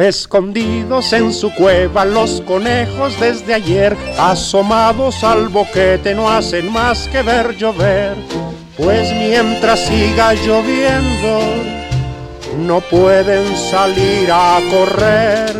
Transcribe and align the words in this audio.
Escondidos 0.00 1.12
en 1.12 1.30
su 1.30 1.54
cueva 1.54 2.06
los 2.06 2.40
conejos 2.40 3.20
desde 3.20 3.52
ayer, 3.52 3.94
asomados 4.18 5.22
al 5.22 5.48
boquete 5.48 6.14
no 6.14 6.30
hacen 6.30 6.72
más 6.72 7.06
que 7.08 7.20
ver 7.20 7.54
llover, 7.54 8.16
pues 8.78 9.12
mientras 9.12 9.78
siga 9.80 10.32
lloviendo 10.32 11.40
no 12.60 12.80
pueden 12.80 13.54
salir 13.54 14.30
a 14.32 14.58
correr. 14.70 15.54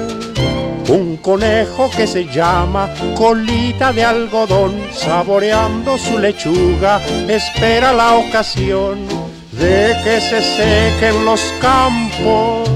Un 0.88 1.18
conejo 1.18 1.90
que 1.94 2.06
se 2.06 2.24
llama 2.24 2.88
colita 3.16 3.92
de 3.92 4.06
algodón, 4.06 4.72
saboreando 4.90 5.98
su 5.98 6.18
lechuga, 6.18 6.98
espera 7.28 7.92
la 7.92 8.14
ocasión 8.14 9.06
de 9.52 9.94
que 10.02 10.18
se 10.18 10.40
sequen 10.40 11.26
los 11.26 11.42
campos 11.60 12.69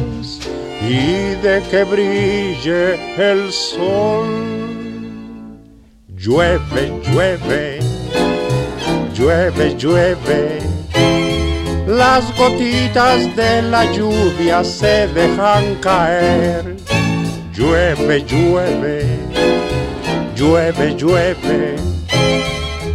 y 0.88 1.34
de 1.42 1.62
que 1.70 1.84
brille 1.84 2.94
el 3.16 3.50
sol. 3.52 4.26
Llueve, 6.08 6.92
llueve, 7.04 7.78
llueve, 9.14 9.74
llueve. 9.76 10.58
Las 11.86 12.36
gotitas 12.36 13.34
de 13.36 13.62
la 13.62 13.90
lluvia 13.92 14.64
se 14.64 15.06
dejan 15.08 15.76
caer. 15.80 16.76
Llueve, 17.52 18.24
llueve, 18.24 19.06
llueve, 20.34 20.94
llueve. 20.96 21.76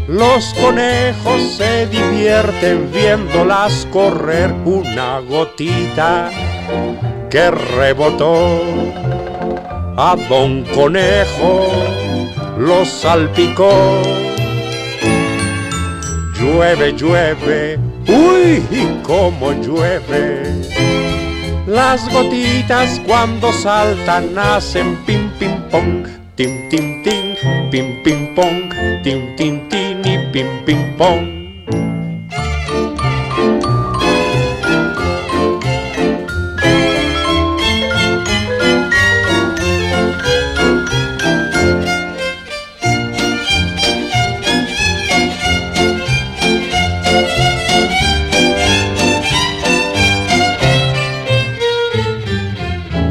Los 0.07 0.53
conejos 0.55 1.41
se 1.57 1.85
divierten 1.87 2.91
viéndolas 2.91 3.87
correr 3.91 4.51
una 4.65 5.19
gotita 5.19 6.31
que 7.29 7.51
rebotó 7.51 8.61
a 9.97 10.15
Don 10.27 10.63
Conejo, 10.75 11.67
lo 12.57 12.85
salpicó. 12.85 13.71
Llueve, 16.39 16.93
llueve, 16.93 17.79
uy, 18.07 18.63
cómo 19.03 19.51
llueve. 19.51 20.43
Las 21.67 22.11
gotitas 22.11 22.99
cuando 23.05 23.51
saltan 23.53 24.37
hacen 24.37 24.97
pim 25.05 25.29
pim 25.37 25.61
pong, 25.69 26.07
tim 26.35 26.69
tim 26.69 27.03
tim, 27.03 27.35
pim 27.69 28.03
pim 28.03 28.35
pong, 28.35 28.71
tim 29.03 29.35
tim 29.35 29.69
tim 29.69 30.01
y 30.03 30.17
pim 30.31 30.47
pim 30.65 30.97
pong. 30.97 31.38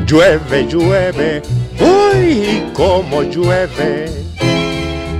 Llueve, 0.08 0.64
llueve, 0.64 1.42
uy, 1.78 2.62
cómo 2.72 3.22
llueve. 3.24 4.06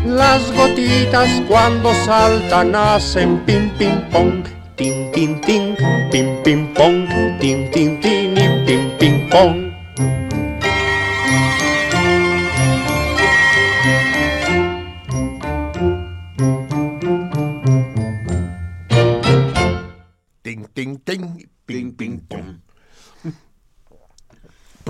Las 0.07 0.51
gotitas 0.57 1.29
cuando 1.47 1.93
saltan 2.07 2.75
hacen 2.75 3.39
pim 3.45 3.69
pim 3.77 4.01
pong, 4.11 4.45
tin 4.77 5.11
tin 5.13 5.39
tin, 5.43 5.77
pim 6.11 6.43
pim 6.43 6.73
pong, 6.73 7.07
tin 7.39 7.71
tin 7.71 8.01
tin 8.01 8.35
y 8.35 8.65
pim 8.65 8.91
pim 8.99 9.29
pong. 9.29 9.68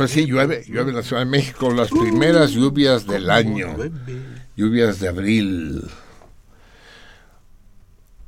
Sí, 0.08 0.26
llueve, 0.26 0.64
llueve 0.66 0.90
en 0.90 0.96
la 0.96 1.02
Ciudad 1.02 1.22
de 1.22 1.30
México, 1.30 1.70
las 1.70 1.90
primeras 1.90 2.50
lluvias 2.50 3.06
del 3.06 3.30
año, 3.30 3.76
lluvias 4.56 5.00
de 5.00 5.08
abril. 5.08 5.84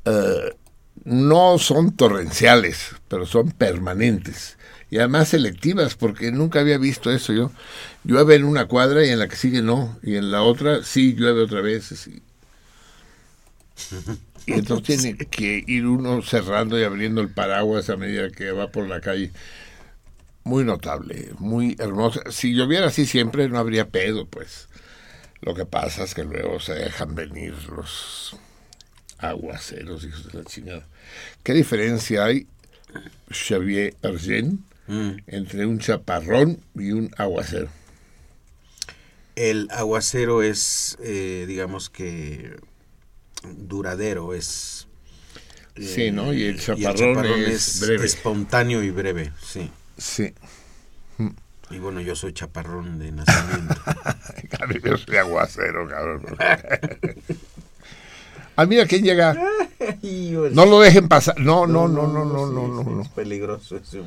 Eh, 0.04 0.54
no 1.04 1.58
son 1.58 1.96
torrenciales, 1.96 2.94
pero 3.08 3.26
son 3.26 3.50
permanentes. 3.50 4.58
Y 4.90 4.98
además 4.98 5.28
selectivas, 5.28 5.94
porque 5.94 6.32
nunca 6.32 6.60
había 6.60 6.78
visto 6.78 7.10
eso 7.12 7.32
yo. 7.32 7.52
Llueve 8.04 8.34
en 8.34 8.44
una 8.44 8.66
cuadra 8.66 9.04
y 9.04 9.10
en 9.10 9.20
la 9.20 9.28
que 9.28 9.36
sigue 9.36 9.62
no. 9.62 9.98
Y 10.02 10.16
en 10.16 10.30
la 10.30 10.42
otra 10.42 10.82
sí 10.82 11.14
llueve 11.14 11.42
otra 11.42 11.60
vez. 11.60 12.08
Y 14.46 14.52
entonces 14.52 14.86
tiene 15.02 15.16
que 15.16 15.64
ir 15.66 15.86
uno 15.86 16.22
cerrando 16.22 16.78
y 16.78 16.82
abriendo 16.82 17.20
el 17.20 17.28
paraguas 17.28 17.88
a 17.88 17.96
medida 17.96 18.30
que 18.30 18.50
va 18.50 18.72
por 18.72 18.88
la 18.88 19.00
calle. 19.00 19.30
Muy 20.44 20.64
notable, 20.64 21.30
muy 21.38 21.76
hermosa. 21.78 22.22
Si 22.30 22.54
lloviera 22.54 22.86
así 22.86 23.06
siempre 23.06 23.48
no 23.48 23.58
habría 23.58 23.88
pedo, 23.88 24.26
pues. 24.26 24.68
Lo 25.42 25.54
que 25.54 25.64
pasa 25.64 26.04
es 26.04 26.14
que 26.14 26.24
luego 26.24 26.60
se 26.60 26.74
dejan 26.74 27.14
venir 27.14 27.54
los 27.68 28.36
aguaceros, 29.18 30.04
hijos 30.04 30.30
de 30.30 30.38
la 30.38 30.44
chingada. 30.44 30.86
¿Qué 31.42 31.52
diferencia 31.54 32.24
hay, 32.24 32.46
Xavier 33.30 33.94
Argen, 34.02 34.64
mm. 34.86 35.10
entre 35.26 35.66
un 35.66 35.78
chaparrón 35.78 36.60
y 36.74 36.92
un 36.92 37.10
aguacero? 37.16 37.68
El 39.36 39.68
aguacero 39.70 40.42
es, 40.42 40.98
eh, 41.02 41.44
digamos 41.48 41.88
que, 41.88 42.56
duradero, 43.42 44.34
es... 44.34 44.86
sí, 45.76 46.10
¿no? 46.10 46.34
Y 46.34 46.44
el 46.44 46.56
eh, 46.56 46.58
chaparrón, 46.58 47.24
es, 47.24 47.80
breve. 47.80 48.04
espontáneo 48.04 48.82
y 48.82 48.90
breve, 48.90 49.32
sí. 49.42 49.70
Sí. 50.00 50.34
Y 51.70 51.78
bueno, 51.78 52.00
yo 52.00 52.16
soy 52.16 52.32
chaparrón 52.32 52.98
de 52.98 53.12
nacimiento. 53.12 53.76
yo 54.84 54.96
soy 54.96 55.16
aguacero, 55.18 55.86
cabrón. 55.86 56.24
ah, 58.56 58.66
mira 58.66 58.86
quién 58.86 59.04
llega. 59.04 59.34
no 60.52 60.66
lo 60.66 60.80
dejen 60.80 61.06
pasar. 61.06 61.38
No, 61.38 61.66
no, 61.66 61.86
no, 61.86 62.08
no, 62.08 62.24
no, 62.24 62.46
no, 62.46 62.82
no. 62.82 63.02
Es 63.02 63.08
peligroso 63.10 63.76
ese 63.76 64.02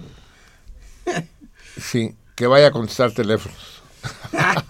Sí, 1.80 2.16
que 2.36 2.48
vaya 2.48 2.68
a 2.68 2.72
contestar 2.72 3.14
teléfonos. 3.14 3.82
¿Ya 4.34 4.66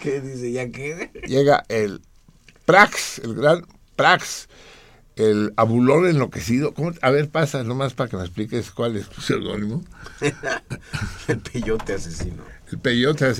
qué? 0.00 0.20
Dice, 0.20 0.52
¿ya 0.52 0.70
qué? 0.70 1.10
Llega 1.26 1.64
el 1.68 2.00
Prax, 2.64 3.18
el 3.18 3.34
gran 3.34 3.66
Prax 3.96 4.48
el 5.16 5.52
abulón 5.56 6.06
enloquecido. 6.06 6.74
¿Cómo? 6.74 6.92
A 7.02 7.10
ver, 7.10 7.30
pasa 7.30 7.64
nomás 7.64 7.94
para 7.94 8.10
que 8.10 8.16
me 8.16 8.24
expliques 8.24 8.70
cuál 8.70 8.96
es 8.96 9.08
tu 9.08 9.20
seudónimo. 9.20 9.84
el 11.28 11.38
peyote 11.38 11.94
asesino. 11.94 12.42
El 12.70 12.78
peyote, 12.78 13.32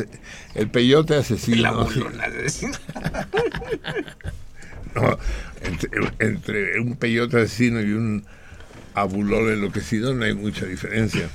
el 0.55 0.71
peyote 0.71 1.17
asesino. 1.17 1.56
El 1.56 1.67
abulón 1.67 2.21
asesino. 2.21 2.76
no, 4.94 5.19
entre, 6.19 6.81
un 6.81 6.97
peyote 6.97 7.43
asesino 7.43 7.81
y 7.81 7.93
un 7.93 8.25
abulón 8.94 9.50
enloquecido 9.50 10.15
no 10.15 10.25
hay 10.25 10.35
mucha 10.35 10.67
diferencia. 10.67 11.29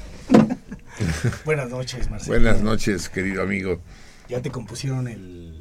Buenas 1.45 1.69
noches, 1.69 2.09
Marcelo. 2.09 2.39
Buenas 2.39 2.61
noches, 2.61 3.09
querido 3.09 3.41
amigo. 3.41 3.81
Ya 4.29 4.41
te 4.41 4.51
compusieron 4.51 5.07
el 5.07 5.58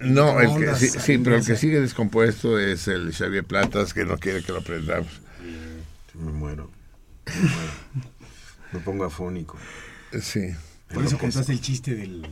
no, 0.00 0.40
el 0.40 0.54
que, 0.58 0.74
sí, 0.76 1.18
pero 1.18 1.36
el 1.36 1.44
que 1.44 1.56
sigue 1.56 1.80
descompuesto 1.80 2.58
es 2.58 2.88
el 2.88 3.12
Xavier 3.12 3.44
Platas 3.44 3.94
que 3.94 4.04
no 4.04 4.18
quiere 4.18 4.42
que 4.42 4.52
lo 4.52 4.58
aprendamos. 4.58 5.08
Me 6.14 6.32
muero. 6.32 6.70
Me, 8.72 8.80
pongo 8.80 9.04
afónico. 9.04 9.56
Sí. 10.20 10.50
Por 10.92 11.04
eso 11.04 11.16
contaste 11.16 11.52
el 11.52 11.60
chiste 11.60 11.94
del, 11.94 12.26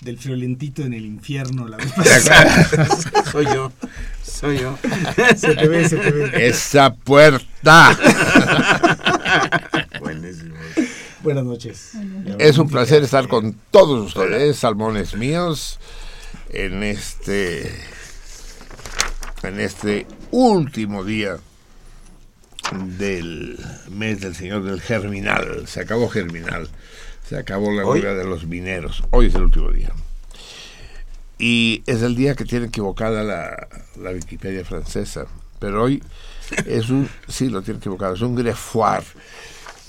del 0.00 0.18
friolentito 0.18 0.82
en 0.82 0.94
el 0.94 1.04
infierno 1.04 1.68
la 1.68 1.76
vez 1.76 1.92
soy 3.30 3.44
yo. 3.46 3.72
Soy 4.24 4.58
yo. 4.58 4.76
Se 5.36 5.54
te 5.54 5.68
ve, 5.68 5.88
se 5.88 5.96
te 5.98 6.10
ve. 6.10 6.48
Esa 6.48 6.94
puerta. 6.94 7.96
Buenísimo. 10.00 10.56
Buenas 11.22 11.44
noches. 11.44 11.92
Es 12.38 12.58
un 12.58 12.68
placer 12.68 13.04
estar 13.04 13.28
con 13.28 13.56
todos 13.70 14.08
ustedes, 14.08 14.56
salmones 14.56 15.14
míos 15.14 15.78
en 16.52 16.82
este 16.82 17.74
en 19.42 19.58
este 19.58 20.06
último 20.30 21.04
día 21.04 21.38
del 22.98 23.58
mes 23.90 24.20
del 24.20 24.34
Señor 24.34 24.62
del 24.62 24.80
Germinal. 24.80 25.66
Se 25.66 25.80
acabó 25.80 26.08
Germinal. 26.08 26.68
Se 27.28 27.36
acabó 27.36 27.72
la 27.72 27.84
huelga 27.84 28.14
de 28.14 28.24
los 28.24 28.46
mineros. 28.46 29.02
Hoy 29.10 29.26
es 29.26 29.34
el 29.34 29.42
último 29.42 29.70
día. 29.70 29.92
Y 31.38 31.82
es 31.86 32.02
el 32.02 32.14
día 32.14 32.34
que 32.34 32.44
tiene 32.44 32.66
equivocada 32.66 33.24
la, 33.24 33.68
la 33.96 34.10
Wikipedia 34.10 34.64
francesa. 34.64 35.26
Pero 35.58 35.82
hoy 35.82 36.02
es 36.66 36.90
un, 36.90 37.08
sí, 37.28 37.48
lo 37.48 37.62
tiene 37.62 37.78
equivocado, 37.78 38.14
es 38.14 38.20
un 38.20 38.36
greffoir. 38.36 39.02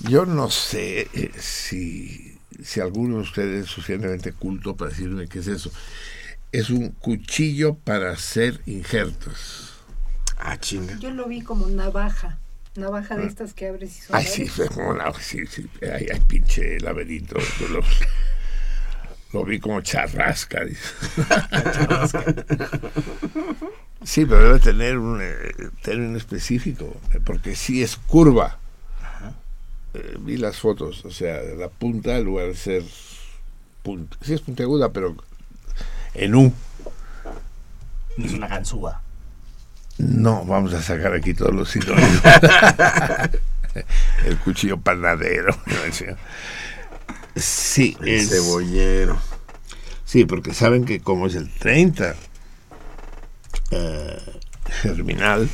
Yo 0.00 0.26
no 0.26 0.50
sé 0.50 1.08
eh, 1.12 1.30
si, 1.38 2.38
si 2.62 2.80
alguno 2.80 3.16
de 3.16 3.22
ustedes 3.22 3.64
es 3.64 3.70
suficientemente 3.70 4.32
culto 4.32 4.76
para 4.76 4.90
decirme 4.90 5.28
qué 5.28 5.38
es 5.38 5.46
eso 5.46 5.70
es 6.54 6.70
un 6.70 6.90
cuchillo 6.90 7.74
para 7.74 8.12
hacer 8.12 8.60
injertos. 8.66 9.72
Ah, 10.38 10.56
chinga. 10.56 10.96
Yo 11.00 11.10
lo 11.10 11.26
vi 11.26 11.40
como 11.40 11.66
navaja. 11.66 12.38
Navaja 12.76 13.16
de 13.16 13.24
ah. 13.24 13.26
estas 13.26 13.54
que 13.54 13.66
abres 13.66 13.98
y 13.98 14.00
son. 14.02 14.14
Ay, 14.14 14.24
sí, 14.24 14.46
fue 14.46 14.68
como 14.74 14.90
una, 14.90 15.12
sí, 15.14 15.44
sí, 15.48 15.68
ay, 15.82 16.06
ay, 16.12 16.20
pinche 16.28 16.78
laberinto. 16.78 17.38
Lo, 17.70 17.80
lo, 19.32 19.44
vi 19.44 19.58
como 19.58 19.80
charrasca. 19.80 20.60
sí, 24.04 24.24
pero 24.24 24.44
debe 24.44 24.60
tener 24.60 24.98
un 24.98 25.20
eh, 25.22 25.54
término 25.82 26.16
específico, 26.16 27.00
eh, 27.12 27.18
porque 27.24 27.56
sí 27.56 27.82
es 27.82 27.96
curva. 27.96 28.60
Eh, 29.94 30.18
vi 30.20 30.36
las 30.36 30.58
fotos, 30.58 31.04
o 31.04 31.10
sea, 31.10 31.42
la 31.42 31.68
punta, 31.68 32.16
en 32.16 32.24
lugar 32.24 32.46
de 32.46 32.54
ser. 32.54 32.84
Punta, 33.82 34.16
sí 34.22 34.34
es 34.34 34.40
puntiaguda, 34.40 34.92
pero 34.92 35.16
en 36.14 36.34
U. 36.34 36.52
Es 38.16 38.32
una 38.32 38.48
ganzúa. 38.48 39.02
No, 39.98 40.44
vamos 40.44 40.74
a 40.74 40.82
sacar 40.82 41.14
aquí 41.14 41.34
todos 41.34 41.54
los 41.54 41.70
sinónimos. 41.70 42.22
el 44.26 44.38
cuchillo 44.38 44.78
panadero. 44.78 45.56
Sí, 47.36 47.96
el 48.00 48.28
cebollero. 48.28 49.18
Sí, 50.04 50.24
porque 50.24 50.54
saben 50.54 50.84
que 50.84 51.00
como 51.00 51.26
es 51.26 51.34
el 51.34 51.50
30 51.50 52.14
eh, 53.72 54.18
germinal 54.66 55.48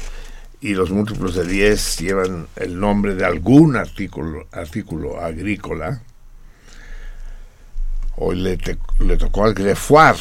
y 0.60 0.74
los 0.74 0.90
múltiplos 0.90 1.34
de 1.34 1.46
10 1.46 1.98
llevan 2.00 2.48
el 2.56 2.78
nombre 2.78 3.14
de 3.14 3.24
algún 3.24 3.76
artículo, 3.76 4.46
artículo 4.52 5.20
agrícola, 5.20 6.02
Hoy 8.22 8.36
le, 8.36 9.16
tocó 9.16 9.44
al 9.44 9.54
Greffoir. 9.54 10.14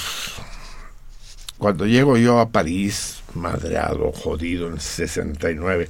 Cuando 1.57 1.85
llego 1.85 2.15
yo 2.15 2.39
a 2.39 2.49
París, 2.49 3.21
madreado, 3.33 4.13
jodido, 4.13 4.69
en 4.69 4.79
69, 4.79 5.89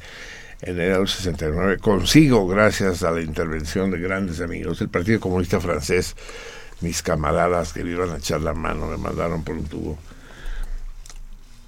en 0.61 0.75
del 0.75 1.07
69, 1.07 1.77
consigo, 1.77 2.47
gracias 2.47 3.03
a 3.03 3.11
la 3.11 3.21
intervención 3.21 3.91
de 3.91 3.99
grandes 3.99 4.41
amigos 4.41 4.79
del 4.79 4.89
Partido 4.89 5.19
Comunista 5.19 5.59
Francés, 5.59 6.15
mis 6.81 7.03
camaradas 7.03 7.73
que 7.73 7.83
me 7.83 7.91
iban 7.91 8.09
a 8.09 8.17
echar 8.17 8.41
la 8.41 8.55
mano, 8.55 8.87
me 8.87 8.97
mandaron 8.97 9.43
por 9.43 9.55
un 9.55 9.65
tubo. 9.65 9.99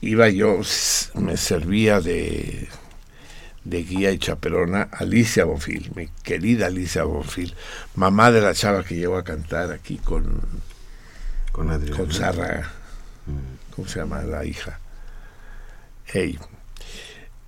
Iba 0.01 0.27
yo, 0.29 0.59
me 1.13 1.37
servía 1.37 2.01
de 2.01 2.67
de 3.63 3.83
guía 3.83 4.11
y 4.11 4.17
chaperona 4.17 4.89
Alicia 4.91 5.45
Bonfil, 5.45 5.91
mi 5.95 6.07
querida 6.23 6.67
Alicia 6.67 7.03
Bonfil, 7.03 7.53
mamá 7.95 8.31
de 8.31 8.41
la 8.41 8.53
chava 8.53 8.83
que 8.83 8.95
llegó 8.95 9.17
a 9.17 9.23
cantar 9.23 9.71
aquí 9.71 9.97
con 9.97 10.41
con, 11.51 11.67
con 11.91 12.11
Sarra, 12.11 12.71
mm. 13.25 13.73
¿cómo 13.75 13.87
se 13.87 13.99
llama 13.99 14.21
la 14.23 14.45
hija? 14.45 14.79
Hey. 16.05 16.39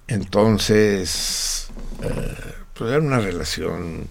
Entonces, 0.08 1.68
eh, 2.02 2.38
pues 2.74 2.92
era 2.92 3.00
una 3.00 3.20
relación 3.20 4.08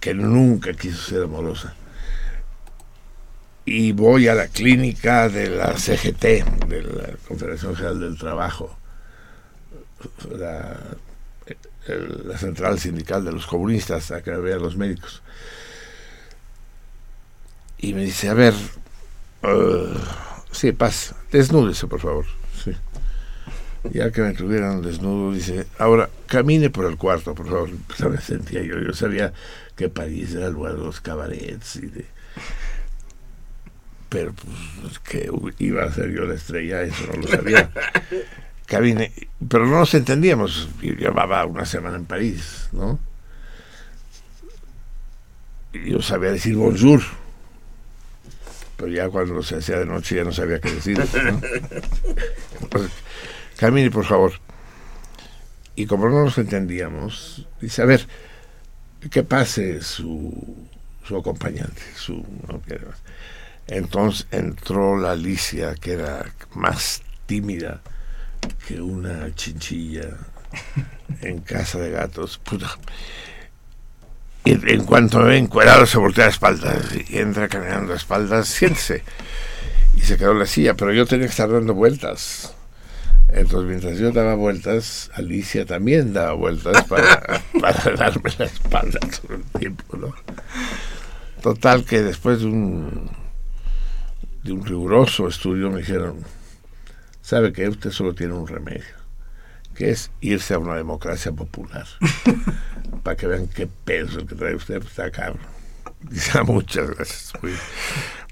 que 0.00 0.14
nunca 0.14 0.72
quiso 0.74 1.02
ser 1.02 1.22
amorosa. 1.22 1.74
Y 3.64 3.92
voy 3.92 4.28
a 4.28 4.34
la 4.34 4.48
clínica 4.48 5.28
de 5.28 5.50
la 5.50 5.76
CGT, 5.76 6.22
de 6.66 6.82
la 6.82 7.16
Confederación 7.26 7.76
General 7.76 8.00
del 8.00 8.18
Trabajo, 8.18 8.77
la, 10.36 10.78
la 12.24 12.38
central 12.38 12.78
sindical 12.78 13.24
de 13.24 13.32
los 13.32 13.46
comunistas 13.46 14.10
a 14.10 14.22
que 14.22 14.30
vean 14.30 14.62
los 14.62 14.76
médicos. 14.76 15.22
Y 17.78 17.94
me 17.94 18.04
dice, 18.04 18.28
a 18.28 18.34
ver, 18.34 18.54
uh, 19.44 19.96
sí, 20.50 20.72
pasa, 20.72 21.16
desnúdese, 21.30 21.86
por 21.86 22.00
favor. 22.00 22.26
Sí. 22.64 22.72
Ya 23.92 24.10
que 24.10 24.20
me 24.20 24.32
tuvieron 24.34 24.82
desnudo, 24.82 25.32
dice, 25.32 25.66
ahora 25.78 26.10
camine 26.26 26.70
por 26.70 26.86
el 26.86 26.96
cuarto, 26.96 27.34
por 27.34 27.46
favor. 27.46 27.70
Pues 27.86 28.00
me 28.10 28.20
sentía 28.20 28.62
yo, 28.62 28.78
yo 28.80 28.92
sabía 28.92 29.32
que 29.76 29.88
París 29.88 30.34
era 30.34 30.46
el 30.46 30.54
lugar 30.54 30.74
de 30.74 30.84
los 30.84 31.00
cabarets 31.00 31.76
y 31.76 31.86
de... 31.86 32.06
Pero 34.08 34.32
pues 34.32 34.98
que 35.00 35.30
iba 35.58 35.84
a 35.84 35.92
ser 35.92 36.10
yo 36.10 36.24
la 36.24 36.34
estrella, 36.34 36.82
eso 36.82 37.06
no 37.12 37.20
lo 37.20 37.28
sabía. 37.28 37.70
cabine, 38.68 39.12
pero 39.48 39.66
no 39.66 39.78
nos 39.78 39.94
entendíamos. 39.94 40.68
Yo 40.80 40.92
llevaba 40.92 41.44
una 41.46 41.64
semana 41.64 41.96
en 41.96 42.04
París, 42.04 42.68
¿no? 42.72 42.98
Yo 45.72 46.00
sabía 46.02 46.32
decir 46.32 46.54
bonjour, 46.54 47.02
pero 48.76 48.90
ya 48.90 49.08
cuando 49.08 49.42
se 49.42 49.56
hacía 49.56 49.78
de 49.78 49.86
noche 49.86 50.16
ya 50.16 50.24
no 50.24 50.32
sabía 50.32 50.60
qué 50.60 50.70
decir. 50.72 50.98
¿no? 50.98 51.40
Camine, 53.56 53.90
por 53.90 54.04
favor. 54.04 54.32
Y 55.74 55.86
como 55.86 56.08
no 56.08 56.24
nos 56.24 56.38
entendíamos, 56.38 57.46
dice, 57.60 57.82
a 57.82 57.86
ver, 57.86 58.06
que 59.10 59.22
pase 59.22 59.80
su, 59.80 60.66
su 61.06 61.16
acompañante, 61.16 61.82
su... 61.94 62.24
Entonces 63.68 64.26
entró 64.30 64.98
la 64.98 65.12
Alicia, 65.12 65.74
que 65.74 65.92
era 65.92 66.32
más 66.54 67.02
tímida 67.26 67.80
que 68.66 68.80
una 68.80 69.34
chinchilla 69.34 70.08
en 71.22 71.40
casa 71.40 71.78
de 71.78 71.90
gatos. 71.90 72.38
Puta. 72.38 72.70
Y 74.44 74.52
en 74.52 74.84
cuanto 74.84 75.18
me 75.18 75.26
ve 75.26 75.36
encuerado, 75.36 75.84
se 75.86 75.98
voltea 75.98 76.26
a 76.26 76.28
espaldas 76.28 76.88
y 77.08 77.18
entra 77.18 77.48
caminando 77.48 77.92
a 77.92 77.96
espaldas. 77.96 78.48
Siéntese. 78.48 79.02
Y 79.96 80.00
se 80.00 80.16
quedó 80.16 80.32
en 80.32 80.38
la 80.38 80.46
silla, 80.46 80.74
pero 80.74 80.92
yo 80.92 81.06
tenía 81.06 81.26
que 81.26 81.30
estar 81.30 81.50
dando 81.50 81.74
vueltas. 81.74 82.54
Entonces, 83.28 83.68
mientras 83.68 83.98
yo 83.98 84.10
daba 84.10 84.34
vueltas, 84.34 85.10
Alicia 85.14 85.66
también 85.66 86.14
daba 86.14 86.32
vueltas 86.32 86.84
para, 86.84 87.42
para 87.60 87.94
darme 87.94 88.30
la 88.38 88.46
espalda 88.46 89.00
todo 89.00 89.36
el 89.36 89.44
tiempo, 89.60 89.96
¿no? 89.98 90.14
Total 91.42 91.84
que 91.84 92.02
después 92.02 92.40
de 92.40 92.46
un, 92.46 93.10
de 94.42 94.52
un 94.52 94.64
riguroso 94.64 95.28
estudio 95.28 95.70
me 95.70 95.80
dijeron, 95.80 96.24
sabe 97.28 97.52
que 97.52 97.68
usted 97.68 97.90
solo 97.90 98.14
tiene 98.14 98.32
un 98.32 98.46
remedio, 98.46 98.96
que 99.74 99.90
es 99.90 100.10
irse 100.22 100.54
a 100.54 100.58
una 100.58 100.76
democracia 100.76 101.30
popular, 101.30 101.86
para 103.02 103.18
que 103.18 103.26
vean 103.26 103.48
qué 103.48 103.66
peso 103.66 104.20
el 104.20 104.26
que 104.26 104.34
trae 104.34 104.54
usted, 104.54 104.78
pues 104.78 104.92
está 104.92 105.10
cabrón. 105.10 105.46
Dice, 106.00 106.38
"Ah, 106.38 106.42
muchas 106.44 106.88
gracias, 106.88 107.32
muy, 107.42 107.52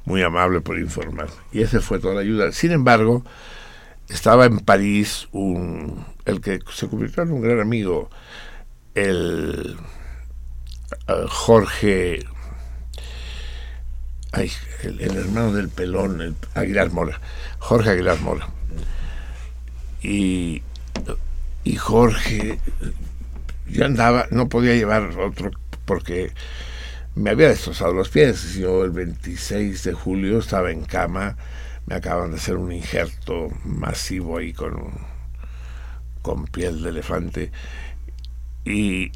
muy 0.06 0.22
amable 0.22 0.62
por 0.62 0.78
informar. 0.78 1.28
Y 1.52 1.60
esa 1.60 1.80
fue 1.80 1.98
toda 1.98 2.14
la 2.14 2.20
ayuda. 2.22 2.52
Sin 2.52 2.72
embargo, 2.72 3.22
estaba 4.08 4.46
en 4.46 4.60
París 4.60 5.28
un, 5.30 6.06
el 6.24 6.40
que 6.40 6.60
se 6.72 6.88
convirtió 6.88 7.22
en 7.22 7.32
un 7.32 7.42
gran 7.42 7.60
amigo, 7.60 8.08
el 8.94 9.76
eh, 11.08 11.24
Jorge, 11.28 12.24
ay, 14.32 14.50
el, 14.84 15.02
el 15.02 15.16
hermano 15.18 15.52
del 15.52 15.68
pelón, 15.68 16.22
el 16.22 16.34
Aguilar 16.54 16.90
Mora, 16.92 17.20
Jorge 17.58 17.90
Aguilar 17.90 18.18
Mora. 18.22 18.55
Y, 20.08 20.62
y 21.64 21.76
Jorge 21.76 22.60
yo 23.68 23.84
andaba, 23.84 24.26
no 24.30 24.48
podía 24.48 24.74
llevar 24.74 25.02
otro 25.18 25.50
porque 25.84 26.32
me 27.14 27.30
había 27.30 27.48
destrozado 27.48 27.92
los 27.92 28.08
pies. 28.08 28.54
Yo 28.54 28.84
el 28.84 28.90
26 28.90 29.82
de 29.82 29.92
julio 29.92 30.38
estaba 30.38 30.70
en 30.70 30.84
cama, 30.84 31.36
me 31.86 31.96
acaban 31.96 32.30
de 32.30 32.36
hacer 32.36 32.56
un 32.56 32.72
injerto 32.72 33.48
masivo 33.64 34.38
ahí 34.38 34.52
con, 34.52 34.92
con 36.22 36.44
piel 36.44 36.82
de 36.82 36.90
elefante 36.90 37.50
y, 38.64 39.10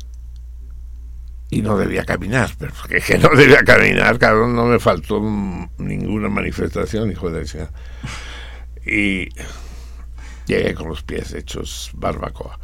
y 1.51 1.63
no 1.63 1.77
debía 1.77 2.05
caminar, 2.05 2.51
pero 2.59 2.73
porque 2.81 3.01
que 3.07 3.19
no 3.19 3.29
debía 3.37 3.63
caminar, 3.63 4.19
cabrón, 4.19 4.57
no 4.57 4.67
me 4.67 4.81
faltó 4.81 5.21
ninguna 5.79 6.29
manifestación, 6.29 7.13
hijo 7.13 7.31
de. 7.31 7.69
Y 8.87 9.29
llegué 10.51 10.75
con 10.75 10.89
los 10.89 11.03
pies 11.03 11.33
hechos 11.33 11.91
barbacoa. 11.95 12.59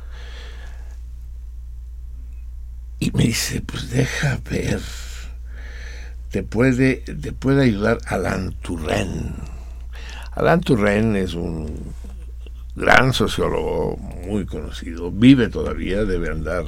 Y 2.99 3.11
me 3.13 3.25
dice, 3.25 3.61
pues 3.61 3.91
deja 3.91 4.41
ver, 4.51 4.81
te 6.31 6.43
puede, 6.43 6.97
te 6.97 7.33
puede 7.33 7.65
ayudar 7.65 7.99
Alain 8.07 8.53
Touraine. 8.63 9.35
Alain 10.33 10.61
Touraine 10.61 11.17
es 11.21 11.35
un 11.35 11.93
gran 12.75 13.13
sociólogo 13.13 13.97
muy 13.97 14.47
conocido, 14.47 15.11
vive 15.11 15.49
todavía, 15.49 16.05
debe 16.05 16.31
andar 16.31 16.65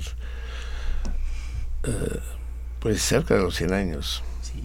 eh, 1.85 2.21
pues 2.81 3.03
cerca 3.03 3.35
de 3.35 3.43
los 3.43 3.57
100 3.57 3.73
años 3.73 4.23
Sí. 4.43 4.63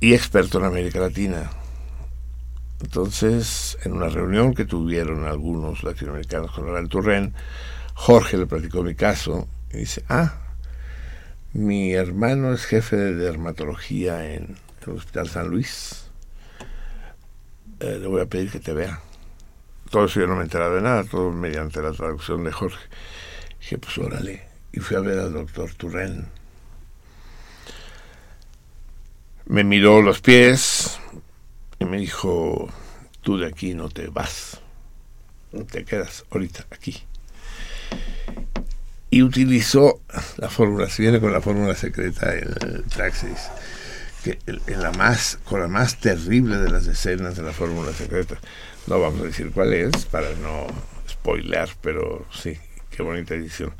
y 0.00 0.14
experto 0.14 0.58
en 0.58 0.64
América 0.64 1.00
Latina. 1.00 1.50
Entonces, 2.84 3.78
en 3.82 3.94
una 3.94 4.10
reunión 4.10 4.52
que 4.54 4.66
tuvieron 4.66 5.24
algunos 5.24 5.82
latinoamericanos 5.82 6.52
con 6.52 6.68
Alain 6.68 6.86
Touraine, 6.86 7.32
Jorge 7.94 8.36
le 8.36 8.44
platicó 8.44 8.82
mi 8.82 8.94
caso 8.94 9.48
y 9.72 9.78
dice, 9.78 10.04
ah, 10.10 10.34
mi 11.54 11.94
hermano 11.94 12.52
es 12.52 12.66
jefe 12.66 12.96
de 12.96 13.14
dermatología 13.14 14.34
en 14.34 14.58
el 14.86 14.92
Hospital 14.92 15.28
San 15.30 15.48
Luis. 15.48 16.10
Eh, 17.80 17.98
le 18.02 18.06
voy 18.06 18.20
a 18.20 18.26
pedir 18.26 18.50
que 18.50 18.60
te 18.60 18.74
vea. 18.74 19.00
Todo 19.88 20.04
eso 20.04 20.20
yo 20.20 20.26
no 20.26 20.34
me 20.34 20.42
he 20.42 20.44
enterado 20.44 20.74
de 20.74 20.82
nada, 20.82 21.04
todo 21.04 21.32
mediante 21.32 21.80
la 21.80 21.92
traducción 21.92 22.44
de 22.44 22.52
Jorge. 22.52 22.86
Dije, 23.60 23.78
pues 23.78 23.96
órale. 23.96 24.42
Y 24.72 24.80
fui 24.80 24.98
a 24.98 25.00
ver 25.00 25.18
al 25.18 25.32
doctor 25.32 25.72
Touraine. 25.72 26.26
Me 29.46 29.64
miró 29.64 30.02
los 30.02 30.20
pies 30.20 31.00
me 31.86 31.98
dijo, 31.98 32.68
tú 33.22 33.38
de 33.38 33.46
aquí 33.46 33.74
no 33.74 33.88
te 33.88 34.08
vas. 34.08 34.60
Te 35.70 35.84
quedas 35.84 36.24
ahorita 36.30 36.66
aquí 36.70 37.04
y 39.14 39.22
utilizó 39.22 40.00
la 40.38 40.48
fórmula, 40.48 40.88
si 40.90 41.02
viene 41.02 41.20
con 41.20 41.32
la 41.32 41.40
fórmula 41.40 41.76
secreta 41.76 42.34
el 42.34 42.82
Praxis, 42.96 43.48
que 44.24 44.40
en 44.46 44.82
la 44.82 44.90
más, 44.90 45.38
con 45.44 45.60
la 45.60 45.68
más 45.68 46.00
terrible 46.00 46.56
de 46.56 46.68
las 46.68 46.88
escenas 46.88 47.36
de 47.36 47.44
la 47.44 47.52
fórmula 47.52 47.92
secreta. 47.92 48.40
No 48.88 48.98
vamos 48.98 49.20
a 49.20 49.26
decir 49.26 49.52
cuál 49.52 49.72
es 49.72 50.04
para 50.06 50.30
no 50.42 50.66
spoilear, 51.08 51.68
pero 51.80 52.26
sí, 52.32 52.58
qué 52.90 53.04
bonita 53.04 53.36
edición. 53.36 53.72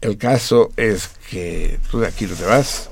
El 0.00 0.16
caso 0.16 0.70
es 0.76 1.08
que 1.28 1.80
tú 1.90 1.98
de 1.98 2.06
aquí 2.06 2.26
no 2.26 2.36
te 2.36 2.44
vas. 2.44 2.90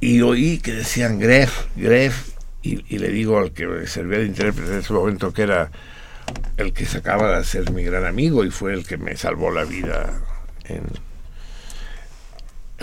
Y 0.00 0.22
oí 0.22 0.58
que 0.58 0.72
decían 0.72 1.20
Gref, 1.20 1.66
Gref, 1.76 2.30
y, 2.62 2.84
y 2.94 2.98
le 2.98 3.08
digo 3.08 3.38
al 3.38 3.52
que 3.52 3.66
me 3.66 3.86
servía 3.86 4.18
de 4.18 4.26
intérprete 4.26 4.72
en 4.72 4.78
ese 4.78 4.92
momento 4.92 5.32
que 5.32 5.42
era 5.42 5.70
el 6.56 6.72
que 6.72 6.86
se 6.86 6.98
acaba 6.98 7.38
de 7.38 7.44
ser 7.44 7.70
mi 7.70 7.84
gran 7.84 8.04
amigo 8.04 8.44
y 8.44 8.50
fue 8.50 8.74
el 8.74 8.86
que 8.86 8.96
me 8.96 9.16
salvó 9.16 9.50
la 9.50 9.64
vida 9.64 10.20
en 10.64 10.82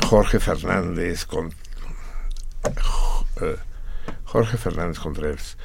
Jorge 0.02 0.40
Fernández 0.40 1.26
con 1.26 1.54
eh, 3.42 3.56
Jorge 4.24 4.58
Fernández 4.58 5.00
Contreras 5.00 5.58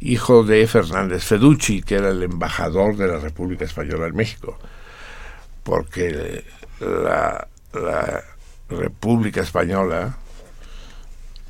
hijo 0.00 0.42
de 0.44 0.66
Fernández 0.66 1.24
Feducci 1.24 1.82
que 1.82 1.96
era 1.96 2.08
el 2.10 2.22
embajador 2.22 2.96
de 2.96 3.06
la 3.06 3.18
República 3.18 3.64
Española 3.64 4.06
en 4.06 4.16
México 4.16 4.58
porque 5.62 6.44
la 6.80 7.46
República 8.68 9.42
Española 9.42 10.16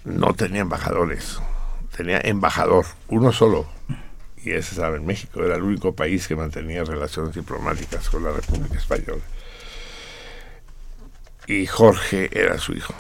no 0.05 0.35
tenía 0.35 0.61
embajadores 0.61 1.41
tenía 2.03 2.21
embajador 2.25 2.85
uno 3.09 3.33
solo 3.33 3.69
y 4.45 4.51
ese 4.51 4.75
estaba 4.75 4.97
en 4.97 5.07
México, 5.07 5.45
era 5.45 5.55
el 5.55 5.63
único 5.63 5.95
país 5.95 6.27
que 6.27 6.35
mantenía 6.35 6.83
relaciones 6.83 7.33
diplomáticas 7.33 8.11
con 8.11 8.25
la 8.25 8.33
República 8.33 8.77
Española. 8.77 9.23
Y 11.47 11.67
Jorge 11.67 12.29
era 12.33 12.59
su 12.59 12.73
hijo. 12.73 12.93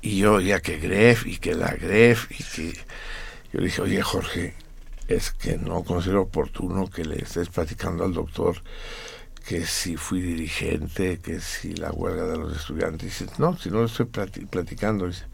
Y, 0.00 0.16
yo 0.16 0.34
oía 0.34 0.60
que 0.60 0.78
Gref 0.78 1.26
y 1.26 1.36
que 1.36 1.54
la 1.54 1.74
Gref 1.74 2.30
y 2.30 2.42
que 2.42 2.78
yo 3.52 3.60
dije, 3.60 3.82
oye 3.82 4.00
Jorge, 4.00 4.54
es 5.08 5.30
que 5.30 5.58
no 5.58 5.84
considero 5.84 6.22
oportuno 6.22 6.88
que 6.88 7.04
le 7.04 7.22
estés 7.22 7.50
platicando 7.50 8.04
al 8.04 8.14
doctor 8.14 8.56
que 9.46 9.66
si 9.66 9.98
fui 9.98 10.22
dirigente, 10.22 11.18
que 11.18 11.40
si 11.40 11.74
la 11.74 11.92
huelga 11.92 12.24
de 12.24 12.38
los 12.38 12.56
estudiantes. 12.56 13.02
Dice, 13.02 13.26
no, 13.36 13.58
si 13.58 13.68
no 13.68 13.80
lo 13.80 13.84
estoy 13.84 14.06
plati- 14.06 14.48
platicando. 14.48 15.06
Dice, 15.08 15.26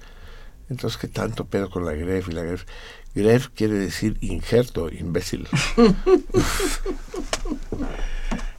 entonces, 0.71 0.99
¿qué 0.99 1.09
tanto 1.09 1.47
pedo 1.47 1.69
con 1.69 1.85
la 1.85 1.93
Gref 1.93 2.29
y 2.29 2.33
la 2.33 2.45
Gref? 2.45 2.65
Gref 3.13 3.49
quiere 3.49 3.75
decir 3.75 4.17
injerto, 4.21 4.89
imbécil. 4.89 5.49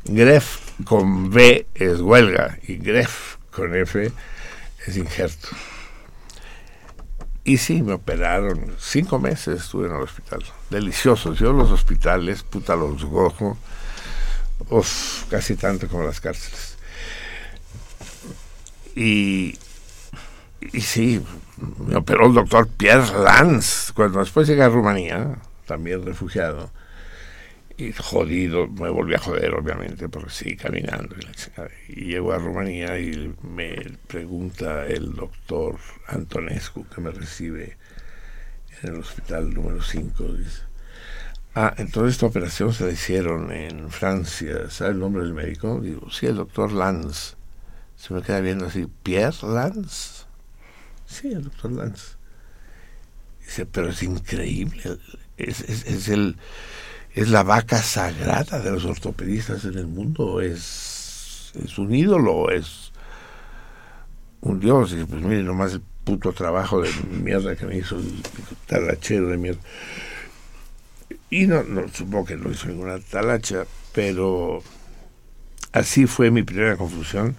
Gref 0.04 0.60
con 0.84 1.32
B 1.32 1.68
es 1.74 2.02
huelga 2.02 2.60
y 2.68 2.76
Gref 2.76 3.38
con 3.50 3.74
F 3.76 4.12
es 4.86 4.98
injerto. 4.98 5.48
Y 7.46 7.58
sí, 7.58 7.82
me 7.82 7.94
operaron. 7.94 8.76
Cinco 8.78 9.18
meses 9.18 9.62
estuve 9.62 9.88
en 9.88 9.96
el 9.96 10.02
hospital. 10.02 10.44
Deliciosos. 10.70 11.40
Yo 11.40 11.54
los 11.54 11.72
hospitales, 11.72 12.44
puta, 12.44 12.76
los 12.76 13.06
gozo. 13.06 13.58
Uf, 14.70 15.24
casi 15.30 15.56
tanto 15.56 15.88
como 15.88 16.04
las 16.04 16.20
cárceles. 16.20 16.76
Y, 18.96 19.58
y 20.74 20.82
sí, 20.82 21.24
me 21.88 21.96
operó 21.96 22.28
el 22.28 22.34
doctor 22.34 22.68
Pierre 22.68 23.20
Lanz. 23.24 23.92
Cuando 23.94 24.20
después 24.20 24.48
llegué 24.48 24.64
a 24.64 24.70
Rumanía, 24.70 25.38
también 25.66 26.06
refugiado, 26.06 26.72
y 27.78 27.94
jodido, 27.94 28.68
me 28.68 28.90
volví 28.90 29.16
a 29.16 29.20
joder 29.20 29.54
obviamente, 29.54 30.10
porque 30.10 30.30
sí, 30.30 30.56
caminando. 30.56 31.16
Y, 31.88 32.06
llego 32.06 32.32
a 32.34 32.38
Rumanía 32.38 33.00
y 33.00 33.34
me 33.42 33.76
pregunta 34.08 34.86
el 34.86 35.14
doctor 35.14 35.78
Antonescu, 36.08 36.86
que 36.88 37.02
me 37.02 37.12
recibe 37.12 37.78
en 38.84 38.94
el 38.94 39.00
hospital 39.00 39.54
número 39.54 39.82
5, 39.82 40.24
dice, 40.34 40.62
ah, 41.56 41.74
entonces 41.78 42.16
esta 42.16 42.26
operación 42.26 42.74
se 42.74 42.86
la 42.86 42.92
hicieron 42.92 43.52
en 43.52 43.90
Francia, 43.90 44.70
¿sabe 44.70 44.92
el 44.92 45.00
nombre 45.00 45.24
del 45.24 45.34
médico? 45.34 45.80
Digo, 45.80 46.10
sí, 46.12 46.26
el 46.28 46.36
doctor 46.36 46.72
Lanz. 46.72 47.36
Se 47.96 48.14
me 48.14 48.24
queda 48.24 48.40
viendo 48.40 48.66
así, 48.66 48.88
¿Pierre 49.04 49.38
Lanz? 49.44 50.21
Sí, 51.12 51.28
el 51.28 51.44
doctor 51.44 51.72
Lanz. 51.72 52.16
Dice, 53.42 53.66
pero 53.66 53.90
es 53.90 54.02
increíble, 54.02 54.98
es, 55.38 56.08
el 56.08 56.38
es 57.14 57.30
la 57.30 57.44
vaca 57.44 57.82
sagrada 57.82 58.60
de 58.60 58.72
los 58.72 58.86
ortopedistas 58.86 59.66
en 59.66 59.78
el 59.78 59.88
mundo, 59.88 60.40
es, 60.40 61.52
es 61.62 61.78
un 61.78 61.94
ídolo, 61.94 62.50
es 62.50 62.94
un 64.40 64.60
dios. 64.60 64.94
Y 64.94 65.04
pues 65.04 65.22
mire 65.22 65.44
nomás 65.44 65.74
el 65.74 65.82
puto 66.04 66.32
trabajo 66.32 66.82
de 66.82 66.90
mierda 67.10 67.56
que 67.56 67.66
me 67.66 67.78
hizo 67.78 67.98
el 67.98 68.24
talachero 68.66 69.28
de 69.28 69.38
mierda. 69.38 69.62
Y 71.30 71.48
no, 71.48 71.64
no 71.64 71.88
supongo 71.90 72.26
que 72.26 72.38
no 72.38 72.50
hizo 72.52 72.68
ninguna 72.68 73.00
talacha, 73.00 73.66
pero 73.94 74.64
así 75.74 76.06
fue 76.06 76.32
mi 76.32 76.44
primera 76.44 76.78
confusión. 76.78 77.36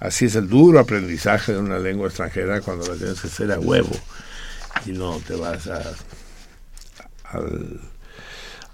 Así 0.00 0.26
es 0.26 0.34
el 0.34 0.48
duro 0.48 0.78
aprendizaje 0.78 1.52
de 1.52 1.58
una 1.58 1.78
lengua 1.78 2.08
extranjera 2.08 2.60
cuando 2.60 2.86
la 2.86 2.96
tienes 2.96 3.20
que 3.20 3.28
hacer 3.28 3.50
a 3.52 3.58
huevo 3.58 3.90
y 4.84 4.92
no 4.92 5.18
te 5.26 5.34
vas 5.36 5.66
a, 5.68 5.82
al 7.24 7.80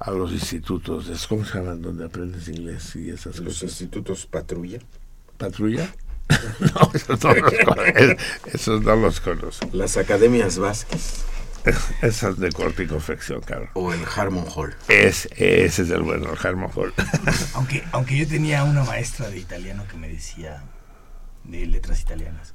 a 0.01 0.11
los 0.11 0.33
institutos, 0.33 1.07
de- 1.07 1.17
¿cómo 1.29 1.45
se 1.45 1.59
llaman? 1.59 1.81
Donde 1.81 2.05
aprendes 2.05 2.49
inglés 2.49 2.97
y 2.97 3.11
esas 3.11 3.37
Los 3.39 3.55
cosas. 3.55 3.63
institutos 3.71 4.27
patrulla. 4.27 4.81
¿Patrulla? 5.39 5.89
no, 6.61 6.91
esos 6.93 7.23
no 7.23 7.35
los 7.35 7.53
conozco. 7.65 8.17
Esos 8.53 8.83
no 8.83 8.97
los 8.97 9.21
conozco. 9.21 9.69
Las 9.73 9.97
academias 9.97 10.59
Vázquez 10.59 11.23
Esas 12.03 12.37
de 12.41 12.51
corte 12.51 12.83
y 12.83 12.87
confección, 12.89 13.41
cabrón. 13.43 13.69
o 13.75 13.93
el 13.93 14.01
Harmon 14.17 14.47
Hall. 14.53 14.75
Es, 14.89 15.29
ese 15.37 15.83
es 15.83 15.91
el 15.91 16.03
bueno, 16.03 16.33
el 16.33 16.39
Harmon 16.47 16.71
Hall. 16.75 16.93
Aunque, 17.55 17.85
aunque 17.93 18.17
yo 18.19 18.27
tenía 18.27 18.65
una 18.65 18.83
maestra 18.83 19.31
de 19.31 19.39
italiano 19.39 19.85
que 19.89 19.97
me 19.97 20.09
decía, 20.09 20.65
de 21.45 21.67
letras 21.67 22.01
italianas, 22.01 22.55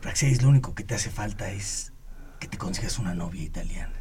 Praxeis, 0.00 0.42
lo 0.42 0.48
único 0.48 0.74
que 0.74 0.82
te 0.84 0.94
hace 0.94 1.10
falta 1.10 1.50
es 1.50 1.92
que 2.38 2.48
te 2.48 2.56
consigas 2.56 2.98
una 2.98 3.14
novia 3.14 3.42
italiana. 3.42 3.92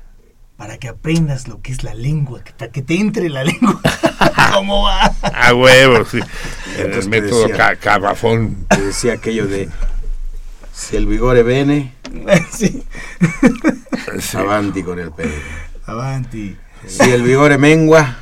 Para 0.56 0.78
que 0.78 0.90
aprendas 0.90 1.48
lo 1.48 1.62
que 1.62 1.72
es 1.72 1.84
la 1.84 1.94
lengua, 1.94 2.44
que, 2.44 2.52
para 2.52 2.72
que 2.72 2.82
te 2.82 2.96
entre 3.00 3.30
la 3.30 3.44
lengua. 3.46 3.80
¿Cómo 4.54 4.84
va? 4.84 5.06
A 5.22 5.54
huevo, 5.54 6.04
sí. 6.06 6.20
En 6.78 6.86
Entonces, 6.86 7.06
el 7.06 7.12
¿qué 7.12 7.22
método 7.22 7.42
decía? 7.48 7.56
ca- 7.58 7.76
Cabafón. 7.78 8.66
Te 8.70 8.82
decía 8.82 9.14
aquello 9.14 9.48
de 9.48 9.70
si 10.74 10.96
el 10.98 11.06
vigore 11.06 11.44
bene, 11.44 11.94
sí. 12.52 12.84
Avanti 14.36 14.84
con 14.84 15.00
el 15.00 15.12
pene. 15.12 15.34
Avanti. 15.86 16.58
Si 16.88 17.10
el 17.10 17.24
vigore 17.24 17.58
mengua, 17.58 18.18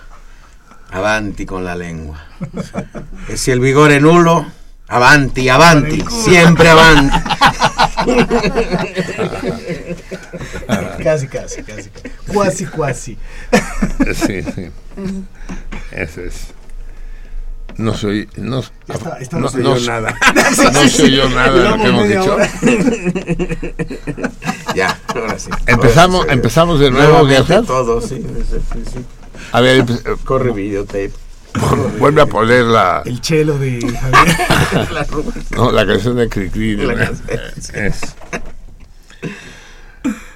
avanti 0.91 1.45
con 1.45 1.63
la 1.63 1.75
lengua. 1.75 2.23
Si 3.35 3.51
el 3.51 3.59
vigore 3.59 3.99
nulo, 3.99 4.45
avanti, 4.87 5.49
avanti, 5.49 6.03
siempre 6.09 6.69
avanti. 6.69 7.17
Casi, 11.03 11.27
casi, 11.27 11.63
casi. 11.63 11.89
Cuasi, 12.33 12.65
cuasi. 12.65 13.17
Sí, 14.13 14.41
sí. 14.43 14.69
Ese 15.91 16.27
es. 16.27 16.47
No 17.77 17.93
soy. 17.95 18.27
No, 18.37 18.59
está- 18.59 19.17
está- 19.19 19.37
no, 19.37 19.43
no 19.43 19.49
se 19.49 19.57
no- 19.59 19.71
oyó 19.73 19.91
nada. 19.91 20.15
No 20.73 20.87
se 20.89 21.03
oyó 21.03 21.29
nada 21.29 21.51
de 21.53 21.69
lo 21.69 21.77
que 21.77 21.87
hemos 21.87 22.07
dicho. 22.07 22.35
hora. 22.35 22.49
Ya, 24.75 24.99
ahora 25.07 25.39
sí. 25.39 25.49
Empezamos, 25.67 26.19
Ahora 26.21 26.33
sí. 26.33 26.37
empezamos 26.37 26.79
de 26.79 26.91
nuevo, 26.91 27.11
Nuevamente 27.19 27.43
Gerhard. 27.45 27.65
todo, 27.65 28.01
sí, 28.01 28.25
sí, 28.49 28.57
sí. 28.93 29.05
A 29.51 29.61
ver, 29.61 29.85
Corre 30.25 30.51
videotape. 30.51 31.11
vuelve 31.99 32.21
a 32.21 32.25
poner 32.25 32.63
la, 32.65 33.01
El 33.05 33.19
chelo 33.21 33.57
de 33.57 33.79
Javier. 33.81 34.37
La 34.91 35.07
no, 35.51 35.71
la 35.71 35.85
canción 35.85 36.15
de 36.17 36.29
Cricri. 36.29 36.75
La 36.77 36.93
¿no? 36.93 36.99
canción, 37.05 37.39
Es- 37.85 38.01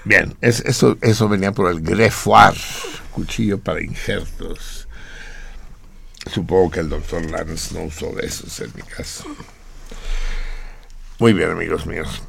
Bien, 0.03 0.35
es, 0.41 0.61
eso, 0.61 0.97
eso 1.01 1.29
venía 1.29 1.51
por 1.51 1.69
el 1.71 1.81
greffoir, 1.81 2.55
cuchillo 3.11 3.59
para 3.59 3.81
injertos. 3.81 4.87
Supongo 6.31 6.71
que 6.71 6.79
el 6.79 6.89
doctor 6.89 7.23
Lance 7.29 7.73
no 7.75 7.83
usó 7.85 8.11
de 8.13 8.25
esos 8.25 8.59
en 8.61 8.71
mi 8.75 8.81
caso. 8.81 9.25
Muy 11.19 11.33
bien, 11.33 11.51
amigos 11.51 11.85
míos. 11.85 12.21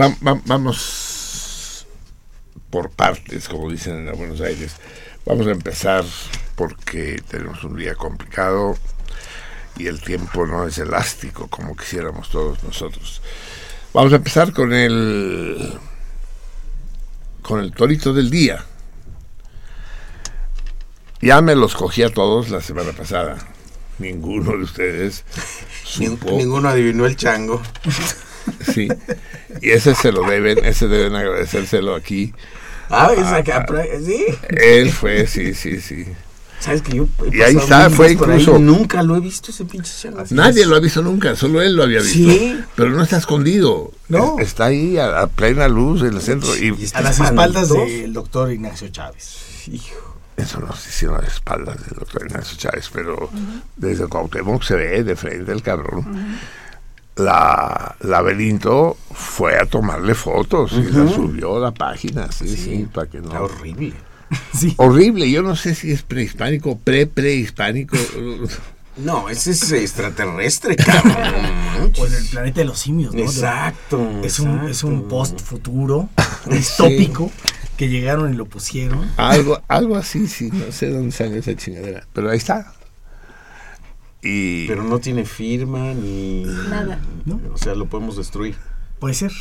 Va- 0.00 0.14
va- 0.26 0.40
vamos 0.46 1.86
por 2.70 2.90
partes, 2.90 3.48
como 3.48 3.70
dicen 3.70 4.08
en 4.08 4.18
Buenos 4.18 4.40
Aires. 4.40 4.72
Vamos 5.26 5.46
a 5.46 5.52
empezar 5.52 6.04
porque 6.54 7.22
tenemos 7.28 7.64
un 7.64 7.76
día 7.76 7.94
complicado 7.94 8.76
y 9.76 9.86
el 9.86 10.00
tiempo 10.00 10.46
no 10.46 10.66
es 10.66 10.78
elástico 10.78 11.48
como 11.48 11.74
quisiéramos 11.76 12.28
todos 12.28 12.62
nosotros. 12.62 13.22
Vamos 13.94 14.12
a 14.12 14.16
empezar 14.16 14.52
con 14.52 14.72
el 14.72 15.78
con 17.40 17.60
el 17.60 17.72
torito 17.72 18.12
del 18.12 18.30
día. 18.30 18.64
Ya 21.22 21.40
me 21.40 21.54
los 21.54 21.74
cogí 21.74 22.02
a 22.02 22.10
todos 22.10 22.50
la 22.50 22.60
semana 22.60 22.92
pasada. 22.92 23.38
Ninguno 23.98 24.52
de 24.52 24.64
ustedes 24.64 25.24
supo. 25.84 26.32
Ninguno 26.32 26.68
adivinó 26.68 27.06
el 27.06 27.16
chango. 27.16 27.62
Sí. 28.74 28.88
Y 29.62 29.70
ese 29.70 29.94
se 29.94 30.12
lo 30.12 30.22
deben, 30.28 30.62
ese 30.64 30.86
deben 30.86 31.14
agradecérselo 31.14 31.94
aquí. 31.94 32.34
Ah, 32.90 33.10
esa 33.16 33.42
capra, 33.44 33.84
sí. 34.04 34.24
Él 34.48 34.90
fue, 34.92 35.26
sí, 35.26 35.54
sí, 35.54 35.80
sí. 35.80 36.06
¿Sabes 36.60 36.80
que 36.80 36.96
yo 36.96 37.06
he 37.30 37.36
Y 37.36 37.42
ahí 37.42 37.56
está, 37.56 37.90
fue 37.90 38.06
ahí, 38.06 38.12
incluso- 38.14 38.58
nunca 38.58 39.02
lo 39.02 39.16
he 39.16 39.20
visto 39.20 39.50
ese 39.50 39.64
pinche 39.66 39.90
chango. 40.00 40.22
Nadie 40.30 40.64
lo 40.64 40.76
ha 40.76 40.80
visto 40.80 41.02
nunca, 41.02 41.36
solo 41.36 41.60
él 41.60 41.74
lo 41.76 41.82
había 41.82 42.00
visto. 42.00 42.16
Sí. 42.16 42.58
Pero 42.74 42.90
no 42.90 43.02
está 43.02 43.18
escondido. 43.18 43.92
No. 44.08 44.36
Es- 44.38 44.48
Está 44.48 44.66
ahí 44.66 44.96
a, 44.96 45.20
a 45.20 45.26
plena 45.26 45.68
luz 45.68 46.00
en 46.02 46.14
el 46.14 46.22
centro. 46.22 46.56
Y 46.56 46.74
Y 46.80 46.84
está 46.84 47.00
A 47.00 47.02
las 47.02 47.20
espaldas 47.20 47.68
del 47.68 48.12
doctor 48.14 48.50
Ignacio 48.50 48.88
Chávez. 48.88 49.68
Hijo. 49.68 50.16
eso 50.36 50.58
no 50.60 50.74
se 50.74 50.88
hicieron 50.88 51.18
a 51.18 51.22
las 51.22 51.34
espaldas 51.34 51.76
del 51.86 51.98
doctor 51.98 52.26
Ignacio 52.26 52.56
Chávez, 52.56 52.88
pero 52.92 53.28
desde 53.76 54.06
Cuauhtémoc 54.06 54.62
se 54.62 54.74
ve 54.74 55.04
de 55.04 55.16
frente 55.16 55.52
el 55.52 55.62
cabrón. 55.62 56.38
La 57.16 57.94
laberinto 58.00 58.96
fue 59.12 59.56
a 59.56 59.66
tomarle 59.66 60.14
fotos 60.14 60.72
y 60.72 60.82
la 60.90 61.08
subió 61.08 61.56
a 61.56 61.60
la 61.60 61.70
página, 61.72 62.30
sí, 62.32 62.48
sí, 62.48 62.88
para 62.92 63.08
que 63.08 63.18
Está 63.18 63.34
no. 63.34 63.44
horrible. 63.44 63.92
Sí. 64.52 64.74
Horrible, 64.78 65.30
yo 65.30 65.42
no 65.42 65.54
sé 65.54 65.76
si 65.76 65.92
es 65.92 66.02
prehispánico, 66.02 66.76
pre-prehispánico. 66.78 67.96
No, 68.96 69.28
ese 69.28 69.52
es 69.52 69.70
extraterrestre, 69.70 70.74
cabrón. 70.76 71.92
O 71.98 72.06
en 72.06 72.14
el 72.14 72.24
planeta 72.26 72.60
de 72.60 72.64
los 72.64 72.78
simios, 72.78 73.14
¿no? 73.14 73.20
Exacto. 73.20 74.00
Es 74.24 74.40
un, 74.40 74.68
es 74.68 74.82
un 74.82 75.06
post 75.08 75.40
futuro 75.40 76.08
distópico 76.50 77.30
que 77.76 77.88
llegaron 77.88 78.32
y 78.32 78.36
lo 78.36 78.46
pusieron. 78.46 79.08
algo, 79.16 79.60
algo 79.68 79.96
así, 79.96 80.26
sí, 80.26 80.50
no 80.52 80.72
sé 80.72 80.90
dónde 80.90 81.12
sale 81.12 81.38
esa 81.38 81.54
chingadera, 81.54 82.06
pero 82.12 82.30
ahí 82.30 82.38
está. 82.38 82.72
Y 84.24 84.66
Pero 84.66 84.82
no 84.82 84.98
tiene 84.98 85.24
firma 85.26 85.92
ni. 85.92 86.44
Nada. 86.44 86.98
¿No? 87.26 87.40
O 87.52 87.58
sea, 87.58 87.74
lo 87.74 87.86
podemos 87.86 88.16
destruir. 88.16 88.56
Puede 88.98 89.14
ser. 89.14 89.32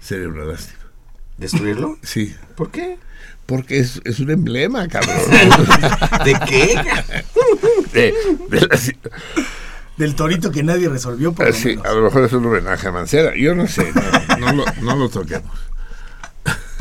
sería 0.00 0.28
una 0.28 0.44
lástima. 0.44 0.78
¿Destruirlo? 1.38 1.96
Sí, 2.02 2.34
¿Por 2.56 2.70
qué? 2.70 2.98
porque 3.46 3.78
es, 3.78 4.00
es 4.04 4.20
un 4.20 4.30
emblema, 4.30 4.86
cabrón. 4.88 5.16
¿De 6.24 6.34
qué? 6.46 6.74
de, 7.94 8.14
de 8.50 8.60
la 8.60 8.78
Del 9.96 10.14
torito 10.14 10.50
que 10.50 10.62
nadie 10.62 10.86
resolvió, 10.90 11.32
por 11.32 11.46
lo 11.46 11.52
sí, 11.54 11.68
menos. 11.68 11.86
a 11.86 11.92
lo 11.94 12.02
mejor 12.02 12.24
es 12.24 12.32
un 12.34 12.44
homenaje 12.44 12.88
a 12.88 12.92
Mancera. 12.92 13.32
Yo 13.36 13.54
no 13.54 13.66
sé, 13.66 13.90
no, 13.94 14.36
no 14.38 14.52
lo, 14.52 14.64
no 14.82 14.96
lo 14.96 15.08
toquemos. 15.08 15.50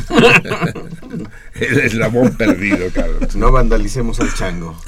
El 0.10 1.80
eslabón 1.80 2.36
perdido, 2.38 2.90
cabrón. 2.94 3.28
No 3.36 3.52
vandalicemos 3.52 4.20
al 4.20 4.34
chango. 4.34 4.80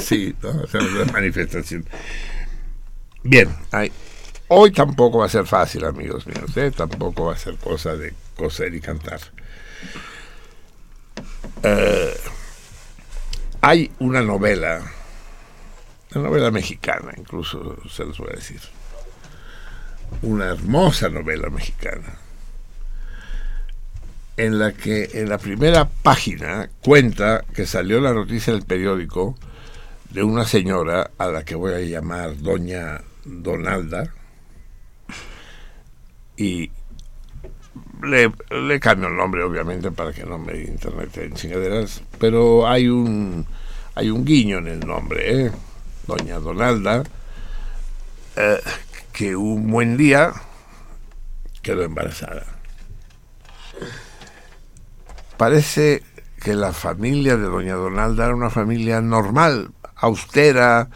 Sí, 0.00 0.34
no, 0.42 0.50
o 0.50 0.66
sea, 0.66 0.80
una 0.80 1.12
manifestación. 1.12 1.84
Bien, 3.22 3.54
ay, 3.72 3.92
hoy 4.48 4.70
tampoco 4.70 5.18
va 5.18 5.26
a 5.26 5.28
ser 5.28 5.46
fácil, 5.46 5.84
amigos 5.84 6.26
míos, 6.26 6.56
¿eh? 6.56 6.70
tampoco 6.70 7.26
va 7.26 7.34
a 7.34 7.38
ser 7.38 7.56
cosa 7.56 7.96
de 7.96 8.14
coser 8.36 8.74
y 8.74 8.80
cantar. 8.80 9.20
Eh, 11.62 12.14
hay 13.60 13.90
una 13.98 14.22
novela, 14.22 14.80
una 16.14 16.24
novela 16.28 16.50
mexicana, 16.50 17.12
incluso 17.16 17.76
se 17.88 18.04
los 18.04 18.18
voy 18.18 18.30
a 18.32 18.36
decir, 18.36 18.60
una 20.22 20.46
hermosa 20.46 21.08
novela 21.08 21.50
mexicana, 21.50 22.18
en 24.38 24.60
la 24.60 24.72
que 24.72 25.10
en 25.14 25.28
la 25.28 25.36
primera 25.36 25.88
página 25.88 26.70
cuenta 26.80 27.44
que 27.52 27.66
salió 27.66 28.00
la 28.00 28.14
noticia 28.14 28.52
del 28.52 28.62
periódico 28.62 29.36
de 30.10 30.22
una 30.22 30.44
señora 30.44 31.10
a 31.18 31.26
la 31.26 31.44
que 31.44 31.56
voy 31.56 31.74
a 31.74 31.80
llamar 31.80 32.38
doña 32.38 33.02
Donalda 33.24 34.14
y 36.36 36.70
le, 38.02 38.80
cambio 38.80 39.08
el 39.08 39.16
nombre 39.16 39.42
obviamente 39.42 39.90
para 39.90 40.12
que 40.12 40.24
no 40.24 40.38
me 40.38 40.56
internet 40.56 41.18
en 41.18 41.34
chingaderas 41.34 42.00
pero 42.20 42.68
hay 42.68 42.88
un 42.88 43.44
hay 43.96 44.08
un 44.08 44.24
guiño 44.24 44.58
en 44.58 44.68
el 44.68 44.86
nombre 44.86 45.46
¿eh? 45.46 45.52
doña 46.06 46.38
Donalda 46.38 47.02
eh, 48.36 48.60
que 49.12 49.34
un 49.34 49.68
buen 49.68 49.96
día 49.96 50.32
quedó 51.60 51.82
embarazada 51.82 52.46
parece 55.38 56.02
que 56.42 56.54
la 56.54 56.72
familia 56.72 57.36
de 57.36 57.44
doña 57.44 57.74
Donalda 57.74 58.26
era 58.26 58.34
una 58.34 58.50
familia 58.50 59.00
normal 59.00 59.70
austera 59.96 60.90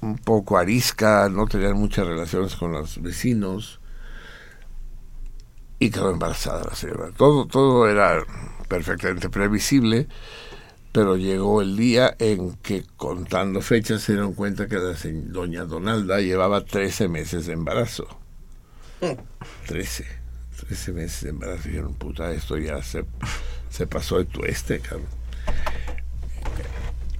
un 0.00 0.16
poco 0.16 0.56
arisca 0.56 1.28
no 1.28 1.46
tenían 1.46 1.74
muchas 1.74 2.06
relaciones 2.06 2.54
con 2.56 2.72
los 2.72 3.02
vecinos 3.02 3.80
y 5.78 5.90
quedó 5.90 6.10
embarazada 6.10 6.64
la 6.64 6.74
señora. 6.74 7.10
Todo, 7.16 7.46
todo 7.46 7.88
era 7.88 8.24
perfectamente 8.68 9.28
previsible, 9.28 10.08
pero 10.92 11.16
llegó 11.16 11.62
el 11.62 11.76
día 11.76 12.16
en 12.18 12.54
que 12.56 12.84
contando 12.96 13.60
fechas 13.60 14.02
se 14.02 14.12
dieron 14.12 14.34
cuenta 14.34 14.66
que 14.66 14.76
la 14.76 14.94
doña 15.26 15.64
Donalda 15.64 16.20
llevaba 16.20 16.64
13 16.64 17.08
meses 17.08 17.46
de 17.46 17.52
embarazo. 17.52 18.08
13. 19.66 20.17
13 20.66 20.92
meses 20.92 21.22
de 21.22 21.30
embarazo. 21.30 21.68
Dijeron, 21.68 21.94
puta, 21.94 22.30
esto 22.32 22.56
ya 22.58 22.82
se, 22.82 23.04
se 23.70 23.86
pasó 23.86 24.18
de 24.18 24.24
tueste, 24.24 24.80
cabrón. 24.80 25.06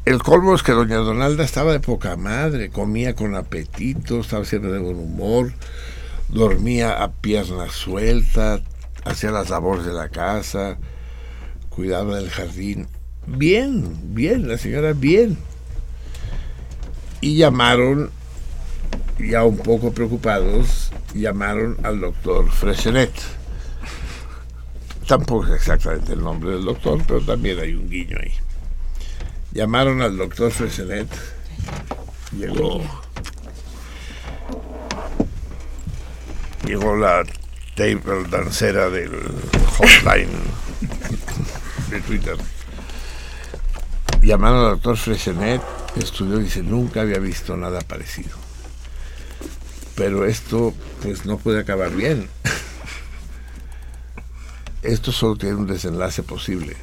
El 0.05 0.22
colmo 0.22 0.55
es 0.55 0.62
que 0.62 0.72
doña 0.72 0.96
Donalda 0.96 1.44
estaba 1.44 1.72
de 1.72 1.81
poca 1.81 2.16
madre, 2.16 2.70
comía 2.70 3.14
con 3.14 3.35
apetito, 3.35 4.20
estaba 4.20 4.46
siempre 4.46 4.72
de 4.72 4.79
buen 4.79 4.96
humor, 4.96 5.53
dormía 6.29 7.03
a 7.03 7.12
pierna 7.12 7.68
suelta, 7.68 8.62
hacía 9.05 9.31
las 9.31 9.51
labores 9.51 9.85
de 9.85 9.92
la 9.92 10.09
casa, 10.09 10.79
cuidaba 11.68 12.16
del 12.16 12.31
jardín. 12.31 12.88
Bien, 13.27 14.14
bien, 14.14 14.48
la 14.48 14.57
señora 14.57 14.94
bien. 14.94 15.37
Y 17.20 17.37
llamaron, 17.37 18.11
ya 19.19 19.45
un 19.45 19.59
poco 19.59 19.93
preocupados, 19.93 20.91
llamaron 21.15 21.77
al 21.83 22.01
doctor 22.01 22.51
Fresenet. 22.51 23.13
Tampoco 25.07 25.47
es 25.47 25.53
exactamente 25.53 26.13
el 26.13 26.23
nombre 26.23 26.51
del 26.51 26.65
doctor, 26.65 27.03
pero 27.07 27.21
también 27.21 27.59
hay 27.59 27.75
un 27.75 27.89
guiño 27.89 28.19
ahí. 28.21 28.33
Llamaron 29.53 30.03
al 30.03 30.17
doctor 30.17 30.51
Fresenet. 30.51 31.09
Llegó 32.37 32.83
llegó 36.69 36.95
la 36.97 37.25
table 37.75 38.29
dancera 38.31 38.91
del 38.91 39.11
hotline 39.79 40.29
de 41.89 42.01
Twitter. 42.03 42.37
Llamaron 44.21 44.65
al 44.65 44.71
doctor 44.73 44.99
Fresenet, 44.99 45.63
estudió 45.97 46.41
y 46.41 46.45
dice, 46.45 46.63
nunca 46.63 47.01
había 47.01 47.19
visto 47.19 47.57
nada 47.57 47.81
parecido. 47.81 48.48
Pero 49.99 50.25
esto, 50.25 50.73
pues 51.03 51.27
no 51.27 51.37
puede 51.39 51.61
acabar 51.61 51.91
bien. 51.91 52.31
Esto 54.83 55.11
solo 55.11 55.37
tiene 55.37 55.57
un 55.57 55.67
desenlace 55.67 56.23
posible, 56.23 56.77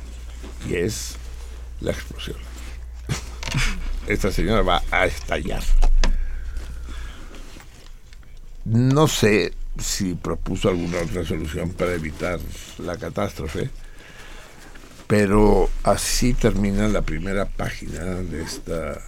y 0.67 0.75
es 0.75 1.15
la 1.79 1.91
explosión. 1.91 2.35
Esta 4.05 4.31
señora 4.31 4.61
va 4.63 4.83
a 4.91 5.05
estallar. 5.05 5.63
No 8.65 9.07
sé 9.07 9.53
si 9.79 10.15
propuso 10.15 10.67
alguna 10.67 10.99
otra 10.99 11.23
solución 11.23 11.71
para 11.71 11.93
evitar 11.93 12.39
la 12.79 12.97
catástrofe, 12.97 13.69
pero 15.07 15.69
así 15.83 16.33
termina 16.33 16.89
la 16.89 17.01
primera 17.01 17.45
página 17.45 18.03
de 18.03 18.43
esta 18.43 19.01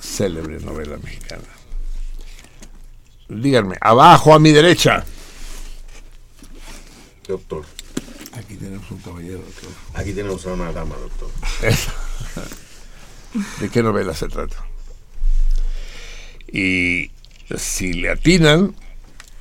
célebre 0.00 0.60
novela 0.60 0.98
mexicana. 0.98 1.55
Díganme, 3.28 3.76
abajo 3.80 4.34
a 4.34 4.38
mi 4.38 4.52
derecha. 4.52 5.04
Doctor. 7.26 7.64
Aquí 8.32 8.54
tenemos 8.54 8.90
un 8.90 8.98
caballero. 8.98 9.38
doctor. 9.38 9.70
Aquí 9.94 10.12
tenemos 10.12 10.46
a 10.46 10.52
una 10.52 10.72
dama, 10.72 10.94
doctor. 10.96 11.30
¿De 13.60 13.68
qué 13.68 13.82
novela 13.82 14.14
se 14.14 14.28
trata? 14.28 14.56
Y 16.46 17.10
si 17.56 17.94
le 17.94 18.10
atinan, 18.10 18.76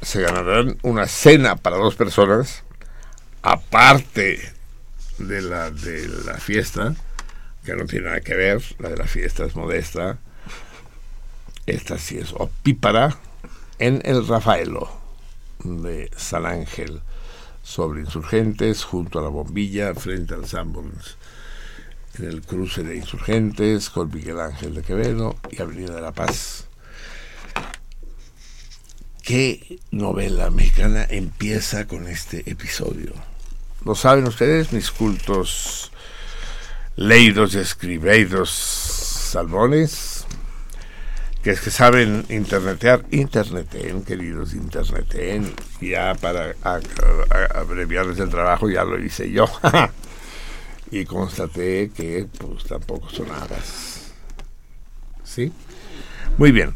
se 0.02 0.22
ganarán 0.22 0.78
una 0.82 1.08
cena 1.08 1.56
para 1.56 1.78
dos 1.78 1.96
personas, 1.96 2.64
aparte 3.42 4.54
de 5.18 5.42
la 5.42 5.72
de 5.72 6.08
la 6.26 6.36
fiesta, 6.36 6.96
que 7.64 7.76
no 7.76 7.86
tiene 7.86 8.08
nada 8.08 8.22
que 8.22 8.36
ver, 8.36 8.62
la 8.80 8.90
de 8.90 8.98
la 8.98 9.06
fiesta 9.06 9.46
es 9.46 9.56
modesta, 9.56 10.18
esta 11.66 11.98
sí 11.98 12.18
es 12.18 12.34
opípara, 12.34 13.18
en 13.80 14.02
el 14.06 14.28
Rafaelo 14.28 14.90
de 15.64 16.12
San 16.16 16.46
Ángel, 16.46 17.02
sobre 17.64 18.02
insurgentes, 18.02 18.84
junto 18.84 19.20
a 19.20 19.24
la 19.24 19.30
bombilla, 19.30 19.94
frente 19.96 20.34
al 20.34 20.48
Sanborns 20.48 21.18
en 22.20 22.26
el 22.30 22.42
cruce 22.42 22.84
de 22.84 22.96
Insurgentes 22.96 23.90
con 23.90 24.12
Miguel 24.14 24.40
Ángel 24.40 24.76
de 24.76 24.84
Quevedo 24.84 25.38
y 25.52 25.62
Avenida 25.62 25.96
de 25.96 26.02
la 26.02 26.12
Paz. 26.12 26.66
¿Qué 29.24 29.80
novela 29.92 30.50
mexicana 30.52 31.06
empieza 31.10 31.88
con 31.88 32.08
este 32.08 32.50
episodio? 32.50 33.14
¿Lo 33.84 33.96
saben 33.96 34.28
ustedes, 34.28 34.72
mis 34.72 34.92
cultos 34.92 35.92
leídos 36.96 37.56
y 37.56 37.60
escribeiros 37.60 38.52
salmones? 38.52 40.15
Que 41.46 41.52
es 41.52 41.62
que 41.62 41.70
saben 41.70 42.26
internetear, 42.30 43.06
interneten, 43.12 44.02
queridos, 44.04 44.56
interneten. 44.56 45.54
Ya 45.80 46.16
para 46.16 46.56
abreviarles 47.54 48.18
el 48.18 48.30
trabajo 48.32 48.68
ya 48.68 48.84
lo 48.84 48.98
hice 49.00 49.30
yo. 49.32 49.46
y 50.92 51.06
constaté 51.06 51.92
que 51.96 52.26
pues 52.40 52.64
tampoco 52.64 53.12
son 53.12 53.30
hadas. 53.30 54.12
¿Sí? 55.24 55.54
Muy 56.40 56.52
bien. 56.52 56.74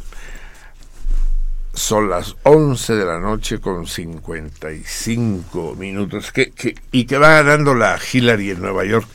Son 1.73 2.08
las 2.08 2.36
11 2.43 2.93
de 2.95 3.05
la 3.05 3.19
noche 3.19 3.60
con 3.60 3.88
55 3.88 5.75
minutos 5.79 6.32
que, 6.32 6.51
que- 6.51 6.75
y 6.91 7.05
que 7.05 7.17
va 7.17 7.41
ganando 7.41 7.73
la 7.73 7.97
Hillary 8.13 8.51
en 8.51 8.62
Nueva 8.62 8.86
York. 8.86 9.08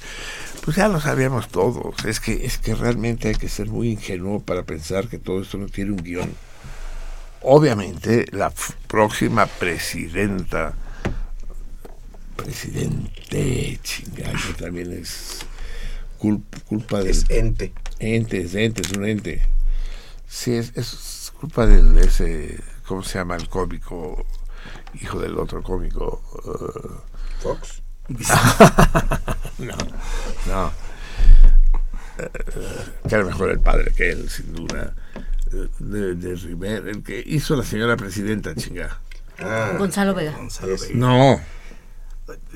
Pues 0.64 0.77
ya 0.77 0.88
lo 0.88 1.00
sabíamos 1.00 1.48
todos. 1.48 2.05
Es 2.07 2.20
que, 2.20 2.46
es 2.46 2.59
que 2.59 2.74
realmente 2.74 3.29
hay 3.29 3.35
que 3.35 3.48
ser 3.48 3.68
muy 3.68 3.90
ingenuo 3.90 4.40
para 4.40 4.62
pensar 4.62 5.09
que 5.09 5.18
todo 5.18 5.42
esto 5.42 5.59
no 5.59 5.66
tiene 5.66 5.90
un 5.92 5.98
guion. 6.03 6.33
Obviamente, 7.42 8.27
la 8.33 8.50
próxima 8.88 9.46
presidenta 9.46 10.74
presidente, 12.37 13.79
chingada, 13.83 14.33
también 14.59 14.92
es 14.92 15.40
cul- 16.18 16.42
culpa 16.66 16.98
del 16.98 17.09
Es 17.11 17.31
ente. 17.31 17.72
ente, 18.00 18.40
es 18.42 18.55
ente, 18.55 18.83
es 18.83 18.92
un 18.92 19.05
ente. 19.07 19.42
Sí, 20.29 20.55
es, 20.55 20.72
es 20.77 21.33
culpa 21.38 21.66
del 21.66 21.96
ese, 21.98 22.59
¿cómo 22.87 23.03
se 23.03 23.18
llama 23.18 23.37
el 23.37 23.48
cómico? 23.48 24.27
Hijo 25.00 25.20
del 25.20 25.38
otro 25.38 25.62
cómico. 25.62 26.22
eh, 26.44 26.90
Fox. 27.42 27.84
no, 29.59 29.75
no. 30.47 30.73
Eh, 32.19 32.29
que 33.09 33.14
era 33.14 33.25
mejor 33.25 33.51
el 33.51 33.61
padre 33.61 33.93
que 33.97 34.11
él, 34.11 34.29
sin 34.31 34.53
duda. 34.55 34.95
Eh, 35.53 35.69
De, 35.79 36.14
de 36.14 36.35
Rivera, 36.37 36.90
el 36.90 37.03
que 37.03 37.23
hizo 37.25 37.57
la 37.57 37.64
señora 37.64 37.97
presidenta, 37.97 38.55
chingada. 38.55 39.01
Ah, 39.38 39.73
Gonzalo 39.79 40.14
Vega. 40.14 40.33
Gonzalo 40.33 40.73
Vega. 40.73 40.95
No. 40.95 41.40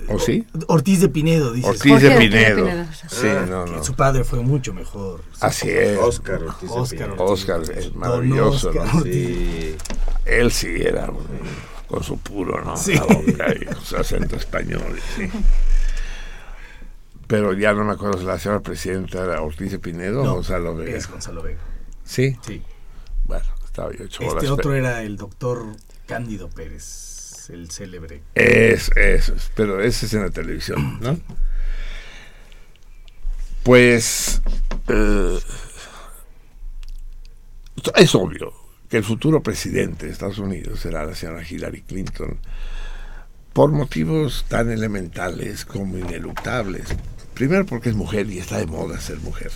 ¿O 0.09 0.19
sí? 0.19 0.47
Ortiz 0.69 1.01
de 1.01 1.09
Pinedo, 1.09 1.53
dices. 1.53 1.71
Ortiz 1.71 1.93
Jorge 1.93 2.09
de 2.09 2.15
Ortiz 2.15 2.31
de 2.31 2.39
Pinedo. 2.39 2.65
Pinedo. 2.65 2.87
Sí, 3.09 3.27
no, 3.51 3.67
no. 3.67 3.85
Su 3.85 3.95
padre 3.95 4.25
fue 4.25 4.41
mucho 4.41 4.73
mejor. 4.73 5.23
Así 5.41 5.69
es. 5.69 5.99
Oscar 5.99 6.43
Ortiz 6.43 6.71
de 6.71 6.77
Oscar 6.77 7.09
Pinedo. 7.11 7.25
Oscar 7.25 7.61
es 7.77 7.95
maravilloso, 7.95 8.69
Oscar 8.71 8.87
¿no? 8.95 8.99
Ortiz. 9.01 9.13
Sí. 9.13 9.77
Él 10.25 10.53
sí 10.53 10.69
era 10.81 11.11
con 11.88 12.03
su 12.05 12.18
puro, 12.18 12.62
¿no? 12.64 12.77
Sí. 12.77 12.94
La 12.94 13.03
boca 13.05 13.55
y 13.61 13.64
con 13.64 13.83
su 13.85 13.96
acento 13.96 14.37
español, 14.37 14.98
sí. 15.16 15.29
Pero 17.27 17.53
ya 17.53 17.72
no 17.74 17.85
me 17.85 17.92
acuerdo 17.92 18.18
si 18.18 18.24
la 18.24 18.38
señora 18.38 18.61
presidenta 18.61 19.22
era 19.24 19.42
Ortiz 19.42 19.70
de 19.72 19.79
Pinedo 19.79 20.24
No, 20.24 20.31
o 20.31 20.35
Gonzalo 20.37 20.74
Vega. 20.77 20.96
Es 20.96 21.09
Gonzalo 21.11 21.42
Vega. 21.42 21.61
Sí, 22.05 22.37
Sí. 22.42 22.62
bueno, 23.24 23.44
estaba 23.64 23.92
yo 23.92 24.05
hecho 24.05 24.22
Este 24.22 24.48
otro 24.48 24.74
era 24.74 25.03
el 25.03 25.16
doctor 25.18 25.64
Cándido 26.07 26.48
Pérez. 26.48 27.51
el 27.51 27.70
célebre. 27.70 28.22
Es, 28.35 28.90
eso, 28.96 29.35
es, 29.35 29.51
pero 29.55 29.83
ese 29.83 30.07
es 30.07 30.14
en 30.14 30.22
la 30.22 30.31
televisión, 30.31 30.98
¿no? 31.01 31.18
Pues 33.62 34.40
eh, 34.88 35.38
es 37.96 38.14
obvio 38.14 38.53
que 38.88 38.96
el 38.96 39.05
futuro 39.05 39.42
presidente 39.42 40.07
de 40.07 40.12
Estados 40.12 40.38
Unidos 40.38 40.81
será 40.81 41.05
la 41.05 41.14
señora 41.14 41.44
Hillary 41.48 41.83
Clinton 41.83 42.38
por 43.53 43.70
motivos 43.72 44.46
tan 44.48 44.70
elementales 44.70 45.64
como 45.64 45.98
ineluctables. 45.98 46.88
Primero 47.35 47.66
porque 47.66 47.90
es 47.90 47.94
mujer 47.94 48.29
y 48.31 48.38
está 48.38 48.59
de 48.59 48.66
moda 48.66 49.01
ser 49.01 49.18
mujer. 49.18 49.51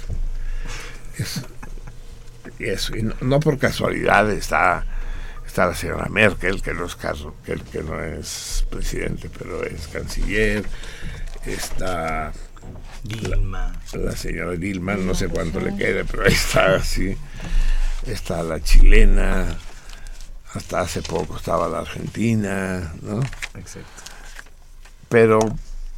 Es, 1.19 1.43
y 2.59 2.65
eso, 2.65 2.97
y 2.97 3.03
no, 3.03 3.15
no 3.21 3.41
por 3.41 3.59
casualidad 3.59 4.31
está 4.31 4.87
está 5.53 5.67
la 5.67 5.75
señora 5.75 6.09
Merkel, 6.09 6.63
que 6.63 6.73
no 6.73 6.87
es, 6.87 6.97
caso, 6.97 7.35
que, 7.45 7.57
que 7.57 7.83
no 7.83 8.03
es 8.03 8.65
presidente, 8.71 9.29
pero 9.37 9.63
es 9.63 9.87
canciller, 9.87 10.65
está 11.45 12.33
Dilma. 13.03 13.79
la, 13.93 13.99
la 13.99 14.17
señora 14.17 14.53
Dilma, 14.53 14.95
no 14.95 15.15
sé 15.15 15.29
cuánto 15.29 15.61
le 15.61 15.77
quede, 15.77 16.07
pero 16.07 16.25
ahí 16.25 16.33
está, 16.33 16.83
sí, 16.83 17.15
está 18.07 18.43
la 18.43 18.61
chilena, 18.61 19.57
hasta 20.55 20.81
hace 20.81 21.03
poco 21.03 21.37
estaba 21.37 21.69
la 21.69 21.81
argentina, 21.81 22.93
¿no? 23.03 23.21
Exacto. 23.55 24.03
Pero, 25.09 25.39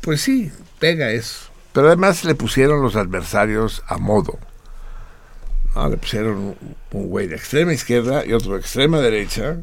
pues 0.01 0.21
sí, 0.21 0.51
pega 0.79 1.11
eso. 1.11 1.51
Pero 1.73 1.89
además 1.89 2.25
le 2.25 2.35
pusieron 2.35 2.83
los 2.83 2.97
adversarios 2.97 3.83
a 3.87 3.99
modo. 3.99 4.39
¿no? 5.75 5.89
Le 5.89 5.97
pusieron 5.97 6.37
un, 6.37 6.77
un 6.93 7.09
güey 7.09 7.27
de 7.27 7.37
extrema 7.37 7.73
izquierda 7.73 8.25
y 8.25 8.33
otro 8.33 8.55
de 8.55 8.61
extrema 8.61 9.01
derecha 9.01 9.59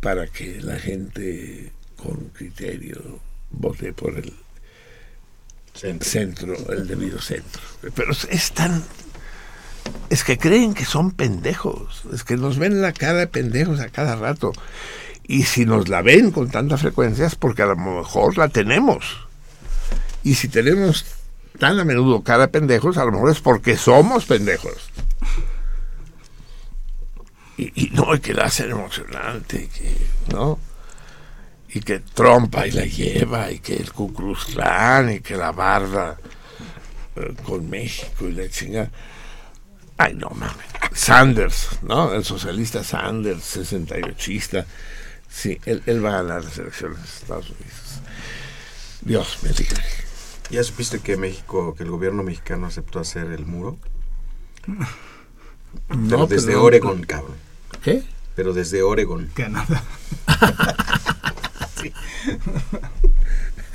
para 0.00 0.26
que 0.26 0.60
la 0.60 0.78
gente 0.78 1.72
con 1.96 2.28
criterio 2.28 3.20
vote 3.50 3.92
por 3.92 4.16
el 4.16 4.32
centro, 5.74 6.54
el 6.72 6.86
debido 6.86 7.20
centro. 7.20 7.62
Pero 7.94 8.12
es 8.30 8.52
tan... 8.52 8.84
Es 10.08 10.24
que 10.24 10.38
creen 10.38 10.74
que 10.74 10.84
son 10.84 11.10
pendejos, 11.10 12.04
es 12.12 12.24
que 12.24 12.36
nos 12.36 12.58
ven 12.58 12.80
la 12.80 12.92
cara 12.92 13.18
de 13.18 13.26
pendejos 13.26 13.80
a 13.80 13.88
cada 13.88 14.16
rato. 14.16 14.52
Y 15.28 15.42
si 15.42 15.66
nos 15.66 15.88
la 15.88 16.02
ven 16.02 16.30
con 16.30 16.50
tanta 16.50 16.76
frecuencia 16.76 17.26
es 17.26 17.34
porque 17.34 17.62
a 17.62 17.66
lo 17.66 17.76
mejor 17.76 18.38
la 18.38 18.48
tenemos. 18.48 19.26
Y 20.22 20.34
si 20.34 20.48
tenemos 20.48 21.04
tan 21.58 21.78
a 21.80 21.84
menudo 21.84 22.22
cara 22.22 22.46
de 22.46 22.48
pendejos, 22.48 22.96
a 22.96 23.04
lo 23.04 23.12
mejor 23.12 23.30
es 23.30 23.40
porque 23.40 23.76
somos 23.76 24.24
pendejos. 24.26 24.90
Y, 27.58 27.90
no, 27.94 28.14
y 28.14 28.20
que 28.20 28.34
la 28.34 28.44
hacen 28.44 28.70
emocionante, 28.70 29.68
¿no? 30.30 30.58
Y 31.70 31.80
que 31.80 32.00
trompa 32.00 32.66
y 32.66 32.70
la 32.70 32.84
lleva, 32.84 33.50
y 33.50 33.60
que 33.60 33.76
el 33.76 33.92
Ku 33.92 34.12
Klux 34.12 34.48
y 35.10 35.20
que 35.20 35.36
la 35.36 35.52
barda 35.52 36.18
eh, 37.16 37.34
con 37.44 37.68
México 37.70 38.28
y 38.28 38.32
la 38.32 38.48
chingada. 38.50 38.90
Ay, 39.98 40.14
no 40.14 40.28
mames. 40.30 40.66
Sanders, 40.92 41.68
¿no? 41.82 42.12
El 42.12 42.24
socialista 42.24 42.82
Sanders, 42.84 43.56
68ista. 43.56 44.66
Sí, 45.28 45.58
él, 45.66 45.82
él 45.86 46.04
va 46.04 46.10
a 46.18 46.22
ganar 46.22 46.44
las 46.44 46.58
elecciones 46.58 46.98
de 46.98 47.04
Estados 47.04 47.50
Unidos. 47.50 48.00
Dios 49.02 49.38
me 49.42 49.50
libre. 49.50 49.82
¿Ya 50.50 50.62
supiste 50.64 51.00
que 51.00 51.16
México, 51.16 51.74
que 51.74 51.82
el 51.82 51.90
gobierno 51.90 52.22
mexicano 52.22 52.66
aceptó 52.66 53.00
hacer 53.00 53.26
el 53.32 53.46
muro? 53.46 53.78
Pero 54.64 54.86
No, 56.00 56.26
desde 56.26 56.48
pero- 56.48 56.64
Oregon, 56.64 57.02
cabrón. 57.04 57.36
¿Qué? 57.82 58.02
Pero 58.34 58.52
desde 58.52 58.82
Oregon. 58.82 59.30
Canadá. 59.34 59.82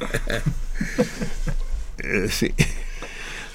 Eh, 2.04 2.28
sí. 2.32 2.52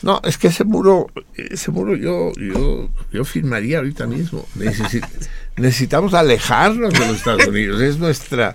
No, 0.06 0.20
es 0.22 0.38
que 0.38 0.46
ese 0.46 0.62
muro, 0.62 1.08
ese 1.34 1.72
muro 1.72 1.96
yo, 1.96 2.30
yo, 2.36 2.88
yo 3.12 3.24
firmaría 3.24 3.78
ahorita 3.78 4.06
mismo. 4.06 4.46
Necesi- 4.56 5.04
necesitamos 5.56 6.14
alejarnos 6.14 6.92
de 6.92 7.00
los 7.00 7.16
Estados 7.16 7.48
Unidos. 7.48 7.80
Es 7.80 7.98
nuestra, 7.98 8.54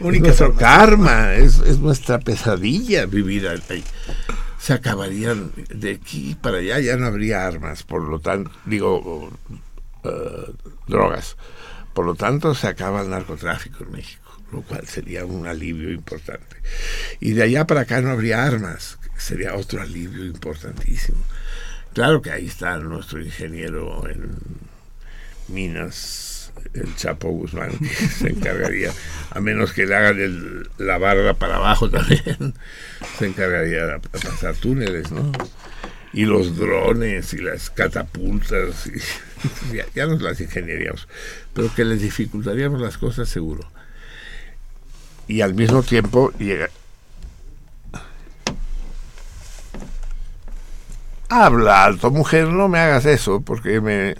nuestro 0.22 0.54
karma, 0.56 1.34
es, 1.34 1.58
es 1.58 1.80
nuestra 1.80 2.18
pesadilla 2.18 3.04
vivir 3.04 3.46
ahí. 3.46 3.84
Se 4.58 4.72
acabarían 4.72 5.52
de 5.68 5.90
aquí 5.92 6.34
para 6.40 6.56
allá, 6.58 6.80
ya 6.80 6.96
no 6.96 7.04
habría 7.06 7.46
armas, 7.46 7.82
por 7.82 8.02
lo 8.02 8.18
tanto, 8.18 8.50
digo, 8.64 9.30
eh, 10.02 10.52
drogas. 10.88 11.36
Por 11.92 12.06
lo 12.06 12.14
tanto, 12.14 12.54
se 12.54 12.68
acaba 12.68 13.02
el 13.02 13.10
narcotráfico 13.10 13.84
en 13.84 13.92
México, 13.92 14.32
lo 14.50 14.62
cual 14.62 14.86
sería 14.88 15.26
un 15.26 15.46
alivio 15.46 15.92
importante. 15.92 16.56
Y 17.20 17.32
de 17.32 17.42
allá 17.42 17.66
para 17.66 17.82
acá 17.82 18.00
no 18.00 18.10
habría 18.10 18.44
armas, 18.46 18.95
sería 19.16 19.54
otro 19.54 19.82
alivio 19.82 20.24
importantísimo. 20.24 21.18
Claro 21.92 22.20
que 22.20 22.30
ahí 22.30 22.46
está 22.46 22.76
nuestro 22.78 23.22
ingeniero 23.22 24.08
en 24.08 24.38
minas, 25.48 26.52
el 26.74 26.94
Chapo 26.96 27.28
Guzmán, 27.28 27.78
que 27.78 27.86
se 28.18 28.28
encargaría, 28.28 28.92
a 29.30 29.40
menos 29.40 29.72
que 29.72 29.86
le 29.86 29.94
hagan 29.94 30.68
la 30.78 30.98
barda 30.98 31.34
para 31.34 31.56
abajo 31.56 31.88
también, 31.88 32.54
se 33.18 33.26
encargaría 33.26 33.86
de 33.86 34.00
pasar 34.00 34.54
túneles, 34.56 35.10
¿no? 35.10 35.32
y 36.16 36.24
los 36.24 36.56
drones 36.56 37.34
y 37.34 37.38
las 37.38 37.68
catapultas, 37.68 38.86
y, 38.86 39.74
ya, 39.76 39.84
ya 39.94 40.06
nos 40.06 40.22
las 40.22 40.40
ingeniaríamos, 40.40 41.06
pero 41.52 41.72
que 41.74 41.84
les 41.84 42.00
dificultaríamos 42.00 42.80
las 42.80 42.96
cosas 42.96 43.28
seguro. 43.28 43.70
Y 45.28 45.42
al 45.42 45.52
mismo 45.54 45.82
tiempo 45.82 46.32
llega... 46.38 46.70
Habla 51.28 51.84
alto, 51.84 52.10
mujer, 52.10 52.48
no 52.48 52.68
me 52.68 52.78
hagas 52.78 53.04
eso, 53.06 53.40
porque 53.40 53.80
me... 53.80 54.16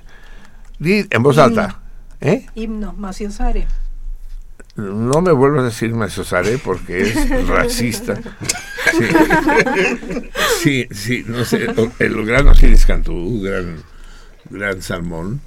Di 0.78 1.06
en 1.08 1.22
voz 1.22 1.38
alta, 1.38 1.80
¿eh? 2.20 2.46
Himno, 2.54 2.92
Maciosare. 2.92 3.66
No 4.76 5.22
me 5.22 5.32
vuelvas 5.32 5.62
a 5.62 5.64
decir 5.66 5.94
Masosare 5.94 6.58
porque 6.58 7.00
es 7.00 7.30
racista. 7.48 8.20
Sí, 8.92 9.06
sí, 10.60 10.88
sí, 10.90 11.24
no 11.26 11.46
sé. 11.46 11.68
El 11.98 12.26
gran 12.26 12.46
Osiris 12.48 12.84
Cantú, 12.84 13.40
gran, 13.40 13.82
gran 14.50 14.82
salmón, 14.82 15.40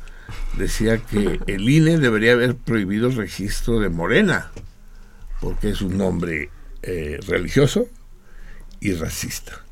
decía 0.57 0.97
que 0.97 1.39
el 1.45 1.69
INE 1.69 1.99
debería 1.99 2.31
haber 2.31 2.55
prohibido 2.55 3.07
el 3.07 3.15
registro 3.15 3.79
de 3.79 3.89
Morena 3.89 4.49
porque 5.39 5.69
es 5.69 5.81
un 5.81 5.97
nombre 5.97 6.49
eh, 6.81 7.19
religioso 7.27 7.87
y 8.79 8.93
racista. 8.93 9.63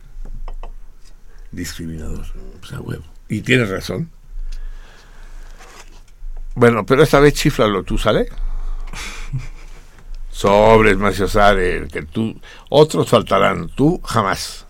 Discriminador. 1.52 2.26
Pues 2.60 2.74
a 2.74 2.82
huevo. 2.82 3.04
Y 3.30 3.42
tiene 3.42 3.66
razón. 3.66 4.12
Bueno, 6.56 6.86
pero 6.86 7.04
esta 7.04 7.20
vez 7.20 7.34
chiflalo 7.34 7.84
tú, 7.84 7.98
¿sale? 7.98 8.30
Sobres, 10.32 10.98
Maciosare, 10.98 11.88
que 11.88 12.04
tú, 12.04 12.40
otros 12.70 13.10
faltarán, 13.10 13.70
tú 13.70 14.00
jamás. 14.04 14.67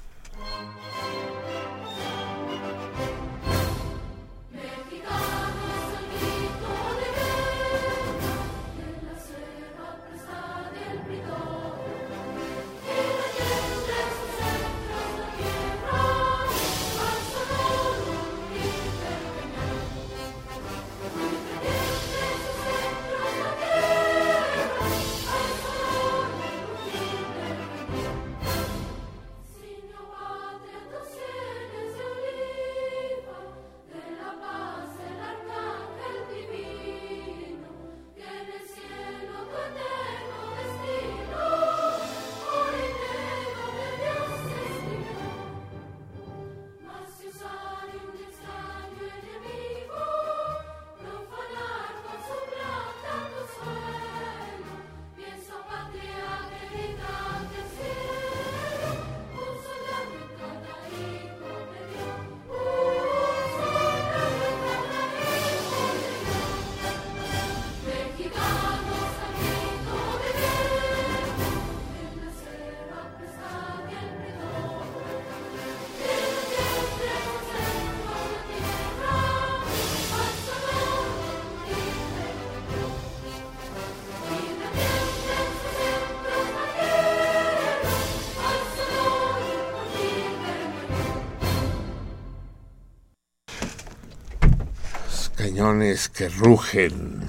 Que 96.05 96.29
rugen. 96.29 97.21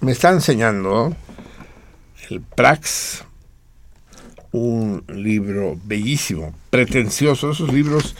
Me 0.00 0.12
está 0.12 0.30
enseñando 0.30 1.14
el 2.30 2.40
Prax, 2.40 3.24
un 4.52 5.04
libro 5.08 5.78
bellísimo, 5.84 6.54
pretencioso, 6.70 7.50
esos 7.50 7.72
libros 7.72 8.16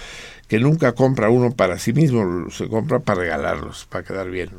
que 0.46 0.58
nunca 0.58 0.92
compra 0.92 1.30
uno 1.30 1.52
para 1.52 1.78
sí 1.78 1.92
mismo, 1.92 2.50
se 2.50 2.68
compra 2.68 2.98
para 2.98 3.20
regalarlos, 3.20 3.86
para 3.88 4.04
quedar 4.04 4.28
bien, 4.28 4.50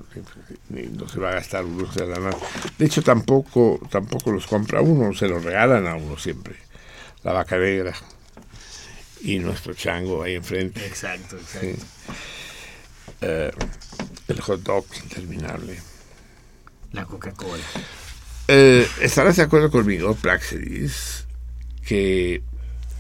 no 0.69 1.07
se 1.07 1.19
va 1.19 1.29
a 1.29 1.33
gastar 1.33 1.65
uno, 1.65 1.91
se 1.91 2.07
la 2.07 2.15
nada. 2.15 2.37
De 2.77 2.85
hecho, 2.85 3.03
tampoco, 3.03 3.79
tampoco 3.91 4.31
los 4.31 4.47
compra 4.47 4.81
uno, 4.81 5.13
se 5.13 5.27
los 5.27 5.43
regalan 5.43 5.85
a 5.85 5.95
uno 5.95 6.17
siempre. 6.17 6.55
La 7.23 7.33
vaca 7.33 7.57
negra 7.57 7.93
y 9.21 9.37
nuestro 9.39 9.73
chango 9.73 10.23
ahí 10.23 10.35
enfrente. 10.35 10.83
Exacto, 10.85 11.35
exacto. 11.35 11.67
Sí. 11.67 11.75
Eh, 13.21 13.51
el 14.31 14.41
hot 14.41 14.61
dog 14.63 14.85
interminable. 15.03 15.79
La 16.91 17.05
Coca-Cola. 17.05 17.63
Eh, 18.47 18.87
estarás 19.01 19.37
de 19.37 19.43
acuerdo 19.43 19.71
conmigo, 19.71 20.15
Praxedis, 20.15 21.25
que 21.85 22.41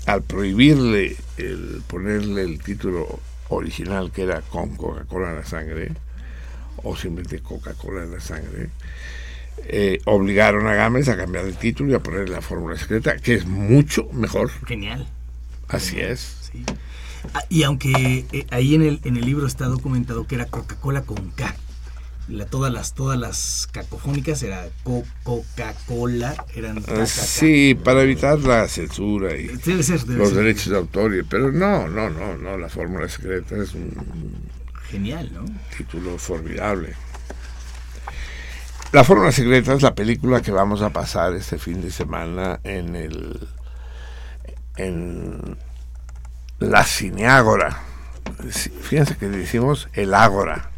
al 0.05 0.23
prohibirle 0.23 1.17
el 1.37 1.81
ponerle 1.87 2.43
el 2.43 2.61
título 2.61 3.19
original 3.49 4.11
que 4.11 4.23
era 4.23 4.41
con 4.41 4.75
Coca-Cola 4.75 5.31
en 5.31 5.35
la 5.35 5.45
sangre, 5.45 5.91
o 6.77 6.95
simplemente 6.95 7.41
Coca-Cola 7.41 8.03
en 8.03 8.11
la 8.11 8.19
sangre, 8.19 8.69
eh, 9.65 9.99
obligaron 10.05 10.67
a 10.67 10.73
Gámez 10.73 11.09
a 11.09 11.17
cambiar 11.17 11.45
el 11.45 11.57
título 11.57 11.91
y 11.91 11.95
a 11.95 11.99
poner 11.99 12.29
la 12.29 12.41
fórmula 12.41 12.77
secreta, 12.77 13.17
que 13.17 13.35
es 13.35 13.45
mucho 13.45 14.07
mejor. 14.13 14.49
Genial. 14.65 15.07
Así 15.67 15.99
es. 15.99 16.49
Sí. 16.51 16.63
Y 17.49 17.63
aunque 17.63 18.25
eh, 18.31 18.45
ahí 18.51 18.75
en 18.75 18.81
el, 18.81 18.99
en 19.03 19.17
el 19.17 19.25
libro 19.25 19.45
está 19.47 19.65
documentado 19.65 20.25
que 20.27 20.35
era 20.35 20.45
Coca-Cola 20.45 21.03
con 21.03 21.31
K. 21.31 21.55
La, 22.27 22.45
todas 22.45 22.71
las 22.71 22.93
todas 22.93 23.19
las 23.19 23.67
cacofónicas 23.71 24.41
era 24.43 24.67
co 24.83 25.03
Coca-Cola, 25.23 26.45
eran 26.55 26.81
Ah. 26.87 27.05
Sí, 27.05 27.75
para 27.75 28.03
evitar 28.03 28.39
la 28.39 28.67
censura 28.69 29.35
y 29.35 29.47
Debe 29.47 29.83
ser, 29.83 29.99
debe 30.01 30.19
los 30.19 30.29
ser. 30.29 30.37
derechos 30.37 30.67
de 30.69 30.77
autor, 30.77 31.15
y- 31.15 31.23
pero 31.23 31.51
no, 31.51 31.87
no, 31.87 32.09
no, 32.09 32.37
no, 32.37 32.57
la 32.57 32.69
fórmula 32.69 33.09
secreta 33.09 33.57
es 33.57 33.73
un 33.73 33.91
Genial, 34.89 35.29
¿no? 35.33 35.45
título 35.77 36.17
formidable. 36.17 36.93
La 38.93 39.03
Fórmula 39.05 39.31
Secreta 39.31 39.73
es 39.73 39.81
la 39.81 39.95
película 39.95 40.41
que 40.41 40.51
vamos 40.51 40.81
a 40.81 40.89
pasar 40.89 41.33
este 41.33 41.57
fin 41.57 41.81
de 41.81 41.91
semana 41.91 42.59
en 42.65 42.95
el 42.97 43.47
en 44.75 45.57
la 46.61 46.83
Cineágora. 46.83 47.81
Fíjense 48.81 49.17
que 49.17 49.27
decimos 49.27 49.89
el 49.93 50.13
Ágora, 50.13 50.69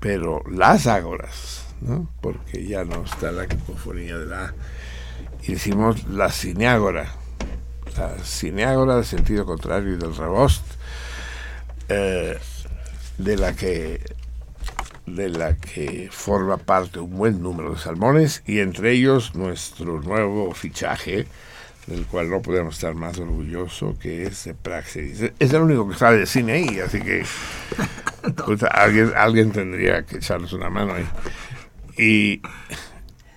pero 0.00 0.42
las 0.50 0.86
Ágoras, 0.88 1.64
¿no? 1.80 2.10
Porque 2.20 2.66
ya 2.66 2.84
no 2.84 3.04
está 3.04 3.30
la 3.30 3.46
cacofonía 3.46 4.18
de 4.18 4.26
la. 4.26 4.54
Y 5.44 5.52
decimos 5.52 6.04
la 6.08 6.30
Cineágora, 6.30 7.12
la 7.96 8.18
Cineágora 8.24 8.96
del 8.96 9.04
sentido 9.04 9.46
contrario 9.46 9.94
y 9.94 9.96
del 9.96 10.16
rebost, 10.16 10.64
eh, 11.88 12.38
de 13.18 13.36
la 13.36 13.54
que 13.54 14.16
de 15.06 15.28
la 15.28 15.56
que 15.56 16.08
forma 16.12 16.56
parte 16.56 17.00
un 17.00 17.16
buen 17.16 17.42
número 17.42 17.74
de 17.74 17.78
salmones 17.78 18.42
y 18.46 18.60
entre 18.60 18.92
ellos 18.92 19.34
nuestro 19.34 20.00
nuevo 20.00 20.52
fichaje 20.54 21.26
del 21.92 22.06
cual 22.06 22.30
no 22.30 22.40
podemos 22.40 22.74
estar 22.74 22.94
más 22.94 23.18
orgulloso 23.18 23.96
que 23.98 24.24
es 24.24 24.48
Praxis. 24.62 25.30
Es 25.38 25.52
el 25.52 25.60
único 25.60 25.88
que 25.88 25.94
sabe 25.94 26.18
de 26.18 26.26
cine 26.26 26.52
ahí, 26.52 26.80
así 26.80 27.00
que 27.00 27.22
puta, 28.46 28.68
alguien, 28.68 29.12
alguien 29.14 29.52
tendría 29.52 30.02
que 30.04 30.16
echarnos 30.16 30.54
una 30.54 30.70
mano 30.70 30.94
ahí. 30.94 31.06
Y 31.98 32.40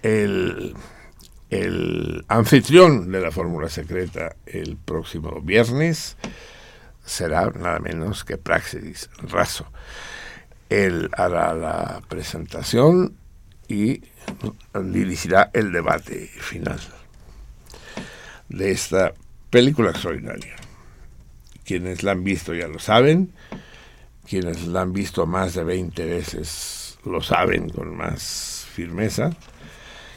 el, 0.03 0.73
el 1.49 2.23
anfitrión 2.29 3.11
de 3.11 3.19
la 3.19 3.31
fórmula 3.31 3.69
secreta 3.69 4.37
el 4.45 4.77
próximo 4.77 5.41
viernes 5.41 6.15
será 7.03 7.49
nada 7.51 7.79
menos 7.79 8.23
que 8.23 8.37
Praxis 8.37 9.09
Razo. 9.21 9.67
Él 10.69 11.09
hará 11.17 11.53
la 11.53 12.01
presentación 12.07 13.17
y 13.67 14.01
dirigirá 14.73 15.51
el 15.53 15.73
debate 15.73 16.27
final 16.39 16.79
de 18.49 18.71
esta 18.71 19.13
película 19.49 19.91
extraordinaria. 19.91 20.55
Quienes 21.63 22.03
la 22.03 22.11
han 22.11 22.23
visto 22.23 22.53
ya 22.53 22.67
lo 22.67 22.79
saben, 22.79 23.31
quienes 24.27 24.67
la 24.67 24.81
han 24.81 24.93
visto 24.93 25.25
más 25.25 25.53
de 25.53 25.63
20 25.63 26.05
veces 26.05 26.97
lo 27.05 27.21
saben 27.21 27.69
con 27.69 27.95
más 27.95 28.65
firmeza, 28.73 29.31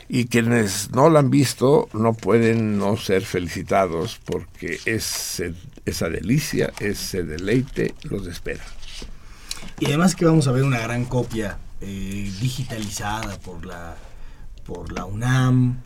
y 0.09 0.27
quienes 0.27 0.91
no 0.91 1.11
la 1.11 1.21
han 1.21 1.31
visto 1.31 1.89
no 1.93 2.15
pueden 2.15 2.79
no 2.79 2.97
ser 2.97 3.23
felicitados 3.23 4.19
porque 4.25 4.81
ese, 4.87 5.55
esa 5.85 6.09
delicia, 6.09 6.73
ese 6.81 7.23
deleite 7.23 7.95
los 8.05 8.27
espera. 8.27 8.65
Y 9.79 9.87
además 9.87 10.17
que 10.17 10.25
vamos 10.25 10.49
a 10.49 10.53
ver 10.53 10.65
una 10.65 10.81
gran 10.81 11.05
copia 11.05 11.59
eh, 11.81 12.33
digitalizada 12.41 13.39
por 13.39 13.67
la, 13.67 13.97
por 14.65 14.93
la 14.93 15.05
UNAM, 15.05 15.83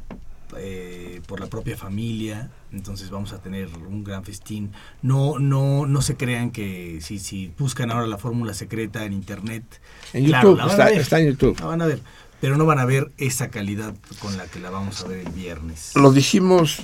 eh, 0.59 1.21
por 1.27 1.41
la 1.41 1.47
propia 1.47 1.77
familia. 1.77 2.51
Entonces 2.73 3.11
vamos 3.11 3.33
a 3.33 3.43
tener 3.43 3.69
un 3.69 4.05
gran 4.05 4.25
festín. 4.25 4.73
No, 5.03 5.38
no, 5.38 5.87
no 5.87 6.03
se 6.03 6.17
crean 6.17 6.51
que 6.51 6.99
si, 7.01 7.19
si 7.19 7.53
buscan 7.59 7.91
ahora 7.91 8.07
la 8.07 8.19
fórmula 8.19 8.55
secreta 8.55 9.05
en 9.05 9.12
internet, 9.12 9.65
En 10.12 10.25
claro, 10.27 10.51
YouTube, 10.51 10.59
la 10.59 10.65
van 10.65 10.71
está, 10.73 10.85
a 10.85 10.91
ver, 10.91 11.01
está 11.01 11.21
en 11.21 11.27
YouTube. 11.29 11.61
la 11.61 11.67
van 11.67 11.83
a 11.83 11.87
ver, 11.87 12.01
pero 12.41 12.57
no 12.57 12.67
van 12.67 12.79
a 12.79 12.85
ver 12.85 13.12
esa 13.19 13.49
calidad 13.51 13.95
con 14.21 14.37
la 14.37 14.47
que 14.47 14.59
la 14.61 14.71
vamos 14.71 15.03
a 15.03 15.09
ver 15.09 15.21
el 15.27 15.33
viernes. 15.33 15.93
Lo 15.95 16.11
dijimos, 16.12 16.81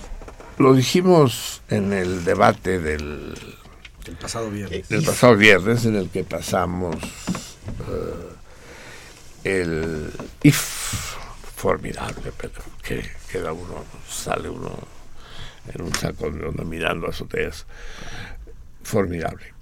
lo 0.58 0.74
dijimos 0.74 1.62
en 1.68 1.92
el 1.92 2.24
debate 2.24 2.78
del, 2.80 3.34
El 4.06 4.16
pasado 4.16 4.50
viernes. 4.50 4.88
del 4.88 5.02
pasado 5.04 5.36
viernes 5.36 5.84
en 5.84 5.96
el 5.96 6.08
que 6.10 6.24
pasamos 6.24 6.96
eh, 7.88 8.28
el 9.44 10.10
IF 10.42 11.14
formidable, 11.56 12.32
pero 12.36 12.52
que 12.82 13.17
queda 13.30 13.52
uno, 13.52 13.84
sale 14.08 14.48
uno 14.48 14.76
en 15.72 15.82
un 15.82 15.94
saco 15.94 16.30
de 16.30 16.46
onda 16.46 16.64
mirando 16.64 17.08
azoteas. 17.08 17.66
Formidable. 18.82 19.52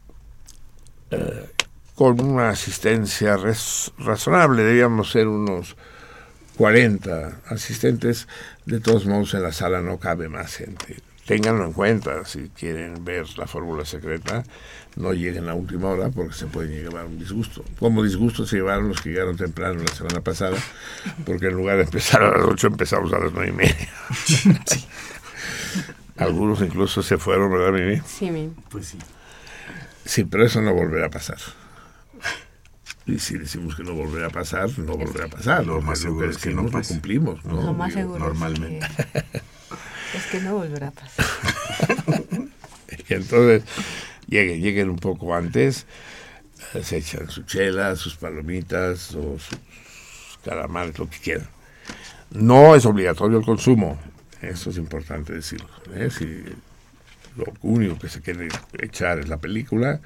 Eh, 1.11 1.47
con 1.95 2.21
una 2.21 2.51
asistencia 2.51 3.37
res- 3.37 3.93
razonable, 3.99 4.63
debíamos 4.63 5.11
ser 5.11 5.27
unos 5.29 5.77
40 6.57 7.41
asistentes, 7.47 8.29
de 8.67 8.81
todos 8.81 9.07
modos 9.07 9.35
en 9.35 9.43
la 9.43 9.53
sala 9.53 9.81
no 9.81 9.99
cabe 9.99 10.29
más 10.29 10.57
gente. 10.57 11.01
Ténganlo 11.27 11.65
en 11.65 11.73
cuenta 11.73 12.25
si 12.25 12.51
quieren 12.51 13.05
ver 13.05 13.27
la 13.37 13.47
fórmula 13.47 13.85
secreta, 13.85 14.45
no 14.97 15.13
lleguen 15.13 15.49
a 15.49 15.55
última 15.55 15.89
hora 15.89 16.09
porque 16.09 16.35
se 16.35 16.47
pueden 16.47 16.73
llevar 16.73 17.05
un 17.05 17.19
disgusto. 17.19 17.65
Como 17.79 18.03
disgusto 18.03 18.47
se 18.47 18.57
llevaron 18.57 18.89
los 18.89 19.01
que 19.01 19.11
llegaron 19.11 19.37
temprano 19.37 19.83
la 19.87 19.95
semana 19.95 20.21
pasada, 20.23 20.57
porque 21.25 21.47
en 21.47 21.55
lugar 21.55 21.77
de 21.77 21.85
empezar 21.85 22.23
a 22.23 22.37
las 22.37 22.47
8 22.47 22.67
empezamos 22.69 23.13
a 23.13 23.19
las 23.19 23.33
9 23.33 23.49
y 23.49 23.53
media. 23.53 23.77
Algunos 26.17 26.63
incluso 26.63 27.03
se 27.03 27.19
fueron, 27.19 27.53
¿verdad, 27.53 27.79
Mimi? 27.79 28.01
Sí, 28.07 28.31
mi. 28.31 28.51
Pues 28.71 28.87
sí. 28.87 28.99
Sí, 30.07 30.25
pero 30.25 30.47
eso 30.47 30.63
no 30.63 30.73
volverá 30.73 31.07
a 31.07 31.11
pasar. 31.11 31.37
Y 33.05 33.19
si 33.19 33.37
decimos 33.37 33.77
que 33.77 33.85
no 33.85 33.93
volverá 33.93 34.29
a 34.29 34.31
pasar, 34.31 34.71
no 34.79 34.97
volverá 34.97 35.27
a 35.27 35.29
pasar. 35.29 35.67
Lo 35.67 35.81
más 35.83 35.99
seguro 35.99 36.27
que 36.27 36.33
es 36.33 36.39
que 36.39 36.51
no 36.53 36.67
pase. 36.69 36.95
cumplimos. 36.95 37.45
¿no? 37.45 37.63
Lo 37.63 37.75
más 37.75 37.93
seguro. 37.93 38.19
normalmente. 38.19 38.87
Es 38.87 39.07
que, 39.07 39.39
es 40.17 40.27
que 40.33 40.41
no 40.41 40.55
volverá 40.55 40.89
a 40.89 40.91
pasar. 40.91 41.27
Y 43.09 43.15
entonces 43.15 43.63
lleguen, 44.29 44.61
lleguen 44.61 44.91
un 44.91 44.99
poco 44.99 45.35
antes, 45.35 45.87
se 46.83 46.97
echan 46.99 47.31
su 47.31 47.43
chela, 47.43 47.97
sus 47.97 48.17
palomitas 48.17 49.15
o 49.15 49.39
sus 49.39 50.39
calamares, 50.45 50.99
lo 50.99 51.09
que 51.09 51.19
quieran. 51.19 51.49
No 52.31 52.75
es 52.75 52.85
obligatorio 52.87 53.39
el 53.39 53.45
consumo, 53.45 53.99
eso 54.43 54.71
es 54.71 54.77
importante 54.77 55.33
decirlo. 55.33 55.69
¿eh? 55.95 56.11
Lo 57.37 57.45
único 57.63 57.99
que 57.99 58.09
se 58.09 58.21
quiere 58.21 58.49
echar 58.79 59.19
es 59.19 59.29
la 59.29 59.37
película, 59.37 60.01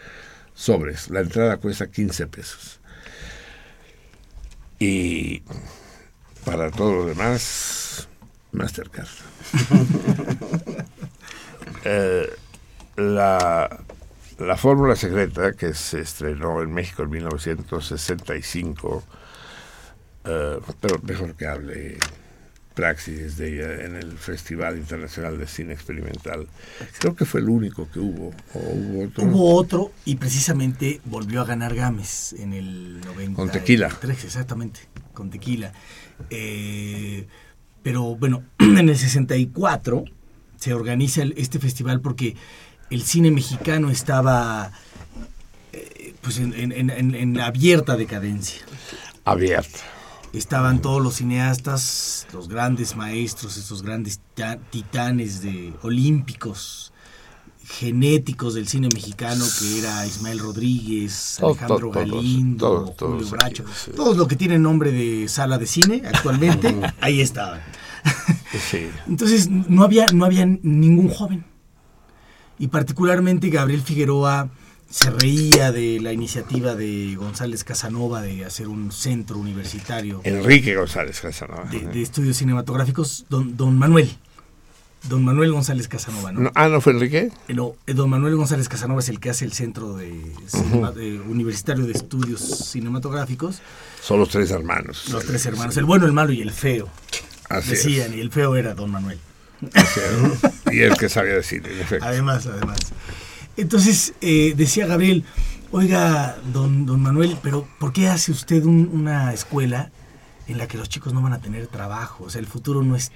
sobres. 0.54 1.10
La 1.10 1.20
entrada 1.20 1.56
cuesta 1.58 1.90
15 1.90 2.26
pesos. 2.26 2.80
Y 4.78 5.42
para 6.44 6.70
todo 6.70 6.94
lo 6.94 7.06
demás, 7.06 8.08
Mastercard. 8.52 9.08
Eh, 11.82 12.28
la, 12.96 13.80
la 14.40 14.56
fórmula 14.56 14.96
secreta 14.96 15.52
que 15.52 15.74
se 15.74 16.00
estrenó 16.00 16.62
en 16.62 16.72
México 16.72 17.02
en 17.02 17.10
1965, 17.10 19.02
eh, 20.24 20.58
pero 20.80 20.98
mejor 21.02 21.34
que 21.34 21.46
hable 21.46 21.98
praxis 22.74 23.36
de 23.36 23.54
ella 23.54 23.84
en 23.84 23.96
el 23.96 24.16
Festival 24.16 24.76
Internacional 24.78 25.38
de 25.38 25.46
Cine 25.46 25.74
Experimental. 25.74 26.46
Creo 26.98 27.14
que 27.14 27.24
fue 27.26 27.40
el 27.40 27.48
único 27.48 27.90
que 27.90 27.98
hubo. 27.98 28.28
¿O 28.54 28.58
hubo 28.58 29.04
otro? 29.06 29.24
Hubo 29.24 29.54
otro 29.54 29.92
y 30.04 30.16
precisamente 30.16 31.00
volvió 31.04 31.42
a 31.42 31.44
ganar 31.44 31.74
Gámez 31.74 32.32
en 32.34 32.52
el 32.54 33.00
90. 33.00 33.36
Con 33.36 33.50
Tequila. 33.50 33.90
Exactamente, 34.08 34.80
con 35.12 35.30
tequila. 35.30 35.72
Eh, 36.30 37.26
pero 37.82 38.14
bueno, 38.16 38.44
en 38.58 38.88
el 38.88 38.96
64 38.96 40.04
se 40.56 40.72
organiza 40.74 41.22
el- 41.22 41.34
este 41.36 41.58
festival 41.58 42.00
porque 42.00 42.36
el 42.90 43.02
cine 43.02 43.30
mexicano 43.30 43.90
estaba 43.90 44.72
eh, 45.72 46.14
pues 46.20 46.38
en, 46.38 46.52
en- 46.54 46.72
en- 46.72 46.90
en- 46.90 47.14
en 47.14 47.40
abierta 47.40 47.96
decadencia. 47.96 48.60
Abierta. 49.24 49.78
Estaban 50.32 50.80
todos 50.80 51.02
los 51.02 51.14
cineastas, 51.16 52.26
los 52.32 52.48
grandes 52.48 52.94
maestros, 52.96 53.56
estos 53.56 53.82
grandes 53.82 54.20
ta- 54.34 54.58
titanes 54.70 55.42
de 55.42 55.72
olímpicos, 55.82 56.92
genéticos 57.64 58.54
del 58.54 58.66
cine 58.68 58.88
mexicano, 58.92 59.44
que 59.58 59.78
era 59.78 60.06
Ismael 60.06 60.38
Rodríguez, 60.40 61.38
Alejandro 61.42 61.90
Galindo, 61.90 62.94
Julio 62.98 63.28
Bracho, 63.28 63.64
todos 63.94 64.16
los 64.16 64.26
que 64.28 64.36
tienen 64.36 64.62
nombre 64.62 64.90
de 64.92 65.28
sala 65.28 65.58
de 65.58 65.66
cine 65.66 66.02
actualmente, 66.04 66.74
ahí 67.00 67.20
estaban. 67.20 67.60
Sí. 68.70 68.86
Entonces 69.08 69.48
no 69.50 69.82
había, 69.84 70.06
no 70.12 70.24
había 70.24 70.46
ningún 70.46 71.08
joven. 71.10 71.44
Y 72.60 72.68
particularmente 72.68 73.48
Gabriel 73.50 73.82
Figueroa 73.82 74.48
se 74.88 75.10
reía 75.10 75.72
de 75.72 75.98
la 76.00 76.12
iniciativa 76.12 76.74
de 76.74 77.14
González 77.16 77.64
Casanova 77.64 78.20
de 78.22 78.44
hacer 78.44 78.68
un 78.68 78.92
centro 78.92 79.38
universitario 79.38 80.20
Enrique 80.24 80.76
González 80.76 81.20
Casanova. 81.20 81.64
de, 81.70 81.80
de 81.80 82.02
estudios 82.02 82.36
cinematográficos, 82.36 83.24
don, 83.28 83.56
don 83.56 83.78
Manuel. 83.78 84.10
Don 85.08 85.24
Manuel 85.24 85.52
González 85.52 85.88
Casanova, 85.88 86.30
¿no? 86.32 86.40
No, 86.40 86.50
ah, 86.54 86.68
¿no 86.68 86.82
fue 86.82 86.92
Enrique? 86.92 87.32
No, 87.48 87.72
eh, 87.86 87.94
don 87.94 88.10
Manuel 88.10 88.36
González 88.36 88.68
Casanova 88.68 89.00
es 89.00 89.08
el 89.08 89.18
que 89.18 89.30
hace 89.30 89.46
el 89.46 89.52
centro 89.54 89.96
de 89.96 90.30
cinema- 90.46 90.92
de 90.92 91.18
universitario 91.20 91.86
de 91.86 91.92
estudios 91.92 92.40
cinematográficos. 92.40 93.62
Son 94.02 94.18
los 94.20 94.28
tres 94.28 94.50
hermanos. 94.50 95.08
Los 95.10 95.24
tres 95.24 95.46
hermanos, 95.46 95.74
el 95.78 95.86
bueno, 95.86 96.04
el 96.04 96.12
malo 96.12 96.32
y 96.32 96.42
el 96.42 96.50
feo. 96.50 96.86
Así 97.48 97.72
es. 97.72 97.84
Decían, 97.84 98.12
y 98.14 98.20
el 98.20 98.30
feo 98.30 98.56
era 98.56 98.74
don 98.74 98.90
Manuel. 98.90 99.18
Y 100.70 100.80
el 100.80 100.96
que 100.96 101.08
sabía 101.08 101.34
decir, 101.34 101.66
en 101.66 101.80
efecto. 101.80 102.04
Además, 102.04 102.46
además. 102.46 102.78
Entonces, 103.56 104.14
eh, 104.20 104.54
decía 104.56 104.86
Gabriel, 104.86 105.24
oiga, 105.70 106.36
don, 106.52 106.86
don 106.86 107.00
Manuel, 107.02 107.36
pero 107.42 107.68
¿por 107.78 107.92
qué 107.92 108.08
hace 108.08 108.32
usted 108.32 108.64
un- 108.64 108.90
una 108.92 109.32
escuela 109.32 109.90
en 110.46 110.58
la 110.58 110.66
que 110.66 110.78
los 110.78 110.88
chicos 110.88 111.12
no 111.12 111.20
van 111.22 111.32
a 111.32 111.40
tener 111.40 111.66
trabajo? 111.66 112.24
O 112.24 112.30
sea, 112.30 112.40
el 112.40 112.46
futuro 112.46 112.82
no 112.82 112.96
es... 112.96 113.12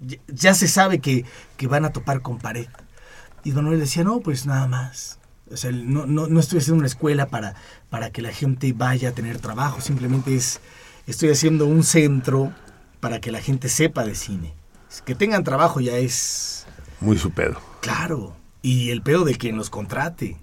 Ya, 0.00 0.18
ya 0.28 0.54
se 0.54 0.68
sabe 0.68 1.00
que, 1.00 1.24
que 1.56 1.66
van 1.66 1.84
a 1.84 1.90
topar 1.92 2.22
con 2.22 2.38
pared. 2.38 2.66
Y 3.44 3.50
don 3.50 3.64
Manuel 3.64 3.80
decía, 3.80 4.04
no, 4.04 4.20
pues 4.20 4.46
nada 4.46 4.66
más. 4.68 5.18
O 5.50 5.56
sea, 5.56 5.72
no, 5.72 6.06
no, 6.06 6.26
no 6.28 6.38
estoy 6.40 6.58
haciendo 6.60 6.78
una 6.78 6.86
escuela 6.86 7.26
para, 7.26 7.54
para 7.88 8.10
que 8.10 8.22
la 8.22 8.32
gente 8.32 8.72
vaya 8.72 9.08
a 9.08 9.12
tener 9.12 9.38
trabajo, 9.38 9.80
simplemente 9.80 10.36
es, 10.36 10.60
estoy 11.08 11.30
haciendo 11.30 11.66
un 11.66 11.82
centro 11.82 12.52
para 13.00 13.20
que 13.20 13.32
la 13.32 13.40
gente 13.40 13.68
sepa 13.68 14.04
de 14.04 14.14
cine. 14.14 14.54
Que 15.04 15.14
tengan 15.14 15.44
trabajo 15.44 15.80
ya 15.80 15.96
es... 15.96 16.66
Muy 17.00 17.16
su 17.16 17.30
pedo. 17.30 17.60
Claro, 17.80 18.36
y 18.62 18.90
el 18.90 19.02
pedo 19.02 19.24
de 19.24 19.36
quien 19.36 19.56
los 19.56 19.70
contrate. 19.70 20.36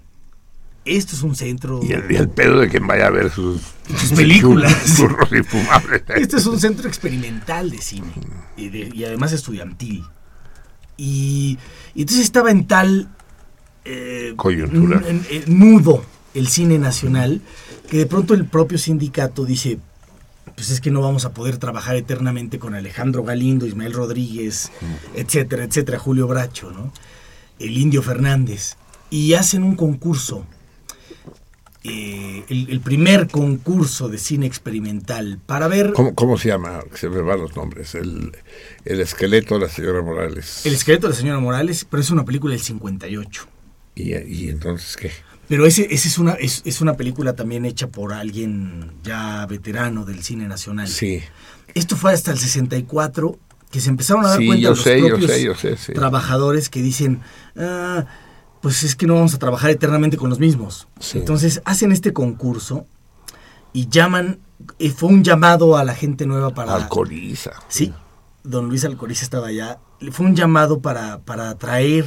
Esto 0.84 1.14
es 1.14 1.22
un 1.22 1.36
centro. 1.36 1.80
Y 1.82 1.92
el, 1.92 2.10
y 2.10 2.16
el 2.16 2.28
pedo 2.30 2.58
de 2.60 2.68
quien 2.68 2.86
vaya 2.86 3.06
a 3.06 3.10
ver 3.10 3.30
sus, 3.30 3.60
Sus 3.96 4.12
películas. 4.12 4.96
Churros 4.96 5.30
infumables. 5.32 6.02
Este 6.16 6.36
es 6.38 6.46
un 6.46 6.58
centro 6.58 6.88
experimental 6.88 7.70
de 7.70 7.78
cine 7.78 8.12
y, 8.56 8.68
de- 8.70 8.90
y 8.94 9.04
además 9.04 9.32
estudiantil. 9.32 10.04
Y, 10.96 11.58
y 11.94 12.00
entonces 12.00 12.24
estaba 12.24 12.50
en 12.50 12.66
tal 12.66 13.08
eh, 13.84 14.32
Coyuntura. 14.36 15.02
nudo 15.46 16.04
el 16.34 16.48
cine 16.48 16.78
nacional 16.78 17.40
que 17.88 17.98
de 17.98 18.06
pronto 18.06 18.34
el 18.34 18.46
propio 18.46 18.78
sindicato 18.78 19.44
dice, 19.44 19.78
pues 20.58 20.70
es 20.70 20.80
que 20.80 20.90
no 20.90 21.00
vamos 21.00 21.24
a 21.24 21.32
poder 21.32 21.58
trabajar 21.58 21.94
eternamente 21.94 22.58
con 22.58 22.74
Alejandro 22.74 23.22
Galindo, 23.22 23.64
Ismael 23.64 23.92
Rodríguez, 23.92 24.72
etcétera, 25.14 25.62
etcétera, 25.62 26.00
Julio 26.00 26.26
Bracho, 26.26 26.72
¿no? 26.72 26.92
El 27.60 27.78
Indio 27.78 28.02
Fernández. 28.02 28.74
Y 29.08 29.34
hacen 29.34 29.62
un 29.62 29.76
concurso, 29.76 30.44
eh, 31.84 32.42
el, 32.48 32.70
el 32.70 32.80
primer 32.80 33.28
concurso 33.28 34.08
de 34.08 34.18
cine 34.18 34.46
experimental 34.46 35.38
para 35.46 35.68
ver 35.68 35.92
¿Cómo, 35.92 36.16
¿Cómo 36.16 36.36
se 36.36 36.48
llama? 36.48 36.80
Se 36.92 37.08
me 37.08 37.22
van 37.22 37.38
los 37.38 37.54
nombres. 37.54 37.94
El, 37.94 38.32
el 38.84 39.00
esqueleto 39.00 39.54
de 39.54 39.66
la 39.66 39.68
señora 39.68 40.02
Morales. 40.02 40.66
El 40.66 40.74
esqueleto 40.74 41.06
de 41.06 41.12
la 41.12 41.20
señora 41.20 41.38
Morales, 41.38 41.86
pero 41.88 42.00
es 42.00 42.10
una 42.10 42.24
película 42.24 42.54
del 42.54 42.62
58. 42.62 43.46
¿Y, 43.94 44.16
y 44.16 44.48
entonces 44.48 44.96
qué? 44.96 45.12
Pero 45.48 45.66
ese, 45.66 45.86
ese 45.90 46.08
es, 46.08 46.18
una, 46.18 46.32
es, 46.34 46.62
es 46.64 46.80
una 46.80 46.94
película 46.94 47.32
también 47.34 47.64
hecha 47.64 47.88
por 47.88 48.12
alguien 48.12 48.92
ya 49.02 49.46
veterano 49.46 50.04
del 50.04 50.22
cine 50.22 50.46
nacional. 50.46 50.88
Sí. 50.88 51.20
Esto 51.74 51.96
fue 51.96 52.12
hasta 52.12 52.30
el 52.32 52.38
64 52.38 53.38
que 53.70 53.80
se 53.80 53.88
empezaron 53.90 54.24
a 54.24 54.28
dar 54.28 54.38
Sí, 54.38 54.46
cuenta 54.46 54.68
los 54.70 54.82
sé, 54.82 55.00
yo 55.00 55.08
propios 55.08 55.30
sé, 55.30 55.42
yo 55.42 55.54
sé, 55.54 55.76
sí. 55.76 55.92
trabajadores 55.92 56.68
que 56.70 56.80
dicen, 56.82 57.20
"Ah, 57.56 58.06
pues 58.60 58.82
es 58.82 58.96
que 58.96 59.06
no 59.06 59.14
vamos 59.14 59.34
a 59.34 59.38
trabajar 59.38 59.70
eternamente 59.70 60.16
con 60.16 60.30
los 60.30 60.38
mismos. 60.38 60.88
Sí. 61.00 61.18
Entonces 61.18 61.62
hacen 61.64 61.92
este 61.92 62.12
concurso 62.12 62.86
y 63.72 63.88
llaman, 63.88 64.40
eh, 64.78 64.90
fue 64.90 65.08
un 65.10 65.22
llamado 65.22 65.76
a 65.76 65.84
la 65.84 65.94
gente 65.94 66.26
nueva 66.26 66.50
para... 66.54 66.74
Alcoholiza. 66.74 67.52
Sí, 67.68 67.92
don 68.42 68.68
Luis 68.68 68.84
Alcoriza 68.84 69.22
estaba 69.24 69.48
allá. 69.48 69.78
Fue 70.10 70.26
un 70.26 70.34
llamado 70.34 70.80
para, 70.80 71.18
para 71.20 71.50
atraer 71.50 72.06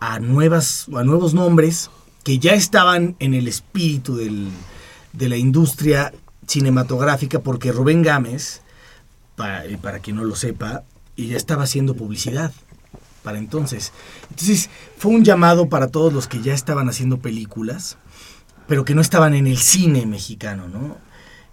a, 0.00 0.18
nuevas, 0.20 0.86
a 0.94 1.02
nuevos 1.02 1.34
nombres 1.34 1.90
que 2.26 2.40
ya 2.40 2.54
estaban 2.54 3.14
en 3.20 3.34
el 3.34 3.46
espíritu 3.46 4.16
de 4.16 5.28
la 5.28 5.36
industria 5.36 6.12
cinematográfica, 6.44 7.38
porque 7.38 7.70
Rubén 7.70 8.02
Gámez, 8.02 8.62
para, 9.36 9.62
para 9.80 10.00
quien 10.00 10.16
no 10.16 10.24
lo 10.24 10.34
sepa, 10.34 10.82
ya 11.16 11.36
estaba 11.36 11.62
haciendo 11.62 11.94
publicidad 11.94 12.52
para 13.22 13.38
entonces. 13.38 13.92
Entonces 14.28 14.70
fue 14.98 15.12
un 15.12 15.22
llamado 15.22 15.68
para 15.68 15.86
todos 15.86 16.12
los 16.12 16.26
que 16.26 16.42
ya 16.42 16.52
estaban 16.52 16.88
haciendo 16.88 17.18
películas, 17.18 17.96
pero 18.66 18.84
que 18.84 18.96
no 18.96 19.02
estaban 19.02 19.32
en 19.34 19.46
el 19.46 19.58
cine 19.58 20.04
mexicano, 20.04 20.66
¿no? 20.66 20.98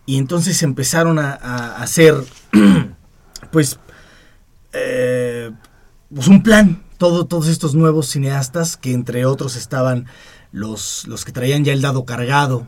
Y 0.07 0.17
entonces 0.17 0.63
empezaron 0.63 1.19
a, 1.19 1.35
a 1.35 1.83
hacer, 1.83 2.15
pues, 3.51 3.77
eh, 4.71 5.51
pues 6.11 6.27
un 6.27 6.41
plan. 6.41 6.81
Todo, 6.97 7.25
todos 7.25 7.47
estos 7.47 7.75
nuevos 7.75 8.07
cineastas, 8.07 8.77
que 8.77 8.93
entre 8.93 9.25
otros 9.25 9.55
estaban 9.55 10.07
los, 10.53 11.05
los 11.07 11.25
que 11.25 11.33
traían 11.33 11.65
ya 11.65 11.73
el 11.73 11.81
dado 11.81 12.05
cargado, 12.05 12.65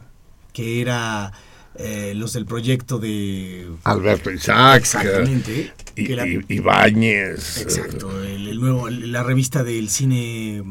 que 0.51 0.81
era 0.81 1.31
eh, 1.77 2.13
los 2.15 2.33
del 2.33 2.45
proyecto 2.45 2.97
de... 2.99 3.69
Alberto 3.86 4.31
Isaac. 4.31 4.79
Exactamente. 4.81 5.71
Y, 5.95 6.03
que 6.05 6.15
la- 6.17 6.27
y- 6.27 6.41
Ibáñez. 6.49 7.59
Exacto, 7.59 8.21
el, 8.23 8.47
el 8.49 8.59
nuevo, 8.59 8.89
la 8.89 9.23
revista 9.23 9.63
del 9.63 9.89
cine, 9.89 10.63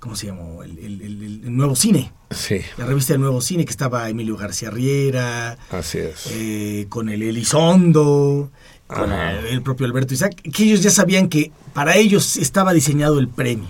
¿cómo 0.00 0.16
se 0.16 0.26
llamó? 0.26 0.62
El, 0.64 0.78
el- 0.78 1.56
nuevo 1.56 1.76
cine, 1.76 2.12
eh, 2.30 2.34
Sí, 2.34 2.60
la 2.78 2.86
revista 2.86 3.12
del 3.12 3.20
nuevo 3.20 3.40
cine 3.40 3.64
que 3.64 3.70
estaba 3.70 4.08
Emilio 4.08 4.36
García 4.36 4.70
Riera, 4.70 5.58
así 5.70 5.98
es. 5.98 6.26
eh, 6.32 6.86
con 6.88 7.08
el 7.08 7.22
Elizondo, 7.22 8.50
con 8.86 9.12
el, 9.12 9.62
propio 9.62 9.86
Alberto 9.86 10.14
Isaac, 10.14 10.34
que 10.52 10.64
ellos 10.64 10.82
ya 10.82 10.90
sabían 10.90 11.28
que 11.28 11.52
para 11.74 11.96
ellos 11.96 12.36
estaba 12.36 12.72
diseñado 12.72 13.18
el 13.18 13.28
premio. 13.28 13.68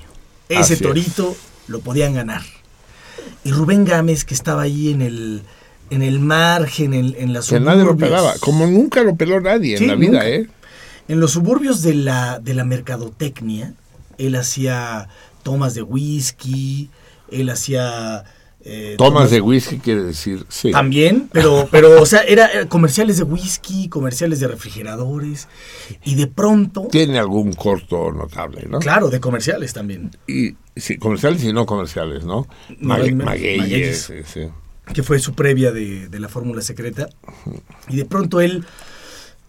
Ese 0.49 0.61
Así 0.61 0.73
es. 0.75 0.81
torito 0.83 1.37
lo 1.69 1.81
podían 1.81 2.15
ganar. 2.15 2.43
Y 3.45 3.53
Rubén 3.53 3.85
Gámez, 3.85 4.25
que 4.25 4.35
estaba 4.35 4.63
ahí 4.63 4.91
en 4.91 5.03
el, 5.03 5.43
en 5.91 6.03
el 6.03 6.21
margen, 6.21 6.93
en, 6.95 7.15
en 7.19 7.33
las 7.33 7.49
Que 7.49 7.59
nadie 7.61 7.79
lo 7.81 7.91
suburbios. 7.91 8.09
pelaba. 8.11 8.35
Como 8.41 8.67
nunca 8.67 9.03
lo 9.03 9.17
peló 9.17 9.41
nadie 9.41 9.79
Sí, 9.79 9.85
en 9.85 9.91
la 9.91 9.97
vida, 9.97 10.13
nunca. 10.13 10.29
¿eh? 10.29 10.49
En 11.09 11.21
los 11.21 11.33
suburbios 11.33 11.83
de 11.83 11.95
la, 11.95 12.39
de 12.39 12.55
la 12.55 12.65
mercadotecnia, 12.65 13.75
él 14.19 14.37
hacía 14.37 15.09
tomas 15.43 15.75
de 15.75 15.83
whisky, 15.83 16.91
él 17.31 17.49
hacía... 17.51 18.25
eh, 18.63 18.95
Tomas 18.99 19.31
de 19.31 19.41
whisky 19.41 19.79
quiere 19.79 20.03
decir, 20.05 20.45
sí. 20.51 20.71
También, 20.71 21.29
pero, 21.33 21.67
pero, 21.73 22.01
o 22.03 22.07
sea, 22.07 22.21
era, 22.21 22.47
era 22.49 22.69
comerciales 22.69 23.17
de 23.17 23.23
whisky, 23.25 23.89
comerciales 23.89 24.39
de 24.39 24.49
refrigeradores, 24.49 25.49
y 26.05 26.15
de 26.17 26.27
pronto, 26.27 26.89
Tiene 26.93 27.19
algún 27.19 27.55
corto 27.55 28.13
notable, 28.13 28.67
¿no? 28.69 28.79
claro, 28.81 29.09
de 29.09 29.19
comerciales 29.19 29.73
también, 29.73 30.11
Y 30.29 30.55
sí, 30.81 30.99
comerciales 30.99 31.43
y 31.45 31.53
no 31.53 31.67
comerciales, 31.67 32.25
¿no? 32.25 32.47
No, 32.79 32.95
Mague- 32.97 33.15
ma- 33.15 33.25
Magueyes, 33.27 33.59
Magueyes. 33.59 34.03
sí, 34.03 34.15
sí. 34.25 34.49
que 34.93 35.03
fue 35.03 35.19
su 35.21 35.35
previa 35.35 35.71
de, 35.73 36.09
de 36.09 36.21
la 36.21 36.29
fórmula 36.29 36.63
secreta, 36.63 37.09
y 37.89 37.97
de 37.97 38.05
pronto 38.05 38.41
él 38.41 38.65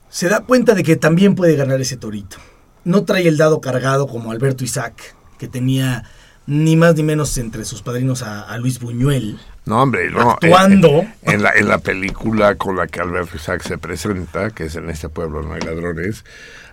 se 0.09 0.29
da 0.29 0.41
cuenta 0.41 0.73
de 0.75 0.83
que 0.83 0.95
también 0.97 1.35
puede 1.35 1.55
ganar 1.55 1.79
ese 1.81 1.97
torito. 1.97 2.37
No 2.83 3.03
trae 3.05 3.27
el 3.27 3.37
dado 3.37 3.61
cargado 3.61 4.07
como 4.07 4.31
Alberto 4.31 4.63
Isaac, 4.63 5.15
que 5.39 5.47
tenía 5.47 6.03
ni 6.51 6.75
más 6.75 6.95
ni 6.95 7.03
menos 7.03 7.37
entre 7.37 7.63
sus 7.63 7.81
padrinos 7.81 8.21
a, 8.23 8.41
a 8.41 8.57
Luis 8.57 8.79
Buñuel. 8.79 9.39
No, 9.65 9.81
hombre, 9.81 10.09
no. 10.11 10.31
Actuando. 10.31 10.89
En, 10.89 11.07
en- 11.21 11.33
en 11.35 11.43
la, 11.43 11.51
en 11.51 11.67
la 11.69 11.77
película 11.77 12.55
con 12.55 12.75
la 12.75 12.87
que 12.87 12.99
Alberto 12.99 13.37
Isaac 13.37 13.63
se 13.63 13.77
presenta, 13.77 14.49
que 14.49 14.65
es 14.65 14.75
En 14.75 14.89
este 14.89 15.07
pueblo 15.07 15.43
no 15.43 15.53
hay 15.53 15.61
ladrones, 15.61 16.25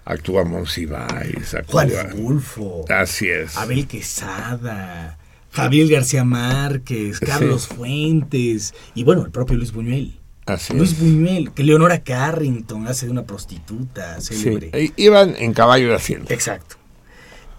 actúa 0.04 0.42
Monsiváis, 0.44 1.54
actúa... 1.54 1.84
Juan 1.86 2.10
Fulfo, 2.10 2.84
Así 2.88 3.28
es. 3.28 3.56
Abel 3.56 3.86
Quesada, 3.86 5.16
Javier 5.52 5.88
García 5.88 6.24
Márquez, 6.24 7.20
Carlos 7.20 7.68
Fuentes 7.68 8.74
y 8.94 9.04
bueno, 9.04 9.24
el 9.24 9.30
propio 9.30 9.56
Luis 9.56 9.70
Buñuel. 9.72 10.18
Así 10.46 10.72
Luis 10.74 10.92
es. 10.92 10.98
Buñuel, 11.00 11.52
que 11.52 11.62
Leonora 11.62 12.00
Carrington 12.02 12.88
hace 12.88 13.06
de 13.06 13.12
una 13.12 13.22
prostituta 13.24 14.20
Sí, 14.20 14.34
célebre. 14.34 14.92
iban 14.96 15.34
en 15.36 15.52
caballo 15.52 15.88
de 15.90 15.94
hacienda. 15.96 16.32
Exacto. 16.34 16.76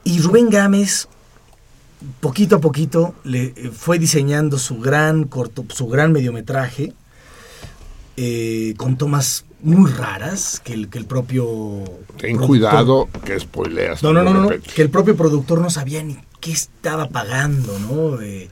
Y 0.04 0.20
Rubén 0.22 0.50
Gámez, 0.50 1.08
poquito 2.20 2.58
a 2.58 2.60
poquito, 2.62 3.14
le 3.24 3.54
eh, 3.56 3.72
fue 3.74 4.00
diseñando 4.00 4.58
su 4.58 4.80
gran 4.80 5.26
corto, 5.26 5.66
su 5.70 5.88
gran 5.88 6.12
mediometraje, 6.12 6.94
eh, 8.18 8.74
con 8.78 8.98
tomas 8.98 9.46
muy 9.62 9.90
raras 9.92 10.62
que 10.64 10.74
el, 10.74 10.90
que 10.90 10.98
el 10.98 11.06
propio. 11.06 11.84
Ten 12.18 12.38
productor- 12.38 12.48
cuidado 12.48 13.10
que 13.26 13.40
spoileas. 13.40 14.04
No, 14.04 14.14
no, 14.14 14.24
no, 14.24 14.34
no, 14.34 14.50
que 14.50 14.82
el 14.82 14.90
propio 14.90 15.16
productor 15.16 15.60
no 15.62 15.70
sabía 15.70 16.04
ni 16.04 16.18
qué 16.40 16.52
estaba 16.52 17.10
pagando, 17.10 17.78
¿no? 17.80 18.22
Eh, 18.22 18.50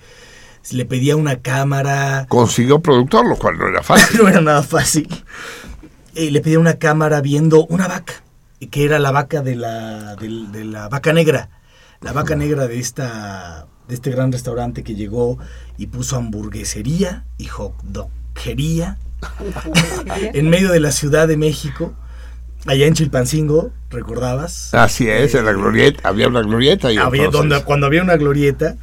le 0.72 0.86
pedía 0.86 1.16
una 1.16 1.40
cámara, 1.40 2.26
Consiguió 2.28 2.80
productor, 2.82 3.26
lo 3.26 3.38
cual 3.38 3.58
no 3.58 3.68
era 3.70 3.82
fácil. 3.84 4.22
no 4.22 4.28
era 4.28 4.42
nada 4.42 4.64
fácil. 4.64 5.08
Eh, 6.16 6.32
le 6.32 6.42
pedía 6.42 6.60
una 6.60 6.74
cámara 6.78 7.22
viendo 7.22 7.66
una 7.68 7.88
vaca, 7.88 8.14
que 8.72 8.84
era 8.84 9.00
la 9.00 9.12
vaca 9.12 9.42
de 9.42 9.56
la, 9.56 10.16
de, 10.18 10.66
la 10.66 10.90
vaca 10.90 11.14
negra. 11.14 11.50
La 12.02 12.14
vaca 12.14 12.36
negra 12.36 12.68
de 12.68 12.80
esta 12.80 13.68
de 13.88 13.96
este 13.96 14.12
gran 14.12 14.32
restaurante 14.32 14.84
que 14.84 14.96
llegó 14.96 15.38
y 15.78 15.88
puso 15.88 16.18
hamburguesería 16.18 17.24
y 17.38 17.46
hot 17.46 17.74
doggería 17.84 18.98
en 20.34 20.50
medio 20.50 20.72
de 20.72 20.80
la 20.82 20.92
Ciudad 20.92 21.28
de 21.28 21.38
México, 21.38 21.94
allá 22.66 22.86
en 22.86 22.94
Chilpancingo, 22.94 23.72
¿recordabas? 23.90 24.74
Así 24.74 25.10
es, 25.10 25.34
en 25.36 25.46
la 25.46 25.54
glorieta. 25.54 26.08
Había 26.10 26.28
una 26.28 26.42
glorieta 26.42 26.92
y 26.92 26.98
Había- 26.98 27.26
entonces- 27.26 27.50
donde, 27.50 27.64
cuando 27.66 27.86
había 27.88 28.04
una 28.04 28.18
glorieta. 28.18 28.76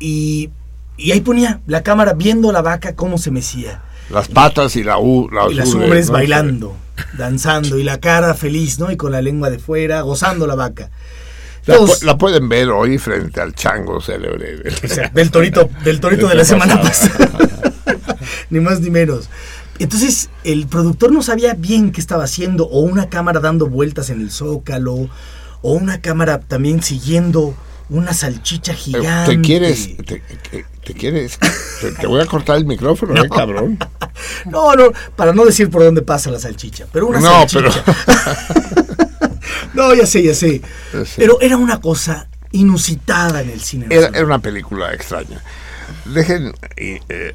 Y, 0.00 0.50
y 0.96 1.12
ahí 1.12 1.20
ponía 1.20 1.60
la 1.66 1.82
cámara 1.84 2.14
viendo 2.14 2.50
la 2.52 2.60
vaca 2.62 2.94
cómo 2.96 3.18
se 3.18 3.30
mecía. 3.30 3.82
las 4.10 4.26
patas 4.28 4.74
y 4.76 4.82
la 4.82 4.98
U. 4.98 5.28
y 5.50 5.54
las 5.54 5.72
ubres, 5.72 5.88
ubres 5.88 6.06
¿no? 6.08 6.12
bailando, 6.14 6.76
danzando, 7.16 7.78
y 7.78 7.84
la 7.84 7.98
cara 8.00 8.34
feliz, 8.34 8.78
¿no? 8.80 8.90
Y 8.90 8.96
con 8.96 9.12
la 9.12 9.22
lengua 9.22 9.48
de 9.48 9.58
fuera, 9.60 10.00
gozando 10.02 10.46
la 10.46 10.56
vaca. 10.56 10.90
La, 11.66 11.76
la 12.02 12.18
pueden 12.18 12.48
ver 12.48 12.68
hoy 12.70 12.98
frente 12.98 13.40
al 13.40 13.54
chango 13.54 14.00
célebre. 14.00 14.56
del- 14.56 14.74
o 14.84 14.88
sea, 14.88 15.08
del 15.14 15.30
torito, 15.30 15.70
del 15.84 16.00
torito 16.00 16.28
de 16.28 16.34
la 16.34 16.44
semana 16.46 16.80
pasada. 16.80 17.30
ni 18.50 18.60
más 18.60 18.80
ni 18.80 18.90
menos. 18.90 19.28
Entonces, 19.78 20.28
el 20.44 20.66
productor 20.66 21.12
no 21.12 21.22
sabía 21.22 21.54
bien 21.54 21.92
qué 21.92 22.00
estaba 22.00 22.24
haciendo, 22.24 22.66
o 22.66 22.80
una 22.80 23.08
cámara 23.08 23.40
dando 23.40 23.66
vueltas 23.68 24.10
en 24.10 24.20
el 24.20 24.30
zócalo, 24.30 25.08
o 25.62 25.72
una 25.72 26.00
cámara 26.00 26.40
también 26.40 26.82
siguiendo 26.82 27.54
una 27.88 28.12
salchicha 28.12 28.74
gigante. 28.74 29.36
¿Te 29.36 29.40
quieres? 29.40 29.96
Te, 29.98 30.20
te- 30.50 30.66
te 30.84 30.94
quieres? 30.94 31.38
Te, 31.80 31.92
te 31.92 32.06
voy 32.06 32.20
a 32.20 32.26
cortar 32.26 32.56
el 32.56 32.64
micrófono, 32.66 33.14
¿eh, 33.22 33.28
cabrón? 33.28 33.78
No, 34.44 34.74
no, 34.74 34.92
para 35.16 35.32
no 35.32 35.44
decir 35.44 35.70
por 35.70 35.82
dónde 35.82 36.02
pasa 36.02 36.30
la 36.30 36.38
salchicha, 36.38 36.86
pero 36.92 37.06
una 37.06 37.18
No, 37.20 37.48
salchicha. 37.48 37.82
No, 39.74 39.94
ya 39.94 40.06
sé, 40.06 40.22
ya 40.22 40.34
sé. 40.34 40.62
Sí. 41.04 41.14
Pero 41.16 41.40
era 41.40 41.56
una 41.56 41.80
cosa 41.80 42.28
inusitada 42.52 43.42
en 43.42 43.50
el 43.50 43.60
cine. 43.60 43.86
Era, 43.90 44.24
una 44.24 44.38
película 44.38 44.92
extraña. 44.92 45.42
Dejen 46.04 46.54
eh, 46.76 47.00
eh, 47.08 47.34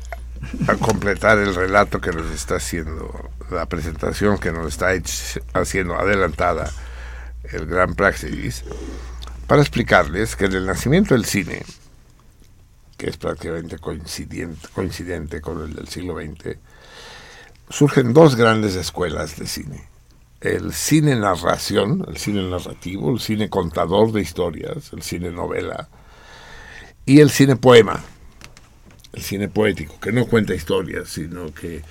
a 0.67 0.75
completar 0.75 1.37
el 1.39 1.53
relato 1.55 1.99
que 1.99 2.11
nos 2.11 2.31
está 2.31 2.55
haciendo, 2.55 3.29
la 3.51 3.65
presentación 3.65 4.37
que 4.37 4.51
nos 4.51 4.67
está 4.67 4.89
haciendo 5.53 5.95
adelantada 5.95 6.71
el 7.51 7.65
gran 7.65 7.95
Praxis, 7.95 8.63
para 9.47 9.61
explicarles 9.61 10.35
que 10.35 10.45
en 10.45 10.53
el 10.53 10.65
nacimiento 10.65 11.13
del 11.13 11.25
cine, 11.25 11.63
que 12.97 13.09
es 13.09 13.17
prácticamente 13.17 13.77
coincidente, 13.79 14.67
coincidente 14.73 15.41
con 15.41 15.61
el 15.63 15.73
del 15.73 15.87
siglo 15.87 16.15
XX, 16.15 16.57
surgen 17.69 18.13
dos 18.13 18.35
grandes 18.35 18.75
escuelas 18.75 19.37
de 19.37 19.47
cine. 19.47 19.83
El 20.39 20.71
cine 20.73 21.15
narración, 21.15 22.05
el 22.07 22.17
cine 22.17 22.47
narrativo, 22.47 23.11
el 23.11 23.19
cine 23.19 23.49
contador 23.49 24.11
de 24.11 24.21
historias, 24.21 24.93
el 24.93 25.01
cine 25.01 25.31
novela, 25.31 25.89
y 27.07 27.21
el 27.21 27.31
cine 27.31 27.55
poema, 27.55 28.03
el 29.13 29.23
cine 29.23 29.47
poético, 29.47 29.99
que 29.99 30.11
no 30.11 30.27
cuenta 30.27 30.53
historias, 30.53 31.09
sino 31.09 31.51
que 31.53 31.81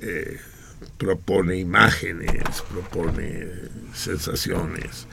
eh, 0.00 0.38
propone 0.96 1.56
imágenes, 1.58 2.62
propone 2.70 3.48
sensaciones. 3.94 5.08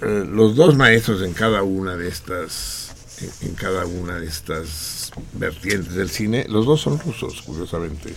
Eh, 0.00 0.24
los 0.28 0.56
dos 0.56 0.74
maestros 0.76 1.22
en 1.22 1.34
cada 1.34 1.62
una 1.62 1.96
de 1.96 2.08
estas, 2.08 2.94
en, 3.20 3.50
en 3.50 3.54
cada 3.54 3.86
una 3.86 4.18
de 4.18 4.26
estas 4.26 5.12
vertientes 5.34 5.94
del 5.94 6.10
cine, 6.10 6.46
los 6.48 6.66
dos 6.66 6.80
son 6.80 6.98
rusos, 6.98 7.42
curiosamente. 7.42 8.12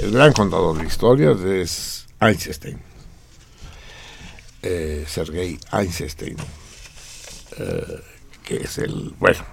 El 0.00 0.10
gran 0.10 0.32
contador 0.32 0.76
de 0.78 0.86
historias 0.86 1.40
es 1.42 2.03
Einstein, 2.20 2.80
eh, 4.62 5.04
Sergei 5.06 5.58
Einstein, 5.72 6.36
eh, 7.58 8.02
que 8.42 8.56
es 8.56 8.78
el, 8.78 9.14
bueno, 9.18 9.44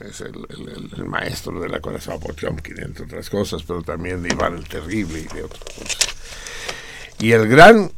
es 0.00 0.20
el, 0.20 1.04
maestro 1.06 1.60
de 1.60 1.68
la 1.68 1.80
corazón 1.80 2.20
Potemkin, 2.20 2.80
entre 2.82 3.04
otras 3.04 3.30
cosas, 3.30 3.62
pero 3.62 3.82
también 3.82 4.22
de 4.22 4.30
Iván 4.30 4.56
el 4.56 4.68
Terrible 4.68 5.20
y 5.20 5.34
de 5.34 5.44
otras 5.44 5.64
cosas. 5.64 5.98
Y 7.18 7.32
el 7.32 7.48
gran 7.48 7.90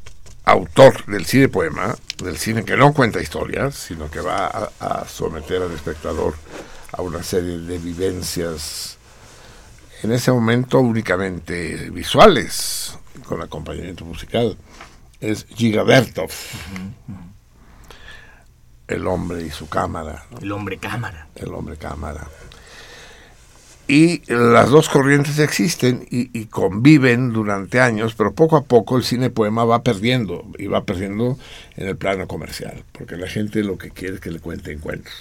autor 0.44 1.04
del 1.06 1.26
cine 1.26 1.48
poema, 1.48 1.96
del 2.22 2.38
cine 2.38 2.64
que 2.64 2.76
no 2.76 2.92
cuenta 2.92 3.20
historias, 3.20 3.74
sino 3.74 4.10
que 4.10 4.20
va 4.20 4.46
a, 4.46 5.02
a 5.02 5.08
someter 5.08 5.62
al 5.62 5.72
espectador 5.72 6.34
a 6.92 7.02
una 7.02 7.22
serie 7.22 7.58
de 7.58 7.78
vivencias, 7.78 8.96
en 10.02 10.12
ese 10.12 10.32
momento 10.32 10.80
únicamente 10.80 11.90
visuales, 11.90 12.98
con 13.24 13.42
acompañamiento 13.42 14.04
musical, 14.04 14.56
es 15.20 15.46
Giga 15.54 15.82
Bertov, 15.82 16.30
el 18.88 19.06
hombre 19.06 19.42
y 19.44 19.50
su 19.50 19.68
cámara. 19.68 20.24
¿no? 20.30 20.38
El 20.38 20.52
hombre 20.52 20.78
cámara. 20.78 21.28
el 21.36 21.52
hombre 21.52 21.76
cámara. 21.76 22.28
Y 23.86 24.22
las 24.32 24.70
dos 24.70 24.88
corrientes 24.88 25.40
existen 25.40 26.06
y, 26.10 26.30
y 26.38 26.46
conviven 26.46 27.32
durante 27.32 27.80
años, 27.80 28.14
pero 28.14 28.32
poco 28.32 28.56
a 28.56 28.62
poco 28.62 28.96
el 28.96 29.02
cine 29.02 29.30
poema 29.30 29.64
va 29.64 29.82
perdiendo, 29.82 30.44
y 30.58 30.68
va 30.68 30.84
perdiendo 30.84 31.36
en 31.76 31.88
el 31.88 31.96
plano 31.96 32.28
comercial, 32.28 32.84
porque 32.92 33.16
la 33.16 33.26
gente 33.26 33.64
lo 33.64 33.78
que 33.78 33.90
quiere 33.90 34.14
es 34.14 34.20
que 34.20 34.30
le 34.30 34.38
cuenten 34.38 34.78
cuentos. 34.78 35.12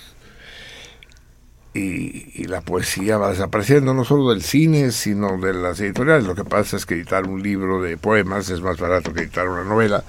Y, 1.73 2.45
la 2.45 2.61
poesía 2.61 3.17
va 3.17 3.29
desapareciendo 3.29 3.93
no 3.93 4.03
solo 4.03 4.31
del 4.31 4.41
cine, 4.41 4.91
sino 4.91 5.37
de 5.37 5.53
las 5.53 5.79
editoriales. 5.79 6.25
Lo 6.25 6.33
que 6.33 6.43
pasa 6.43 6.77
es 6.77 6.85
que 6.85 6.95
editar 6.95 7.27
un 7.27 7.43
libro 7.43 7.81
de 7.81 7.95
poemas 7.95 8.49
es 8.49 8.61
más 8.61 8.79
barato 8.79 9.13
que 9.13 9.21
editar 9.21 9.47
una 9.47 9.63
novela, 9.63 10.03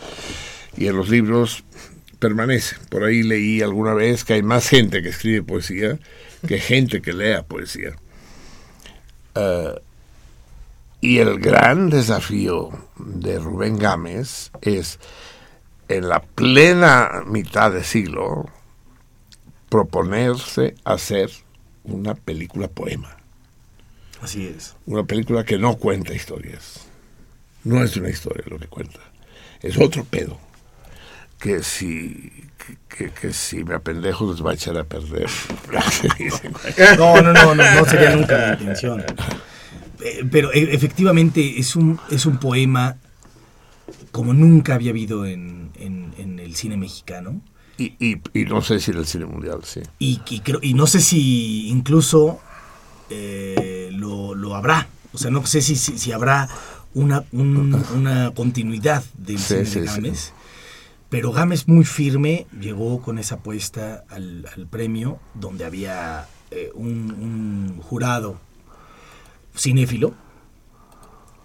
y 0.76 0.86
en 0.86 0.96
los 0.96 1.10
libros 1.10 1.64
permanece. 2.18 2.76
Por 2.88 3.04
ahí 3.04 3.22
leí 3.22 3.60
alguna 3.60 3.92
vez 3.92 4.24
que 4.24 4.34
hay 4.34 4.42
más 4.42 4.68
gente 4.68 5.02
que 5.02 5.10
escribe 5.10 5.42
poesía 5.42 5.98
que 6.46 6.58
gente 6.58 7.02
que 7.02 7.12
lea 7.12 7.42
poesía. 7.42 7.96
Eh, 9.34 9.80
y 11.00 11.18
el 11.18 11.38
gran 11.38 11.90
desafío 11.90 12.70
de 12.96 13.38
Rubén 13.38 13.78
Gámez 13.78 14.50
es, 14.60 14.98
en 15.88 16.08
la 16.08 16.20
plena 16.20 17.22
mitad 17.26 17.72
de 17.72 17.84
siglo, 17.84 18.46
proponerse 19.68 20.74
hacer 20.84 21.30
una 21.90 22.14
película 22.14 22.68
poema. 22.68 23.16
Así 24.22 24.46
es. 24.46 24.76
Una 24.86 25.04
película 25.04 25.44
que 25.44 25.58
no 25.58 25.76
cuenta 25.76 26.12
historias. 26.14 26.86
No 27.64 27.82
es 27.82 27.96
una 27.96 28.10
historia 28.10 28.44
lo 28.48 28.58
que 28.58 28.66
cuenta. 28.66 29.00
Es 29.62 29.78
otro 29.78 30.04
pedo. 30.04 30.38
Que 31.38 31.62
si, 31.62 32.44
que, 32.58 32.76
que- 33.06 33.10
que 33.12 33.32
si 33.32 33.64
me 33.64 33.74
apendejo 33.74 34.30
les 34.30 34.44
va 34.44 34.50
a 34.50 34.54
echar 34.54 34.76
a 34.76 34.84
perder. 34.84 35.28
No, 36.98 37.20
no, 37.22 37.32
no, 37.32 37.54
no, 37.54 37.74
no 37.74 37.84
sería 37.86 38.14
nunca 38.14 38.36
la 38.38 38.52
intención. 38.54 39.04
Eh, 40.02 40.24
Pero 40.30 40.52
e- 40.52 40.74
efectivamente 40.74 41.58
es 41.58 41.76
un, 41.76 41.98
es 42.10 42.26
un 42.26 42.38
poema 42.38 42.96
como 44.12 44.32
nunca 44.34 44.74
había 44.74 44.90
habido 44.90 45.24
en, 45.26 45.70
en- 45.78 46.12
en 46.18 46.38
el 46.38 46.54
cine 46.56 46.76
mexicano. 46.76 47.40
Y, 47.80 47.94
y, 47.98 48.20
y 48.38 48.44
no 48.44 48.60
sé 48.62 48.78
si 48.78 48.90
en 48.90 48.98
el 48.98 49.06
cine 49.06 49.24
mundial, 49.26 49.60
sí. 49.64 49.80
Y, 49.98 50.20
y 50.28 50.40
creo- 50.40 50.60
y 50.62 50.74
no 50.74 50.86
sé 50.86 51.00
si 51.00 51.68
incluso 51.68 52.38
eh, 53.08 53.88
lo, 53.92 54.34
lo 54.34 54.54
habrá. 54.54 54.86
O 55.12 55.18
sea, 55.18 55.30
no 55.30 55.44
sé 55.46 55.62
si, 55.62 55.76
si, 55.76 55.98
si 55.98 56.12
habrá 56.12 56.48
una, 56.94 57.24
un- 57.32 57.74
una 57.94 58.32
continuidad 58.34 59.02
del 59.16 59.38
Sí, 59.38 59.46
cine 59.46 59.60
de 59.62 59.70
sí. 59.70 59.80
Gámez. 59.80 60.32
Pero 61.08 61.32
Gámez 61.32 61.66
muy 61.66 61.84
firme 61.84 62.46
llegó 62.60 63.00
con 63.02 63.18
esa 63.18 63.36
apuesta 63.36 64.04
al, 64.10 64.46
al 64.54 64.66
premio 64.68 65.18
donde 65.34 65.64
había 65.64 66.28
eh, 66.52 66.70
un, 66.74 67.10
un 67.10 67.80
jurado 67.82 68.38
cinéfilo 69.56 70.14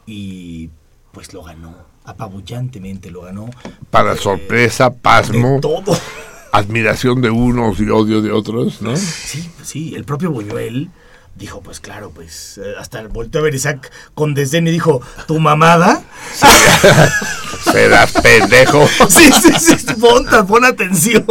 y 0.06 0.70
pues 1.12 1.34
lo 1.34 1.42
ganó, 1.44 1.74
apabullantemente 2.06 3.10
lo 3.12 3.22
ganó. 3.22 3.50
Para 3.90 4.14
Eh, 4.14 4.18
sorpresa, 4.18 4.94
pasmo, 4.94 5.56
de 5.56 5.60
todo. 5.62 5.98
admiración 6.52 7.22
de 7.22 7.30
unos 7.30 7.80
y 7.80 7.90
odio 7.90 8.22
de 8.22 8.32
otros, 8.32 8.82
¿no? 8.82 8.96
Sí, 8.96 9.50
sí, 9.64 9.94
el 9.96 10.06
propio 10.06 10.32
Buñuel 10.32 10.90
dijo, 11.36 11.60
pues 11.62 11.82
claro, 11.82 12.12
pues 12.16 12.58
eh, 12.64 12.76
hasta 12.80 13.06
volteó 13.08 13.42
a 13.42 13.44
ver 13.44 13.56
Isaac 13.56 13.92
con 14.14 14.34
desdén 14.34 14.66
y 14.68 14.72
dijo, 14.72 15.02
¿tu 15.28 15.38
mamada? 15.40 16.02
Serás 17.72 18.14
pendejo. 18.14 18.88
sí, 19.10 19.32
sí, 19.42 19.52
sí, 19.78 19.94
pon, 20.00 20.26
pon 20.48 20.64
atención. 20.66 21.26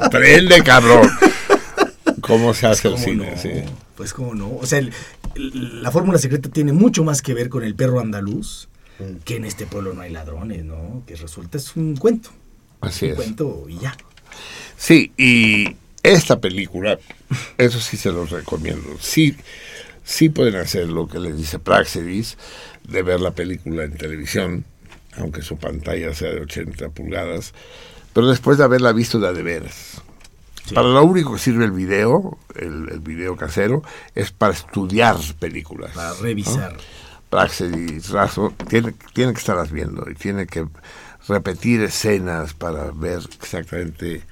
Aprende, 0.00 0.62
cabrón. 0.62 1.08
¿Cómo 2.20 2.52
se 2.54 2.66
hace 2.66 2.88
el 2.88 2.94
¿Cómo 2.94 3.04
cine? 3.04 3.30
no? 3.34 3.40
Sí. 3.40 3.50
Pues 3.96 4.12
cómo 4.12 4.34
no. 4.34 4.48
O 4.56 4.66
sea, 4.66 4.78
el- 4.80 4.92
el- 5.34 5.82
la 5.82 5.90
fórmula 5.90 6.18
secreta 6.18 6.48
tiene 6.48 6.72
mucho 6.72 7.04
más 7.04 7.22
que 7.22 7.32
ver 7.34 7.48
con 7.48 7.62
el 7.62 7.74
perro 7.74 8.00
andaluz 8.00 8.68
que 9.24 9.36
en 9.36 9.44
este 9.44 9.66
pueblo 9.66 9.94
no 9.94 10.02
hay 10.02 10.10
ladrones, 10.10 10.64
¿no? 10.64 11.02
Que 11.06 11.16
resulta 11.16 11.58
es 11.58 11.76
un 11.76 11.96
cuento. 11.96 12.30
Así 12.80 13.06
un 13.06 13.10
es. 13.12 13.16
cuento 13.16 13.66
y 13.68 13.78
ya. 13.78 13.96
Sí, 14.76 15.12
y 15.16 15.76
esta 16.02 16.40
película, 16.40 16.98
eso 17.58 17.80
sí 17.80 17.96
se 17.96 18.12
los 18.12 18.30
recomiendo. 18.30 18.96
Sí, 19.00 19.36
sí 20.04 20.28
pueden 20.28 20.56
hacer 20.56 20.88
lo 20.88 21.08
que 21.08 21.18
les 21.18 21.36
dice 21.36 21.58
Praxedis, 21.58 22.36
de 22.84 23.02
ver 23.02 23.20
la 23.20 23.32
película 23.32 23.84
en 23.84 23.96
televisión, 23.96 24.64
aunque 25.16 25.42
su 25.42 25.56
pantalla 25.56 26.14
sea 26.14 26.30
de 26.30 26.40
80 26.40 26.90
pulgadas, 26.90 27.52
pero 28.12 28.28
después 28.28 28.58
de 28.58 28.64
haberla 28.64 28.92
visto 28.92 29.18
de 29.18 29.42
veras. 29.42 30.00
Para 30.74 30.88
lo 30.88 31.02
único 31.02 31.32
que 31.32 31.38
sirve 31.38 31.64
el 31.64 31.70
video, 31.72 32.38
el, 32.54 32.88
el 32.90 33.00
video 33.00 33.36
casero, 33.36 33.82
es 34.14 34.32
para 34.32 34.52
estudiar 34.52 35.16
películas. 35.38 35.92
Para 35.92 36.12
revisar. 36.14 36.76
Praxedis, 37.30 38.10
Razo, 38.10 38.54
tiene, 38.68 38.94
tiene 39.12 39.32
que 39.32 39.38
estarlas 39.38 39.70
viendo 39.70 40.08
y 40.10 40.14
tiene 40.14 40.46
que 40.46 40.66
repetir 41.26 41.82
escenas 41.82 42.54
para 42.54 42.90
ver 42.90 43.20
exactamente 43.40 44.22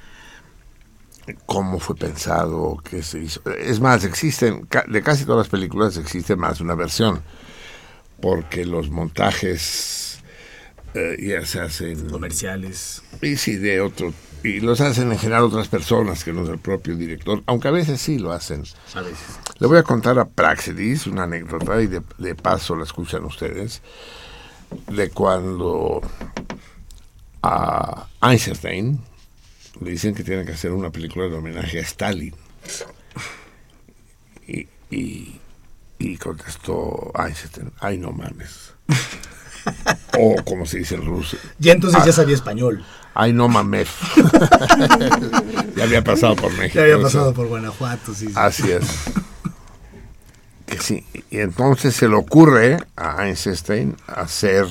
cómo 1.44 1.78
fue 1.78 1.96
pensado, 1.96 2.78
qué 2.88 3.02
se 3.02 3.18
hizo. 3.20 3.42
Es 3.50 3.80
más, 3.80 4.04
existen, 4.04 4.66
de 4.88 5.02
casi 5.02 5.24
todas 5.24 5.46
las 5.46 5.48
películas 5.48 5.96
existe 5.96 6.36
más 6.36 6.60
una 6.60 6.74
versión, 6.74 7.22
porque 8.20 8.64
los 8.64 8.90
montajes 8.90 10.20
eh, 10.94 11.16
ya 11.20 11.44
se 11.44 11.60
hacen... 11.60 12.08
Comerciales. 12.08 13.02
Y 13.20 13.36
sí, 13.36 13.56
de 13.56 13.80
otro... 13.80 14.12
Y 14.46 14.60
los 14.60 14.80
hacen 14.80 15.10
en 15.10 15.18
general 15.18 15.42
otras 15.42 15.66
personas 15.66 16.22
que 16.22 16.32
no 16.32 16.44
es 16.44 16.48
el 16.48 16.58
propio 16.58 16.96
director, 16.96 17.42
aunque 17.46 17.66
a 17.66 17.72
veces 17.72 18.00
sí 18.00 18.18
lo 18.18 18.30
hacen. 18.30 18.62
A 18.94 19.00
veces. 19.00 19.26
Le 19.58 19.66
voy 19.66 19.78
a 19.78 19.82
contar 19.82 20.18
a 20.20 20.24
Praxedis 20.24 21.08
una 21.08 21.24
anécdota 21.24 21.82
y 21.82 21.88
de, 21.88 22.00
de 22.18 22.34
paso 22.36 22.76
la 22.76 22.84
escuchan 22.84 23.24
ustedes 23.24 23.82
de 24.88 25.10
cuando 25.10 26.00
a 27.42 28.06
Einstein 28.22 29.00
le 29.80 29.90
dicen 29.90 30.14
que 30.14 30.22
tiene 30.22 30.44
que 30.44 30.52
hacer 30.52 30.70
una 30.70 30.90
película 30.90 31.26
de 31.26 31.34
homenaje 31.34 31.80
a 31.80 31.82
Stalin. 31.82 32.34
Y, 34.46 34.68
y, 34.90 35.40
y 35.98 36.16
contestó 36.18 37.12
Einstein, 37.18 37.72
ay 37.80 37.98
no 37.98 38.12
mames. 38.12 38.74
o 40.18 40.36
como 40.44 40.64
se 40.66 40.78
dice 40.78 40.94
en 40.94 41.04
ruso, 41.04 41.36
Ya 41.58 41.72
entonces 41.72 42.00
Ah. 42.02 42.06
ya 42.06 42.12
sabía 42.12 42.34
español. 42.34 42.84
ay 43.14 43.32
no 43.32 43.48
mames. 43.48 43.88
ya 45.76 45.84
había 45.84 46.02
pasado 46.04 46.36
por 46.36 46.52
México. 46.52 46.74
Ya 46.76 46.82
había 46.82 46.94
eso. 46.94 47.02
pasado 47.02 47.34
por 47.34 47.46
Guanajuato, 47.48 48.14
sí. 48.14 48.26
sí. 48.26 48.32
Así 48.34 48.70
es. 48.70 48.86
Que 50.66 50.78
sí. 50.78 51.04
Y 51.30 51.38
entonces 51.38 51.94
se 51.94 52.08
le 52.08 52.16
ocurre 52.16 52.78
a 52.96 53.26
Einstein 53.26 53.96
hacer 54.06 54.66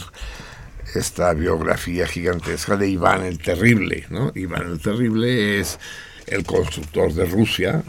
esta 0.93 1.33
biografía 1.33 2.07
gigantesca 2.07 2.75
de 2.77 2.89
Iván 2.89 3.23
el 3.23 3.39
Terrible, 3.39 4.05
¿no? 4.09 4.31
Iván 4.35 4.63
el 4.71 4.79
Terrible 4.79 5.59
es 5.59 5.79
el 6.27 6.43
constructor 6.45 7.13
de 7.13 7.25
Rusia, 7.25 7.83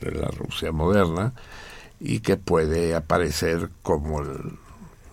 de 0.00 0.10
la 0.12 0.28
Rusia 0.28 0.72
moderna, 0.72 1.32
y 2.00 2.20
que 2.20 2.36
puede 2.36 2.94
aparecer 2.94 3.70
como 3.82 4.20
el- 4.22 4.58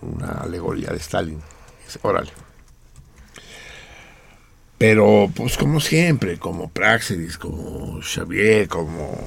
una 0.06 0.32
alegoría 0.42 0.90
de 0.90 0.98
Stalin. 0.98 1.42
Dice, 1.86 2.00
Órale. 2.02 2.32
Pero, 4.78 5.32
pues 5.34 5.58
como 5.58 5.80
siempre, 5.80 6.38
como 6.38 6.70
Praxedis, 6.70 7.38
como 7.38 8.02
Xavier, 8.02 8.68
como 8.68 9.18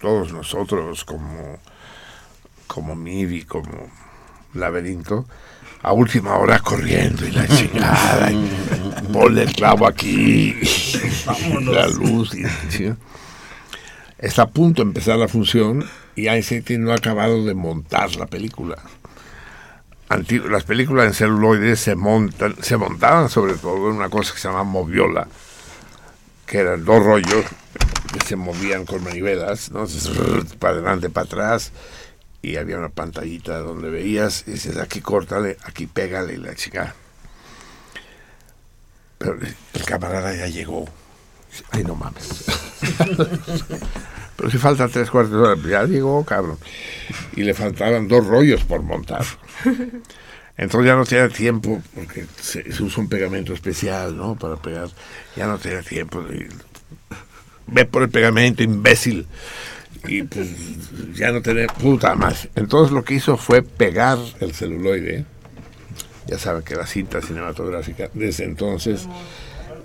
todos 0.00 0.32
nosotros, 0.32 1.04
como, 1.04 1.58
como 2.66 2.94
Mivi, 2.94 3.44
como 3.44 3.90
Laberinto, 4.52 5.26
a 5.82 5.92
última 5.92 6.36
hora 6.36 6.58
corriendo 6.58 7.26
y 7.26 7.30
la 7.30 7.48
chingada, 7.48 8.30
y 8.30 8.50
ponle 9.10 9.44
el 9.44 9.52
clavo 9.54 9.86
aquí, 9.86 10.54
y 10.60 11.64
la 11.64 11.88
luz. 11.88 12.34
Y, 12.34 12.44
¿sí? 12.70 12.92
Está 14.18 14.42
a 14.42 14.50
punto 14.50 14.82
de 14.82 14.88
empezar 14.88 15.16
la 15.16 15.28
función 15.28 15.88
y 16.16 16.26
Einstein 16.26 16.82
no 16.82 16.90
ha 16.90 16.96
acabado 16.96 17.44
de 17.44 17.54
montar 17.54 18.16
la 18.16 18.26
película. 18.26 18.76
Las 20.08 20.64
películas 20.64 21.06
en 21.06 21.14
celuloides 21.14 21.80
se 21.80 21.94
montan, 21.94 22.56
se 22.62 22.76
montaban 22.76 23.28
sobre 23.28 23.54
todo 23.54 23.90
en 23.90 23.96
una 23.96 24.08
cosa 24.08 24.32
que 24.32 24.40
se 24.40 24.48
llama 24.48 24.64
moviola, 24.64 25.28
que 26.46 26.58
eran 26.58 26.84
dos 26.84 27.04
rollos 27.04 27.44
que 28.12 28.20
se 28.20 28.36
movían 28.36 28.86
con 28.86 29.04
manivelas, 29.04 29.70
¿no? 29.70 29.86
Para 30.58 30.74
adelante, 30.74 31.10
para 31.10 31.26
atrás, 31.26 31.72
y 32.40 32.56
había 32.56 32.78
una 32.78 32.88
pantallita 32.88 33.58
donde 33.58 33.90
veías, 33.90 34.44
y 34.46 34.52
dices, 34.52 34.78
aquí 34.78 35.02
córtale, 35.02 35.58
aquí 35.64 35.86
pégale, 35.86 36.38
la 36.38 36.54
chica. 36.54 36.94
Pero 39.18 39.38
el 39.74 39.84
camarada 39.84 40.34
ya 40.34 40.46
llegó. 40.46 40.88
Ay, 41.70 41.84
no 41.84 41.94
mames. 41.94 42.44
Pero 44.38 44.50
si 44.50 44.56
faltan 44.58 44.88
tres 44.88 45.10
cuartos 45.10 45.32
de 45.32 45.38
hora, 45.38 45.60
ya 45.68 45.82
llegó, 45.84 46.24
cabrón. 46.24 46.58
Y 47.34 47.42
le 47.42 47.54
faltaban 47.54 48.06
dos 48.06 48.24
rollos 48.24 48.62
por 48.62 48.82
montar. 48.82 49.24
Entonces 50.56 50.86
ya 50.88 50.94
no 50.96 51.04
tenía 51.04 51.28
tiempo, 51.28 51.82
porque 51.94 52.24
se, 52.40 52.72
se 52.72 52.82
usa 52.84 53.02
un 53.02 53.08
pegamento 53.08 53.52
especial, 53.52 54.16
¿no? 54.16 54.36
Para 54.36 54.54
pegar. 54.56 54.88
Ya 55.36 55.46
no 55.48 55.58
tenía 55.58 55.82
tiempo. 55.82 56.22
de- 56.22 56.48
Ve 57.66 57.84
por 57.84 58.02
el 58.02 58.10
pegamento, 58.10 58.62
imbécil. 58.62 59.26
Y 60.06 60.22
pues 60.22 60.48
ya 61.14 61.32
no 61.32 61.42
tenía 61.42 61.66
puta 61.66 62.14
más. 62.14 62.48
Entonces 62.54 62.92
lo 62.92 63.04
que 63.04 63.14
hizo 63.14 63.36
fue 63.36 63.62
pegar 63.62 64.18
el 64.40 64.54
celuloide. 64.54 65.24
Ya 66.28 66.38
saben 66.38 66.62
que 66.62 66.76
la 66.76 66.86
cinta 66.86 67.20
cinematográfica 67.20 68.08
desde 68.14 68.44
entonces 68.44 69.08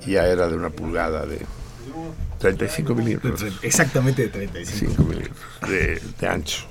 ya 0.06 0.28
era 0.28 0.48
de 0.48 0.56
una 0.56 0.70
pulgada 0.70 1.26
de 1.26 1.40
35 2.44 2.96
milímetros. 2.96 3.42
Exactamente 3.62 4.24
de 4.24 4.28
35. 4.28 4.94
5 4.94 5.04
milímetros 5.04 5.38
de, 5.62 6.02
de 6.20 6.28
ancho. 6.28 6.66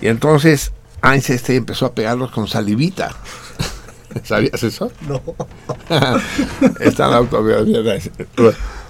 Y 0.00 0.08
entonces 0.08 0.72
Einstein 1.02 1.58
empezó 1.58 1.86
a 1.86 1.94
pegarlos 1.94 2.30
con 2.30 2.48
salivita. 2.48 3.14
¿Sabías 4.24 4.62
eso? 4.62 4.90
No. 5.06 5.20
Está 6.80 7.04
en 7.04 7.10
la 7.10 7.16
autobiografía 7.18 7.82
de. 7.82 8.10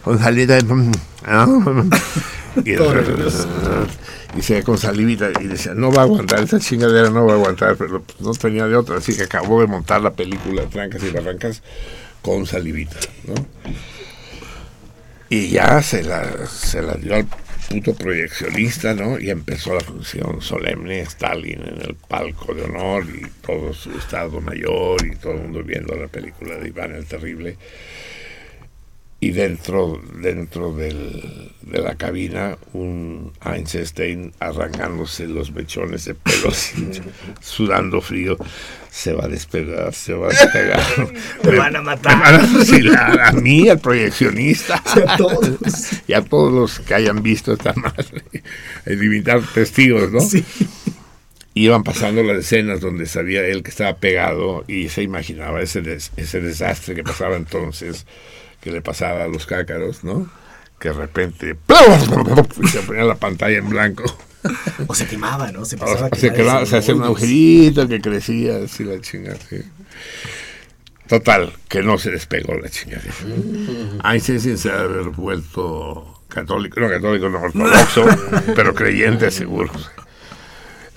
Con 0.04 0.18
salivita. 0.18 0.58
Y, 2.64 2.72
y 4.38 4.42
se 4.42 4.62
con 4.62 4.78
salivita 4.78 5.30
y 5.40 5.48
decía, 5.48 5.74
no 5.74 5.90
va 5.90 6.02
a 6.02 6.04
aguantar, 6.04 6.40
esa 6.40 6.60
chingadera 6.60 7.10
no 7.10 7.26
va 7.26 7.32
a 7.32 7.36
aguantar, 7.36 7.76
pero 7.76 8.04
no 8.20 8.32
tenía 8.32 8.66
de 8.66 8.76
otra, 8.76 8.98
así 8.98 9.16
que 9.16 9.24
acabó 9.24 9.60
de 9.60 9.66
montar 9.66 10.02
la 10.02 10.12
película 10.12 10.64
Trancas 10.66 11.02
y 11.02 11.10
Barrancas 11.10 11.62
con 12.22 12.46
salivita, 12.46 12.96
¿no? 13.26 13.34
Y 15.34 15.48
ya 15.48 15.82
se 15.82 16.04
la, 16.04 16.46
se 16.46 16.80
la 16.80 16.94
dio 16.94 17.16
al 17.16 17.26
puto 17.68 17.92
proyeccionista, 17.92 18.94
¿no? 18.94 19.18
Y 19.18 19.30
empezó 19.30 19.74
la 19.74 19.80
función 19.80 20.40
solemne, 20.40 21.00
Stalin 21.00 21.60
en 21.60 21.80
el 21.82 21.96
palco 21.96 22.54
de 22.54 22.62
honor 22.62 23.04
y 23.12 23.26
todo 23.44 23.74
su 23.74 23.90
estado 23.98 24.40
mayor 24.40 25.04
y 25.04 25.16
todo 25.16 25.32
el 25.32 25.40
mundo 25.40 25.64
viendo 25.64 25.96
la 25.96 26.06
película 26.06 26.56
de 26.56 26.68
Iván 26.68 26.94
el 26.94 27.04
Terrible. 27.06 27.56
Y 29.20 29.30
dentro, 29.30 30.02
dentro 30.20 30.74
del- 30.74 31.50
de 31.62 31.78
la 31.80 31.94
cabina, 31.94 32.58
un 32.74 33.32
Einstein 33.42 34.34
arrancándose 34.38 35.26
los 35.26 35.50
mechones 35.52 36.04
de 36.04 36.14
pelo, 36.14 36.48
así, 36.50 36.90
sudando 37.40 38.02
frío, 38.02 38.36
se 38.90 39.14
va 39.14 39.24
a 39.24 39.28
despegar, 39.28 39.94
se 39.94 40.12
va 40.12 40.26
a 40.26 40.28
despegar. 40.30 40.82
Me 41.42 41.56
van 41.56 41.74
a 41.76 41.80
matar. 41.80 42.16
Me 42.18 42.22
van 42.22 42.34
a 42.34 42.46
fusilar 42.46 43.20
a 43.20 43.32
mí, 43.32 43.66
al 43.70 43.78
proyeccionista. 43.78 44.82
A 45.08 45.16
todos. 45.16 45.48
Y 46.06 46.12
a 46.12 46.20
todos 46.22 46.52
los 46.52 46.80
que 46.80 46.92
hayan 46.94 47.22
visto 47.22 47.54
esta 47.54 47.72
madre. 47.74 48.24
Eliminar 48.84 49.40
testigos, 49.54 50.12
¿no? 50.12 50.20
Sí. 50.20 50.44
iban 51.54 51.82
pasando 51.82 52.22
las 52.22 52.38
escenas 52.38 52.80
donde 52.80 53.06
sabía 53.06 53.40
él 53.46 53.62
que 53.62 53.70
estaba 53.70 53.96
pegado 53.96 54.64
y 54.68 54.90
se 54.90 55.02
imaginaba 55.02 55.62
ese, 55.62 55.80
des- 55.80 56.10
ese 56.18 56.40
desastre 56.42 56.94
que 56.94 57.04
pasaba 57.04 57.36
entonces, 57.36 58.06
que 58.64 58.72
le 58.72 58.82
pasaba 58.82 59.22
a 59.24 59.28
los 59.28 59.46
cácaros, 59.46 60.02
¿no? 60.02 60.28
Que 60.80 60.88
de 60.88 60.94
repente 60.94 61.54
se 62.72 62.80
ponía 62.80 63.04
la 63.04 63.14
pantalla 63.14 63.58
en 63.58 63.68
blanco. 63.68 64.02
O 64.88 64.94
se 64.94 65.06
quemaba, 65.06 65.50
¿no? 65.52 65.64
Se 65.64 65.76
O 65.76 65.78
pasaba 65.78 66.08
sea, 66.10 66.18
se, 66.18 66.32
quedaba- 66.34 66.66
se 66.66 66.76
hacía 66.76 66.94
un 66.94 67.02
agujerito 67.04 67.88
que 67.88 68.00
crecía 68.02 68.56
así 68.64 68.84
la 68.84 69.00
chingada. 69.00 69.38
sí. 69.48 69.62
Total, 71.08 71.50
que 71.68 71.82
no 71.82 71.96
se 71.98 72.10
despegó 72.10 72.54
la 72.54 72.68
chingada. 72.68 73.02
Einstein 74.04 74.40
sin 74.40 74.58
se 74.58 74.70
haber 74.70 75.08
vuelto 75.10 76.20
católico, 76.28 76.78
no 76.80 76.88
católico, 76.90 77.28
no 77.30 77.40
ortodoxo, 77.40 78.04
pero 78.56 78.74
creyente 78.74 79.30
seguro. 79.30 79.70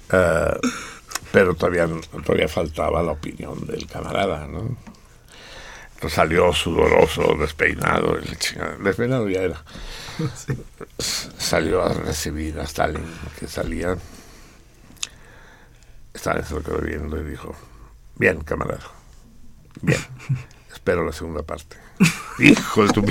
Ah, 0.09 0.57
pero 1.32 1.53
todavía, 1.55 1.88
todavía 2.26 2.47
faltaba 2.49 3.01
la 3.03 3.11
opinión 3.13 3.65
del 3.68 3.86
camarada, 3.88 4.45
¿no? 4.47 4.78
Salió 6.09 6.53
sudoroso, 6.53 7.35
despeinado, 7.39 8.19
chingada. 8.37 8.77
despeinado 8.77 9.27
ya 9.29 9.41
era. 9.41 9.63
Salió 10.97 11.83
a 11.83 11.93
recibir 11.93 12.59
a 12.59 12.63
Stalin, 12.63 13.03
que 13.39 13.47
salía. 13.47 13.97
Stalin 16.13 16.45
se 16.45 16.53
lo 16.53 16.63
quedó 16.63 16.79
viendo 16.79 17.19
y 17.19 17.23
dijo, 17.23 17.55
bien, 18.15 18.41
camarada, 18.41 18.91
bien, 19.81 19.99
espero 20.71 21.03
la 21.03 21.13
segunda 21.13 21.41
parte. 21.43 21.77
Hijo 22.39 22.85
de 22.85 22.93
tu. 22.93 23.03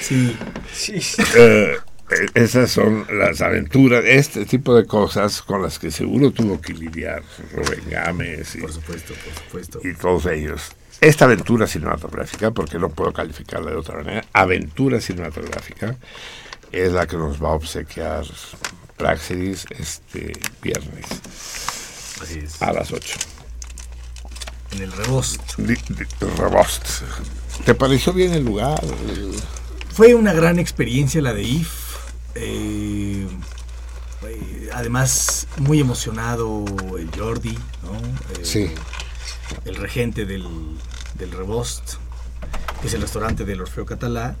Sí. 0.00 0.36
Eh, 1.36 1.36
eh, 1.36 1.76
esas 2.34 2.70
son 2.70 3.06
las 3.12 3.40
aventuras, 3.40 4.04
este 4.06 4.44
tipo 4.46 4.74
de 4.74 4.86
cosas 4.86 5.42
con 5.42 5.62
las 5.62 5.78
que 5.78 5.90
seguro 5.90 6.30
tuvo 6.32 6.60
que 6.60 6.72
lidiar 6.72 7.22
Rubén 7.52 7.82
Gámez 7.90 8.56
y, 8.56 8.60
Por 8.60 8.72
supuesto, 8.72 9.14
por 9.14 9.34
supuesto. 9.44 9.80
y 9.84 9.94
todos 9.94 10.26
ellos. 10.26 10.62
Esta 11.00 11.24
aventura 11.26 11.66
cinematográfica, 11.66 12.50
porque 12.52 12.78
no 12.78 12.88
puedo 12.88 13.12
calificarla 13.12 13.70
de 13.72 13.76
otra 13.76 13.96
manera, 13.96 14.24
aventura 14.32 15.00
cinematográfica, 15.00 15.96
es 16.72 16.92
la 16.92 17.06
que 17.06 17.16
nos 17.16 17.42
va 17.42 17.48
a 17.50 17.52
obsequiar 17.52 18.24
Praxis 18.96 19.66
este 19.70 20.32
viernes 20.62 21.04
Así 22.22 22.38
es. 22.38 22.62
a 22.62 22.72
las 22.72 22.92
8. 22.92 23.18
En 24.72 24.82
el 24.82 24.92
rebost. 24.92 25.56
Di- 25.58 25.74
di- 25.74 26.04
Rebost. 26.38 26.86
¿Te 27.64 27.74
pareció 27.74 28.12
bien 28.12 28.32
el 28.32 28.44
lugar? 28.44 28.80
Fue 29.92 30.14
una 30.14 30.32
gran 30.32 30.58
experiencia 30.58 31.20
la 31.22 31.32
de 31.32 31.42
IF. 31.42 31.83
Eh, 32.34 33.26
eh, 34.26 34.68
además, 34.72 35.46
muy 35.58 35.80
emocionado 35.80 36.64
el 36.98 37.10
Jordi, 37.16 37.52
¿no? 37.82 37.96
Eh, 38.40 38.44
Sí. 38.44 38.70
El 39.64 39.76
regente 39.76 40.24
del, 40.26 40.44
del 41.18 41.30
Rebost, 41.32 41.94
que 42.80 42.88
es 42.88 42.94
el 42.94 43.02
restaurante 43.02 43.44
del 43.44 43.60
Orfeo 43.60 43.84
Catalá. 43.86 44.36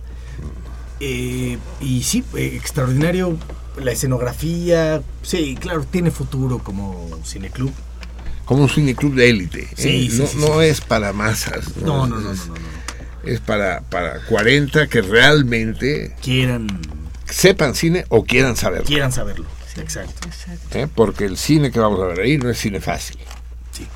Eh, 1.00 1.58
y 1.80 2.02
sí, 2.04 2.24
extraordinario 2.34 3.36
la 3.82 3.92
escenografía. 3.92 5.02
Sí, 5.22 5.56
claro, 5.60 5.84
tiene 5.90 6.10
futuro 6.10 6.58
como 6.60 7.10
cineclub. 7.24 7.72
Como 8.44 8.62
un 8.64 8.68
cineclub 8.68 9.14
de 9.14 9.30
élite. 9.30 9.62
¿eh? 9.62 9.68
Sí, 9.76 10.08
no 10.18 10.26
sí, 10.26 10.36
no 10.38 10.60
es 10.62 10.80
para 10.80 11.12
masas. 11.12 11.76
No, 11.78 12.06
no, 12.06 12.16
no, 12.16 12.20
no, 12.20 12.32
Es- 12.32 12.46
no, 12.46 12.54
no. 12.54 12.74
Es 13.24 13.40
para, 13.40 13.80
para 13.80 14.20
40 14.26 14.86
que 14.88 15.00
realmente 15.00 16.14
Quieran, 16.22 16.66
sepan 17.28 17.74
cine 17.74 18.04
o 18.08 18.24
quieran 18.24 18.56
saberlo. 18.56 18.86
quieran 18.86 19.12
saberlo. 19.12 19.46
Exacto. 19.76 20.28
Exacto. 20.28 20.78
¿eh? 20.78 20.88
Porque 20.94 21.24
el 21.24 21.36
cine 21.36 21.70
que 21.72 21.80
vamos 21.80 22.00
a 22.00 22.06
ver 22.06 22.20
ahí 22.20 22.38
no 22.38 22.48
es 22.50 22.58
cine 22.58 22.80
fácil. 22.80 23.18
Sí. 23.72 23.86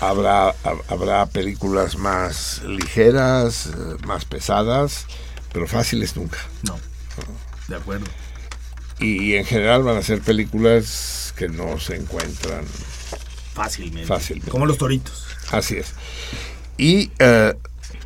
Habrá, 0.00 0.54
hab- 0.62 0.82
habrá 0.88 1.24
películas 1.26 1.96
más 1.96 2.62
ligeras, 2.66 3.66
eh, 3.68 3.96
más 4.06 4.24
pesadas, 4.26 5.06
pero 5.52 5.66
fáciles 5.66 6.16
nunca. 6.16 6.38
No. 6.64 6.78
De 7.68 7.76
acuerdo. 7.76 8.06
Y 9.00 9.34
en 9.34 9.44
general 9.46 9.82
van 9.82 9.96
a 9.96 10.02
ser 10.02 10.20
películas 10.20 11.32
que 11.36 11.48
no 11.48 11.78
se 11.80 11.96
encuentran 11.96 12.64
Fácilmente. 13.54 14.06
Fácilmente. 14.06 14.50
Como 14.50 14.66
los 14.66 14.78
toritos. 14.78 15.26
Así 15.50 15.76
es. 15.76 15.92
Y 16.76 17.10
eh, 17.20 17.54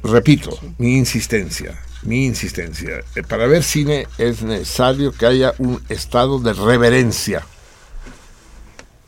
repito, 0.02 0.58
mi 0.76 0.96
insistencia, 0.98 1.82
mi 2.08 2.24
insistencia, 2.26 3.00
eh, 3.14 3.22
para 3.22 3.46
ver 3.46 3.62
cine 3.62 4.06
es 4.18 4.42
necesario 4.42 5.12
que 5.12 5.26
haya 5.26 5.54
un 5.58 5.82
estado 5.88 6.38
de 6.40 6.52
reverencia. 6.54 7.44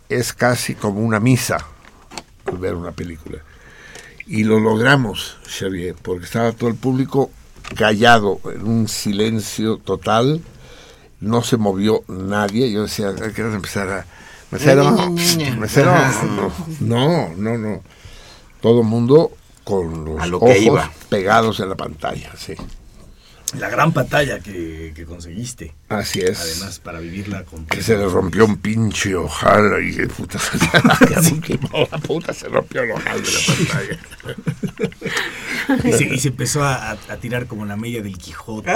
Es 0.09 0.33
casi 0.33 0.75
como 0.75 1.01
una 1.01 1.21
misa 1.21 1.59
ver 2.59 2.75
una 2.75 2.93
película. 2.93 3.39
Y 4.27 4.45
lo 4.45 4.61
logramos, 4.61 5.39
Xavier, 5.47 5.95
porque 6.01 6.25
estaba 6.25 6.53
todo 6.53 6.69
el 6.69 6.77
público 6.77 7.31
callado, 7.77 8.41
en 8.53 8.67
un 8.67 8.89
silencio 8.89 9.79
total, 9.79 10.41
no 11.21 11.43
se 11.43 11.57
movió 11.57 12.03
nadie. 12.09 12.71
Yo 12.73 12.83
decía, 12.83 13.09
"Ay, 13.23 13.33
¿qué 13.33 13.43
vas 13.43 13.53
a 13.53 13.57
empezar 13.57 13.89
a... 13.89 14.07
Mesero, 14.51 14.91
mesero, 15.59 15.93
no, 16.37 16.53
no, 16.81 17.29
no, 17.37 17.57
no. 17.59 17.83
Todo 18.61 18.81
el 18.81 18.87
mundo 18.87 19.31
con 19.63 20.05
los 20.05 20.21
A 20.21 20.27
lo 20.27 20.41
que 20.41 20.47
ojos 20.47 20.57
iba. 20.61 20.93
pegados 21.09 21.61
en 21.61 21.69
la 21.69 21.77
pantalla, 21.77 22.33
sí. 22.37 22.55
La 23.59 23.69
gran 23.69 23.93
pantalla 23.93 24.39
que, 24.39 24.93
que 24.95 25.05
conseguiste. 25.05 25.75
Así 25.89 26.21
es. 26.21 26.41
Además, 26.41 26.79
para 26.79 27.01
vivirla 27.01 27.43
con. 27.45 27.67
que 27.67 27.83
se 27.83 27.97
le 27.97 28.07
rompió 28.07 28.45
un 28.45 28.59
pinche 28.59 29.15
ojal 29.17 29.85
y 29.85 29.97
que 29.97 30.07
puta, 30.07 30.39
casi 31.15 31.41
quemó 31.41 31.89
la 31.91 31.99
puta, 31.99 32.33
se 32.33 32.49
rompió 32.49 32.83
el 32.83 32.93
ojal 32.93 33.23
de 33.23 33.31
la 33.33 33.41
pantalla. 33.47 33.99
Y 35.85 35.93
se, 35.93 36.05
y 36.05 36.19
se 36.19 36.29
empezó 36.29 36.65
a, 36.65 36.97
tirar 37.21 37.47
como 37.47 37.65
la 37.65 37.77
media 37.77 38.03
del 38.03 38.19
Quijote. 38.19 38.73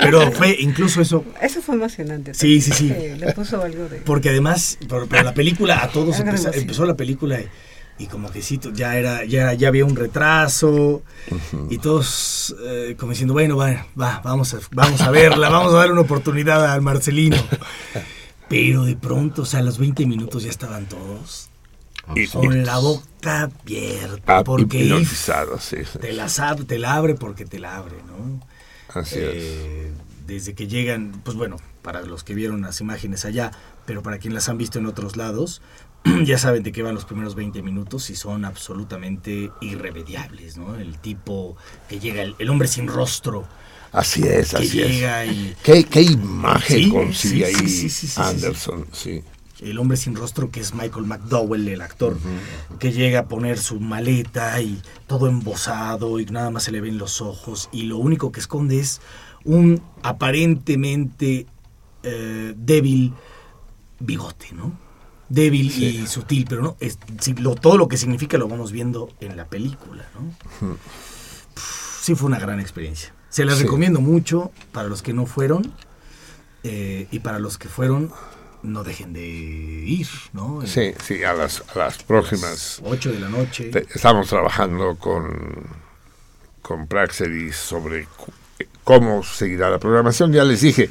Pero 0.00 0.30
fue 0.32 0.56
incluso 0.60 1.00
eso. 1.00 1.24
Eso 1.40 1.60
fue 1.60 1.74
emocionante. 1.74 2.34
Sí, 2.34 2.60
sí, 2.60 2.72
sí. 2.72 2.88
Le 2.88 3.32
puso 3.32 3.60
algo 3.62 3.88
de... 3.88 3.98
Porque 3.98 4.28
además, 4.28 4.78
por, 4.88 5.08
pero 5.08 5.24
la 5.24 5.34
película, 5.34 5.82
a 5.82 5.88
todos 5.88 6.20
empezó, 6.20 6.52
empezó 6.52 6.84
la 6.84 6.96
película 6.96 7.40
y 7.98 8.06
como 8.06 8.30
que 8.30 8.42
sí, 8.42 8.60
ya 8.74 8.96
era, 8.96 9.24
ya, 9.24 9.52
ya 9.54 9.68
había 9.68 9.84
un 9.84 9.96
retraso 9.96 11.02
y 11.68 11.78
todos 11.78 12.54
eh, 12.64 12.94
como 12.98 13.10
diciendo, 13.12 13.34
bueno, 13.34 13.56
va, 13.56 13.86
va, 14.00 14.20
vamos 14.24 14.54
a, 14.54 14.58
vamos 14.72 15.00
a 15.00 15.10
verla, 15.10 15.48
vamos 15.50 15.72
a 15.74 15.78
darle 15.78 15.92
una 15.92 16.02
oportunidad 16.02 16.64
al 16.72 16.80
Marcelino. 16.82 17.36
Pero 18.48 18.84
de 18.84 18.96
pronto, 18.96 19.42
o 19.42 19.44
sea, 19.44 19.60
a 19.60 19.62
los 19.62 19.78
20 19.78 20.06
minutos 20.06 20.42
ya 20.44 20.50
estaban 20.50 20.86
todos 20.86 21.50
Y- 22.14 22.26
con 22.28 22.64
la 22.64 22.78
boca 22.78 23.42
abierta. 23.42 24.38
Ah, 24.38 24.44
Porque 24.44 24.78
If 24.78 24.86
hipnotizado, 24.86 25.58
sí, 25.58 25.76
te, 26.00 26.16
ab- 26.16 26.66
te 26.66 26.78
la 26.78 26.94
abre 26.94 27.14
porque 27.14 27.44
te 27.44 27.58
la 27.58 27.76
abre, 27.76 27.96
¿no? 28.06 28.40
Así 28.94 29.16
es. 29.16 29.22
Eh, 29.34 29.92
desde 30.26 30.54
que 30.54 30.66
llegan, 30.66 31.20
pues 31.24 31.36
bueno, 31.36 31.56
para 31.82 32.02
los 32.02 32.24
que 32.24 32.34
vieron 32.34 32.62
las 32.62 32.80
imágenes 32.80 33.24
allá, 33.26 33.50
pero 33.84 34.02
para 34.02 34.18
quienes 34.18 34.34
las 34.36 34.48
han 34.48 34.56
visto 34.58 34.78
en 34.78 34.86
otros 34.86 35.16
lados, 35.16 35.60
ya 36.24 36.38
saben 36.38 36.62
de 36.62 36.72
qué 36.72 36.82
van 36.82 36.94
los 36.94 37.04
primeros 37.04 37.34
20 37.34 37.62
minutos 37.62 38.10
y 38.10 38.16
son 38.16 38.44
absolutamente 38.44 39.50
irremediables, 39.60 40.56
¿no? 40.56 40.76
El 40.76 40.98
tipo 40.98 41.56
que 41.88 41.98
llega, 42.00 42.22
el, 42.22 42.34
el 42.38 42.48
hombre 42.50 42.68
sin 42.68 42.86
rostro, 42.88 43.46
Así 43.90 44.22
es, 44.22 44.50
que 44.50 44.56
así 44.58 44.80
es. 44.82 45.32
y 45.32 45.54
¿Qué, 45.62 45.84
qué 45.84 46.02
imagen 46.02 46.78
Sí, 46.84 46.88
consigue 46.90 47.46
sí, 47.46 47.54
ahí 47.62 47.68
sí, 47.68 48.20
Anderson? 48.20 48.86
Sí. 48.92 49.24
el 49.60 49.78
hombre 49.78 49.96
sin 49.96 50.14
rostro 50.14 50.50
que 50.50 50.60
es 50.60 50.74
Michael 50.74 51.06
McDowell, 51.06 51.66
el 51.68 51.80
actor, 51.80 52.18
que 52.78 52.92
llega 52.92 53.20
a 53.20 53.28
poner 53.28 53.58
su 53.58 53.80
maleta 53.80 54.60
y 54.60 54.82
todo 55.06 55.26
embosado 55.26 56.20
y 56.20 56.26
nada 56.26 56.50
más 56.50 56.64
se 56.64 56.70
le 56.72 56.82
ven 56.82 56.98
los 56.98 57.22
ojos 57.22 57.70
y 57.72 57.84
lo 57.84 57.96
único 57.96 58.30
que 58.30 58.40
esconde 58.40 58.78
es 58.78 59.00
un 59.44 59.82
aparentemente 60.02 61.46
eh, 62.02 62.54
débil 62.56 63.14
bigote, 64.00 64.52
¿no? 64.52 64.78
Débil 65.28 65.70
y 65.82 66.06
sutil, 66.06 66.46
pero 66.48 66.62
no, 66.62 66.76
es, 66.80 66.98
lo, 67.38 67.54
todo 67.54 67.76
lo 67.76 67.86
que 67.88 67.96
significa 67.98 68.38
lo 68.38 68.48
vamos 68.48 68.72
viendo 68.72 69.10
en 69.20 69.36
la 69.36 69.44
película, 69.46 70.08
¿no? 70.14 70.32
Pf, 71.54 72.02
Sí 72.02 72.14
fue 72.14 72.26
una 72.28 72.38
gran 72.38 72.60
experiencia. 72.60 73.12
Se 73.28 73.44
las 73.44 73.58
Sí. 73.58 73.64
recomiendo 73.64 74.00
mucho 74.00 74.50
para 74.72 74.88
los 74.88 75.02
que 75.02 75.12
no 75.12 75.26
fueron 75.26 75.74
eh, 76.64 77.06
y 77.10 77.18
para 77.18 77.38
los 77.38 77.58
que 77.58 77.68
fueron, 77.68 78.10
no 78.62 78.82
dejen 78.84 79.12
de 79.12 79.20
ir, 79.26 80.08
¿no? 80.32 80.60
Sí, 80.66 80.92
sí, 81.04 81.22
a 81.24 81.34
las, 81.34 81.62
a 81.74 81.78
las 81.78 82.02
próximas. 82.02 82.80
8 82.84 83.12
de 83.12 83.20
la 83.20 83.28
noche. 83.28 83.64
Te- 83.64 83.86
Estamos 83.94 84.28
trabajando 84.28 84.96
con, 84.96 85.66
con 86.62 86.86
Praxedis 86.88 87.54
sobre 87.56 88.04
cu- 88.06 88.32
cómo 88.82 89.22
seguirá 89.22 89.68
la 89.68 89.78
programación. 89.78 90.32
Ya 90.32 90.44
les 90.44 90.62
dije, 90.62 90.88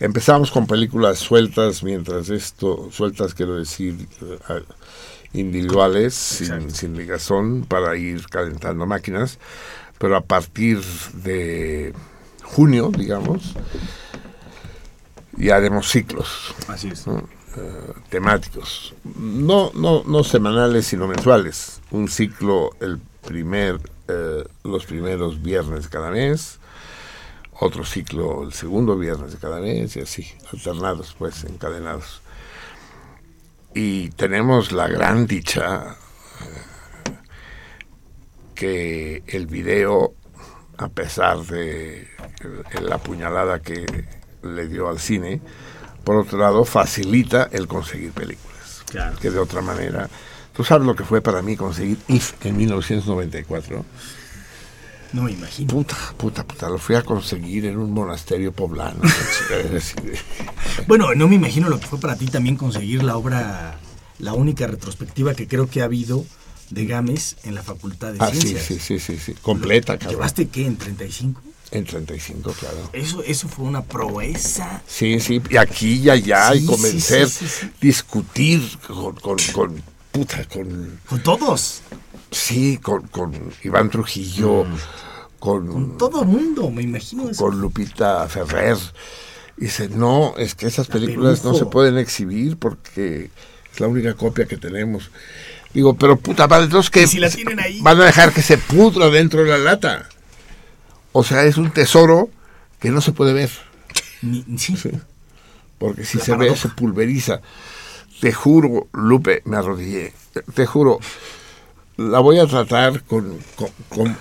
empezamos 0.00 0.50
con 0.50 0.66
películas 0.66 1.18
sueltas, 1.18 1.82
mientras 1.82 2.30
esto, 2.30 2.88
sueltas 2.90 3.34
quiero 3.34 3.56
decir, 3.56 4.08
eh, 4.48 4.62
individuales, 5.32 6.14
sin, 6.14 6.70
sin 6.70 6.96
ligazón, 6.96 7.64
para 7.64 7.96
ir 7.96 8.26
calentando 8.26 8.86
máquinas. 8.86 9.38
Pero 9.98 10.16
a 10.16 10.20
partir 10.20 10.80
de 11.14 11.94
junio, 12.42 12.90
digamos, 12.96 13.54
y 15.36 15.50
haremos 15.50 15.88
ciclos 15.90 16.54
Así 16.68 16.88
es. 16.88 17.06
¿no? 17.06 17.28
Eh, 17.56 17.92
temáticos, 18.10 18.94
no, 19.18 19.70
no, 19.74 20.04
no 20.06 20.24
semanales, 20.24 20.86
sino 20.86 21.08
mensuales. 21.08 21.80
Un 21.90 22.08
ciclo 22.08 22.70
el 22.80 23.00
primer, 23.24 23.80
eh, 24.08 24.44
los 24.62 24.84
primeros 24.84 25.42
viernes 25.42 25.84
de 25.84 25.88
cada 25.88 26.10
mes, 26.10 26.58
otro 27.58 27.84
ciclo 27.84 28.42
el 28.42 28.52
segundo 28.52 28.96
viernes 28.96 29.32
de 29.32 29.38
cada 29.38 29.60
mes 29.60 29.96
y 29.96 30.00
así, 30.00 30.26
alternados, 30.52 31.14
pues, 31.18 31.44
encadenados. 31.44 32.20
Y 33.74 34.10
tenemos 34.10 34.72
la 34.72 34.88
gran 34.88 35.26
dicha 35.26 35.96
eh, 36.40 37.12
que 38.54 39.22
el 39.26 39.46
video, 39.46 40.14
a 40.78 40.88
pesar 40.88 41.38
de 41.40 42.08
la 42.80 42.98
puñalada 42.98 43.60
que 43.60 43.86
le 44.42 44.68
dio 44.68 44.88
al 44.88 44.98
cine, 44.98 45.40
por 46.04 46.16
otro 46.16 46.38
lado, 46.38 46.64
facilita 46.64 47.48
el 47.52 47.66
conseguir 47.66 48.12
películas. 48.12 48.84
Claro. 48.90 49.18
Que 49.18 49.30
de 49.30 49.38
otra 49.38 49.60
manera. 49.60 50.08
Tú 50.54 50.64
sabes 50.64 50.86
lo 50.86 50.94
que 50.94 51.04
fue 51.04 51.20
para 51.20 51.42
mí 51.42 51.56
conseguir 51.56 51.98
IF 52.08 52.32
en 52.46 52.56
1994. 52.56 53.84
No 55.16 55.22
me 55.22 55.32
imagino. 55.32 55.68
Puta, 55.72 55.96
puta, 56.18 56.44
puta. 56.46 56.68
Lo 56.68 56.76
fui 56.76 56.94
a 56.94 57.02
conseguir 57.02 57.64
en 57.64 57.78
un 57.78 57.90
monasterio 57.90 58.52
poblano. 58.52 59.00
Bueno, 60.86 61.14
no 61.14 61.26
me 61.26 61.36
imagino 61.36 61.70
lo 61.70 61.80
que 61.80 61.86
fue 61.86 61.98
para 61.98 62.16
ti 62.16 62.26
también 62.26 62.56
conseguir 62.56 63.02
la 63.02 63.16
obra, 63.16 63.78
la 64.18 64.34
única 64.34 64.66
retrospectiva 64.66 65.34
que 65.34 65.48
creo 65.48 65.70
que 65.70 65.80
ha 65.80 65.84
habido 65.84 66.24
de 66.68 66.84
Gámez 66.84 67.36
en 67.44 67.54
la 67.54 67.62
Facultad 67.62 68.12
de 68.12 68.18
ah, 68.20 68.30
sí, 68.30 68.40
Ciencias. 68.40 68.64
sí, 68.66 68.78
sí, 68.78 68.98
sí, 68.98 69.18
sí. 69.18 69.34
Completa, 69.40 69.96
cabrón. 69.96 70.16
¿Llevaste 70.16 70.48
qué? 70.48 70.66
¿En 70.66 70.76
35? 70.76 71.40
En 71.70 71.84
35, 71.84 72.52
claro. 72.52 72.90
Eso, 72.92 73.22
eso 73.22 73.48
fue 73.48 73.64
una 73.64 73.82
proeza. 73.82 74.82
Sí, 74.86 75.18
sí, 75.18 75.40
y 75.48 75.56
aquí 75.56 75.94
y 75.94 76.10
allá, 76.10 76.52
Sí, 76.52 76.58
y 76.58 76.76
sí, 76.76 77.00
sí, 77.00 77.26
sí, 77.26 77.48
sí. 77.48 77.70
discutir 77.80 78.60
con, 78.86 79.14
con, 79.16 79.38
con, 79.54 79.82
puta, 80.12 80.44
con, 80.44 81.00
Con 81.08 81.22
todos. 81.22 81.80
Sí, 82.36 82.78
con, 82.78 83.02
con 83.08 83.32
Iván 83.62 83.90
Trujillo, 83.90 84.66
con, 85.38 85.66
Con 85.68 85.98
todo 85.98 86.24
mundo, 86.24 86.70
me 86.70 86.82
imagino 86.82 87.28
eso. 87.28 87.44
con 87.44 87.60
Lupita 87.60 88.28
Ferrer. 88.28 88.76
Y 89.58 89.64
dice, 89.64 89.88
no, 89.88 90.34
es 90.36 90.54
que 90.54 90.66
esas 90.66 90.86
películas 90.86 91.44
no 91.44 91.54
se 91.54 91.66
pueden 91.66 91.96
exhibir 91.98 92.56
porque 92.58 93.30
es 93.72 93.80
la 93.80 93.88
única 93.88 94.14
copia 94.14 94.46
que 94.46 94.56
tenemos. 94.58 95.10
Digo, 95.72 95.94
pero 95.94 96.16
puta 96.16 96.46
madre, 96.46 96.64
entonces 96.64 96.90
que 96.90 97.06
si 97.06 97.18
la 97.18 97.30
tienen 97.30 97.60
ahí. 97.60 97.80
van 97.80 98.00
a 98.00 98.04
dejar 98.04 98.32
que 98.32 98.42
se 98.42 98.58
pudra 98.58 99.08
dentro 99.10 99.42
de 99.44 99.50
la 99.50 99.58
lata. 99.58 100.08
O 101.12 101.24
sea, 101.24 101.44
es 101.44 101.56
un 101.56 101.70
tesoro 101.70 102.28
que 102.80 102.90
no 102.90 103.00
se 103.00 103.12
puede 103.12 103.32
ver. 103.32 103.50
Ni- 104.22 104.44
sí. 104.58 104.74
Porque 105.78 106.04
si 106.04 106.18
La 106.18 106.24
se 106.24 106.36
ve, 106.36 106.56
se 106.56 106.68
pulveriza. 106.68 107.40
Te 108.20 108.32
juro, 108.32 108.88
Lupe, 108.92 109.42
me 109.44 109.56
arrodillé. 109.56 110.12
Te 110.54 110.64
juro, 110.66 111.00
la 111.96 112.20
voy 112.20 112.38
a 112.38 112.46
tratar 112.46 113.02
con, 113.04 113.38
con, 113.54 113.70
con, 113.88 114.16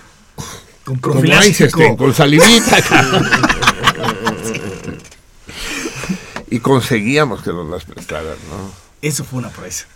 Con 0.83 0.99
profiláctico. 0.99 1.63
Einstein, 1.63 1.97
con 1.97 2.13
salivita. 2.13 2.77
y 6.49 6.59
conseguíamos 6.59 7.41
que 7.41 7.51
nos 7.51 7.69
las 7.69 7.85
prestaran, 7.85 8.37
¿no? 8.49 8.71
Eso 9.01 9.23
fue 9.23 9.39
una 9.39 9.49
proeza. 9.49 9.87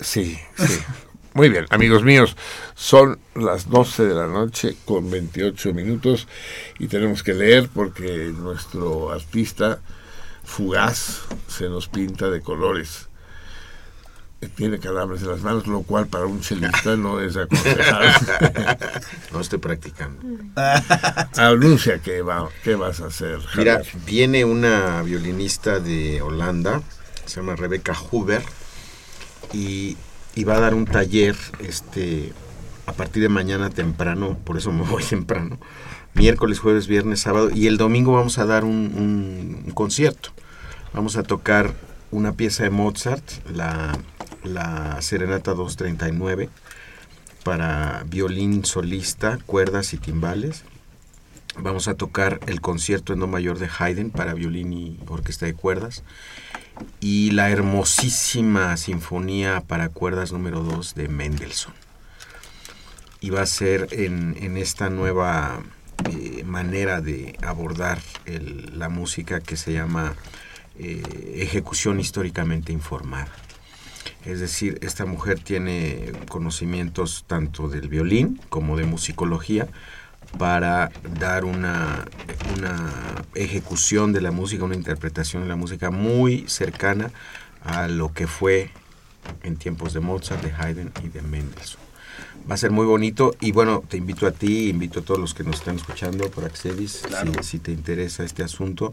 Sí, 0.00 0.38
sí. 0.56 0.78
Muy 1.34 1.48
bien, 1.48 1.66
amigos 1.70 2.04
míos, 2.04 2.36
son 2.76 3.18
las 3.34 3.68
12 3.68 4.04
de 4.04 4.14
la 4.14 4.28
noche 4.28 4.76
con 4.84 5.10
28 5.10 5.74
minutos 5.74 6.28
y 6.78 6.86
tenemos 6.86 7.24
que 7.24 7.34
leer 7.34 7.68
porque 7.74 8.32
nuestro 8.32 9.10
artista 9.10 9.80
fugaz 10.44 11.22
se 11.48 11.68
nos 11.68 11.88
pinta 11.88 12.30
de 12.30 12.40
colores. 12.40 13.08
Eh, 14.44 14.48
Tiene 14.54 14.78
calambres 14.78 15.22
en 15.22 15.28
las 15.30 15.40
manos, 15.42 15.66
lo 15.66 15.82
cual 15.82 16.06
para 16.06 16.26
un 16.26 16.40
chelista 16.40 16.96
no 16.96 17.20
es 17.20 17.36
aconsejable. 17.36 18.08
No 19.32 19.40
estoy 19.40 19.58
practicando. 19.58 20.20
Anuncia 21.36 21.98
qué, 21.98 22.22
va, 22.22 22.48
qué 22.62 22.74
vas 22.76 23.00
a 23.00 23.06
hacer. 23.06 23.38
Mira, 23.56 23.82
viene 24.06 24.44
una 24.44 25.02
violinista 25.02 25.80
de 25.80 26.22
Holanda, 26.22 26.82
se 27.26 27.40
llama 27.40 27.56
Rebecca 27.56 27.96
Huber, 28.10 28.42
y, 29.52 29.96
y 30.34 30.44
va 30.44 30.56
a 30.56 30.60
dar 30.60 30.74
un 30.74 30.84
taller 30.84 31.36
este, 31.58 32.32
a 32.86 32.92
partir 32.92 33.22
de 33.22 33.28
mañana 33.28 33.70
temprano, 33.70 34.38
por 34.44 34.56
eso 34.56 34.70
me 34.72 34.82
voy 34.84 35.02
temprano, 35.08 35.58
miércoles, 36.14 36.60
jueves, 36.60 36.86
viernes, 36.86 37.20
sábado, 37.20 37.50
y 37.52 37.66
el 37.66 37.76
domingo 37.76 38.12
vamos 38.12 38.38
a 38.38 38.46
dar 38.46 38.64
un, 38.64 38.70
un- 38.96 39.62
un 39.66 39.72
concierto. 39.72 40.30
Vamos 40.92 41.16
a 41.16 41.24
tocar 41.24 41.72
una 42.12 42.34
pieza 42.34 42.62
de 42.62 42.70
Mozart, 42.70 43.24
la, 43.52 43.98
la 44.44 45.00
Serenata 45.02 45.54
239, 45.54 46.48
para 47.42 48.04
violín 48.06 48.64
solista, 48.64 49.38
cuerdas 49.46 49.92
y 49.92 49.98
timbales. 49.98 50.64
Vamos 51.56 51.86
a 51.88 51.94
tocar 51.94 52.40
el 52.46 52.60
concierto 52.60 53.12
en 53.12 53.20
do 53.20 53.26
mayor 53.26 53.58
de 53.58 53.68
Haydn 53.68 54.10
para 54.10 54.34
violín 54.34 54.72
y 54.72 54.98
orquesta 55.06 55.46
de 55.46 55.54
cuerdas. 55.54 56.02
Y 57.00 57.30
la 57.30 57.50
hermosísima 57.50 58.76
sinfonía 58.76 59.62
para 59.66 59.88
cuerdas 59.88 60.32
número 60.32 60.62
2 60.62 60.94
de 60.94 61.08
Mendelssohn. 61.08 61.74
Y 63.20 63.30
va 63.30 63.42
a 63.42 63.46
ser 63.46 63.88
en, 63.92 64.56
esta 64.56 64.90
nueva 64.90 65.62
eh, 66.10 66.42
manera 66.44 67.00
de 67.00 67.38
abordar 67.42 68.00
la 68.26 68.88
música 68.88 69.40
que 69.40 69.56
se 69.56 69.72
llama 69.72 70.14
eh, 70.76 71.36
ejecución 71.36 72.00
históricamente 72.00 72.72
informada. 72.72 73.30
Es 74.24 74.40
decir, 74.40 74.78
esta 74.82 75.06
mujer 75.06 75.40
tiene 75.40 76.12
conocimientos 76.28 77.24
tanto 77.26 77.68
del 77.68 77.88
violín 77.88 78.40
como 78.48 78.76
de 78.76 78.84
musicología 78.84 79.68
para 80.38 80.90
dar 81.18 81.44
una, 81.44 82.04
una 82.56 83.24
ejecución 83.34 84.12
de 84.12 84.20
la 84.20 84.30
música, 84.30 84.64
una 84.64 84.74
interpretación 84.74 85.42
de 85.42 85.48
la 85.48 85.56
música 85.56 85.90
muy 85.90 86.44
cercana 86.48 87.10
a 87.62 87.88
lo 87.88 88.12
que 88.12 88.26
fue 88.26 88.70
en 89.42 89.56
tiempos 89.56 89.92
de 89.92 90.00
Mozart, 90.00 90.42
de 90.42 90.52
Haydn 90.52 90.92
y 91.02 91.08
de 91.08 91.22
Mendelssohn. 91.22 91.83
Va 92.48 92.56
a 92.56 92.58
ser 92.58 92.70
muy 92.70 92.84
bonito 92.84 93.34
y 93.40 93.52
bueno, 93.52 93.82
te 93.88 93.96
invito 93.96 94.26
a 94.26 94.30
ti, 94.32 94.68
invito 94.68 95.00
a 95.00 95.02
todos 95.02 95.18
los 95.18 95.32
que 95.32 95.44
nos 95.44 95.56
están 95.56 95.76
escuchando 95.76 96.30
por 96.30 96.44
Accedis, 96.44 97.02
si, 97.02 97.42
si 97.42 97.58
te 97.58 97.72
interesa 97.72 98.22
este 98.22 98.42
asunto. 98.42 98.92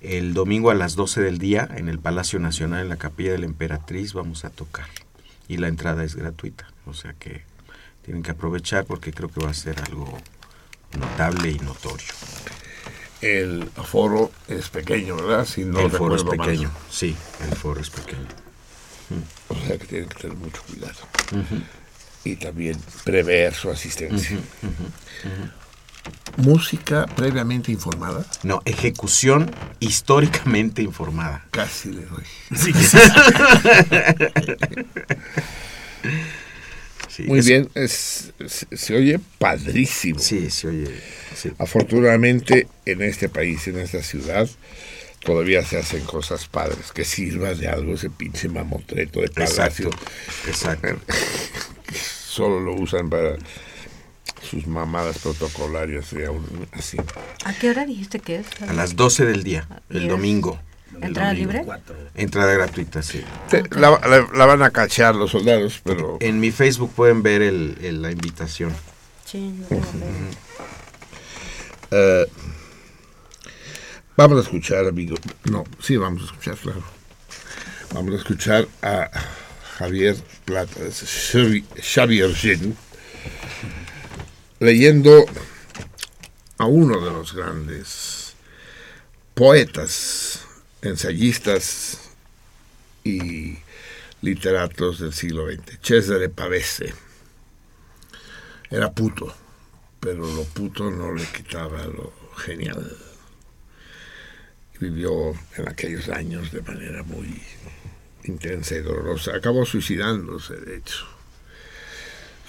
El 0.00 0.32
domingo 0.32 0.70
a 0.70 0.74
las 0.74 0.94
12 0.94 1.20
del 1.20 1.38
día 1.38 1.68
en 1.76 1.88
el 1.88 1.98
Palacio 1.98 2.38
Nacional, 2.38 2.82
en 2.82 2.88
la 2.88 2.96
Capilla 2.96 3.32
de 3.32 3.38
la 3.38 3.46
Emperatriz, 3.46 4.12
vamos 4.12 4.44
a 4.44 4.50
tocar. 4.50 4.86
Y 5.48 5.56
la 5.56 5.66
entrada 5.66 6.04
es 6.04 6.14
gratuita, 6.14 6.68
o 6.86 6.94
sea 6.94 7.14
que 7.14 7.42
tienen 8.04 8.22
que 8.22 8.30
aprovechar 8.30 8.84
porque 8.84 9.12
creo 9.12 9.28
que 9.28 9.40
va 9.40 9.50
a 9.50 9.54
ser 9.54 9.80
algo 9.80 10.16
notable 10.96 11.50
y 11.50 11.58
notorio. 11.58 12.06
El 13.20 13.70
aforo 13.76 14.30
es 14.46 14.68
pequeño, 14.68 15.16
¿verdad? 15.16 15.46
Si 15.46 15.64
no 15.64 15.80
el 15.80 15.90
foro 15.90 16.14
es 16.14 16.24
pequeño, 16.24 16.70
sí, 16.90 17.16
el 17.48 17.56
foro 17.56 17.80
es 17.80 17.90
pequeño. 17.90 18.28
O 19.48 19.54
sea 19.66 19.78
que 19.78 19.86
tienen 19.86 20.08
que 20.08 20.14
tener 20.14 20.36
mucho 20.36 20.62
cuidado. 20.62 20.98
Y 22.24 22.36
también 22.36 22.78
prever 23.04 23.54
su 23.54 23.70
asistencia. 23.70 24.38
Música 26.36 27.06
previamente 27.16 27.70
informada. 27.72 28.24
No, 28.42 28.60
ejecución 28.64 29.50
históricamente 29.80 30.82
informada. 30.82 31.44
Casi 31.50 31.90
le 31.92 32.02
doy. 32.02 32.24
Sí, 32.56 32.72
sí. 32.72 32.98
Sí, 37.08 37.22
Muy 37.24 37.38
es- 37.38 37.46
bien, 37.46 37.68
es, 37.76 38.32
se, 38.48 38.76
se 38.76 38.96
oye 38.96 39.20
padrísimo. 39.38 40.18
Sí, 40.18 40.50
se 40.50 40.66
oye. 40.66 41.00
sí. 41.36 41.52
Afortunadamente 41.58 42.66
en 42.86 43.02
este 43.02 43.28
país, 43.28 43.68
en 43.68 43.78
esta 43.78 44.02
ciudad, 44.02 44.48
todavía 45.20 45.64
se 45.64 45.78
hacen 45.78 46.04
cosas 46.04 46.48
padres. 46.48 46.90
Que 46.92 47.04
sirva 47.04 47.54
de 47.54 47.68
algo 47.68 47.94
ese 47.94 48.10
pinche 48.10 48.48
mamotreto 48.48 49.20
de 49.20 49.28
palacio. 49.28 49.90
Exacto, 49.90 50.48
exacto. 50.48 50.98
Solo 51.94 52.60
lo 52.60 52.74
usan 52.74 53.08
para 53.10 53.36
sus 54.42 54.66
mamadas 54.66 55.18
protocolarias 55.18 56.12
y 56.12 56.24
aún 56.24 56.68
así. 56.72 56.98
¿A 57.44 57.52
qué 57.54 57.70
hora 57.70 57.86
dijiste 57.86 58.18
que 58.20 58.36
es? 58.40 58.46
A 58.68 58.72
las 58.72 58.96
12 58.96 59.24
del 59.26 59.42
día, 59.42 59.66
el 59.90 59.98
Bien. 60.00 60.08
domingo. 60.10 60.58
¿Entrada 61.00 61.32
libre? 61.32 61.62
Cuatro. 61.64 61.96
Entrada 62.14 62.52
gratuita, 62.54 63.02
sí. 63.02 63.22
Te- 63.50 63.64
la, 63.70 63.90
la- 64.06 64.28
la 64.32 64.46
van 64.46 64.62
a 64.62 64.70
cachear 64.70 65.14
los 65.16 65.32
soldados, 65.32 65.80
pero 65.82 66.18
En 66.20 66.38
mi 66.38 66.50
Facebook 66.52 66.92
pueden 66.94 67.22
ver 67.22 67.42
el, 67.42 67.76
el- 67.82 68.00
la 68.02 68.12
invitación. 68.12 68.72
Sí, 69.24 69.54
yo 69.60 69.66
tengo 69.66 69.82
que- 69.82 70.36
eh, 71.90 72.26
vamos 74.16 74.38
a 74.38 74.42
escuchar, 74.42 74.86
amigo. 74.86 75.16
No, 75.44 75.64
sí, 75.80 75.96
vamos 75.96 76.22
a 76.22 76.26
escuchar, 76.26 76.56
claro. 76.56 76.82
Vamos 77.92 78.14
a 78.14 78.18
escuchar 78.18 78.68
a 78.82 79.10
Javier 79.78 80.16
Plata, 80.44 80.80
Xavier 80.90 82.32
Gin, 82.34 82.76
leyendo 84.60 85.24
a 86.58 86.66
uno 86.66 87.04
de 87.04 87.10
los 87.10 87.34
grandes 87.34 88.34
poetas 89.34 90.46
ensayistas 90.80 91.98
y 93.02 93.58
literatos 94.22 95.00
del 95.00 95.12
siglo 95.12 95.46
XX. 95.50 95.78
Cesare 95.82 96.28
Pavese 96.28 96.94
era 98.70 98.92
puto, 98.92 99.34
pero 99.98 100.24
lo 100.24 100.44
puto 100.44 100.90
no 100.90 101.12
le 101.12 101.24
quitaba 101.24 101.84
lo 101.84 102.12
genial. 102.36 102.96
Vivió 104.78 105.32
en 105.56 105.68
aquellos 105.68 106.08
años 106.08 106.52
de 106.52 106.62
manera 106.62 107.02
muy 107.02 107.42
intensa 108.24 108.74
y 108.76 108.80
dolorosa. 108.82 109.34
Acabó 109.36 109.64
suicidándose, 109.66 110.54
de 110.56 110.76
hecho. 110.78 111.06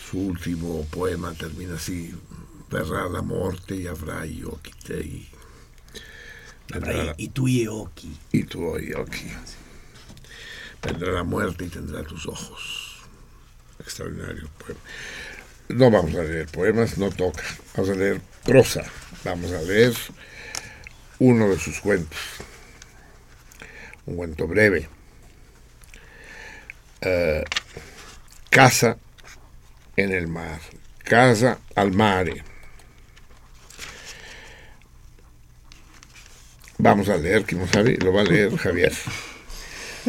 Su 0.10 0.20
último 0.20 0.86
poema 0.92 1.34
termina 1.34 1.76
así, 1.76 2.14
verrà 2.70 3.10
la 3.10 3.22
morte 3.22 3.76
y 3.76 3.88
habrá 3.88 4.26
io 4.26 4.60
chi 4.64 4.72
te. 4.86 5.28
Vendrá 6.72 7.04
la- 7.04 7.16
Y 7.18 7.30
tú 7.30 7.48
y 7.48 7.68
Oki. 7.68 8.18
y 8.32 8.44
tu 8.44 8.66
occhi. 8.68 9.32
Vendrá 10.84 11.12
la 11.12 11.24
muerte 11.24 11.66
y 11.66 11.70
tendrá 11.70 12.04
tus 12.04 12.28
ojos. 12.28 13.00
Extraordinario 13.80 14.48
poema. 14.60 14.80
No 15.70 15.90
vamos 15.92 16.14
a 16.16 16.24
leer 16.24 16.48
poemas, 16.48 16.98
no 17.00 17.10
toca. 17.10 17.44
Vamos 17.76 17.90
a 17.90 17.96
leer 17.96 18.22
prosa. 18.44 18.84
Vamos 19.24 19.52
a 19.52 19.62
leer 19.64 19.94
uno 21.20 21.50
de 21.50 21.58
sus 21.60 21.80
cuentos. 21.80 22.20
Un 24.06 24.16
cuento 24.18 24.48
breve. 24.48 24.88
Eh, 27.06 27.44
casa 28.50 28.98
en 29.96 30.12
el 30.12 30.28
mar. 30.28 30.60
Casa 31.04 31.60
al 31.76 31.92
mare. 31.92 32.44
Vamos 36.78 37.08
a 37.10 37.18
leer, 37.18 37.46
¿quién 37.46 37.68
sabe? 37.68 37.98
Lo 37.98 38.12
va 38.12 38.22
a 38.22 38.26
leer 38.26 38.56
Javier. 38.58 38.94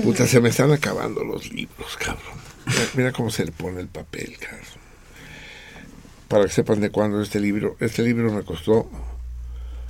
Puta, 0.03 0.27
se 0.27 0.41
me 0.41 0.49
están 0.49 0.73
acabando 0.73 1.23
los 1.23 1.53
libros, 1.53 1.97
cabrón. 1.97 2.41
Mira, 2.67 2.81
mira 2.95 3.13
cómo 3.13 3.31
se 3.31 3.45
le 3.45 3.53
pone 3.53 3.81
el 3.81 3.89
papel, 3.89 4.37
cabrón. 4.39 4.65
Para 6.29 6.45
que 6.45 6.51
sepan 6.51 6.81
de 6.81 6.91
cuándo 6.91 7.21
es 7.21 7.29
este 7.29 7.41
libro. 7.41 7.77
Este 7.79 8.03
libro 8.03 8.33
me 8.33 8.43
costó 8.43 8.91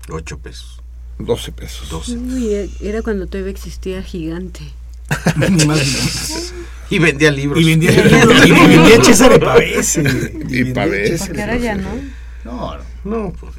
Ocho 0.09 0.39
pesos. 0.39 0.81
12 1.19 1.53
pesos. 1.53 1.89
12. 1.89 2.13
Uy, 2.17 2.71
era 2.81 3.03
cuando 3.03 3.27
todavía 3.27 3.51
existía 3.51 4.03
gigante. 4.03 4.61
Más. 5.67 6.53
Y 6.91 6.99
vendía 6.99 7.31
libros. 7.31 7.61
Y 7.61 7.65
vendía 7.65 7.91
libros, 8.05 8.47
y 8.47 8.51
vendía 8.53 9.05
César 9.05 9.39
Pavese. 9.41 10.33
Y 10.49 10.73
Pavese. 10.73 11.27
Porque 11.27 11.43
ahora 11.43 11.57
ya 11.57 11.75
no. 11.75 11.89
No, 12.45 12.77
no. 12.79 12.85
No, 13.05 13.33
pues. 13.33 13.55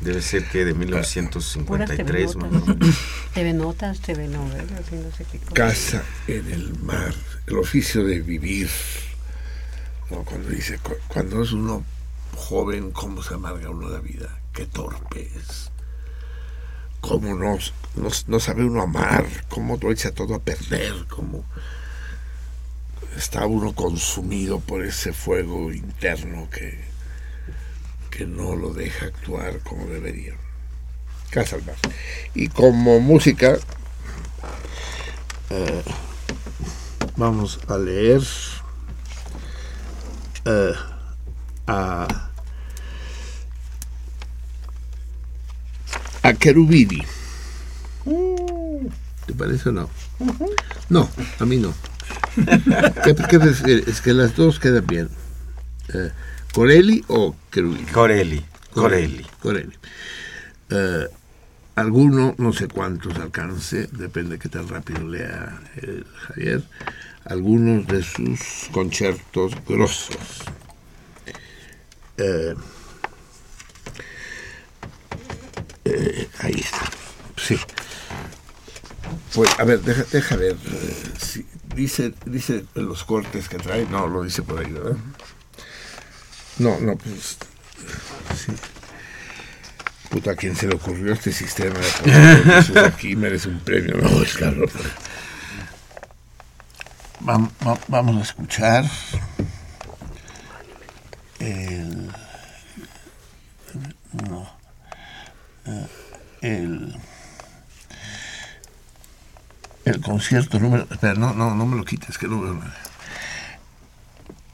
Debe 0.00 0.22
ser 0.22 0.44
que 0.48 0.64
de 0.64 0.74
Puras 0.74 1.14
1953, 1.14 2.06
TV 2.06 2.24
notas. 2.24 2.66
menos. 2.78 2.96
TV 3.34 3.52
Notas, 3.52 4.00
TV 4.00 4.28
Novelas 4.28 4.80
y 4.90 4.94
no 4.94 5.10
sé 5.14 5.26
qué 5.30 5.38
cosa. 5.38 5.52
Casa 5.54 6.02
en 6.26 6.50
el 6.50 6.74
mar. 6.78 7.12
El 7.46 7.58
oficio 7.58 8.02
de 8.04 8.20
vivir. 8.20 8.70
No, 10.10 10.22
cuando 10.24 10.48
dice, 10.48 10.78
cu- 10.78 10.96
cuando 11.08 11.42
es 11.42 11.52
uno 11.52 11.84
joven, 12.34 12.92
cómo 12.92 13.22
se 13.22 13.34
amarga 13.34 13.68
uno 13.68 13.90
la 13.90 14.00
vida. 14.00 14.38
Qué 14.54 14.64
torpe 14.64 15.30
es. 15.36 15.70
Cómo 17.02 17.34
no, 17.34 17.58
no, 17.96 18.08
no 18.26 18.40
sabe 18.40 18.64
uno 18.64 18.82
amar. 18.82 19.26
Cómo 19.50 19.78
lo 19.80 19.92
echa 19.92 20.12
todo 20.12 20.34
a 20.34 20.38
perder. 20.40 20.94
Cómo 21.08 21.44
está 23.16 23.46
uno 23.46 23.72
consumido 23.74 24.60
por 24.60 24.84
ese 24.84 25.12
fuego 25.12 25.72
interno 25.72 26.48
que, 26.50 26.78
que 28.10 28.26
no 28.26 28.56
lo 28.56 28.72
deja 28.72 29.06
actuar 29.06 29.60
como 29.60 29.86
debería. 29.86 30.34
Casa 31.30 31.56
al 31.56 31.64
mar. 31.64 31.76
Y 32.34 32.48
como 32.48 33.00
música, 33.00 33.56
eh, 35.50 35.82
vamos 37.16 37.60
a 37.68 37.78
leer 37.78 38.22
eh, 40.44 40.72
a, 41.66 42.30
a 46.22 46.34
Cherubini. 46.34 47.02
¿Te 49.26 49.34
parece 49.34 49.68
o 49.68 49.72
no? 49.72 49.90
No, 50.88 51.08
a 51.38 51.44
mí 51.44 51.56
no. 51.56 51.72
¿Qué, 53.04 53.14
qué 53.28 53.38
prefieres? 53.40 53.88
es 53.88 54.00
que 54.00 54.12
las 54.12 54.34
dos 54.36 54.58
quedan 54.60 54.86
bien. 54.86 55.08
Eh, 55.92 56.10
¿Corelli 56.54 57.04
o 57.08 57.34
Cherubini? 57.52 57.84
Corelli. 57.86 58.44
Corelli. 58.72 59.26
Corelli. 59.40 59.72
Eh, 60.70 61.06
alguno, 61.74 62.34
no 62.38 62.52
sé 62.52 62.68
cuántos 62.68 63.14
alcance, 63.16 63.88
depende 63.92 64.32
de 64.32 64.38
qué 64.38 64.48
tan 64.48 64.68
rápido 64.68 65.06
lea 65.06 65.60
el 65.76 66.04
Javier, 66.26 66.62
algunos 67.24 67.86
de 67.86 68.02
sus 68.02 68.40
conciertos 68.72 69.52
grosos. 69.66 70.16
Eh, 72.18 72.54
eh, 75.84 76.28
ahí 76.40 76.54
está. 76.60 76.82
Sí. 77.36 77.58
Pues, 79.34 79.50
a 79.58 79.64
ver, 79.64 79.80
deja, 79.80 80.04
deja 80.12 80.36
ver. 80.36 80.52
eh, 80.72 80.96
si- 81.20 81.46
dice, 81.74 82.12
dice 82.26 82.64
los 82.74 83.04
cortes 83.04 83.48
que 83.48 83.58
trae. 83.58 83.86
No, 83.86 84.06
lo 84.06 84.22
dice 84.22 84.42
por 84.42 84.60
ahí, 84.60 84.70
¿verdad? 84.72 84.96
No, 86.58 86.78
no, 86.80 86.96
pues. 86.96 87.36
Sí. 88.36 88.52
Puta, 90.10 90.32
¿a 90.32 90.36
quién 90.36 90.56
se 90.56 90.66
le 90.66 90.74
ocurrió 90.74 91.12
este 91.12 91.32
sistema 91.32 91.78
de 92.04 92.80
aquí? 92.86 93.14
Merece 93.16 93.48
un 93.48 93.60
premio. 93.60 93.96
No, 93.96 94.22
es 94.22 94.34
claro. 94.36 94.66
Vam- 97.20 97.50
va- 97.66 97.78
vamos 97.88 98.16
a 98.16 98.22
escuchar 98.22 98.84
el. 101.38 102.10
No. 104.28 104.50
eh, 105.66 105.86
El. 106.42 106.96
El 109.90 110.00
concierto 110.00 110.60
número. 110.60 110.86
Espera, 110.88 111.14
no, 111.14 111.34
no, 111.34 111.52
no 111.56 111.66
me 111.66 111.76
lo 111.76 111.84
quites, 111.84 112.16
que 112.16 112.28
no 112.28 112.40
veo. 112.40 112.60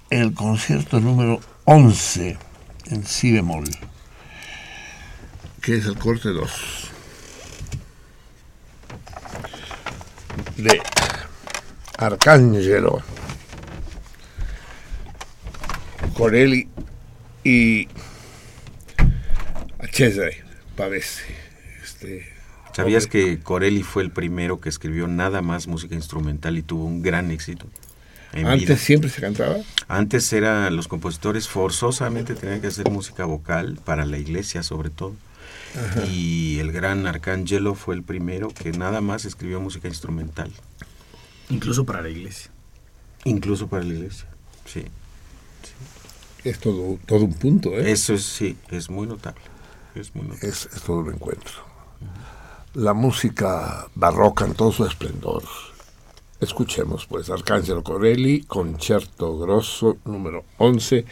El 0.08 0.32
concierto 0.32 0.98
número 0.98 1.40
11 1.64 2.38
en 2.86 3.04
si 3.04 3.32
bemol 3.32 3.64
que 5.60 5.76
es 5.76 5.84
el 5.84 5.98
corte 5.98 6.28
2 6.28 6.90
de 10.58 10.80
Arcángelo 11.98 13.02
Corelli 16.14 16.68
y 17.42 17.88
Cesare 19.92 20.44
Pavese 20.76 21.24
este, 21.82 22.35
¿Sabías 22.76 23.06
que 23.06 23.38
Corelli 23.38 23.82
fue 23.82 24.02
el 24.02 24.10
primero 24.10 24.60
que 24.60 24.68
escribió 24.68 25.06
nada 25.08 25.40
más 25.40 25.66
música 25.66 25.94
instrumental 25.94 26.58
y 26.58 26.62
tuvo 26.62 26.84
un 26.84 27.00
gran 27.00 27.30
éxito? 27.30 27.66
en 28.34 28.46
antes 28.46 28.66
vida? 28.66 28.76
siempre 28.76 29.08
se 29.08 29.22
cantaba 29.22 29.56
Antes 29.88 30.30
era 30.34 30.68
los 30.70 30.86
compositores 30.86 31.48
forzosamente 31.48 32.34
tenían 32.34 32.60
que 32.60 32.66
hacer 32.66 32.90
música 32.90 33.24
vocal 33.24 33.78
para 33.82 34.04
la 34.04 34.18
iglesia 34.18 34.62
sobre 34.62 34.90
todo. 34.90 35.14
Y 36.10 36.58
el 36.58 36.70
gran 36.70 37.06
Arcángelo 37.06 37.74
fue 37.74 37.94
el 37.94 38.02
primero 38.02 38.48
que 38.48 38.72
nada 38.72 39.00
más 39.00 39.24
escribió 39.24 39.58
música 39.58 39.88
instrumental, 39.88 40.50
Incluso 41.48 41.86
para 41.86 42.02
la 42.02 42.10
iglesia. 42.10 42.50
incluso 43.24 43.68
para 43.68 43.84
la 43.84 43.94
iglesia. 43.94 44.26
Sí. 44.66 44.84
es 46.44 46.58
todo, 46.58 46.98
todo 47.06 47.24
un 47.24 47.32
punto 47.32 47.70
¿eh? 47.70 47.90
Eso 47.90 48.12
es 48.12 48.24
sí, 48.24 48.56
es 48.70 48.90
muy 48.90 49.06
notable. 49.06 49.40
Es 49.94 50.14
muy 50.14 50.26
notable. 50.26 50.48
es, 50.48 50.68
es 50.74 50.82
todo 50.82 50.98
un 50.98 51.14
encuentro. 51.14 51.65
La 52.76 52.92
música 52.92 53.88
barroca 53.94 54.44
en 54.44 54.52
todo 54.52 54.70
su 54.70 54.84
esplendor. 54.84 55.42
Escuchemos 56.40 57.06
pues 57.06 57.30
Arcángelo 57.30 57.82
Corelli, 57.82 58.42
concierto 58.42 59.38
grosso 59.38 59.96
número 60.04 60.44
11 60.58 61.06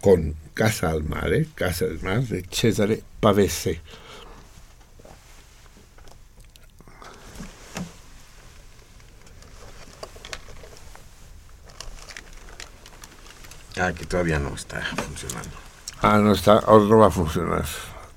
con 0.00 0.34
Casa 0.54 0.90
al 0.90 1.04
Mare, 1.04 1.46
Casa 1.54 1.84
del 1.84 2.02
Mar 2.02 2.22
de 2.22 2.44
Cesare 2.50 3.04
Pavese. 3.20 3.80
Ah, 13.78 13.92
que 13.92 14.04
todavía 14.04 14.40
no 14.40 14.52
está 14.52 14.80
funcionando. 14.96 15.56
Ah, 16.02 16.18
no 16.18 16.32
está, 16.32 16.54
ahora 16.54 16.86
no 16.86 16.98
va 16.98 17.06
a 17.06 17.10
funcionar. 17.12 17.66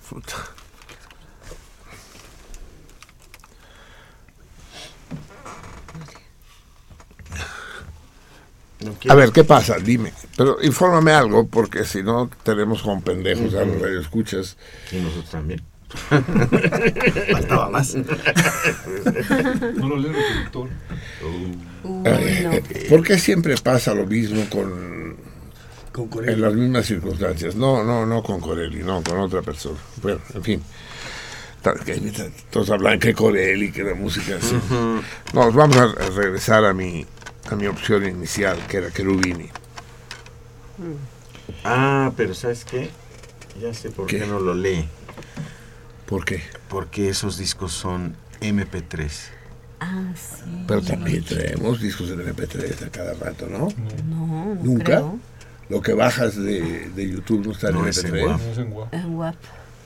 Puta. 0.10 0.61
¿No 8.86 8.96
A 9.12 9.16
ver, 9.16 9.32
¿qué 9.32 9.44
pasa? 9.44 9.78
Dime. 9.78 10.12
Pero 10.38 10.58
infórmame 10.62 11.12
algo, 11.12 11.48
porque 11.48 11.84
si 11.86 12.02
no 12.04 12.30
tenemos 12.44 12.82
con 12.82 13.02
pendejos 13.02 13.54
a 13.54 13.64
los 13.66 13.80
radioescuchas. 13.82 14.58
Y 14.92 14.96
nosotros 14.98 15.30
también. 15.30 15.62
Faltaba 17.32 17.70
más. 17.70 17.96
No 17.96 19.88
lo 19.90 19.98
lee 19.98 20.08
el 20.08 20.14
reproductor. 20.16 20.70
Uy, 21.24 21.58
Eh, 22.06 22.42
no. 22.44 22.54
eh, 22.54 22.64
¿Por 22.90 23.04
qué 23.04 23.18
siempre 23.20 23.56
pasa 23.58 23.94
lo 23.94 24.06
mismo 24.06 24.44
con 24.50 25.18
Con 25.92 26.04
en 26.06 26.10
Corea. 26.10 26.38
las 26.38 26.54
mismas 26.54 26.86
circunstancias? 26.86 27.56
No, 27.56 27.84
no, 27.84 28.06
no 28.06 28.24
con 28.24 28.40
Corelli, 28.40 28.84
no, 28.84 29.04
con 29.04 29.20
otra 29.20 29.42
persona. 29.42 29.78
Bueno, 30.02 30.20
en 30.34 30.44
fin. 30.44 30.64
Todos 32.50 32.70
hablan 32.72 32.98
que 33.00 33.14
Corelli, 33.14 33.72
que 33.72 33.84
la 33.84 33.94
música 33.94 34.38
así. 34.38 34.56
No, 35.34 35.52
vamos 35.52 35.78
a 35.78 35.84
a 35.84 36.10
regresar 36.16 36.66
a 36.66 36.74
mi, 36.74 37.06
a 37.52 37.56
mi 37.56 37.68
opción 37.68 38.06
inicial, 38.08 38.58
que 38.68 38.78
era 38.78 38.92
Cherubini. 38.92 39.50
Ah, 41.64 42.12
pero 42.16 42.34
¿sabes 42.34 42.66
qué? 42.66 42.90
Ya 43.62 43.74
sé 43.74 43.90
por 43.92 44.08
qué, 44.08 44.20
¿Qué? 44.20 44.28
no 44.28 44.40
lo 44.40 44.54
lee. 44.54 44.88
¿Por 46.06 46.26
qué? 46.26 46.42
Porque 46.70 47.10
esos 47.10 47.38
discos 47.38 47.74
son 47.74 48.16
MP3. 48.42 49.10
Ah, 49.80 50.14
sí. 50.16 50.64
Pero 50.68 50.82
también 50.82 51.24
traemos 51.24 51.82
discos 51.82 52.10
de 52.10 52.16
MP3 52.18 52.86
a 52.86 52.90
cada 52.90 53.14
rato, 53.14 53.48
¿no? 53.48 53.68
No, 54.08 54.56
no 54.56 54.56
¿Nunca? 54.56 54.84
creo. 54.84 55.20
Lo 55.70 55.82
que 55.82 55.94
bajas 55.94 56.36
de, 56.36 56.90
de 56.96 57.10
YouTube 57.10 57.46
no 57.46 57.52
está 57.52 57.70
en 57.70 57.76
No 57.76 57.88
es 57.88 58.04
en 58.04 58.12
MP3. 58.14 58.26
WAV. 58.28 58.42
No 58.42 58.52
es 58.52 58.58
en. 58.58 59.00
En 59.00 59.16
WAP. 59.16 59.36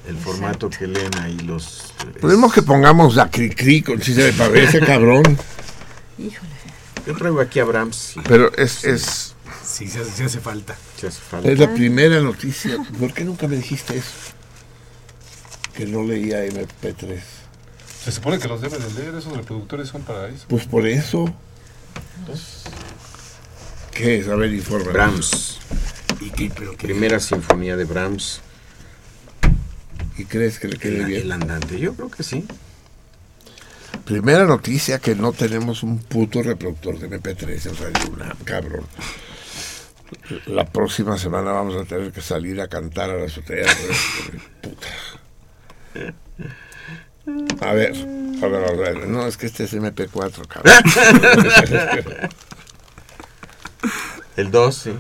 El 0.08 0.18
formato 0.18 0.70
que 0.70 0.86
leen 0.86 1.18
ahí 1.20 1.38
los... 1.40 1.94
Podemos 2.22 2.54
que 2.54 2.62
pongamos 2.62 3.16
la 3.16 3.32
cri-cri 3.32 3.82
con 3.82 4.00
si 4.04 4.14
se 4.14 4.32
le 4.32 4.34
parece, 4.34 4.80
cabrón. 4.80 5.24
Híjole. 6.20 6.55
Yo 7.06 7.16
traigo 7.16 7.40
aquí 7.42 7.60
a 7.60 7.66
Brahms. 7.66 7.96
sí, 7.96 8.20
Pero 8.28 8.52
es, 8.56 8.84
es, 8.84 9.36
Sí, 9.64 9.88
se 9.88 10.00
hace, 10.00 10.12
se 10.12 10.24
hace 10.26 10.40
falta. 10.40 10.76
si 11.00 11.08
hace 11.08 11.20
falta. 11.22 11.50
es 11.52 11.60
la 11.60 11.74
primera 11.74 12.20
noticia. 12.20 12.78
¿Por 13.00 13.14
qué 13.14 13.24
nunca 13.24 13.48
me 13.48 13.58
dijiste 13.58 13.98
eso? 13.98 14.12
Que 15.76 15.86
no 15.86 16.04
leía 16.04 16.46
MP3. 16.46 17.20
Se 18.04 18.12
supone 18.12 18.40
que 18.40 18.48
los 18.48 18.62
debe 18.62 18.78
de 18.78 18.94
leer, 18.94 19.16
esos 19.16 19.36
reproductores 19.36 19.90
son 19.90 20.04
para 20.04 20.28
eso. 20.30 20.46
Pues 20.48 20.66
por 20.66 20.88
eso. 20.88 21.26
¿Qué 23.92 24.20
es? 24.20 24.28
A 24.28 24.36
ver, 24.36 24.54
informe. 24.54 24.92
Brahms. 24.92 25.60
¿Y 26.22 26.30
qué? 26.30 26.52
Pero 26.56 26.72
qué. 26.78 26.88
Primera 26.88 27.20
sinfonía 27.20 27.76
de 27.76 27.86
Brahms. 27.86 28.42
¿Y 30.18 30.26
crees 30.26 30.60
que 30.60 30.68
le 30.68 30.78
quede 30.78 31.04
bien? 31.06 31.22
el 31.22 31.32
andante. 31.32 31.80
Yo 31.80 31.94
creo 31.94 32.10
que 32.10 32.24
sí. 32.24 32.46
Primera 34.06 34.46
noticia 34.46 35.00
que 35.00 35.16
no 35.16 35.34
tenemos 35.34 35.82
un 35.82 35.98
puto 35.98 36.44
reproductor 36.44 37.00
de 37.00 37.10
MP3 37.10 37.70
en 37.70 37.76
Radio 37.76 38.14
UNAM, 38.14 38.38
cabrón. 38.44 38.86
La 40.46 40.66
próxima 40.66 41.18
semana 41.18 41.52
vamos 41.52 41.76
a 41.76 41.86
tener 41.86 42.12
que 42.12 42.22
salir 42.22 42.62
a 42.62 42.68
cantar 42.68 43.10
a 43.10 43.16
la 43.16 43.26
azotea. 43.26 43.66
Puta. 44.62 44.88
A 47.62 47.74
ver, 47.74 47.96
a 48.44 48.48
ver, 48.48 48.64
a 48.64 48.72
ver. 48.74 49.08
No, 49.08 49.26
es 49.26 49.38
que 49.38 49.48
este 49.48 49.64
es 49.64 49.74
MP4, 49.74 50.48
cabrón. 50.48 50.74
El 54.38 54.52
2, 54.52 54.76
sí. 54.76 54.94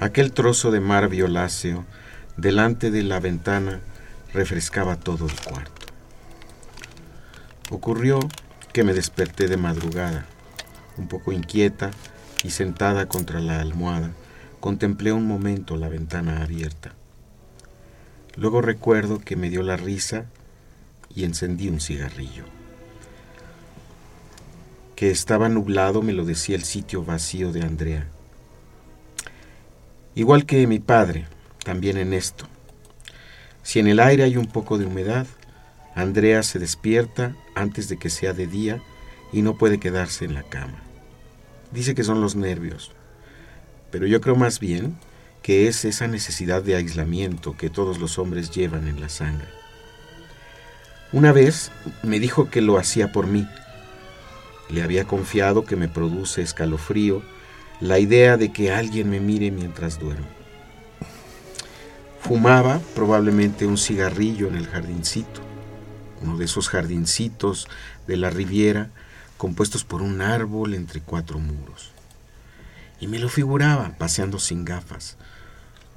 Aquel 0.00 0.32
trozo 0.32 0.72
de 0.72 0.80
mar 0.80 1.08
violáceo 1.08 1.84
delante 2.36 2.90
de 2.90 3.04
la 3.04 3.20
ventana 3.20 3.80
refrescaba 4.32 4.96
todo 4.96 5.26
el 5.26 5.40
cuarto. 5.40 5.86
Ocurrió 7.70 8.18
que 8.72 8.82
me 8.82 8.92
desperté 8.92 9.46
de 9.46 9.56
madrugada, 9.56 10.26
un 10.98 11.06
poco 11.06 11.30
inquieta 11.30 11.92
y 12.42 12.50
sentada 12.50 13.06
contra 13.06 13.40
la 13.40 13.60
almohada, 13.60 14.10
contemplé 14.58 15.12
un 15.12 15.28
momento 15.28 15.76
la 15.76 15.88
ventana 15.88 16.42
abierta. 16.42 16.92
Luego 18.36 18.60
recuerdo 18.60 19.20
que 19.20 19.36
me 19.36 19.48
dio 19.48 19.62
la 19.62 19.76
risa 19.76 20.26
y 21.14 21.22
encendí 21.22 21.68
un 21.68 21.80
cigarrillo. 21.80 22.44
Que 24.96 25.12
estaba 25.12 25.48
nublado 25.48 26.02
me 26.02 26.12
lo 26.12 26.24
decía 26.24 26.56
el 26.56 26.64
sitio 26.64 27.04
vacío 27.04 27.52
de 27.52 27.62
Andrea. 27.62 28.08
Igual 30.16 30.46
que 30.46 30.66
mi 30.68 30.78
padre, 30.78 31.26
también 31.64 31.96
en 31.96 32.12
esto. 32.12 32.46
Si 33.64 33.80
en 33.80 33.88
el 33.88 33.98
aire 33.98 34.22
hay 34.22 34.36
un 34.36 34.46
poco 34.46 34.78
de 34.78 34.86
humedad, 34.86 35.26
Andrea 35.96 36.42
se 36.44 36.60
despierta 36.60 37.34
antes 37.56 37.88
de 37.88 37.96
que 37.96 38.10
sea 38.10 38.32
de 38.32 38.46
día 38.46 38.80
y 39.32 39.42
no 39.42 39.58
puede 39.58 39.80
quedarse 39.80 40.24
en 40.24 40.34
la 40.34 40.44
cama. 40.44 40.82
Dice 41.72 41.96
que 41.96 42.04
son 42.04 42.20
los 42.20 42.36
nervios, 42.36 42.92
pero 43.90 44.06
yo 44.06 44.20
creo 44.20 44.36
más 44.36 44.60
bien 44.60 44.96
que 45.42 45.66
es 45.66 45.84
esa 45.84 46.06
necesidad 46.06 46.62
de 46.62 46.76
aislamiento 46.76 47.56
que 47.56 47.68
todos 47.68 47.98
los 47.98 48.18
hombres 48.18 48.50
llevan 48.50 48.86
en 48.86 49.00
la 49.00 49.08
sangre. 49.08 49.48
Una 51.12 51.32
vez 51.32 51.72
me 52.02 52.20
dijo 52.20 52.50
que 52.50 52.60
lo 52.60 52.78
hacía 52.78 53.10
por 53.12 53.26
mí. 53.26 53.48
Le 54.68 54.82
había 54.82 55.04
confiado 55.04 55.64
que 55.64 55.76
me 55.76 55.88
produce 55.88 56.40
escalofrío 56.42 57.22
la 57.84 57.98
idea 57.98 58.38
de 58.38 58.50
que 58.50 58.72
alguien 58.72 59.10
me 59.10 59.20
mire 59.20 59.50
mientras 59.50 59.98
duermo. 59.98 60.26
Fumaba 62.18 62.80
probablemente 62.94 63.66
un 63.66 63.76
cigarrillo 63.76 64.48
en 64.48 64.54
el 64.54 64.66
jardincito, 64.66 65.42
uno 66.22 66.38
de 66.38 66.46
esos 66.46 66.70
jardincitos 66.70 67.68
de 68.06 68.16
la 68.16 68.30
Riviera 68.30 68.88
compuestos 69.36 69.84
por 69.84 70.00
un 70.00 70.22
árbol 70.22 70.72
entre 70.72 71.02
cuatro 71.02 71.38
muros. 71.38 71.90
Y 73.00 73.06
me 73.06 73.18
lo 73.18 73.28
figuraba 73.28 73.94
paseando 73.98 74.38
sin 74.38 74.64
gafas, 74.64 75.18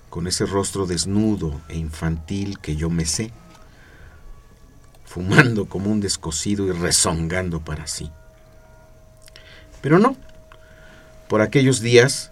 con 0.10 0.28
ese 0.28 0.46
rostro 0.46 0.88
desnudo 0.88 1.62
e 1.70 1.78
infantil 1.78 2.60
que 2.60 2.76
yo 2.76 2.90
me 2.90 3.06
sé, 3.06 3.32
fumando 5.06 5.70
como 5.70 5.90
un 5.90 6.02
descosido 6.02 6.68
y 6.68 6.72
rezongando 6.72 7.62
para 7.62 7.88
sí. 7.88 8.12
Pero 9.80 10.00
no, 10.00 10.18
por 11.28 11.42
aquellos 11.42 11.82
días, 11.82 12.32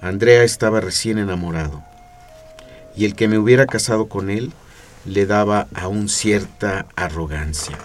Andrea 0.00 0.42
estaba 0.42 0.80
recién 0.80 1.18
enamorado, 1.18 1.82
y 2.96 3.04
el 3.04 3.14
que 3.14 3.28
me 3.28 3.38
hubiera 3.38 3.66
casado 3.66 4.08
con 4.08 4.30
él 4.30 4.52
le 5.04 5.26
daba 5.26 5.68
aún 5.74 6.08
cierta 6.08 6.86
arrogancia. 6.96 7.78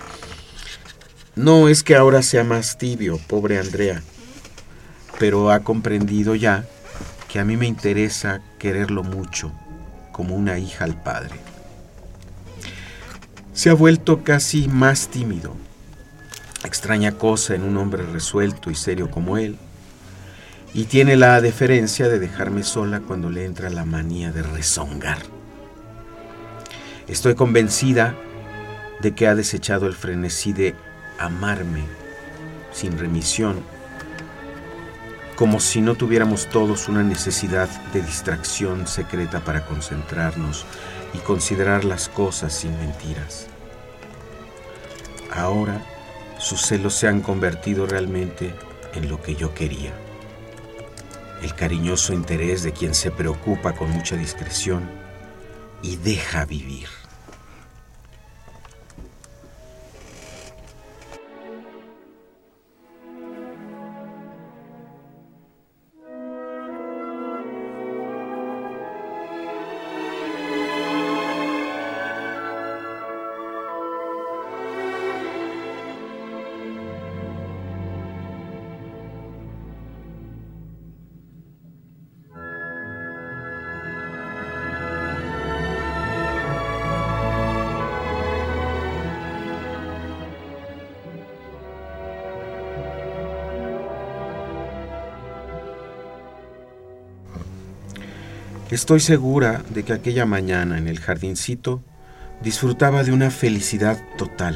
No 1.35 1.67
es 1.69 1.83
que 1.83 1.95
ahora 1.95 2.23
sea 2.23 2.43
más 2.43 2.77
tibio, 2.77 3.19
pobre 3.27 3.59
Andrea, 3.59 4.01
pero 5.19 5.51
ha 5.51 5.59
comprendido 5.59 6.33
ya 6.35 6.65
que 7.27 7.39
a 7.39 7.45
mí 7.45 7.57
me 7.57 7.67
interesa 7.67 8.41
quererlo 8.57 9.03
mucho, 9.03 9.51
como 10.11 10.35
una 10.35 10.57
hija 10.57 10.85
al 10.85 11.01
padre. 11.01 11.35
Se 13.53 13.69
ha 13.69 13.73
vuelto 13.73 14.23
casi 14.23 14.67
más 14.67 15.09
tímido, 15.09 15.55
extraña 16.63 17.11
cosa 17.11 17.53
en 17.53 17.63
un 17.63 17.77
hombre 17.77 18.03
resuelto 18.03 18.71
y 18.71 18.75
serio 18.75 19.11
como 19.11 19.37
él, 19.37 19.57
y 20.73 20.85
tiene 20.85 21.15
la 21.15 21.41
deferencia 21.41 22.07
de 22.07 22.19
dejarme 22.19 22.63
sola 22.63 22.99
cuando 22.99 23.29
le 23.29 23.45
entra 23.45 23.69
la 23.69 23.85
manía 23.85 24.31
de 24.31 24.43
rezongar. 24.43 25.19
Estoy 27.07 27.35
convencida 27.35 28.15
de 29.01 29.15
que 29.15 29.27
ha 29.27 29.35
desechado 29.35 29.87
el 29.87 29.95
frenesí 29.95 30.53
de 30.53 30.75
amarme 31.19 31.83
sin 32.71 32.97
remisión, 32.97 33.61
como 35.35 35.59
si 35.59 35.81
no 35.81 35.95
tuviéramos 35.95 36.47
todos 36.47 36.87
una 36.89 37.03
necesidad 37.03 37.69
de 37.93 38.01
distracción 38.01 38.87
secreta 38.87 39.39
para 39.39 39.65
concentrarnos 39.65 40.65
y 41.13 41.19
considerar 41.19 41.85
las 41.85 42.09
cosas 42.09 42.53
sin 42.53 42.77
mentiras. 42.79 43.47
Ahora 45.31 45.81
sus 46.39 46.61
celos 46.61 46.93
se 46.93 47.07
han 47.07 47.21
convertido 47.21 47.85
realmente 47.85 48.53
en 48.93 49.09
lo 49.09 49.21
que 49.21 49.35
yo 49.35 49.53
quería. 49.53 49.93
El 51.41 51.53
cariñoso 51.53 52.13
interés 52.13 52.63
de 52.63 52.73
quien 52.73 52.93
se 52.93 53.11
preocupa 53.11 53.73
con 53.73 53.91
mucha 53.91 54.15
discreción 54.15 54.89
y 55.81 55.97
deja 55.97 56.45
vivir. 56.45 56.87
Estoy 98.77 98.99
segura 98.99 99.63
de 99.71 99.81
que 99.81 99.91
aquella 99.91 100.27
mañana 100.27 100.77
en 100.77 100.87
el 100.87 100.99
jardincito 100.99 101.81
disfrutaba 102.43 103.03
de 103.03 103.11
una 103.11 103.31
felicidad 103.31 103.99
total, 104.19 104.55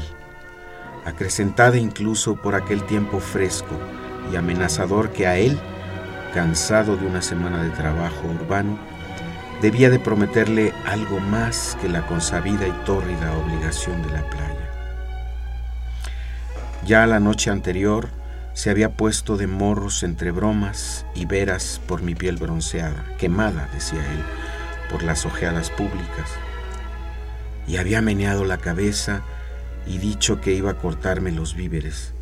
acrecentada 1.05 1.79
incluso 1.79 2.35
por 2.35 2.53
aquel 2.53 2.83
tiempo 2.83 3.19
fresco 3.19 3.79
y 4.31 4.35
amenazador 4.35 5.11
que 5.11 5.25
a 5.25 5.39
él, 5.39 5.57
cansado 6.35 6.97
de 6.97 7.07
una 7.07 7.23
semana 7.23 7.63
de 7.63 7.71
trabajo 7.71 8.27
urbano, 8.27 8.77
debía 9.59 9.89
de 9.89 9.97
prometerle 9.97 10.71
algo 10.85 11.19
más 11.19 11.75
que 11.81 11.89
la 11.89 12.05
consabida 12.05 12.67
y 12.67 12.85
tórrida 12.85 13.35
obligación 13.35 14.03
de 14.03 14.11
la 14.11 14.29
playa. 14.29 14.69
Ya 16.85 17.07
la 17.07 17.19
noche 17.19 17.49
anterior, 17.49 18.07
se 18.53 18.69
había 18.69 18.95
puesto 18.97 19.37
de 19.37 19.47
morros 19.47 20.03
entre 20.03 20.31
bromas 20.31 21.05
y 21.15 21.25
veras 21.25 21.81
por 21.87 22.01
mi 22.01 22.15
piel 22.15 22.37
bronceada, 22.37 23.05
quemada, 23.17 23.69
decía 23.73 23.99
él, 24.11 24.23
por 24.89 25.03
las 25.03 25.25
ojeadas 25.25 25.69
públicas. 25.69 26.29
Y 27.67 27.77
había 27.77 28.01
meneado 28.01 28.43
la 28.43 28.57
cabeza 28.57 29.21
y 29.87 29.97
dicho 29.97 30.41
que 30.41 30.53
iba 30.53 30.71
a 30.71 30.77
cortarme 30.77 31.31
los 31.31 31.55
víveres. 31.55 32.13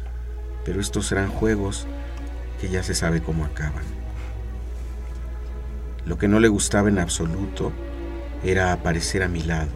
Pero 0.66 0.80
estos 0.80 1.12
eran 1.12 1.30
juegos 1.30 1.88
que 2.62 2.70
ya 2.70 2.84
se 2.84 2.94
sabe 2.94 3.22
cómo 3.22 3.46
acaban. 3.46 3.84
Lo 6.06 6.18
que 6.18 6.28
no 6.28 6.40
le 6.40 6.48
gustaba 6.48 6.90
en 6.90 7.00
absoluto 7.00 7.72
era 8.44 8.72
aparecer 8.72 9.24
a 9.24 9.28
mi 9.28 9.42
lado, 9.42 9.72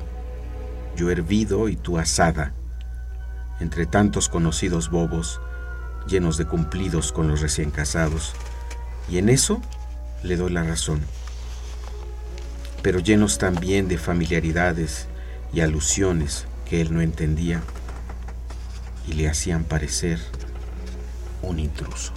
yo 0.95 1.09
hervido 1.09 1.67
y 1.67 1.75
tú 1.75 1.97
asada, 1.97 2.53
entre 3.59 3.85
tantos 3.85 4.29
conocidos 4.29 4.89
bobos, 4.89 5.41
llenos 6.07 6.37
de 6.37 6.45
cumplidos 6.45 7.11
con 7.11 7.27
los 7.27 7.41
recién 7.41 7.71
casados, 7.71 8.33
y 9.09 9.17
en 9.17 9.29
eso 9.29 9.61
le 10.23 10.37
doy 10.37 10.51
la 10.51 10.63
razón, 10.63 11.01
pero 12.81 12.99
llenos 12.99 13.37
también 13.37 13.87
de 13.87 13.97
familiaridades 13.97 15.07
y 15.53 15.61
alusiones 15.61 16.45
que 16.69 16.81
él 16.81 16.93
no 16.93 17.01
entendía 17.01 17.61
y 19.07 19.13
le 19.13 19.29
hacían 19.29 19.63
parecer 19.63 20.19
un 21.41 21.59
intruso. 21.59 22.13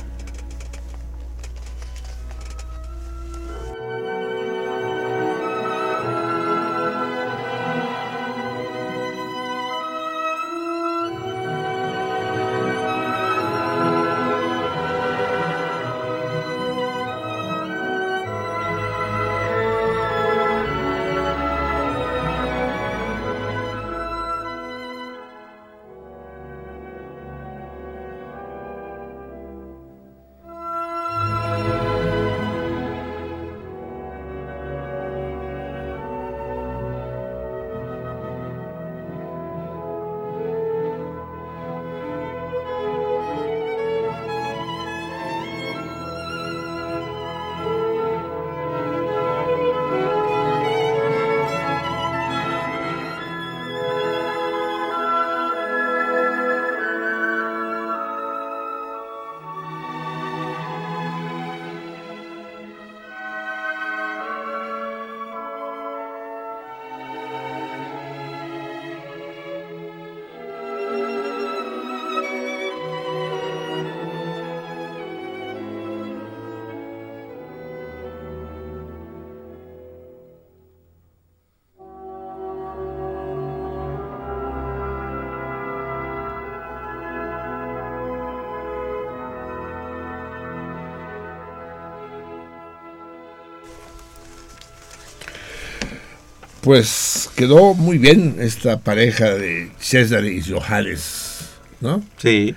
Pues 96.66 97.30
quedó 97.36 97.74
muy 97.74 97.96
bien 97.96 98.38
esta 98.40 98.80
pareja 98.80 99.36
de 99.36 99.70
César 99.78 100.24
y 100.24 100.42
Johannes, 100.42 101.50
¿no? 101.80 102.02
Sí. 102.16 102.56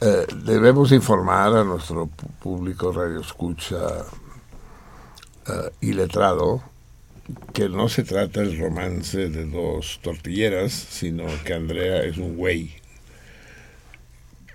Eh, 0.00 0.26
debemos 0.44 0.90
informar 0.90 1.54
a 1.54 1.62
nuestro 1.62 2.08
público 2.08 2.90
radio 2.90 3.20
escucha 3.20 3.76
eh, 5.46 5.70
y 5.80 5.92
letrado 5.92 6.64
que 7.54 7.68
no 7.68 7.88
se 7.88 8.02
trata 8.02 8.40
el 8.40 8.58
romance 8.58 9.28
de 9.28 9.44
dos 9.44 10.00
tortilleras, 10.02 10.72
sino 10.72 11.26
que 11.44 11.54
Andrea 11.54 12.02
es 12.02 12.16
un 12.16 12.36
güey. 12.36 12.74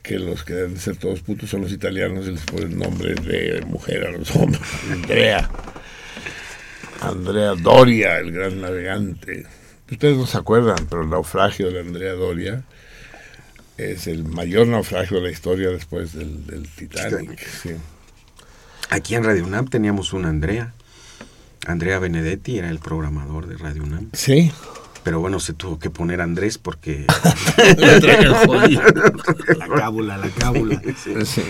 Que 0.03 0.19
los 0.19 0.43
que 0.43 0.55
deben 0.55 0.77
ser 0.77 0.97
todos 0.97 1.21
putos 1.21 1.49
son 1.49 1.61
los 1.61 1.71
italianos 1.71 2.27
y 2.27 2.31
les 2.31 2.43
ponen 2.43 2.77
nombre 2.77 3.15
de 3.15 3.61
mujer 3.61 4.07
a 4.07 4.11
los 4.11 4.35
hombres. 4.35 4.61
Andrea. 4.91 5.49
Andrea 7.01 7.55
Doria, 7.55 8.17
el 8.19 8.31
gran 8.31 8.61
navegante. 8.61 9.45
Ustedes 9.89 10.17
no 10.17 10.25
se 10.25 10.37
acuerdan, 10.37 10.87
pero 10.89 11.03
el 11.03 11.09
naufragio 11.09 11.71
de 11.71 11.79
Andrea 11.79 12.13
Doria 12.13 12.63
es 13.77 14.07
el 14.07 14.23
mayor 14.25 14.67
naufragio 14.67 15.17
de 15.17 15.23
la 15.23 15.31
historia 15.31 15.69
después 15.69 16.13
del, 16.13 16.45
del 16.45 16.67
Titanic. 16.67 17.39
Sí. 17.47 17.71
Aquí 18.89 19.15
en 19.15 19.23
Radio 19.23 19.45
UNAM 19.45 19.67
teníamos 19.67 20.13
una 20.13 20.29
Andrea. 20.29 20.73
Andrea 21.65 21.99
Benedetti 21.99 22.57
era 22.57 22.69
el 22.69 22.79
programador 22.79 23.47
de 23.47 23.57
Radio 23.57 23.83
UNAM. 23.83 24.09
Sí. 24.13 24.51
Pero 25.03 25.19
bueno, 25.19 25.39
se 25.39 25.53
tuvo 25.53 25.79
que 25.79 25.89
poner 25.89 26.21
Andrés 26.21 26.57
porque... 26.57 27.05
la 29.57 29.67
cábula, 29.67 30.17
la 30.17 30.29
cábula. 30.29 30.81
Sí, 30.97 31.13
sí. 31.25 31.41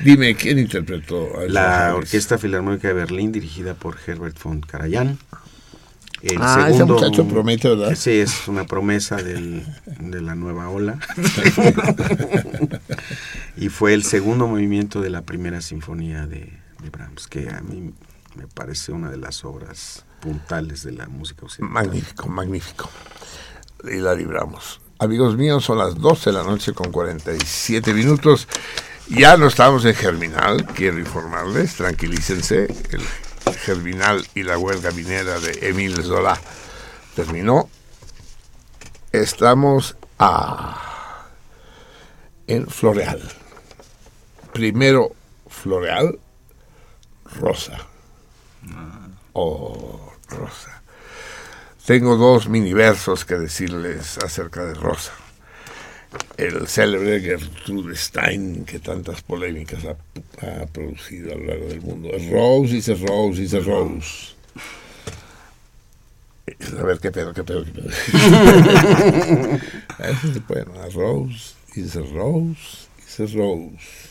Dime, 0.00 0.34
¿quién 0.36 0.58
interpretó 0.58 1.40
a 1.40 1.44
La? 1.48 1.94
Orquesta 1.96 2.38
Filarmónica 2.38 2.88
de 2.88 2.94
Berlín, 2.94 3.32
dirigida 3.32 3.74
por 3.74 3.96
Herbert 4.06 4.40
von 4.42 4.60
Karajan. 4.60 5.18
El 6.22 6.36
ah, 6.40 6.68
ese 6.68 6.84
muchacho 6.84 7.26
promete, 7.28 7.68
¿verdad? 7.68 7.94
Sí, 7.94 8.10
es 8.10 8.48
una 8.48 8.64
promesa 8.64 9.16
del- 9.16 9.64
de 10.00 10.20
la 10.20 10.34
nueva 10.34 10.68
ola. 10.68 10.98
y 13.56 13.68
fue 13.68 13.94
el 13.94 14.02
segundo 14.02 14.48
movimiento 14.48 15.00
de 15.00 15.10
la 15.10 15.22
primera 15.22 15.60
sinfonía 15.60 16.26
de, 16.26 16.52
de 16.82 16.90
Brahms, 16.90 17.28
que 17.28 17.48
a 17.50 17.60
mí 17.60 17.92
me 18.34 18.48
parece 18.48 18.90
una 18.90 19.10
de 19.10 19.16
las 19.16 19.44
obras 19.44 20.04
puntales 20.20 20.84
de 20.84 20.92
la 20.92 21.08
música 21.08 21.46
occidental. 21.46 21.72
Magnífico, 21.72 22.28
magnífico. 22.28 22.90
Y 23.84 23.96
la 23.96 24.14
libramos. 24.14 24.80
Amigos 24.98 25.36
míos, 25.36 25.64
son 25.64 25.78
las 25.78 25.94
12 25.94 26.30
de 26.30 26.36
la 26.36 26.42
noche 26.42 26.72
con 26.72 26.90
47 26.90 27.94
minutos. 27.94 28.48
Ya 29.08 29.36
no 29.36 29.46
estamos 29.46 29.84
en 29.84 29.94
Germinal, 29.94 30.66
quiero 30.66 30.98
informarles, 30.98 31.76
tranquilícense. 31.76 32.66
El 32.90 33.54
Germinal 33.54 34.26
y 34.34 34.42
la 34.42 34.58
huelga 34.58 34.90
minera 34.90 35.38
de 35.40 35.68
Emile 35.68 36.02
Zola 36.02 36.38
terminó. 37.14 37.70
Estamos 39.12 39.96
a, 40.18 41.28
en 42.46 42.66
Floreal. 42.66 43.22
Primero 44.52 45.12
Floreal, 45.48 46.18
Rosa. 47.40 47.78
Oh, 49.32 50.07
Rosa. 50.28 50.82
Tengo 51.86 52.16
dos 52.16 52.48
miniversos 52.48 53.24
que 53.24 53.36
decirles 53.36 54.18
acerca 54.18 54.64
de 54.64 54.74
Rosa. 54.74 55.12
El 56.36 56.66
célebre 56.68 57.20
Gertrude 57.20 57.96
Stein, 57.96 58.64
que 58.64 58.78
tantas 58.78 59.22
polémicas 59.22 59.84
ha, 59.84 59.96
producido 60.66 61.32
a 61.32 61.36
lo 61.36 61.44
largo 61.44 61.68
del 61.68 61.80
mundo. 61.80 62.10
Rose, 62.30 62.92
a 62.92 62.94
Rose, 62.94 63.56
a 63.56 63.60
Rose. 63.60 64.34
A 66.78 66.82
ver, 66.82 66.98
qué 66.98 67.10
pedo, 67.10 67.32
qué 67.34 67.44
pedo, 67.44 67.64
qué 67.64 67.72
pedo. 67.72 67.88
Ese 69.98 70.32
se 70.34 70.40
puede, 70.40 70.64
¿no? 70.66 70.80
A 70.80 70.88
Rose, 70.88 71.54
a 71.74 72.00
Rose, 72.00 72.88
a 73.18 73.26
Rose. 73.34 74.07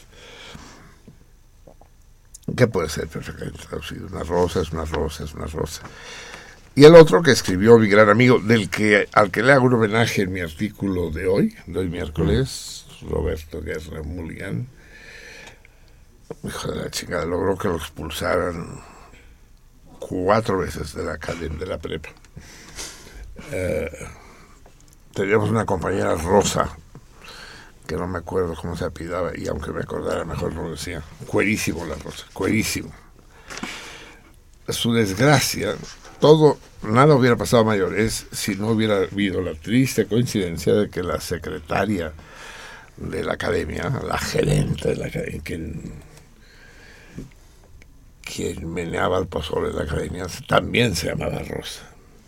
¿Qué 2.56 2.68
puede 2.68 2.90
ser 2.90 3.07
perfectamente 3.07 3.60
traducido? 3.68 4.07
Una 4.07 4.24
rosa 4.24 4.61
es 4.61 4.72
una 4.72 4.86
rosa, 4.86 5.26
es 5.26 5.34
una 5.34 5.48
rosa. 5.48 5.82
Y 6.76 6.86
el 6.86 6.95
otro 6.95 7.22
que 7.22 7.32
escribió 7.32 7.78
mi 7.78 7.90
gran 7.90 8.10
amigo, 8.10 8.40
del 8.40 8.69
que 8.69 9.10
al 9.14 9.32
que 9.32 9.41
le 9.44 9.52
hago 9.52 9.65
un 9.65 9.74
homenaje 9.74 10.22
en 10.22 10.32
mi 10.32 10.41
artículo 10.41 11.10
de 11.10 11.28
hoy, 11.28 11.56
de 11.65 11.80
hoy 11.80 11.90
miércoles, 11.90 12.86
Roberto 13.02 13.61
Guerra 13.61 14.03
Mulligan, 14.03 14.68
hijo 16.44 16.72
de 16.72 16.84
la 16.84 16.91
chingada, 16.91 17.26
logró 17.26 17.57
que 17.57 17.68
lo 17.68 17.78
expulsaran 17.78 18.80
cuatro 19.99 20.60
veces 20.60 20.94
de 20.94 21.03
la 21.03 21.14
academia, 21.14 21.57
de 21.57 21.65
la 21.65 21.78
prepa. 21.80 22.10
Eh, 23.52 23.90
teníamos 25.14 25.49
una 25.49 25.65
compañera 25.65 26.15
Rosa, 26.15 26.78
que 27.88 27.95
no 27.95 28.07
me 28.07 28.19
acuerdo 28.19 28.53
cómo 28.55 28.76
se 28.76 28.85
apidaba, 28.85 29.31
y 29.35 29.47
aunque 29.47 29.72
me 29.72 29.81
acordara 29.81 30.26
mejor 30.26 30.53
no 30.53 30.64
lo 30.64 30.72
decía. 30.72 31.01
Cuerísimo 31.26 31.85
la 31.85 31.95
Rosa, 31.95 32.26
cuerísimo. 32.34 32.91
Su 34.68 34.93
desgracia, 34.93 35.76
todo, 36.19 36.57
nada 36.84 37.15
hubiera 37.15 37.38
pasado 37.38 37.64
a 37.64 37.65
mayores 37.65 38.27
si 38.31 38.55
no 38.55 38.69
hubiera 38.69 38.97
habido 38.97 39.41
la 39.41 39.53
triste 39.55 40.05
coincidencia 40.05 40.73
de 40.73 40.89
que 40.89 41.01
la 41.01 41.22
secretaria 41.22 42.11
de 42.97 43.23
la 43.23 43.34
academia, 43.34 43.89
la 44.05 44.18
gerente 44.18 44.89
de 44.89 44.95
la 44.97 45.05
academia, 45.07 45.41
quien, 45.43 45.93
quien 48.22 48.73
meneaba 48.73 49.19
el 49.19 49.27
pozole 49.27 49.69
de 49.69 49.76
la 49.76 49.84
academia, 49.84 50.26
también 50.47 50.95
se 50.95 51.07
llamaba 51.07 51.39
Rosa. 51.43 51.84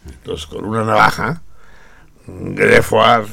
Entonces, 0.08 0.48
con 0.48 0.64
una 0.64 0.86
navaja, 0.86 1.44
un 2.30 2.56
grefoir, 2.56 3.26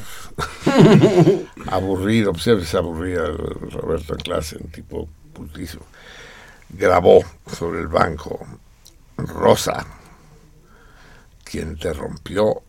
aburrido, 1.67 2.31
pues 2.31 2.43
siempre 2.43 2.65
se 2.65 2.77
aburría 2.77 3.25
Roberto 3.25 4.13
en 4.13 4.19
clase, 4.19 4.57
un 4.57 4.69
tipo 4.69 5.07
putísimo, 5.33 5.83
grabó 6.69 7.23
sobre 7.45 7.81
el 7.81 7.87
banco, 7.87 8.45
Rosa, 9.17 9.85
quien 11.43 11.77
te 11.77 11.93
rompió, 11.93 12.61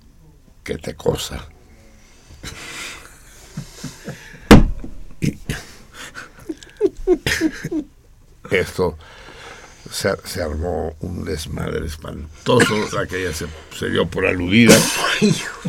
que 0.63 0.79
te 0.79 0.95
cosa. 0.95 1.45
Esto 8.51 8.97
se, 9.91 10.11
se 10.25 10.43
armó 10.43 10.97
un 11.01 11.25
desmadre 11.25 11.87
espantoso, 11.87 12.99
aquella 12.99 13.33
se, 13.33 13.47
se 13.77 13.89
dio 13.91 14.07
por 14.07 14.27
aludida, 14.27 14.77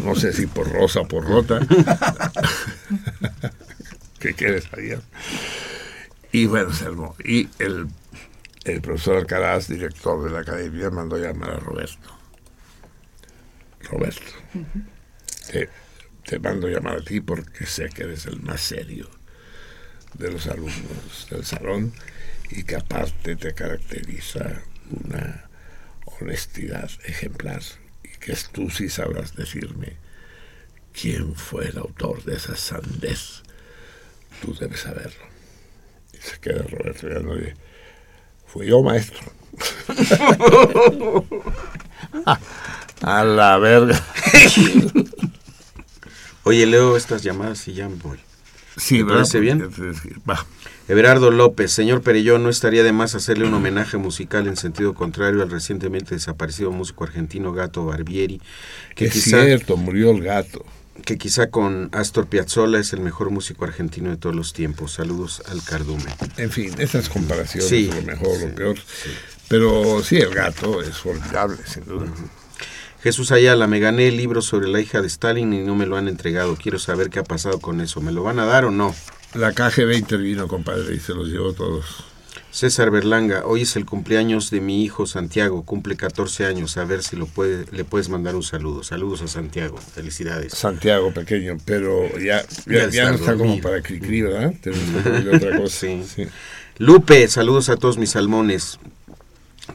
no 0.03 0.15
sé 0.15 0.33
si 0.33 0.47
por 0.47 0.71
rosa 0.71 1.01
o 1.01 1.07
por 1.07 1.25
rota. 1.25 1.59
¿Qué 4.19 4.33
quieres 4.33 4.65
saber? 4.65 5.01
Y 6.31 6.45
bueno, 6.45 6.73
se 6.73 6.85
armó. 6.85 7.15
Y 7.23 7.47
el, 7.59 7.87
el 8.65 8.81
profesor 8.81 9.17
Alcaraz, 9.17 9.67
director 9.67 10.23
de 10.23 10.31
la 10.31 10.39
academia, 10.39 10.89
mandó 10.89 11.17
llamar 11.17 11.51
a 11.51 11.59
Roberto. 11.59 12.17
Roberto, 13.83 14.33
te, 15.51 15.69
te 16.25 16.39
mando 16.39 16.67
llamar 16.67 16.97
a 16.97 17.01
ti 17.01 17.21
porque 17.21 17.65
sé 17.65 17.89
que 17.89 18.03
eres 18.03 18.25
el 18.25 18.41
más 18.41 18.61
serio 18.61 19.09
de 20.13 20.31
los 20.31 20.47
alumnos 20.47 21.27
del 21.29 21.45
salón 21.45 21.93
y 22.49 22.63
que 22.63 22.75
aparte 22.75 23.35
te 23.35 23.53
caracteriza 23.53 24.61
una 25.05 25.49
honestidad 26.05 26.89
ejemplar 27.05 27.61
y 28.03 28.09
que 28.19 28.35
tú 28.51 28.69
sí 28.69 28.89
sabrás 28.89 29.35
decirme 29.35 29.97
quién 30.93 31.35
fue 31.35 31.67
el 31.69 31.77
autor 31.77 32.23
de 32.23 32.35
esa 32.35 32.55
sandez. 32.55 33.43
Tú 34.41 34.55
debes 34.55 34.81
saberlo. 34.81 35.25
Y 36.13 36.17
se 36.17 36.39
queda 36.39 36.63
Roberto 36.63 37.07
mirando 37.07 37.35
y 37.37 37.39
dice, 37.41 37.55
fui 38.47 38.67
yo 38.67 38.81
maestro. 38.83 39.19
A 43.01 43.23
la 43.23 43.57
verga. 43.57 44.01
Oye, 46.43 46.65
leo 46.65 46.97
estas 46.97 47.23
llamadas 47.23 47.67
y 47.67 47.73
ya 47.73 47.87
me 47.87 47.95
voy. 47.95 48.19
Sí, 48.77 48.97
¿Te 48.97 49.03
¿verdad? 49.03 49.17
parece 49.19 49.39
bien? 49.39 49.61
Va. 50.29 50.45
Everardo 50.89 51.29
López, 51.29 51.71
señor 51.71 52.01
Perellón, 52.01 52.41
no 52.41 52.49
estaría 52.49 52.83
de 52.83 52.91
más 52.91 53.13
hacerle 53.13 53.45
un 53.45 53.53
homenaje 53.53 53.97
musical 53.97 54.47
en 54.47 54.57
sentido 54.57 54.95
contrario 54.95 55.43
al 55.43 55.51
recientemente 55.51 56.15
desaparecido 56.15 56.71
músico 56.71 57.03
argentino 57.03 57.53
Gato 57.53 57.85
Barbieri, 57.85 58.41
que 58.95 59.05
es 59.05 59.13
quizá, 59.13 59.45
cierto, 59.45 59.77
murió 59.77 60.09
el 60.09 60.23
gato. 60.23 60.65
que 61.05 61.19
quizá 61.19 61.51
con 61.51 61.89
Astor 61.91 62.25
Piazzolla 62.25 62.79
es 62.79 62.91
el 62.93 63.01
mejor 63.01 63.29
músico 63.29 63.65
argentino 63.65 64.09
de 64.09 64.17
todos 64.17 64.35
los 64.35 64.51
tiempos. 64.51 64.93
Saludos 64.93 65.43
al 65.47 65.63
cardumen. 65.63 66.07
En 66.37 66.49
fin, 66.49 66.73
esas 66.79 67.07
comparaciones, 67.07 67.69
Sí, 67.69 67.91
lo 67.93 68.01
mejor, 68.01 68.35
sí, 68.35 68.47
lo 68.47 68.55
peor. 68.55 68.77
Pero 69.47 70.01
sí, 70.03 70.17
el 70.17 70.33
gato 70.33 70.81
es 70.81 70.97
formidable, 70.97 71.57
sin 71.67 71.85
duda. 71.85 72.07
Jesús 73.03 73.31
Ayala, 73.31 73.67
me 73.67 73.79
gané 73.79 74.07
el 74.07 74.17
libro 74.17 74.41
sobre 74.41 74.67
la 74.67 74.81
hija 74.81 75.01
de 75.01 75.07
Stalin 75.07 75.53
y 75.53 75.59
no 75.59 75.75
me 75.75 75.85
lo 75.85 75.97
han 75.97 76.07
entregado. 76.07 76.55
Quiero 76.55 76.79
saber 76.79 77.11
qué 77.11 77.19
ha 77.19 77.23
pasado 77.23 77.59
con 77.59 77.79
eso. 77.79 78.01
¿Me 78.01 78.11
lo 78.11 78.23
van 78.23 78.39
a 78.39 78.45
dar 78.45 78.65
o 78.65 78.71
no? 78.71 78.95
La 79.33 79.51
KGB 79.53 79.95
intervino, 79.95 80.47
compadre, 80.47 80.95
y 80.95 80.99
se 80.99 81.13
los 81.13 81.27
llevó 81.27 81.53
todos. 81.53 81.85
César 82.51 82.89
Berlanga, 82.89 83.43
hoy 83.45 83.61
es 83.61 83.75
el 83.75 83.85
cumpleaños 83.85 84.49
de 84.49 84.59
mi 84.59 84.83
hijo 84.83 85.05
Santiago, 85.05 85.63
cumple 85.63 85.95
14 85.95 86.47
años, 86.47 86.77
a 86.77 86.83
ver 86.83 87.03
si 87.03 87.15
lo 87.15 87.27
puede, 87.27 87.65
le 87.71 87.83
puedes 87.83 88.09
mandar 88.09 88.35
un 88.35 88.41
saludo. 88.41 88.83
Saludos 88.83 89.21
a 89.21 89.27
Santiago, 89.27 89.77
felicidades. 89.77 90.53
Santiago 90.53 91.13
pequeño, 91.13 91.57
pero 91.63 92.17
ya, 92.17 92.43
Ya 92.65 92.89
ya, 92.89 93.09
no 93.11 93.17
está 93.17 93.35
como 93.35 93.61
para 93.61 93.83
cri 93.83 94.21
¿verdad? 94.23 94.53
Tenemos 94.61 95.03
que 95.03 95.29
otra 95.29 95.57
cosa. 95.57 95.69
Sí. 95.79 96.03
Sí. 96.03 96.27
Lupe, 96.79 97.27
saludos 97.27 97.69
a 97.69 97.77
todos 97.77 97.97
mis 97.97 98.11
salmones. 98.11 98.79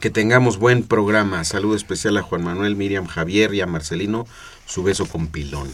Que 0.01 0.09
tengamos 0.09 0.57
buen 0.57 0.83
programa. 0.83 1.45
Saludo 1.45 1.75
especial 1.77 2.17
a 2.17 2.21
Juan 2.21 2.43
Manuel, 2.43 2.75
Miriam, 2.75 3.05
Javier 3.05 3.53
y 3.53 3.61
a 3.61 3.65
Marcelino. 3.65 4.27
Su 4.65 4.83
beso 4.83 5.05
con 5.05 5.27
pilón. 5.27 5.69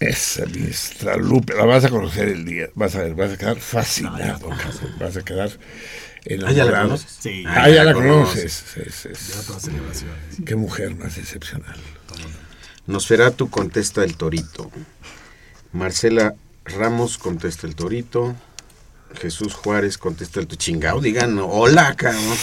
Esa 0.00 0.46
ministra 0.46 1.16
Lupe, 1.16 1.54
la 1.54 1.66
vas 1.66 1.84
a 1.84 1.90
conocer 1.90 2.28
el 2.28 2.44
día. 2.44 2.68
Vas 2.74 2.96
a 2.96 3.02
ver, 3.02 3.14
vas 3.14 3.32
a 3.32 3.36
quedar 3.36 3.58
fascinado. 3.60 4.48
cabrón, 4.48 4.58
vas 4.98 5.16
a 5.16 5.22
quedar 5.22 5.50
Ah, 5.50 6.26
¿ya 6.26 6.36
la 6.36 6.52
enamorado. 6.52 6.88
conoces? 6.88 7.16
Sí. 7.20 7.44
Ah, 7.46 7.68
ya 7.70 7.84
la 7.84 7.94
conoces. 7.94 8.62
conoces. 8.74 9.06
Es- 9.06 9.62
celebraciones. 9.62 10.16
Qué 10.44 10.54
mujer 10.56 10.94
más 10.96 11.16
excepcional. 11.18 11.76
Nosferatu 12.86 13.48
contesta 13.50 14.02
el 14.04 14.16
torito. 14.16 14.70
Marcela 15.72 16.34
Ramos 16.64 17.16
contesta 17.18 17.66
el 17.66 17.74
torito. 17.74 18.34
Jesús 19.20 19.54
Juárez 19.54 19.98
contesta 19.98 20.40
el 20.40 20.46
torito. 20.46 20.62
Chingao, 20.64 21.00
digan 21.00 21.38
hola, 21.42 21.94
cabrón. 21.96 22.36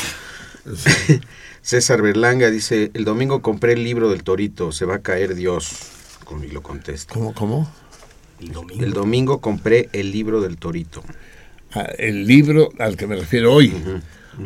César 1.61 2.01
Berlanga 2.01 2.49
dice, 2.49 2.91
el 2.93 3.03
domingo 3.05 3.41
compré 3.41 3.73
el 3.73 3.84
libro 3.84 4.09
del 4.09 4.23
torito, 4.23 4.71
se 4.71 4.85
va 4.85 4.95
a 4.95 5.01
caer 5.01 5.35
Dios. 5.35 5.69
Con- 6.27 6.43
Y 6.43 6.47
lo 6.49 6.61
contesta. 6.61 7.13
¿Cómo, 7.13 7.33
cómo? 7.33 7.71
El 8.39 8.51
domingo. 8.51 8.83
El 8.83 8.93
domingo 8.93 9.41
compré 9.41 9.89
el 9.93 10.11
libro 10.11 10.41
del 10.41 10.57
torito. 10.57 11.03
Ah, 11.73 11.87
el 11.97 12.27
libro 12.27 12.69
al 12.79 12.97
que 12.97 13.07
me 13.07 13.15
refiero 13.15 13.53
hoy. 13.53 13.73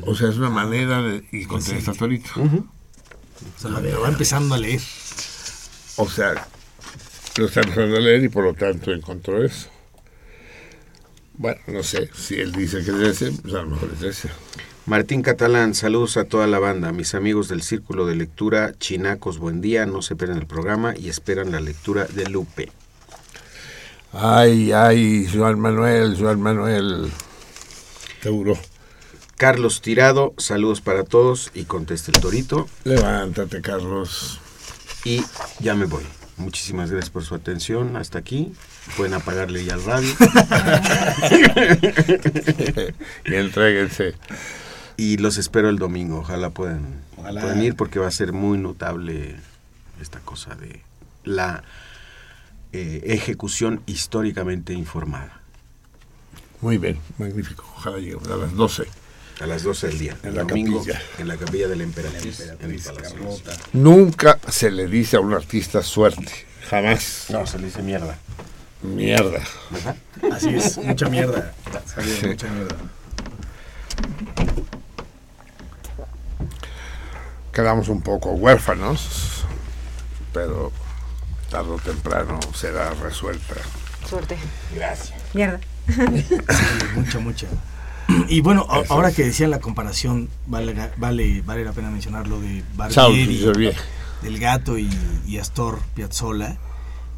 O 0.04 0.16
sea, 0.16 0.30
es 0.30 0.38
una 0.38 0.50
manera 0.50 1.02
de... 1.02 1.24
Y 1.32 1.46
contesta 1.46 1.94
solito. 1.94 2.30
O 2.40 3.60
sea, 3.60 3.72
lo, 3.72 3.82
lo 3.82 4.02
va 4.02 4.10
empezando 4.10 4.56
a 4.56 4.58
leer. 4.58 4.80
O 5.98 6.08
sea, 6.10 6.48
lo 7.38 7.46
está 7.46 7.62
empezando 7.62 7.98
a 7.98 8.00
leer 8.00 8.24
y 8.24 8.30
por 8.30 8.44
lo 8.44 8.54
tanto 8.54 8.92
encontró 8.92 9.44
eso. 9.44 9.68
Bueno, 11.34 11.60
no 11.68 11.82
sé, 11.84 12.10
si 12.14 12.36
él 12.36 12.52
dice 12.52 12.84
que 12.84 12.92
es 12.92 13.22
ese, 13.22 13.32
pues 13.42 13.54
a 13.56 13.64
lo 13.64 13.72
mejor 13.72 13.90
es 13.98 14.04
ese. 14.04 14.30
Martín 14.88 15.22
Catalán, 15.22 15.76
saludos 15.76 16.18
a 16.18 16.26
toda 16.26 16.48
la 16.48 16.58
banda, 16.58 16.92
mis 16.92 17.14
amigos 17.14 17.48
del 17.48 17.62
Círculo 17.62 18.08
de 18.08 18.16
Lectura, 18.16 18.74
Chinacos, 18.80 19.38
buen 19.38 19.62
día, 19.62 19.86
no 19.86 20.02
se 20.02 20.16
pierdan 20.16 20.40
el 20.40 20.48
programa 20.48 20.96
y 20.98 21.10
esperan 21.10 21.52
la 21.52 21.60
lectura 21.60 22.06
de 22.06 22.28
Lupe. 22.28 22.72
Ay, 24.12 24.72
ay, 24.72 25.30
Joan 25.32 25.60
Manuel, 25.60 26.18
Joan 26.20 26.42
Manuel. 26.42 27.12
Seguro. 28.22 28.58
Carlos 29.38 29.82
Tirado, 29.82 30.34
saludos 30.38 30.82
para 30.82 31.04
todos 31.04 31.52
y 31.54 31.66
contesta 31.66 32.12
el 32.12 32.20
torito. 32.20 32.68
Levántate, 32.84 33.62
Carlos. 33.62 34.40
Y 35.06 35.24
ya 35.60 35.76
me 35.76 35.86
voy. 35.86 36.04
Muchísimas 36.38 36.90
gracias 36.90 37.12
por 37.12 37.24
su 37.24 37.36
atención. 37.36 37.98
Hasta 37.98 38.18
aquí. 38.18 38.52
Pueden 38.98 39.14
apagarle 39.14 39.64
ya 39.64 39.76
el 39.76 39.84
radio. 39.84 40.10
y 43.26 43.36
entréguense. 43.36 44.16
Y 45.02 45.18
los 45.18 45.40
espero 45.40 45.68
el 45.70 45.80
domingo. 45.80 46.20
Ojalá 46.20 46.52
puedan, 46.52 47.02
Ojalá. 47.18 47.42
puedan 47.42 47.64
ir 47.64 47.76
porque 47.76 47.98
va 47.98 48.06
a 48.06 48.12
ser 48.12 48.34
muy 48.34 48.60
notable 48.60 49.36
esta 50.00 50.20
cosa 50.20 50.54
de 50.54 50.84
la 51.24 51.64
eh, 52.72 53.02
ejecución 53.06 53.82
históricamente 53.88 54.74
informada. 54.74 55.42
Muy 56.62 56.78
bien, 56.78 57.00
magnífico. 57.18 57.66
Ojalá 57.78 57.98
lleguemos 57.98 58.28
a 58.28 58.36
las 58.38 58.54
12. 58.54 58.84
A 59.40 59.48
las 59.48 59.64
12 59.64 59.88
del 59.88 59.98
día. 59.98 60.18
En 60.22 60.36
la 60.36 60.44
domingo, 60.44 60.78
capilla. 60.84 61.02
En 61.18 61.28
la 61.28 61.36
capilla 61.38 61.68
de 61.68 61.76
la 61.78 61.84
emperatriz. 61.84 62.40
en 62.42 62.72
el 62.72 62.80
Palacio. 62.80 63.18
Nunca 63.74 64.38
se 64.50 64.70
le 64.70 64.86
dice 64.86 65.18
a 65.18 65.20
un 65.20 65.34
artista 65.34 65.82
suerte. 65.82 66.32
Jamás. 66.70 67.26
No, 67.30 67.48
se 67.48 67.58
le 67.58 67.66
dice 67.66 67.82
mierda. 67.82 68.20
Mierda. 68.84 69.42
¿Verdad? 69.72 69.96
Así 70.32 70.50
es, 70.50 70.78
mucha 70.78 71.10
mierda. 71.10 71.56
Javier, 71.96 72.18
Sí. 72.20 72.28
Mucha 72.28 72.48
mierda. 72.50 72.76
Quedamos 77.54 77.90
un 77.90 78.02
poco 78.02 78.32
huérfanos, 78.32 79.44
pero 80.34 80.72
tarde 81.50 81.72
o 81.72 81.78
temprano 81.80 82.40
será 82.54 82.94
resuelta. 82.94 83.56
Suerte. 84.10 84.38
Gracias. 84.74 85.14
Mierda. 85.34 85.60
Mucha, 86.96 87.20
mucha. 87.20 87.48
Y 88.28 88.42
bueno, 88.42 88.66
a- 88.70 88.84
ahora 88.90 89.12
que 89.12 89.24
decían 89.26 89.52
la 89.52 89.60
comparación, 89.60 90.30
vale, 90.48 90.74
vale, 90.98 91.42
vale 91.42 91.64
la 91.66 91.72
pena 91.72 91.90
mencionar 91.90 92.28
lo 92.28 92.40
de 92.40 92.64
Chao, 92.90 93.10
Barbieri, 93.10 93.74
del 94.22 94.40
gato 94.40 94.78
y, 94.78 94.90
y 95.28 95.38
Astor 95.38 95.80
Piazzolla. 95.94 96.58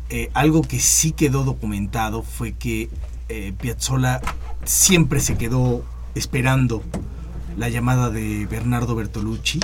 Eh, 0.10 0.30
algo 0.34 0.62
que 0.62 0.80
sí 0.80 1.12
quedó 1.12 1.44
documentado 1.44 2.22
fue 2.24 2.54
que 2.54 2.90
eh, 3.30 3.54
Piazzolla 3.60 4.22
siempre 4.66 5.20
se 5.20 5.38
quedó 5.38 5.84
esperando 6.16 6.84
la 7.58 7.70
llamada 7.70 8.10
de 8.10 8.46
Bernardo 8.46 8.96
Bertolucci, 8.96 9.60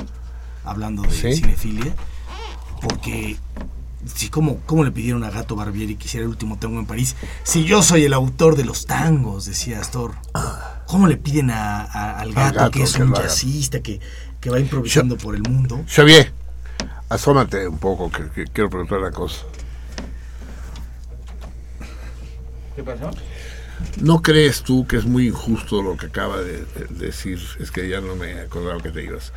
hablando 0.70 1.02
de 1.04 1.12
¿Sí? 1.12 1.34
cinefilia, 1.34 1.94
porque 2.82 3.38
sí, 4.16 4.30
¿cómo, 4.30 4.58
¿cómo 4.66 4.84
le 4.84 4.91
pidieron 4.91 5.24
a 5.24 5.30
Gato 5.30 5.56
Barbieri 5.56 5.96
que 5.96 6.06
hiciera 6.06 6.24
el 6.24 6.30
último 6.30 6.58
tango 6.58 6.80
en 6.80 6.86
París? 6.86 7.16
Si 7.44 7.66
yo 7.66 7.84
soy 7.84 8.04
el 8.06 8.14
autor 8.14 8.56
de 8.56 8.66
los 8.66 8.86
tangos, 8.86 9.46
decía 9.46 9.80
Astor. 9.80 10.14
¿Cómo 10.88 11.08
le 11.08 11.18
piden 11.18 11.52
a- 11.52 11.82
a- 11.84 12.20
al 12.20 12.34
gato, 12.34 12.60
gato 12.60 12.72
que 12.72 12.84
es 12.84 12.94
que 12.94 13.04
un 13.04 13.14
jazzista, 13.14 13.80
que, 13.82 14.00
que 14.40 14.50
va 14.50 14.60
improvisando 14.60 15.18
por 15.18 15.36
el 15.36 15.44
mundo? 15.44 15.84
Xavier, 15.88 16.32
asómate 17.10 17.68
un 17.68 17.78
poco, 17.78 18.10
que, 18.10 18.30
que 18.32 18.46
quiero 18.46 18.70
preguntar 18.70 18.98
una 19.00 19.12
cosa. 19.12 19.44
¿Qué 22.76 22.84
pasó? 22.84 23.12
¿No 24.01 24.22
crees 24.22 24.61
tú 24.64 24.85
que 24.88 24.97
es 24.97 25.06
muy 25.06 25.27
injusto 25.27 25.81
lo 25.81 25.97
que 25.97 26.07
acaba 26.07 26.41
de, 26.41 26.57
de 26.65 27.06
decir? 27.07 27.39
Es 27.60 27.72
que 27.72 27.88
ya 27.89 28.01
no 28.01 28.15
me 28.15 28.39
acordaba 28.41 28.81
que 28.81 28.89
te 28.91 29.03
ibas. 29.03 29.31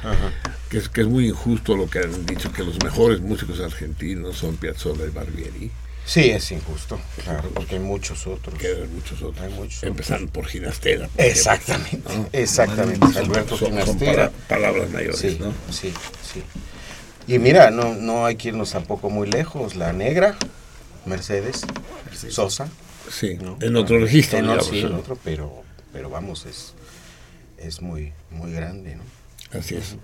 Que 0.68 0.78
es, 0.78 0.88
que 0.88 1.02
es 1.02 1.06
muy 1.06 1.28
injusto 1.28 1.76
lo 1.76 1.88
que 1.88 2.00
han 2.00 2.26
dicho, 2.26 2.52
que 2.52 2.62
los 2.64 2.82
mejores 2.82 3.20
músicos 3.20 3.60
argentinos 3.60 4.36
son 4.36 4.56
Piazzolla 4.56 5.04
y 5.06 5.10
Barbieri. 5.10 5.70
Sí, 6.04 6.30
es 6.30 6.50
injusto, 6.50 6.98
claro, 7.22 7.48
porque 7.54 7.76
hay 7.76 7.80
muchos 7.80 8.26
otros. 8.26 8.58
Que 8.58 8.66
hay 8.66 8.88
muchos 8.92 9.22
otros. 9.22 9.40
Hay 9.46 9.52
muchos 9.52 9.84
Empezando 9.84 10.32
por 10.32 10.46
Ginastera. 10.46 11.06
por 11.08 11.24
Exactamente, 11.24 12.02
exactamente. 12.32 13.18
Alberto 13.18 13.56
son- 13.56 13.68
son 13.68 13.78
Ginastera. 13.80 14.30
para- 14.30 14.48
palabras 14.48 14.90
mayores, 14.90 15.20
Sí, 15.20 15.36
¿no? 15.40 15.52
sí, 15.70 15.92
sí. 16.32 16.42
Y 17.28 17.38
mira, 17.38 17.70
no, 17.70 17.94
no 17.94 18.26
hay 18.26 18.34
que 18.34 18.48
irnos 18.48 18.72
tampoco 18.72 19.10
muy 19.10 19.28
lejos. 19.30 19.76
La 19.76 19.92
negra, 19.92 20.36
Mercedes, 21.06 21.60
Sosa. 22.30 22.68
Sí, 23.12 23.36
¿no? 23.40 23.58
en 23.60 23.76
otro 23.76 23.98
registro, 23.98 24.38
En, 24.38 24.44
digamos, 24.44 24.66
sí, 24.66 24.80
en 24.80 24.94
otro, 24.94 25.18
pero, 25.22 25.62
pero 25.92 26.08
vamos, 26.08 26.46
es, 26.46 26.72
es 27.58 27.82
muy, 27.82 28.12
muy 28.30 28.52
grande, 28.52 28.96
¿no? 28.96 29.02
Así 29.58 29.74
es. 29.74 29.96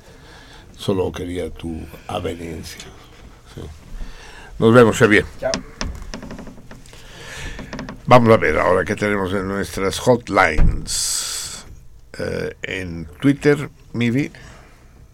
Solo 0.76 1.10
quería 1.10 1.48
tu 1.50 1.80
avenencia. 2.06 2.84
Sí. 3.54 3.62
Nos 4.58 4.74
vemos, 4.74 4.98
Xavier. 4.98 5.24
Chao. 5.40 5.52
Vamos 8.06 8.32
a 8.32 8.36
ver 8.36 8.58
ahora 8.58 8.84
qué 8.84 8.94
tenemos 8.94 9.32
en 9.32 9.48
nuestras 9.48 9.98
hotlines. 9.98 11.64
Eh, 12.18 12.54
en 12.62 13.06
Twitter, 13.20 13.70
Mivi. 13.92 14.30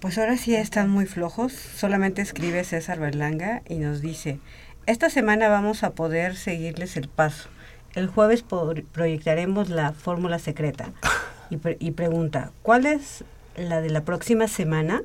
Pues 0.01 0.19
ahora 0.19 0.37
sí 0.37 0.55
están 0.55 0.91
muy 0.91 1.07
flojos. 1.07 1.53
Solamente 1.53 2.23
escribe 2.23 2.65
César 2.65 2.99
Berlanga 2.99 3.63
y 3.69 3.77
nos 3.77 4.01
dice, 4.01 4.41
esta 4.87 5.11
semana 5.11 5.49
vamos 5.49 5.83
a 5.83 5.95
poder 5.95 6.37
seguirles 6.37 6.97
el 6.97 7.09
paso. 7.09 7.49
El 7.95 8.09
jueves 8.09 8.43
por- 8.43 8.83
proyectaremos 8.85 9.69
la 9.69 9.93
fórmula 9.93 10.39
secreta. 10.39 10.91
Y, 11.51 11.57
pre- 11.59 11.77
y 11.81 11.93
pregunta, 11.93 12.51
¿cuál 12.63 12.87
es 12.87 13.25
la 13.57 13.81
de 13.81 13.91
la 13.91 14.05
próxima 14.05 14.49
semana? 14.49 15.03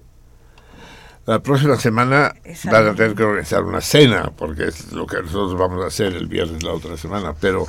La 1.25 1.43
próxima 1.43 1.77
semana 1.77 2.33
van 2.71 2.87
a 2.87 2.95
tener 2.95 3.13
que 3.15 3.23
organizar 3.23 3.63
una 3.63 3.81
cena, 3.81 4.31
porque 4.35 4.69
es 4.69 4.91
lo 4.93 5.05
que 5.05 5.21
nosotros 5.21 5.55
vamos 5.59 5.83
a 5.83 5.87
hacer 5.87 6.13
el 6.15 6.25
viernes 6.27 6.63
la 6.63 6.71
otra 6.73 6.97
semana. 6.97 7.35
Pero 7.39 7.67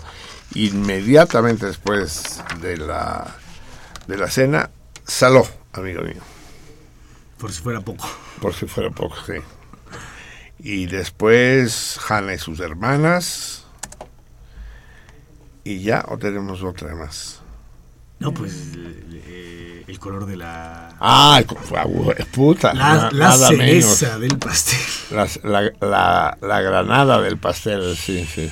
inmediatamente 0.54 1.66
después 1.66 2.40
de 2.62 2.78
la, 2.78 3.26
de 4.06 4.16
la 4.16 4.30
cena, 4.30 4.70
saló, 5.06 5.46
amigo 5.74 6.00
mío. 6.02 6.22
Por 7.38 7.52
si 7.52 7.60
fuera 7.60 7.80
poco. 7.82 8.08
Por 8.40 8.54
si 8.54 8.66
fuera 8.66 8.88
poco, 8.90 9.16
sí. 9.26 9.34
Y 10.58 10.86
después 10.86 11.98
Hanna 12.08 12.34
y 12.34 12.38
sus 12.38 12.60
hermanas. 12.60 13.66
Y 15.64 15.80
ya, 15.80 16.04
o 16.08 16.18
tenemos 16.18 16.62
otra 16.62 16.94
más. 16.94 17.40
No, 18.18 18.32
pues 18.34 18.52
eh, 18.74 19.84
el 19.86 19.98
color 19.98 20.26
de 20.26 20.36
la... 20.36 20.94
Ah, 21.00 21.40
puta. 22.32 22.74
La, 22.74 23.10
la 23.12 23.28
nada 23.28 23.48
cereza 23.48 24.18
menos. 24.18 24.20
del 24.20 24.38
pastel. 24.38 24.78
Las- 25.16 25.40
La, 25.42 25.62
la- 25.80 26.38
la 26.40 26.60
granada 26.60 27.20
del 27.22 27.38
pastel, 27.38 27.96
sí, 27.96 28.26
sí. 28.26 28.50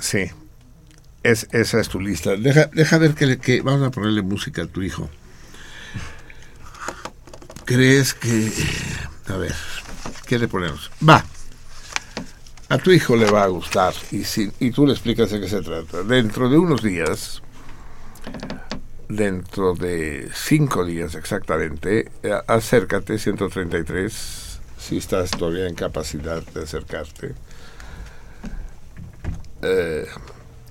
Sí. 0.00 0.30
Es, 1.22 1.48
esa 1.52 1.80
es 1.80 1.88
tu 1.88 2.00
lista. 2.00 2.34
Deja, 2.36 2.66
deja 2.72 2.98
ver 2.98 3.14
que, 3.14 3.26
le- 3.26 3.38
que 3.38 3.60
vamos 3.60 3.86
a 3.86 3.90
ponerle 3.90 4.22
música 4.22 4.62
a 4.62 4.66
tu 4.66 4.82
hijo. 4.82 5.08
¿Crees 7.64 8.14
que... 8.14 8.52
A 9.28 9.36
ver, 9.36 9.54
¿qué 10.26 10.38
le 10.38 10.48
ponemos? 10.48 10.90
Va. 11.08 11.24
A 12.72 12.78
tu 12.78 12.90
hijo 12.90 13.14
le 13.16 13.30
va 13.30 13.44
a 13.44 13.48
gustar 13.48 13.92
y, 14.12 14.24
si, 14.24 14.50
y 14.58 14.70
tú 14.70 14.86
le 14.86 14.94
explicas 14.94 15.30
de 15.30 15.42
qué 15.42 15.46
se 15.46 15.60
trata. 15.60 16.02
Dentro 16.04 16.48
de 16.48 16.56
unos 16.56 16.82
días, 16.82 17.42
dentro 19.10 19.74
de 19.74 20.30
cinco 20.32 20.82
días 20.82 21.14
exactamente, 21.14 22.10
eh, 22.22 22.32
acércate 22.46 23.18
133, 23.18 24.60
si 24.78 24.96
estás 24.96 25.32
todavía 25.32 25.68
en 25.68 25.74
capacidad 25.74 26.42
de 26.42 26.62
acercarte. 26.62 27.34
Eh, 29.60 30.06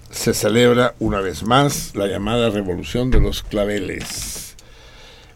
se 0.10 0.34
celebra 0.34 0.96
una 0.98 1.22
vez 1.22 1.44
más 1.44 1.96
la 1.96 2.08
llamada 2.08 2.50
Revolución 2.50 3.12
de 3.12 3.20
los 3.20 3.44
Claveles, 3.44 4.56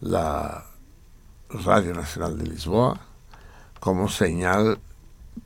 la 0.00 0.66
Radio 1.62 1.94
Nacional 1.94 2.36
de 2.36 2.46
Lisboa 2.46 3.00
como 3.78 4.08
señal, 4.08 4.78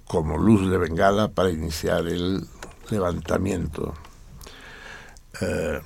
como 0.07 0.39
luz 0.39 0.71
de 0.71 0.79
bengala 0.79 1.29
para 1.29 1.51
iniciar 1.51 2.07
el 2.07 2.47
levantamiento. 2.89 3.95
Eh, 5.41 5.81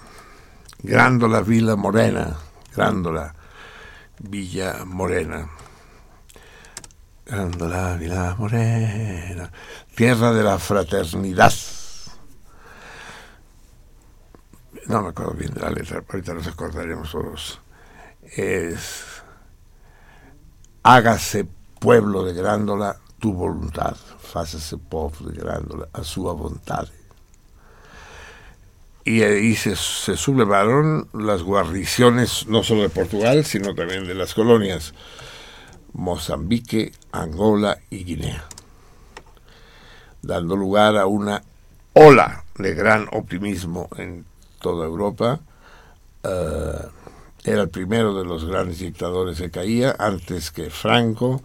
Grándola 0.83 1.41
Vila 1.41 1.77
Morena, 1.77 2.37
Grándola 2.75 3.35
Villa 4.19 4.85
Morena. 4.85 5.49
Grándola 7.25 7.97
Vila 7.97 8.37
Morena, 8.39 9.51
tierra 9.95 10.33
de 10.33 10.43
la 10.43 10.59
fraternidad. 10.59 11.55
No 14.89 15.03
me 15.03 15.09
acuerdo 15.09 15.33
bien 15.33 15.55
de 15.55 15.61
la 15.61 15.71
letra, 15.71 16.03
ahorita 16.07 16.35
nos 16.35 16.47
acordaremos 16.49 17.11
todos. 17.11 17.61
Hágase 20.83 21.47
pueblo 21.79 22.25
de 22.25 22.35
Grándola 22.35 22.97
tu 23.19 23.33
voluntad, 23.33 23.97
fácese 24.21 24.79
povo 24.79 25.13
de 25.31 25.41
Grándola 25.41 25.89
a 25.93 26.03
su 26.05 26.23
voluntad. 26.23 26.89
Y 29.05 29.23
ahí 29.23 29.57
se, 29.57 29.75
se 29.75 30.17
sublevaron 30.17 31.09
las 31.13 31.43
guarniciones 31.43 32.47
no 32.47 32.63
solo 32.63 32.83
de 32.83 32.89
Portugal, 32.89 33.45
sino 33.45 33.75
también 33.75 34.07
de 34.07 34.15
las 34.15 34.33
colonias 34.35 34.95
Mozambique, 35.93 36.93
Angola 37.11 37.79
y 37.91 38.05
Guinea, 38.05 38.45
dando 40.23 40.57
lugar 40.57 40.97
a 40.97 41.07
una 41.07 41.43
ola 41.95 42.45
de 42.57 42.75
gran 42.75 43.09
optimismo 43.13 43.89
en 43.97 44.25
toda 44.61 44.87
Europa. 44.87 45.41
Eh, 46.23 46.89
era 47.45 47.63
el 47.63 47.69
primero 47.71 48.15
de 48.15 48.25
los 48.25 48.45
grandes 48.45 48.79
dictadores 48.79 49.39
que 49.39 49.51
caía, 49.51 49.97
antes 49.99 50.51
que 50.51 50.71
Franco, 50.71 51.43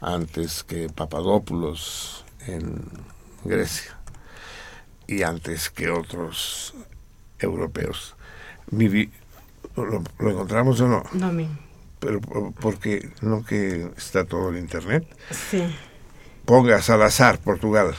antes 0.00 0.62
que 0.64 0.88
Papadopoulos 0.88 2.24
en 2.46 2.82
Grecia 3.44 3.96
y 5.06 5.22
antes 5.22 5.70
que 5.70 5.90
otros 5.90 6.74
europeos. 7.38 8.14
Mi 8.70 8.88
vi- 8.88 9.10
¿Lo, 9.76 10.02
lo 10.18 10.30
encontramos 10.30 10.80
o 10.80 10.88
no? 10.88 11.02
No, 11.12 11.32
mi. 11.32 11.48
Pero 12.00 12.20
por- 12.20 12.52
porque 12.54 13.10
no 13.20 13.44
que 13.44 13.90
está 13.96 14.24
todo 14.24 14.50
en 14.50 14.58
internet. 14.58 15.06
Sí. 15.30 15.62
Ponga 16.44 16.80
Salazar, 16.82 17.38
Portugal. 17.38 17.94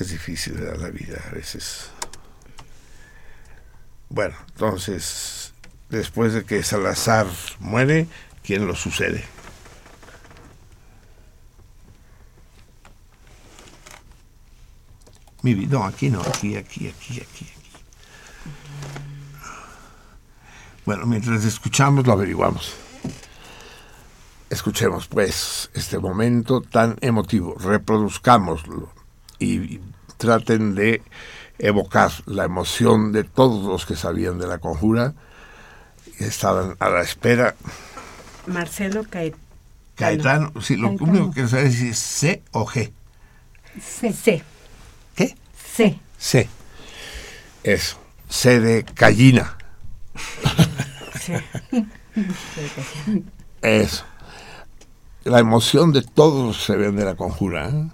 Es 0.00 0.08
difícil 0.10 0.54
¿verdad? 0.54 0.80
la 0.80 0.88
vida 0.90 1.22
a 1.28 1.34
veces. 1.34 1.90
Bueno, 4.08 4.34
entonces, 4.48 5.52
después 5.90 6.32
de 6.32 6.44
que 6.44 6.62
Salazar 6.62 7.26
muere, 7.60 8.08
¿quién 8.42 8.66
lo 8.66 8.74
sucede? 8.74 9.22
Mi 15.42 15.54
vi- 15.54 15.66
no, 15.66 15.84
aquí 15.84 16.10
no, 16.10 16.20
aquí, 16.20 16.56
aquí, 16.56 16.88
aquí, 16.88 17.20
aquí, 17.20 17.44
aquí. 17.44 17.52
Bueno, 20.84 21.06
mientras 21.06 21.44
escuchamos 21.44 22.06
lo 22.06 22.12
averiguamos. 22.12 22.74
Escuchemos 24.50 25.06
pues 25.06 25.70
este 25.74 25.98
momento 25.98 26.60
tan 26.60 26.96
emotivo, 27.00 27.54
reproduzcámoslo 27.58 28.92
y 29.38 29.80
traten 30.20 30.74
de 30.74 31.02
evocar 31.58 32.10
la 32.26 32.44
emoción 32.44 33.10
de 33.12 33.24
todos 33.24 33.64
los 33.66 33.86
que 33.86 33.96
sabían 33.96 34.38
de 34.38 34.46
la 34.46 34.58
conjura 34.58 35.14
y 36.20 36.24
estaban 36.24 36.76
a 36.78 36.88
la 36.90 37.00
espera. 37.02 37.54
Marcelo 38.46 39.04
Caetano. 39.08 39.42
Caetano, 39.96 40.52
sí, 40.60 40.76
lo 40.76 40.88
Caetano. 40.90 41.10
único 41.10 41.30
que 41.32 41.48
sabe 41.48 41.66
es 41.66 41.74
si 41.76 41.88
es 41.88 41.98
C 41.98 42.42
o 42.52 42.66
G. 42.66 42.92
C. 43.80 44.12
C. 44.12 44.42
¿Qué? 45.16 45.34
C. 45.74 45.98
C. 46.18 46.48
Eso. 47.64 47.96
C 48.28 48.60
de 48.60 48.84
gallina. 48.94 49.56
Sí. 51.20 51.34
Eso. 53.62 54.04
La 55.24 55.38
emoción 55.38 55.92
de 55.92 56.00
todos 56.02 56.46
los 56.46 56.56
que 56.58 56.64
se 56.72 56.76
ven 56.76 56.96
de 56.96 57.04
la 57.04 57.14
conjura, 57.14 57.68
¿eh? 57.68 57.88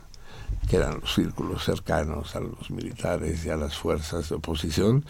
Que 0.66 0.76
eran 0.76 1.00
los 1.00 1.14
círculos 1.14 1.64
cercanos 1.64 2.36
a 2.36 2.40
los 2.40 2.70
militares 2.70 3.44
y 3.44 3.50
a 3.50 3.56
las 3.56 3.76
fuerzas 3.76 4.28
de 4.28 4.36
oposición, 4.36 5.04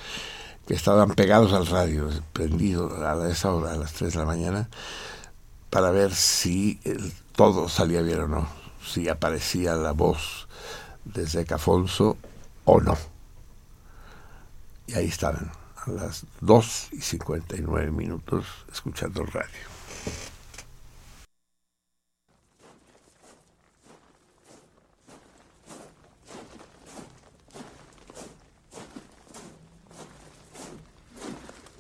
que 0.67 0.75
estaban 0.75 1.11
pegados 1.11 1.53
al 1.53 1.67
radio, 1.67 2.09
prendidos 2.33 2.93
a 3.01 3.29
esa 3.29 3.53
hora, 3.53 3.73
a 3.73 3.77
las 3.77 3.93
3 3.93 4.13
de 4.13 4.19
la 4.19 4.27
mañana, 4.27 4.69
para 5.71 5.91
ver 5.91 6.15
si 6.15 6.81
todo 7.35 7.69
salía 7.69 8.03
bien 8.03 8.21
o 8.21 8.29
no, 8.29 8.49
si 8.85 9.09
aparecía 9.09 9.75
la 9.75 9.93
voz 9.93 10.49
de 11.05 11.27
Zeca 11.27 11.57
Afonso 11.57 12.17
o 12.65 12.81
no. 12.81 12.97
Y 14.87 14.95
ahí 14.95 15.07
estaban, 15.07 15.51
a 15.85 15.91
las 15.91 16.25
2 16.41 16.89
y 16.93 17.01
59 17.01 17.91
minutos, 17.91 18.47
escuchando 18.73 19.23
el 19.23 19.29
radio. 19.29 20.36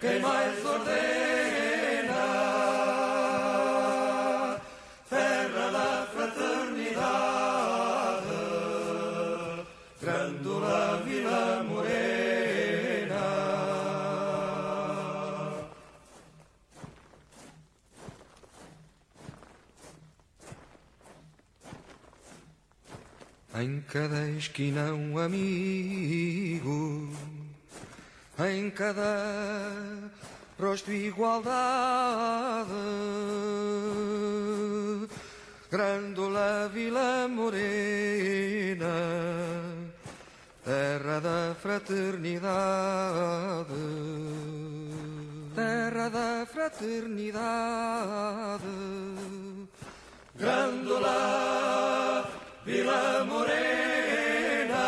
quem 0.00 0.20
mais 0.20 0.64
ordena. 0.64 0.98
Terra 5.08 5.70
da 5.70 6.06
fraternidade, 6.12 6.96
Grândola 10.00 11.02
Vila 11.04 11.64
Morena. 11.64 11.88
Em 23.60 23.80
cada 23.80 24.30
esquina 24.30 24.92
um 24.92 25.18
amigo 25.18 27.10
em 28.38 28.70
cada 28.70 30.10
rosto 30.58 30.92
igualdade. 30.92 32.72
Grandola 35.70 36.70
Vila 36.72 37.28
Morena, 37.28 38.86
terra 40.64 41.20
da 41.20 41.54
fraternidade, 41.60 43.74
terra 45.54 46.08
da 46.08 46.46
fraternidade. 46.46 48.64
Grandola 50.36 52.24
Vila 52.64 53.24
Morena, 53.26 54.78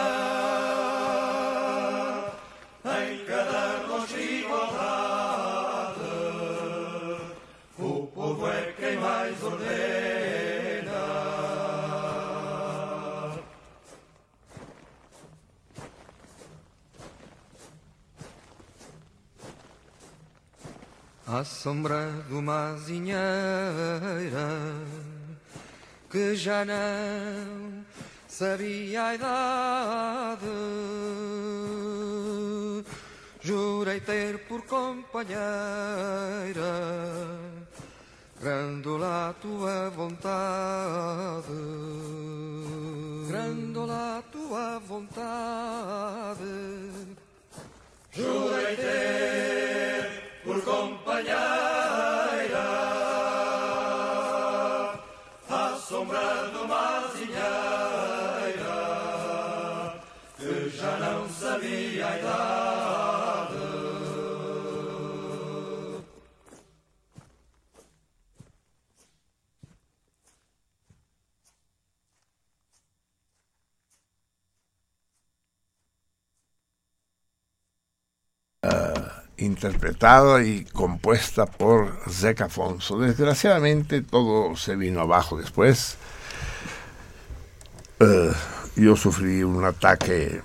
À 21.32 21.44
sombra 21.44 22.10
de 22.26 22.34
uma 22.34 22.70
azinheira 22.70 23.20
que 26.10 26.34
já 26.34 26.64
não 26.64 27.84
sabia 28.26 29.04
a 29.04 29.14
idade. 29.14 30.46
Jurei 33.42 34.00
ter 34.00 34.38
por 34.48 34.62
companheira 34.62 35.38
Grandola 38.40 39.34
tua 39.40 39.88
vontade 39.90 41.46
Grandola 43.28 44.22
tua 44.30 44.78
vontade 44.80 46.44
Jurei 48.12 48.76
ter 48.76 50.09
por 50.50 50.60
companheira 50.64 51.38
a 55.48 55.76
sombra 55.76 56.50
uma 56.60 57.04
azinheira 57.04 57.50
que 60.36 60.70
já 60.70 60.98
não 60.98 61.28
sabia 61.28 62.06
a 62.08 62.18
idade. 62.18 62.60
Interpretada 79.40 80.44
y 80.44 80.64
compuesta 80.64 81.46
por 81.46 81.98
Zeca 82.08 82.46
Afonso. 82.46 82.98
Desgraciadamente 82.98 84.02
todo 84.02 84.56
se 84.56 84.76
vino 84.76 85.00
abajo 85.00 85.38
después. 85.38 85.96
Eh, 88.00 88.32
yo 88.76 88.96
sufrí 88.96 89.42
un 89.42 89.64
ataque 89.64 90.42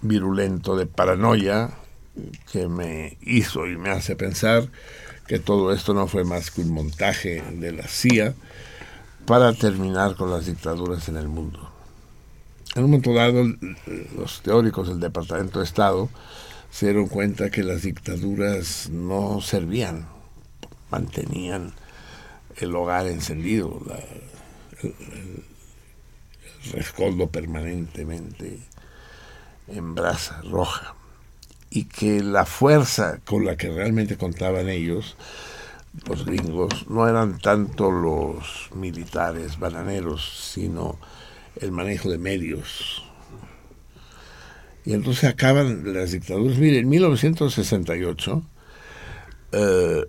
virulento 0.00 0.76
de 0.76 0.86
paranoia 0.86 1.70
que 2.50 2.68
me 2.68 3.16
hizo 3.22 3.66
y 3.66 3.76
me 3.76 3.90
hace 3.90 4.16
pensar 4.16 4.68
que 5.26 5.38
todo 5.38 5.72
esto 5.72 5.94
no 5.94 6.06
fue 6.06 6.24
más 6.24 6.50
que 6.50 6.62
un 6.62 6.72
montaje 6.72 7.42
de 7.52 7.72
la 7.72 7.86
CIA 7.86 8.34
para 9.26 9.52
terminar 9.54 10.16
con 10.16 10.30
las 10.30 10.46
dictaduras 10.46 11.08
en 11.08 11.16
el 11.16 11.28
mundo. 11.28 11.70
En 12.74 12.84
un 12.84 12.90
momento 12.90 13.14
dado, 13.14 13.44
los 14.16 14.42
teóricos 14.42 14.88
del 14.88 15.00
Departamento 15.00 15.58
de 15.58 15.64
Estado 15.64 16.08
se 16.72 16.86
dieron 16.86 17.06
cuenta 17.06 17.50
que 17.50 17.62
las 17.62 17.82
dictaduras 17.82 18.88
no 18.88 19.42
servían, 19.42 20.08
mantenían 20.90 21.74
el 22.56 22.74
hogar 22.74 23.06
encendido, 23.08 23.82
el, 24.82 24.88
el, 24.88 25.44
rescoldo 26.72 27.26
permanentemente 27.26 28.58
en 29.68 29.94
brasa 29.94 30.40
roja, 30.50 30.94
y 31.68 31.84
que 31.84 32.22
la 32.22 32.46
fuerza 32.46 33.20
con 33.22 33.44
la 33.44 33.56
que 33.56 33.68
realmente 33.68 34.16
contaban 34.16 34.70
ellos, 34.70 35.16
los 36.08 36.24
gringos, 36.24 36.88
no 36.88 37.06
eran 37.06 37.38
tanto 37.38 37.90
los 37.90 38.70
militares 38.74 39.58
bananeros, 39.58 40.50
sino 40.54 40.98
el 41.56 41.70
manejo 41.70 42.08
de 42.08 42.16
medios, 42.16 43.04
y 44.84 44.94
entonces 44.94 45.24
acaban 45.24 45.92
las 45.94 46.12
dictaduras. 46.12 46.58
Mire, 46.58 46.78
en 46.78 46.88
1968, 46.88 48.42
eh, 49.52 50.06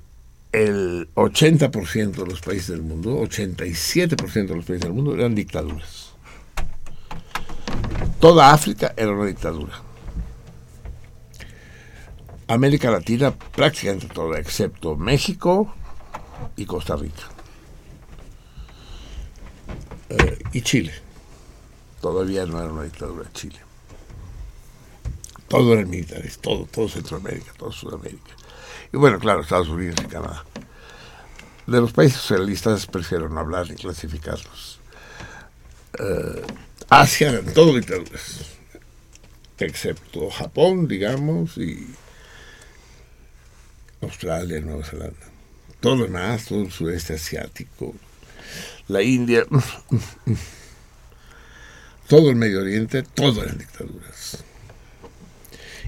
el 0.52 1.10
80% 1.14 2.12
de 2.12 2.26
los 2.26 2.42
países 2.42 2.70
del 2.70 2.82
mundo, 2.82 3.20
87% 3.22 4.48
de 4.48 4.56
los 4.56 4.66
países 4.66 4.82
del 4.82 4.94
mundo 4.94 5.14
eran 5.14 5.36
dictaduras. 5.36 6.14
Toda 8.20 8.52
África 8.52 8.94
era 8.98 9.12
una 9.12 9.26
dictadura. 9.26 9.74
América 12.48 12.92
Latina 12.92 13.32
prácticamente 13.32 14.08
toda, 14.08 14.40
excepto 14.40 14.96
México 14.96 15.74
y 16.56 16.66
Costa 16.66 16.96
Rica. 16.96 17.24
Eh, 20.10 20.40
y 20.52 20.62
Chile. 20.62 20.94
Todavía 22.02 22.46
no 22.46 22.60
era 22.60 22.72
una 22.72 22.84
dictadura 22.84 23.30
Chile 23.34 23.60
todo 25.54 25.74
eran 25.74 25.88
militares, 25.88 26.40
todo, 26.40 26.66
todo 26.66 26.90
Centroamérica, 26.90 27.54
todo 27.56 27.72
Sudamérica. 27.72 28.32
Y 28.92 28.98
bueno, 28.98 29.20
claro, 29.20 29.42
Estados 29.42 29.68
Unidos 29.68 29.98
y 30.04 30.08
Canadá. 30.08 30.44
De 31.68 31.80
los 31.80 31.92
países 31.92 32.22
socialistas 32.22 32.88
prefiero 32.88 33.30
no 33.30 33.40
hablar 33.40 33.70
ni 33.70 33.76
clasificarlos. 33.76 34.80
Uh, 36.00 36.42
Asia 36.90 37.30
eran 37.30 37.54
todo 37.54 37.76
dictaduras, 37.76 38.48
excepto 39.60 40.32
Japón, 40.32 40.88
digamos, 40.88 41.56
y 41.60 41.88
Australia, 44.02 44.60
Nueva 44.60 44.84
Zelanda. 44.86 45.28
Todo 45.82 45.98
lo 45.98 46.04
demás, 46.06 46.46
todo 46.46 46.64
el 46.64 46.72
sudeste 46.72 47.14
asiático, 47.14 47.94
la 48.88 49.04
India, 49.04 49.46
todo 52.08 52.32
el 52.32 52.38
Medio 52.38 52.62
Oriente, 52.62 53.04
todo 53.04 53.44
eran 53.44 53.60
dictaduras. 53.60 54.44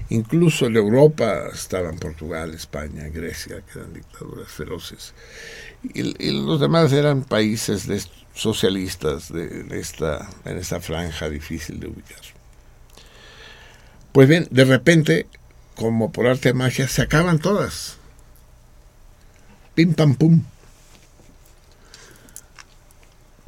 Incluso 0.08 0.66
en 0.66 0.76
Europa 0.76 1.48
estaban 1.52 1.98
Portugal, 1.98 2.54
España, 2.54 3.08
Grecia, 3.08 3.62
que 3.62 3.78
eran 3.78 3.92
dictaduras 3.92 4.48
feroces. 4.48 5.14
Y, 5.82 6.30
los 6.30 6.60
demás 6.60 6.92
eran 6.92 7.24
países 7.24 7.88
socialistas 8.34 9.30
esta, 9.70 10.28
en 10.44 10.58
esta 10.58 10.80
franja 10.80 11.28
difícil 11.28 11.80
de 11.80 11.88
ubicar. 11.88 12.20
Pues 14.12 14.28
bien, 14.28 14.46
de 14.50 14.64
repente, 14.64 15.26
como 15.74 16.12
por 16.12 16.26
arte 16.26 16.50
de 16.50 16.54
magia, 16.54 16.88
se 16.88 17.02
acaban 17.02 17.38
todas. 17.38 17.98
Pim 19.74 19.92
pam 19.92 20.14
pum. 20.14 20.42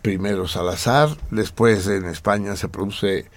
Primero 0.02 0.46
Salazar, 0.48 1.16
después 1.30 1.86
en 1.86 2.04
España 2.06 2.56
se 2.56 2.68
produce 2.68 3.30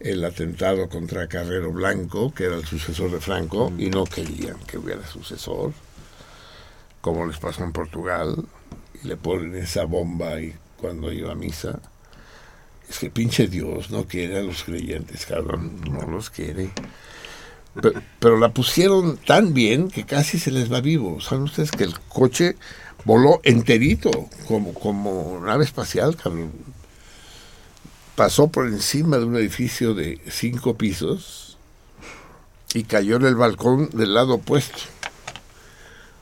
el 0.00 0.24
atentado 0.24 0.88
contra 0.88 1.28
Carrero 1.28 1.70
Blanco, 1.72 2.32
que 2.34 2.44
era 2.44 2.56
el 2.56 2.64
sucesor 2.64 3.10
de 3.10 3.20
Franco, 3.20 3.70
y 3.78 3.90
no 3.90 4.04
querían 4.04 4.56
que 4.66 4.78
hubiera 4.78 5.06
sucesor, 5.06 5.72
como 7.02 7.26
les 7.26 7.38
pasó 7.38 7.62
en 7.64 7.72
Portugal, 7.72 8.44
y 9.02 9.08
le 9.08 9.16
ponen 9.16 9.54
esa 9.56 9.84
bomba 9.84 10.40
y 10.40 10.54
cuando 10.78 11.12
iba 11.12 11.32
a 11.32 11.34
misa. 11.34 11.80
Es 12.88 12.98
que 12.98 13.10
pinche 13.10 13.46
Dios 13.46 13.90
no 13.90 14.06
quiere 14.06 14.38
a 14.38 14.42
los 14.42 14.64
creyentes, 14.64 15.26
cabrón, 15.26 15.80
no 15.88 16.06
los 16.10 16.30
quiere. 16.30 16.70
Pero, 17.74 18.02
pero, 18.18 18.38
la 18.38 18.52
pusieron 18.52 19.16
tan 19.18 19.54
bien 19.54 19.90
que 19.90 20.04
casi 20.04 20.38
se 20.38 20.50
les 20.50 20.72
va 20.72 20.80
vivo. 20.80 21.20
¿Saben 21.20 21.44
ustedes 21.44 21.70
que 21.70 21.84
el 21.84 21.96
coche 22.00 22.56
voló 23.04 23.40
enterito, 23.44 24.10
como, 24.48 24.74
como 24.74 25.40
nave 25.44 25.64
espacial, 25.64 26.16
cabrón? 26.16 26.50
Pasó 28.20 28.48
por 28.48 28.66
encima 28.66 29.16
de 29.16 29.24
un 29.24 29.34
edificio 29.36 29.94
de 29.94 30.20
cinco 30.28 30.76
pisos 30.76 31.56
y 32.74 32.82
cayó 32.82 33.16
en 33.16 33.24
el 33.24 33.34
balcón 33.34 33.88
del 33.94 34.12
lado 34.12 34.34
opuesto. 34.34 34.76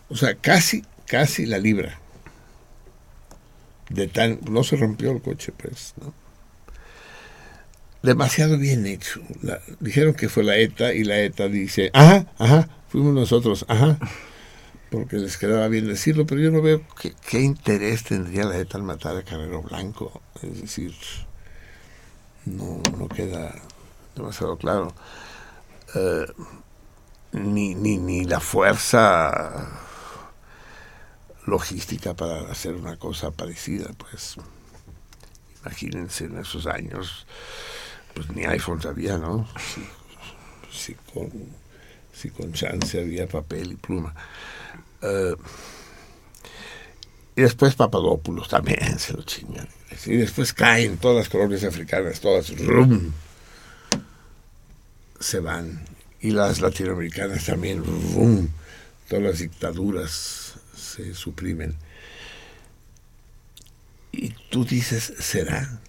O 0.08 0.14
sea, 0.14 0.36
casi, 0.36 0.84
casi 1.06 1.44
la 1.44 1.58
libra. 1.58 1.98
De 3.90 4.06
tan, 4.06 4.38
no 4.48 4.62
se 4.62 4.76
rompió 4.76 5.10
el 5.10 5.20
coche, 5.20 5.52
pues, 5.56 5.94
¿no? 6.00 6.14
demasiado 8.04 8.58
bien 8.58 8.86
hecho. 8.86 9.20
Dijeron 9.80 10.14
que 10.14 10.28
fue 10.28 10.44
la 10.44 10.56
ETA 10.56 10.94
y 10.94 11.02
la 11.02 11.18
ETA 11.18 11.48
dice, 11.48 11.90
ajá, 11.94 12.26
ajá, 12.38 12.68
fuimos 12.90 13.12
nosotros, 13.12 13.64
ajá, 13.66 13.98
porque 14.92 15.16
les 15.16 15.36
quedaba 15.36 15.66
bien 15.66 15.88
decirlo, 15.88 16.26
pero 16.26 16.40
yo 16.42 16.52
no 16.52 16.62
veo 16.62 16.80
qué, 17.02 17.12
qué 17.28 17.40
interés 17.40 18.04
tendría 18.04 18.44
la 18.44 18.56
ETA 18.56 18.78
al 18.78 18.84
matar 18.84 19.16
a 19.16 19.24
Carrero 19.24 19.62
Blanco. 19.62 20.22
Es 20.44 20.62
decir, 20.62 20.94
no, 22.48 23.08
queda 23.08 23.54
demasiado 24.14 24.56
claro. 24.56 24.92
Eh, 25.94 26.26
ni, 27.32 27.74
ni, 27.74 27.98
ni 27.98 28.24
la 28.24 28.40
fuerza 28.40 29.68
logística 31.46 32.14
para 32.14 32.50
hacer 32.50 32.74
una 32.74 32.96
cosa 32.96 33.30
parecida, 33.30 33.90
pues 33.96 34.36
imagínense 35.62 36.24
en 36.24 36.38
esos 36.38 36.66
años, 36.66 37.26
pues 38.14 38.30
ni 38.30 38.44
iPhones 38.44 38.86
había, 38.86 39.18
¿no? 39.18 39.48
Si, 39.58 39.86
si 40.70 40.94
con, 41.12 41.30
si 42.12 42.30
con 42.30 42.52
chance 42.52 43.00
había 43.00 43.26
papel 43.26 43.72
y 43.72 43.76
pluma. 43.76 44.14
Eh, 45.02 45.36
y 47.36 47.42
después 47.42 47.74
Papadopoulos 47.76 48.48
también 48.48 48.98
se 48.98 49.12
lo 49.12 49.22
chingan. 49.22 49.68
Y 50.06 50.16
después 50.16 50.52
caen 50.52 50.96
todas 50.98 51.16
las 51.16 51.28
colonias 51.28 51.64
africanas, 51.64 52.20
todas, 52.20 52.56
rum, 52.58 53.12
se 55.20 55.40
van. 55.40 55.84
Y 56.20 56.30
las 56.32 56.60
latinoamericanas 56.60 57.46
también, 57.46 57.82
rum, 57.84 58.48
todas 59.08 59.24
las 59.24 59.38
dictaduras 59.38 60.54
se 60.76 61.14
suprimen. 61.14 61.74
Y 64.12 64.30
tú 64.50 64.64
dices, 64.64 65.12
¿será? 65.18 65.80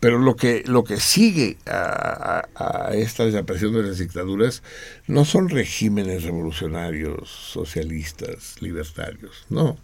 Pero 0.00 0.18
lo 0.18 0.34
que, 0.36 0.62
lo 0.66 0.82
que 0.84 0.98
sigue 0.98 1.58
a, 1.66 2.42
a- 2.54 2.86
a 2.88 2.94
esta 2.94 3.24
desaparición 3.24 3.74
de 3.74 3.82
las 3.82 3.98
dictaduras 3.98 4.62
no 5.06 5.24
son 5.26 5.48
regímenes 5.50 6.22
revolucionarios, 6.22 7.28
socialistas, 7.28 8.60
libertarios, 8.62 9.44
no. 9.50 9.76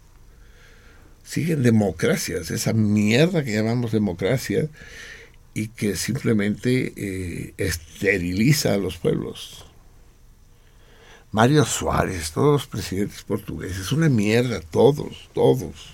Siguen 1.27 1.61
democracias, 1.61 2.51
esa 2.51 2.71
mierda 2.71 3.43
que 3.43 3.53
llamamos 3.53 3.91
democracia 3.91 4.69
y 5.53 5.67
que 5.67 5.97
simplemente 5.97 6.93
eh, 6.95 7.53
esteriliza 7.57 8.73
a 8.73 8.77
los 8.77 8.95
pueblos. 8.95 9.65
Mario 11.33 11.65
Suárez, 11.65 12.31
todos 12.31 12.53
los 12.53 12.67
presidentes 12.67 13.23
portugueses, 13.23 13.91
una 13.91 14.07
mierda, 14.07 14.61
todos, 14.61 15.29
todos. 15.33 15.89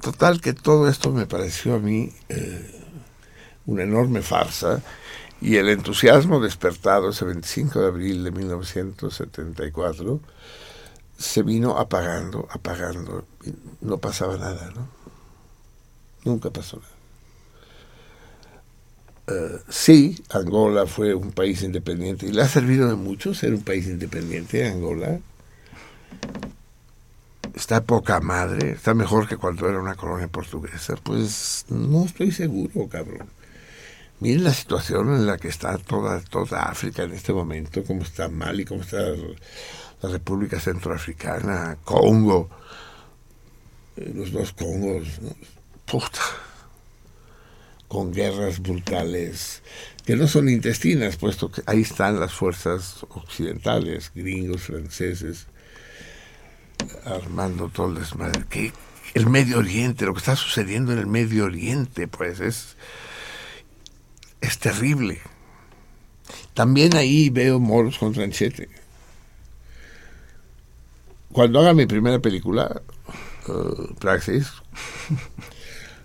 Total 0.00 0.40
que 0.40 0.52
todo 0.52 0.88
esto 0.88 1.10
me 1.10 1.26
pareció 1.26 1.74
a 1.74 1.78
mí 1.80 2.12
eh, 2.28 2.80
una 3.66 3.82
enorme 3.82 4.22
farsa 4.22 4.84
y 5.40 5.56
el 5.56 5.68
entusiasmo 5.68 6.38
despertado 6.38 7.10
ese 7.10 7.24
25 7.24 7.80
de 7.80 7.88
abril 7.88 8.22
de 8.22 8.30
1974 8.30 10.20
se 11.20 11.42
vino 11.42 11.76
apagando, 11.78 12.48
apagando, 12.50 13.26
y 13.44 13.52
no 13.82 13.98
pasaba 13.98 14.38
nada, 14.38 14.72
¿no? 14.74 14.88
Nunca 16.24 16.50
pasó 16.50 16.78
nada. 16.78 17.00
Eh, 19.26 19.58
sí, 19.68 20.24
Angola 20.30 20.86
fue 20.86 21.14
un 21.14 21.32
país 21.32 21.62
independiente 21.62 22.26
y 22.26 22.32
le 22.32 22.40
ha 22.40 22.48
servido 22.48 22.88
de 22.88 22.94
mucho 22.94 23.34
ser 23.34 23.52
un 23.52 23.62
país 23.62 23.86
independiente, 23.86 24.66
Angola. 24.66 25.20
Está 27.54 27.82
poca 27.84 28.20
madre, 28.20 28.72
está 28.72 28.94
mejor 28.94 29.28
que 29.28 29.36
cuando 29.36 29.68
era 29.68 29.78
una 29.78 29.96
colonia 29.96 30.28
portuguesa. 30.28 30.94
Pues 31.02 31.66
no 31.68 32.06
estoy 32.06 32.32
seguro, 32.32 32.88
cabrón. 32.88 33.28
Miren 34.20 34.44
la 34.44 34.54
situación 34.54 35.14
en 35.14 35.26
la 35.26 35.36
que 35.36 35.48
está 35.48 35.76
toda, 35.78 36.20
toda 36.20 36.62
África 36.62 37.02
en 37.02 37.12
este 37.12 37.32
momento, 37.32 37.84
cómo 37.84 38.02
está 38.02 38.28
Mali, 38.28 38.64
cómo 38.64 38.82
está 38.82 38.98
la 40.02 40.10
República 40.10 40.58
Centroafricana, 40.58 41.78
Congo, 41.84 42.48
eh, 43.96 44.12
los 44.14 44.32
dos 44.32 44.52
Congos, 44.52 45.08
puta, 45.84 46.20
con 47.88 48.12
guerras 48.12 48.60
brutales, 48.60 49.62
que 50.04 50.16
no 50.16 50.26
son 50.26 50.48
intestinas, 50.48 51.16
puesto 51.16 51.50
que 51.50 51.62
ahí 51.66 51.82
están 51.82 52.20
las 52.20 52.32
fuerzas 52.32 53.04
occidentales, 53.10 54.12
gringos, 54.14 54.62
franceses, 54.62 55.46
armando 57.04 57.68
todo 57.68 57.88
el 57.88 57.96
desmadre. 57.96 58.44
Que 58.48 58.72
el 59.14 59.26
Medio 59.28 59.58
Oriente, 59.58 60.06
lo 60.06 60.14
que 60.14 60.20
está 60.20 60.36
sucediendo 60.36 60.92
en 60.92 60.98
el 60.98 61.06
Medio 61.06 61.44
Oriente, 61.44 62.08
pues 62.08 62.40
es, 62.40 62.76
es 64.40 64.58
terrible. 64.58 65.20
También 66.54 66.96
ahí 66.96 67.28
veo 67.28 67.58
moros 67.58 67.98
con 67.98 68.12
tranchete. 68.12 68.79
Cuando 71.32 71.60
haga 71.60 71.74
mi 71.74 71.86
primera 71.86 72.18
película, 72.18 72.82
eh, 73.48 73.94
Praxis, 73.98 74.48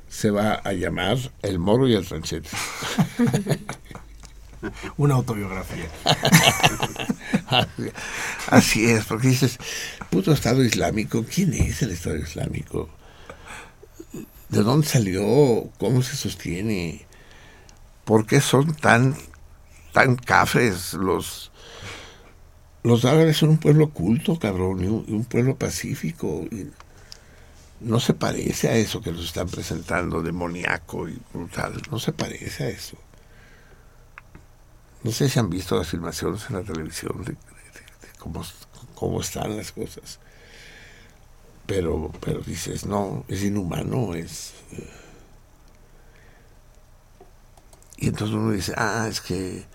se 0.07 0.30
va 0.31 0.53
a 0.53 0.73
llamar 0.73 1.18
El 1.41 1.60
Moro 1.60 1.88
y 1.88 1.95
el 1.95 2.06
Tranchete. 2.07 2.49
Una 4.97 5.15
autobiografía. 5.15 5.88
Así- 7.47 7.91
Así 8.47 8.85
es, 8.85 9.06
porque 9.06 9.27
dices, 9.30 9.57
puto 10.10 10.31
Estado 10.31 10.64
Islámico, 10.64 11.23
¿quién 11.31 11.53
es 11.53 11.81
el 11.81 11.91
Estado 11.91 12.18
Islámico? 12.18 12.89
¿De 14.49 14.61
dónde 14.64 14.88
salió? 14.88 15.69
¿Cómo 15.80 16.02
se 16.02 16.15
sostiene? 16.15 17.06
¿Por 18.06 18.26
qué 18.26 18.41
son 18.41 18.76
tan, 18.76 19.15
tan 19.91 20.15
cafres 20.15 20.93
los... 20.93 21.52
Los 22.89 23.03
árabes 23.03 23.35
son 23.35 23.49
un 23.49 23.57
pueblo 23.57 23.89
culto, 23.89 24.39
cabrón, 24.39 24.81
y 24.81 24.87
un, 24.87 25.25
pueblo 25.25 25.57
pacífico. 25.57 26.45
no 27.79 27.99
se 27.99 28.13
parece 28.13 28.67
a 28.69 28.75
eso 28.75 29.01
que 29.01 29.11
nos 29.11 29.25
están 29.25 29.47
presentando, 29.47 30.21
demoníaco 30.21 31.07
y 31.07 31.17
brutal. 31.33 31.81
No 31.91 31.99
se 31.99 32.11
parece 32.13 32.63
a 32.65 32.69
eso. 32.69 32.97
No 35.03 35.11
sé 35.11 35.29
si 35.29 35.39
han 35.39 35.49
visto 35.49 35.77
las 35.77 35.87
filmaciones 35.89 36.49
en 36.49 36.55
la 36.57 36.63
televisión 36.63 37.23
de- 37.23 37.31
de 37.33 37.37
cómo, 38.19 38.43
cómo 38.95 39.21
están 39.21 39.55
las 39.55 39.71
cosas. 39.71 40.19
Pero, 41.65 42.11
pero 42.21 42.41
dices, 42.41 42.85
no, 42.85 43.25
es 43.27 43.43
inhumano, 43.43 44.13
es... 44.13 44.53
eh. 44.73 44.87
Y 47.97 48.07
entonces 48.09 48.35
uno 48.35 48.51
dice, 48.51 48.73
ah, 48.77 49.07
es 49.09 49.21
que 49.21 49.65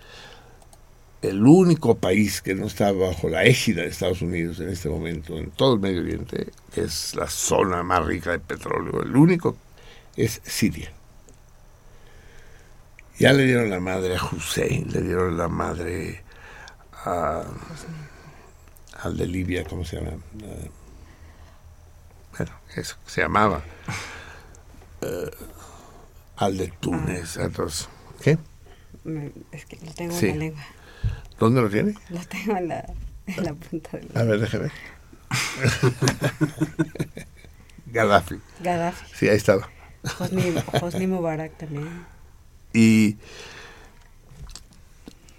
el 1.21 1.45
único 1.45 1.97
país 1.97 2.41
que 2.41 2.55
no 2.55 2.65
está 2.65 2.91
bajo 2.91 3.29
la 3.29 3.43
égida 3.43 3.83
de 3.83 3.89
Estados 3.89 4.21
Unidos 4.21 4.59
en 4.59 4.69
este 4.69 4.89
momento, 4.89 5.37
en 5.37 5.51
todo 5.51 5.75
el 5.75 5.79
Medio 5.79 6.01
Oriente, 6.01 6.47
que 6.73 6.81
es 6.81 7.13
la 7.15 7.27
zona 7.27 7.83
más 7.83 8.05
rica 8.05 8.31
de 8.31 8.39
petróleo, 8.39 9.03
el 9.03 9.15
único 9.15 9.55
es 10.15 10.41
Siria. 10.43 10.91
Ya 13.19 13.33
le 13.33 13.45
dieron 13.45 13.69
la 13.69 13.79
madre 13.79 14.15
a 14.17 14.23
Hussein, 14.23 14.87
le 14.91 15.01
dieron 15.01 15.37
la 15.37 15.47
madre 15.47 16.23
a, 17.05 17.43
al 19.03 19.17
de 19.17 19.27
Libia, 19.27 19.63
¿cómo 19.65 19.85
se 19.85 19.97
llama? 19.97 20.17
Ah, 20.43 20.69
bueno, 22.37 22.51
eso, 22.75 22.95
se 23.05 23.21
llamaba. 23.21 23.61
Eh, 25.01 25.29
al 26.37 26.57
de 26.57 26.67
Túnez, 26.79 27.37
entonces, 27.37 27.87
¿qué? 28.21 28.39
Me- 29.03 29.31
Es 29.51 29.65
que 29.65 29.77
lo 29.85 29.93
tengo 29.93 30.17
Sí. 30.17 30.27
la 30.29 30.35
lengua. 30.35 30.63
¿Dónde 31.41 31.59
lo 31.59 31.71
tiene? 31.71 31.95
Lo 32.11 32.19
tengo 32.19 32.55
en 32.55 32.67
la, 32.67 32.85
en 33.25 33.43
la 33.43 33.55
punta 33.55 33.97
de 33.97 34.07
la 34.13 34.21
A 34.21 34.23
ver, 34.25 34.39
déjeme. 34.39 34.69
Gaddafi. 37.87 38.35
Gaddafi. 38.59 39.05
Sí, 39.15 39.27
ahí 39.27 39.37
estaba. 39.37 39.67
Hosni, 40.19 40.53
Hosni 40.79 41.07
Mubarak 41.07 41.57
también. 41.57 42.05
Y 42.73 43.17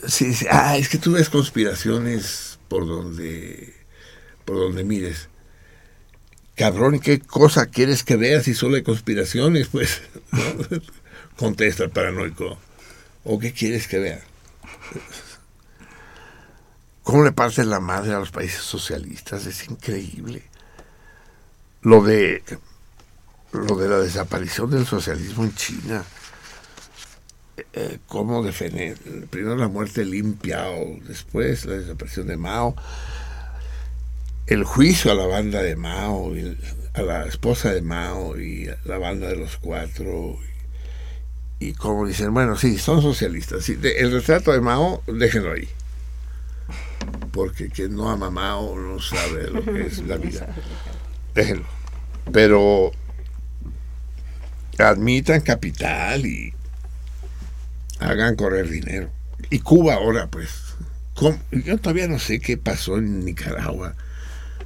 sí, 0.04 0.34
sí, 0.34 0.44
ah, 0.50 0.76
es 0.76 0.88
que 0.88 0.98
tú 0.98 1.12
ves 1.12 1.30
conspiraciones 1.30 2.58
por 2.66 2.88
donde 2.88 3.72
por 4.44 4.56
donde 4.56 4.82
mires. 4.82 5.28
Cabrón, 6.56 6.98
¿qué 6.98 7.20
cosa 7.20 7.66
quieres 7.66 8.02
que 8.02 8.16
veas 8.16 8.42
si 8.42 8.54
solo 8.54 8.74
hay 8.74 8.82
conspiraciones? 8.82 9.68
Pues 9.68 10.02
¿no? 10.32 10.40
contesta 11.36 11.84
el 11.84 11.90
paranoico. 11.90 12.58
¿O 13.22 13.38
qué 13.38 13.52
quieres 13.52 13.86
que 13.86 14.00
vea? 14.00 14.20
¿Cómo 17.02 17.24
le 17.24 17.32
parte 17.32 17.64
la 17.64 17.80
madre 17.80 18.12
a 18.14 18.18
los 18.18 18.30
países 18.30 18.62
socialistas? 18.62 19.46
Es 19.46 19.68
increíble. 19.68 20.42
Lo 21.82 22.02
de 22.02 22.42
lo 23.52 23.76
de 23.76 23.88
la 23.88 23.98
desaparición 23.98 24.70
del 24.70 24.86
socialismo 24.86 25.44
en 25.44 25.54
China 25.54 26.02
eh, 27.74 27.98
cómo 28.08 28.42
defender, 28.42 28.96
primero 29.28 29.56
la 29.56 29.68
muerte 29.68 30.00
de 30.00 30.06
Lin 30.06 30.34
Piao, 30.34 30.96
después 31.06 31.66
la 31.66 31.74
desaparición 31.74 32.26
de 32.28 32.38
Mao, 32.38 32.74
el 34.46 34.64
juicio 34.64 35.12
a 35.12 35.14
la 35.14 35.26
banda 35.26 35.60
de 35.62 35.76
Mao, 35.76 36.34
el- 36.34 36.58
a 36.94 37.02
la 37.02 37.26
esposa 37.26 37.72
de 37.72 37.82
Mao 37.82 38.38
y 38.40 38.70
la 38.84 38.96
banda 38.98 39.28
de 39.28 39.36
los 39.36 39.58
cuatro, 39.58 40.38
y, 41.60 41.68
y 41.68 41.74
dicen, 42.06 42.32
bueno, 42.32 42.56
sí, 42.56 42.78
son 42.78 43.02
socialistas. 43.02 43.68
El 43.68 44.12
retrato 44.12 44.52
de 44.52 44.60
Mao, 44.60 45.02
déjenlo 45.06 45.52
ahí. 45.52 45.68
Porque 47.32 47.68
quien 47.68 47.96
no 47.96 48.10
ama 48.10 48.26
a 48.26 48.30
Mao 48.30 48.76
no 48.78 49.00
sabe 49.00 49.50
lo 49.50 49.64
que 49.64 49.86
es 49.86 49.98
la 50.00 50.16
vida. 50.18 50.54
Déjenlo. 51.34 51.66
Pero 52.32 52.92
admitan 54.78 55.40
capital 55.40 56.26
y 56.26 56.52
hagan 58.00 58.36
correr 58.36 58.68
dinero. 58.68 59.10
Y 59.50 59.60
Cuba 59.60 59.94
ahora, 59.94 60.28
pues. 60.28 60.74
¿cómo? 61.14 61.38
Yo 61.50 61.78
todavía 61.78 62.08
no 62.08 62.18
sé 62.18 62.40
qué 62.40 62.56
pasó 62.56 62.98
en 62.98 63.24
Nicaragua. 63.24 63.94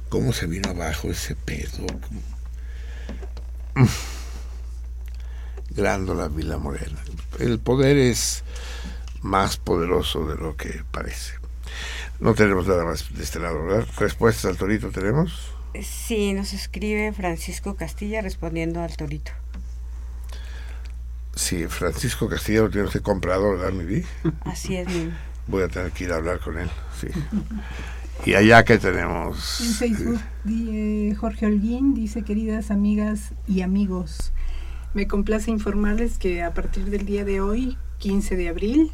¿Cómo 0.09 0.31
se 0.33 0.47
vino 0.47 0.69
abajo 0.69 1.09
ese 1.11 1.35
pedo? 1.35 1.85
Grándola 5.71 6.27
Vila 6.29 6.57
Morena. 6.57 6.97
El 7.39 7.59
poder 7.59 7.97
es 7.97 8.43
más 9.21 9.57
poderoso 9.57 10.25
de 10.27 10.35
lo 10.35 10.55
que 10.55 10.83
parece. 10.91 11.33
No 12.19 12.33
tenemos 12.33 12.67
nada 12.67 12.83
más 12.83 13.13
de 13.15 13.23
este 13.23 13.39
lado, 13.39 13.63
¿verdad? 13.65 13.87
¿Respuestas 13.97 14.45
al 14.45 14.57
torito 14.57 14.89
tenemos? 14.89 15.51
Sí, 15.81 16.33
nos 16.33 16.53
escribe 16.53 17.13
Francisco 17.13 17.75
Castilla 17.75 18.21
respondiendo 18.21 18.81
al 18.81 18.95
torito. 18.97 19.31
Sí, 21.35 21.67
Francisco 21.67 22.27
Castillo 22.27 22.63
lo 22.63 22.69
tiene 22.71 22.87
usted 22.87 23.01
comprado, 23.03 23.51
¿verdad, 23.51 23.71
mi 23.71 23.85
vi? 23.85 24.03
Así 24.41 24.75
es, 24.75 24.87
mi- 24.87 25.11
Voy 25.45 25.61
a 25.63 25.67
tener 25.67 25.91
que 25.91 26.05
ir 26.05 26.11
a 26.11 26.15
hablar 26.15 26.39
con 26.39 26.57
él, 26.57 26.69
sí. 26.99 27.07
Y 28.25 28.33
allá 28.33 28.65
que 28.65 28.79
tenemos... 28.79 29.61
En 29.61 29.73
Facebook, 29.73 30.19
eh, 30.49 31.15
Jorge 31.17 31.45
Holguín 31.45 31.93
dice, 31.93 32.23
queridas 32.23 32.71
amigas 32.71 33.33
y 33.47 33.61
amigos, 33.61 34.33
me 34.95 35.07
complace 35.07 35.51
informarles 35.51 36.17
que 36.17 36.41
a 36.41 36.53
partir 36.55 36.85
del 36.85 37.05
día 37.05 37.23
de 37.23 37.39
hoy, 37.39 37.77
15 37.99 38.35
de 38.35 38.49
abril, 38.49 38.91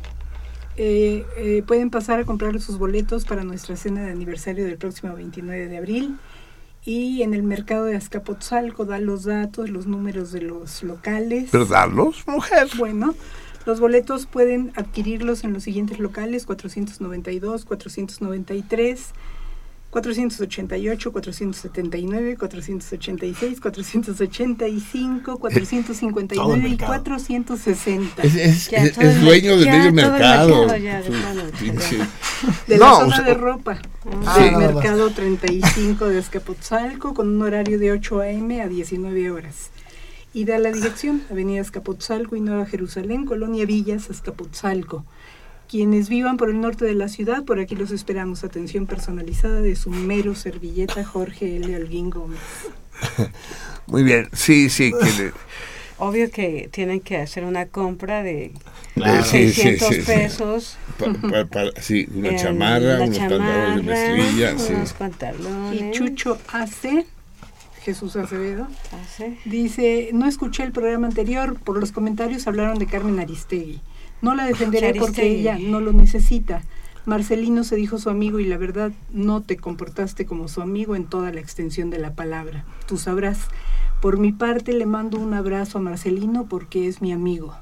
eh, 0.78 1.26
eh, 1.38 1.64
pueden 1.66 1.90
pasar 1.90 2.20
a 2.20 2.26
comprar 2.26 2.60
sus 2.60 2.78
boletos 2.78 3.26
para 3.26 3.44
nuestra 3.44 3.76
cena 3.76 4.04
de 4.04 4.12
aniversario 4.12 4.66
del 4.66 4.78
próximo 4.78 5.14
29 5.16 5.68
de 5.68 5.78
abril. 5.78 6.18
Y 6.86 7.22
en 7.22 7.34
el 7.34 7.44
mercado 7.44 7.86
de 7.86 7.96
Azcapotzalco 7.96 8.86
da 8.86 9.00
los 9.00 9.24
datos, 9.24 9.70
los 9.70 9.88
números 9.88 10.32
de 10.32 10.42
los 10.42 10.84
locales. 10.84 11.50
¿Pero 11.52 11.66
darlos, 11.66 12.28
mujer? 12.28 12.68
Bueno, 12.78 13.16
los 13.66 13.80
boletos 13.80 14.26
pueden 14.26 14.74
adquirirlos 14.76 15.46
en 15.46 15.54
los 15.54 15.64
siguientes 15.64 16.00
locales, 16.00 16.46
492, 16.46 17.64
493, 17.64 19.14
488, 19.94 21.12
479, 21.12 22.36
486, 22.38 23.62
485, 23.62 25.24
Todo 25.26 25.40
459 25.40 26.54
el 26.56 26.60
y 26.66 26.70
mercado. 26.72 26.94
460. 26.94 28.24
Es, 28.24 28.36
es- 28.36 28.70
Ya, 28.72 28.80
es- 28.86 28.98
es 28.98 29.22
dueño 29.22 29.56
del 29.56 29.70
medio 29.70 29.92
mercado. 29.94 30.66
de 32.68 32.78
No, 32.78 32.86
la 32.86 32.96
zona 33.00 33.22
de 33.22 33.34
ropa. 33.36 33.78
Ah, 34.26 34.40
del 34.40 34.58
mercado 34.58 35.12
35 35.12 36.10
de 36.10 36.18
Escapotzalco 36.20 37.14
con 37.14 37.28
un 37.30 37.42
horario 37.44 37.78
de 37.78 37.92
8 37.92 38.22
a.m. 38.22 38.62
a 38.62 38.68
19 38.68 39.30
horas. 39.30 39.70
Y 40.34 40.46
da 40.46 40.58
la 40.58 40.72
dirección, 40.72 41.22
Avenida 41.30 41.62
Escapotzalco 41.62 42.36
y 42.36 42.42
Nueva 42.42 42.66
Jerusalén, 42.66 43.26
Colonia 43.26 43.68
Villas, 43.68 44.10
Escapotzalco. 44.10 45.06
Quienes 45.74 46.08
vivan 46.08 46.38
por 46.38 46.52
el 46.52 46.62
norte 46.62 46.86
de 46.86 46.94
la 46.94 47.08
ciudad, 47.08 47.46
por 47.46 47.58
aquí 47.60 47.74
los 47.76 47.90
esperamos. 47.90 48.44
Atención 48.44 48.86
personalizada 48.86 49.60
de 49.60 49.76
su 49.76 49.90
mero 49.90 50.36
servilleta 50.36 51.04
Jorge 51.04 51.56
L. 51.56 51.76
Holguín 51.76 52.12
Gómez. 52.12 52.40
Muy 53.88 54.04
bien, 54.04 54.30
sí, 54.34 54.70
sí. 54.70 54.92
Que 54.92 55.24
le- 55.24 55.32
Obvio 55.98 56.30
que 56.30 56.70
tienen 56.72 57.00
que 57.02 57.18
hacer 57.18 57.44
una 57.44 57.66
compra 57.66 58.22
de 58.22 58.52
Claro. 58.94 59.24
sí, 59.24 59.52
sí, 59.52 59.62
600 59.64 59.88
sí, 59.88 59.96
sí. 59.96 60.02
pesos. 60.04 60.78
pa- 61.00 61.12
pa- 61.30 61.46
pa- 61.46 61.82
sí, 61.82 62.08
una 62.14 62.30
en 62.30 62.38
chamarra, 62.38 63.00
la 63.00 63.04
unos 63.06 63.18
pantalones 63.18 63.76
de 63.88 63.94
chamarra, 63.94 64.14
mezclilla. 64.14 64.76
unos 64.76 64.94
pantalones. 64.94 65.82
Y 65.82 65.92
Chucho 65.92 66.38
AC, 66.52 67.04
Jesús 67.82 68.16
Acevedo, 68.16 68.68
Hace- 68.92 69.40
Dice, 69.46 70.12
no 70.14 70.28
escuché 70.28 70.62
el 70.62 70.72
programa 70.72 71.08
anterior, 71.08 71.58
por 71.60 71.80
los 71.80 71.92
comentarios 71.92 72.46
hablaron 72.46 72.78
de 72.78 72.86
Carmen 72.86 73.20
Aristegui. 73.20 73.82
No 74.24 74.36
la 74.36 74.46
defenderé 74.46 74.96
porque 74.96 75.28
ella 75.28 75.60
no 75.60 75.82
lo 75.82 75.92
necesita. 75.92 76.64
Marcelino 77.06 77.66
se 77.66 77.76
dijo 77.76 78.00
su 78.00 78.10
amigo 78.10 78.40
y 78.40 78.46
la 78.46 78.58
verdad 78.58 78.94
no 79.12 79.42
te 79.42 79.58
comportaste 79.58 80.26
como 80.26 80.48
su 80.48 80.62
amigo 80.62 80.96
en 80.96 81.06
toda 81.06 81.34
la 81.34 81.42
extensión 81.42 81.90
de 81.90 82.00
la 82.00 82.16
palabra. 82.16 82.64
Tú 82.88 82.98
sabrás. 82.98 83.50
Por 84.02 84.18
mi 84.18 84.32
parte 84.32 84.72
le 84.72 84.86
mando 84.86 85.20
un 85.20 85.34
abrazo 85.34 85.78
a 85.78 85.82
Marcelino 85.82 86.46
porque 86.48 86.88
es 86.88 87.02
mi 87.02 87.12
amigo. 87.12 87.54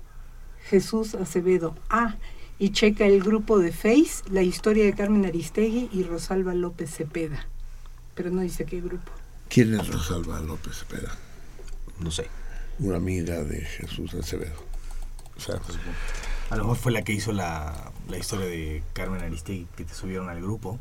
Jesús 0.65 1.15
Acevedo. 1.15 1.75
Ah, 1.89 2.17
y 2.59 2.69
checa 2.69 3.07
el 3.07 3.23
grupo 3.23 3.57
de 3.57 3.71
Face, 3.71 4.21
la 4.29 4.43
historia 4.43 4.85
de 4.85 4.93
Carmen 4.93 5.25
Aristegui 5.25 5.89
y 5.91 6.03
Rosalba 6.03 6.53
López 6.53 6.91
Cepeda. 6.95 7.47
Pero 8.13 8.29
no 8.29 8.41
dice 8.41 8.65
qué 8.65 8.81
grupo. 8.81 9.11
¿Quién 9.49 9.73
es 9.73 9.87
Rosalba 9.87 10.39
López 10.41 10.77
Cepeda? 10.77 11.17
No 11.99 12.11
sé. 12.11 12.27
Una 12.77 12.97
amiga 12.97 13.43
de 13.43 13.61
Jesús 13.61 14.13
Acevedo. 14.13 14.63
O 15.35 15.39
sea, 15.39 15.59
A 16.51 16.55
lo 16.57 16.63
mejor 16.63 16.77
fue 16.77 16.91
la 16.91 17.01
que 17.03 17.13
hizo 17.13 17.31
la, 17.31 17.73
la 18.09 18.17
historia 18.17 18.45
de 18.45 18.83
Carmen 18.93 19.21
Aristegui 19.21 19.67
que 19.75 19.85
te 19.85 19.93
subieron 19.93 20.29
al 20.29 20.41
grupo, 20.41 20.77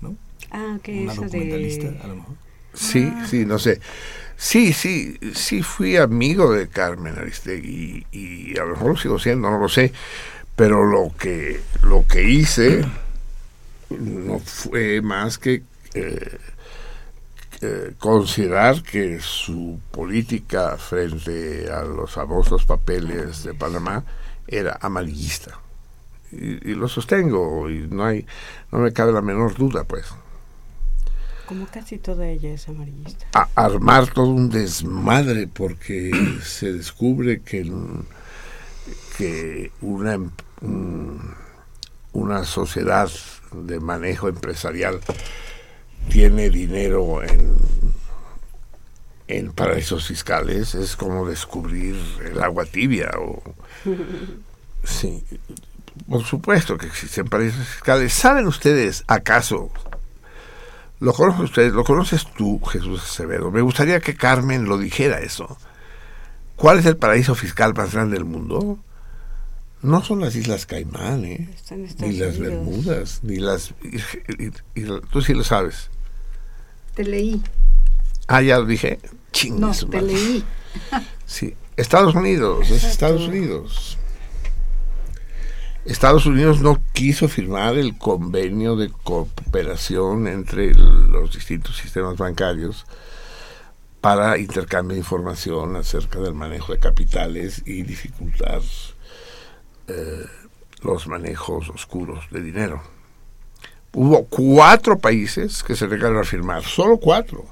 ¿no? 0.00 0.14
Ah, 0.50 0.76
ok, 0.78 0.88
Una 0.88 1.12
eso 1.12 1.22
documentalista, 1.22 1.90
de... 1.90 1.98
a 2.00 2.06
lo 2.06 2.16
mejor. 2.16 2.34
Sí, 2.74 3.08
Ah. 3.12 3.26
sí, 3.28 3.46
no 3.46 3.58
sé. 3.58 3.80
Sí, 4.36 4.72
sí, 4.72 5.18
sí 5.34 5.62
fui 5.62 5.96
amigo 5.96 6.52
de 6.52 6.68
Carmen 6.68 7.16
Aristegui 7.18 8.06
y, 8.12 8.52
y 8.52 8.58
a 8.58 8.64
lo 8.64 8.72
mejor 8.72 8.90
lo 8.90 8.96
sigo 8.96 9.18
siendo, 9.18 9.50
no 9.50 9.58
lo 9.58 9.68
sé. 9.68 9.92
Pero 10.56 10.84
lo 10.84 11.12
que, 11.16 11.60
lo 11.82 12.06
que 12.06 12.24
hice 12.28 12.84
no 13.90 14.38
fue 14.40 15.00
más 15.02 15.38
que 15.38 15.62
eh, 15.94 16.38
eh, 17.62 17.94
considerar 17.98 18.82
que 18.82 19.20
su 19.20 19.80
política 19.90 20.76
frente 20.76 21.70
a 21.70 21.82
los 21.84 22.12
famosos 22.12 22.64
papeles 22.64 23.44
de 23.44 23.54
Panamá 23.54 24.04
era 24.58 24.78
amarillista. 24.80 25.58
Y, 26.32 26.70
y 26.70 26.74
lo 26.74 26.88
sostengo 26.88 27.70
y 27.70 27.86
no 27.88 28.04
hay 28.04 28.26
no 28.72 28.78
me 28.80 28.92
cabe 28.92 29.12
la 29.12 29.20
menor 29.22 29.54
duda 29.54 29.84
pues 29.84 30.06
Como 31.46 31.66
casi 31.66 31.98
toda 31.98 32.26
ella 32.26 32.50
es 32.52 32.68
amarillista. 32.68 33.26
a 33.34 33.48
armar 33.54 34.08
todo 34.12 34.26
un 34.30 34.50
desmadre 34.50 35.46
porque 35.46 36.10
se 36.42 36.72
descubre 36.72 37.42
que, 37.42 37.70
que 39.16 39.70
una, 39.80 40.14
em- 40.14 40.30
un- 40.62 41.34
una 42.12 42.44
sociedad 42.44 43.10
de 43.52 43.78
manejo 43.80 44.28
empresarial 44.28 45.00
tiene 46.08 46.50
dinero 46.50 47.22
en, 47.22 47.54
en 49.28 49.52
paraísos 49.52 50.06
fiscales 50.08 50.74
es 50.74 50.96
como 50.96 51.28
descubrir 51.28 51.96
el 52.24 52.42
agua 52.42 52.64
tibia 52.66 53.10
o 53.18 53.42
sí 54.84 55.22
por 56.08 56.24
supuesto 56.24 56.76
que 56.76 56.86
existen 56.86 57.26
paraísos 57.26 57.66
fiscales 57.66 58.12
saben 58.12 58.46
ustedes 58.46 59.04
acaso 59.06 59.70
lo 61.00 61.12
conocen 61.12 61.44
ustedes, 61.44 61.72
lo 61.74 61.84
conoces 61.84 62.24
tú, 62.34 62.58
Jesús 62.64 63.02
Acevedo. 63.02 63.50
Me 63.50 63.60
gustaría 63.60 64.00
que 64.00 64.14
Carmen 64.14 64.64
lo 64.64 64.78
dijera 64.78 65.18
eso. 65.20 65.58
¿Cuál 66.56 66.78
es 66.78 66.86
el 66.86 66.96
paraíso 66.96 67.34
fiscal 67.34 67.74
más 67.74 67.92
grande 67.92 68.14
del 68.16 68.24
mundo? 68.24 68.78
No 69.82 70.02
son 70.02 70.20
las 70.20 70.34
Islas 70.34 70.64
Caimán, 70.64 71.24
¿eh? 71.26 71.50
Ni 71.98 72.12
las 72.12 72.36
Unidos. 72.36 72.38
Bermudas, 72.38 73.20
ni 73.22 73.36
las... 73.36 73.74
y- 73.82 74.44
y- 74.44 74.52
y- 74.80 75.00
tú 75.10 75.20
sí 75.20 75.34
lo 75.34 75.44
sabes. 75.44 75.90
Te 76.94 77.04
leí. 77.04 77.42
Ah, 78.26 78.40
ya 78.40 78.58
lo 78.58 78.64
dije. 78.64 78.98
Chingue 79.30 79.60
No, 79.60 79.72
te 79.74 80.00
leí. 80.00 80.42
Sí, 81.26 81.54
Estados 81.76 82.14
Unidos, 82.14 82.70
es 82.70 82.84
Estados 82.84 83.22
Unidos. 83.22 83.98
Estados 85.84 86.24
Unidos 86.24 86.60
no 86.60 86.80
quiso 86.92 87.28
firmar 87.28 87.76
el 87.76 87.98
convenio 87.98 88.76
de 88.76 88.90
cooperación 88.90 90.28
entre 90.28 90.72
los 90.72 91.34
distintos 91.34 91.76
sistemas 91.76 92.16
bancarios 92.16 92.86
para 94.00 94.38
intercambio 94.38 94.94
de 94.94 95.00
información 95.00 95.76
acerca 95.76 96.20
del 96.20 96.34
manejo 96.34 96.72
de 96.72 96.78
capitales 96.78 97.62
y 97.66 97.82
dificultar 97.82 98.62
eh, 99.88 100.24
los 100.82 101.06
manejos 101.06 101.68
oscuros 101.70 102.24
de 102.30 102.40
dinero. 102.40 102.82
Hubo 103.92 104.26
cuatro 104.26 104.98
países 104.98 105.62
que 105.62 105.74
se 105.74 105.88
negaron 105.88 106.18
a 106.18 106.24
firmar, 106.24 106.62
solo 106.62 106.98
cuatro. 106.98 107.44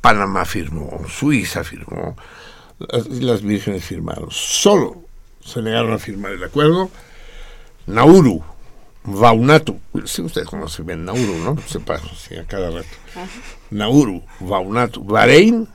Panamá 0.00 0.44
firmó, 0.44 1.04
Suiza 1.08 1.62
firmó, 1.62 2.16
las 2.88 3.06
Islas 3.06 3.42
Vírgenes 3.42 3.84
firmaron, 3.84 4.28
solo 4.30 5.04
se 5.44 5.62
negaron 5.62 5.92
a 5.92 5.98
firmar 5.98 6.32
el 6.32 6.42
acuerdo. 6.44 6.90
Nauru, 7.86 8.42
Vaunatu, 9.04 9.78
si 10.04 10.22
ustedes 10.22 10.46
conocen 10.48 10.86
bien 10.86 11.04
Nauru, 11.04 11.36
¿no? 11.38 11.56
Se 11.66 11.80
pasa 11.80 12.06
sí, 12.16 12.36
a 12.36 12.44
cada 12.46 12.70
rato. 12.70 12.88
Nauru, 13.70 14.22
Vaunatu, 14.40 15.02
Bahrein 15.04 15.68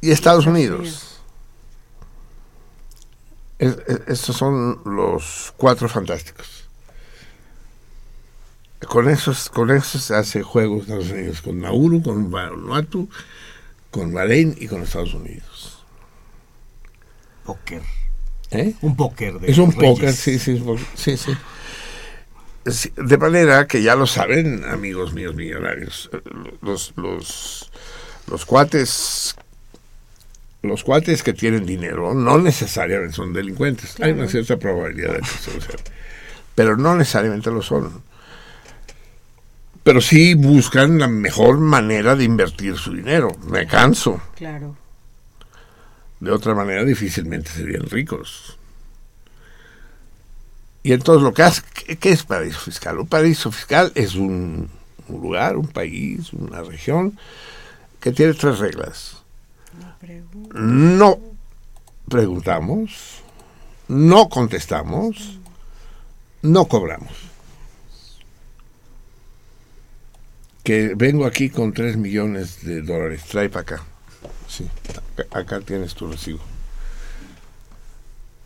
y 0.00 0.10
Estados 0.10 0.46
Unidos. 0.46 1.06
Es- 3.58 3.76
es- 3.86 4.00
estos 4.08 4.36
son 4.36 4.80
los 4.84 5.52
cuatro 5.56 5.88
fantásticos. 5.88 6.64
Con 8.88 9.08
esos, 9.10 9.50
con 9.50 9.70
esos 9.70 10.02
se 10.02 10.14
hace 10.16 10.42
juegos 10.42 10.82
Estados 10.82 11.10
Unidos, 11.10 11.42
con 11.42 11.60
Nauru, 11.60 12.02
con 12.02 12.30
Vanuatu, 12.30 13.08
con 13.90 14.12
Bahrein 14.14 14.56
y 14.58 14.66
con 14.68 14.82
Estados 14.82 15.12
Unidos. 15.12 15.79
Póker. 17.50 17.82
¿Eh? 18.52 18.74
Un 18.80 18.94
póker 18.94 19.40
de 19.40 19.50
Es 19.50 19.58
un 19.58 19.72
póker, 19.72 20.12
sí, 20.12 20.38
sí, 20.38 20.62
sí, 20.94 21.16
sí. 21.16 21.32
De 22.96 23.18
manera 23.18 23.66
que 23.66 23.82
ya 23.82 23.96
lo 23.96 24.06
saben, 24.06 24.64
amigos 24.64 25.12
míos 25.12 25.34
millonarios, 25.34 26.10
eh, 26.12 26.20
los, 26.62 26.92
los, 26.94 27.72
los 28.28 28.46
cuates, 28.46 29.34
los 30.62 30.84
cuates 30.84 31.24
que 31.24 31.32
tienen 31.32 31.66
dinero 31.66 32.14
no 32.14 32.38
necesariamente 32.38 33.16
son 33.16 33.32
delincuentes. 33.32 33.98
Hay 34.00 34.12
una 34.12 34.28
cierta 34.28 34.56
probabilidad 34.56 35.14
de 35.14 35.20
que 35.20 35.24
eso 35.26 35.50
lo 35.52 35.60
sean, 35.60 35.80
pero 36.54 36.76
no 36.76 36.94
necesariamente 36.94 37.50
lo 37.50 37.62
son. 37.62 38.00
Pero 39.82 40.00
sí 40.00 40.34
buscan 40.34 41.00
la 41.00 41.08
mejor 41.08 41.58
manera 41.58 42.14
de 42.14 42.22
invertir 42.22 42.76
su 42.76 42.92
dinero. 42.94 43.36
Me 43.48 43.66
canso. 43.66 44.22
Claro. 44.36 44.76
De 46.20 46.30
otra 46.30 46.54
manera, 46.54 46.84
difícilmente 46.84 47.50
serían 47.50 47.88
ricos. 47.88 48.58
Y 50.82 50.92
entonces 50.92 51.22
lo 51.22 51.34
que 51.34 51.42
hace, 51.42 51.62
¿qué, 51.98 52.10
es 52.10 52.24
paraíso 52.24 52.60
fiscal? 52.60 52.98
Un 52.98 53.06
paraíso 53.06 53.50
fiscal 53.50 53.92
es 53.94 54.14
un, 54.14 54.70
un 55.08 55.20
lugar, 55.20 55.56
un 55.56 55.68
país, 55.68 56.32
una 56.32 56.62
región 56.62 57.18
que 58.00 58.12
tiene 58.12 58.34
tres 58.34 58.58
reglas. 58.58 59.22
No 60.54 61.18
preguntamos, 62.08 63.22
no 63.88 64.28
contestamos, 64.28 65.38
no 66.42 66.64
cobramos. 66.66 67.12
Que 70.64 70.94
vengo 70.94 71.26
aquí 71.26 71.50
con 71.50 71.72
tres 71.72 71.96
millones 71.96 72.64
de 72.64 72.82
dólares, 72.82 73.24
trae 73.24 73.48
para 73.48 73.62
acá. 73.62 73.89
Sí, 74.50 74.68
acá, 75.30 75.60
tienes 75.60 75.94
tu 75.94 76.10
recibo. 76.10 76.40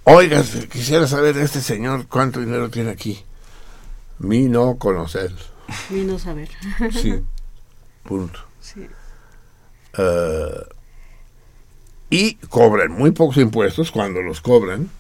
Oiga, 0.05 0.45
quisiera 0.71 1.07
saber 1.07 1.39
este 1.39 1.63
señor 1.63 2.09
cuánto 2.09 2.41
dinero 2.41 2.69
tiene 2.69 2.91
aquí. 2.91 3.25
Mi 4.19 4.43
no 4.43 4.77
conocer. 4.77 5.33
Mi 5.89 6.05
no 6.05 6.19
saber. 6.19 6.51
Sí. 6.93 7.15
Punto. 8.05 8.39
Sí. 8.61 8.87
Eh, 9.97 10.67
y 12.11 12.35
cobran 12.35 12.93
muy 12.93 13.13
pocos 13.13 13.39
impuestos 13.39 13.91
cuando 13.91 14.21
los 14.21 14.43
cobran. 14.43 14.91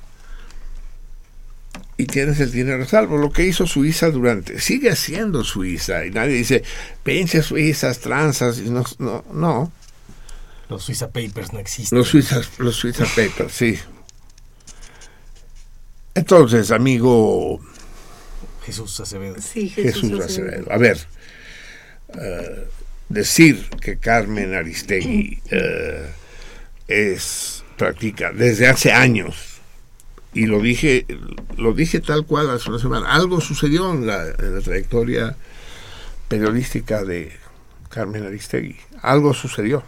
Y 1.98 2.06
tienes 2.06 2.40
el 2.40 2.50
dinero 2.50 2.82
a 2.82 2.86
salvo. 2.86 3.18
Lo 3.18 3.30
que 3.30 3.44
hizo 3.44 3.66
Suiza 3.66 4.10
durante. 4.10 4.58
Sigue 4.58 4.90
haciendo 4.90 5.44
Suiza. 5.44 6.06
Y 6.06 6.12
nadie 6.12 6.32
dice, 6.32 6.64
pinches 7.02 7.44
suizas, 7.44 8.00
tranzas. 8.00 8.58
Y 8.58 8.70
no, 8.70 8.84
no, 8.98 9.22
no. 9.32 9.70
Los 10.74 10.86
Suiza 10.86 11.12
Papers 11.12 11.52
no 11.52 11.60
existen. 11.60 11.96
Los 11.96 12.08
Suizas, 12.08 12.50
los 12.58 12.74
Suiza 12.74 13.04
Papers, 13.04 13.52
sí. 13.52 13.78
Entonces, 16.16 16.72
amigo 16.72 17.60
Jesús 18.66 18.98
Acevedo. 18.98 19.36
Sí, 19.40 19.68
Jesús 19.68 20.18
Acevedo, 20.18 20.72
a 20.72 20.76
ver, 20.76 20.98
eh, 22.20 22.66
decir 23.08 23.68
que 23.80 23.98
Carmen 23.98 24.52
Aristegui 24.52 25.40
eh, 25.48 26.10
es 26.88 27.62
practica 27.78 28.32
desde 28.32 28.66
hace 28.66 28.90
años 28.90 29.60
y 30.32 30.46
lo 30.46 30.60
dije 30.60 31.06
lo 31.56 31.72
dije 31.72 32.00
tal 32.00 32.26
cual 32.26 32.50
hace 32.50 32.68
una 32.68 32.80
semana 32.80 33.14
algo 33.14 33.40
sucedió 33.40 33.92
en 33.92 34.08
la, 34.08 34.26
en 34.26 34.56
la 34.56 34.60
trayectoria 34.60 35.36
periodística 36.26 37.04
de 37.04 37.32
Carmen 37.90 38.24
Aristegui 38.24 38.76
algo 39.02 39.34
sucedió 39.34 39.84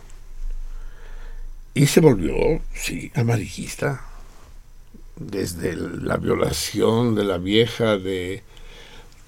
y 1.77 1.86
se 1.86 2.01
volvió 2.01 2.35
sí 2.74 3.12
amarillista 3.15 4.03
desde 5.16 5.77
la 5.77 6.16
violación 6.16 7.15
de 7.15 7.24
la 7.24 7.36
vieja 7.36 7.98
de 7.98 8.43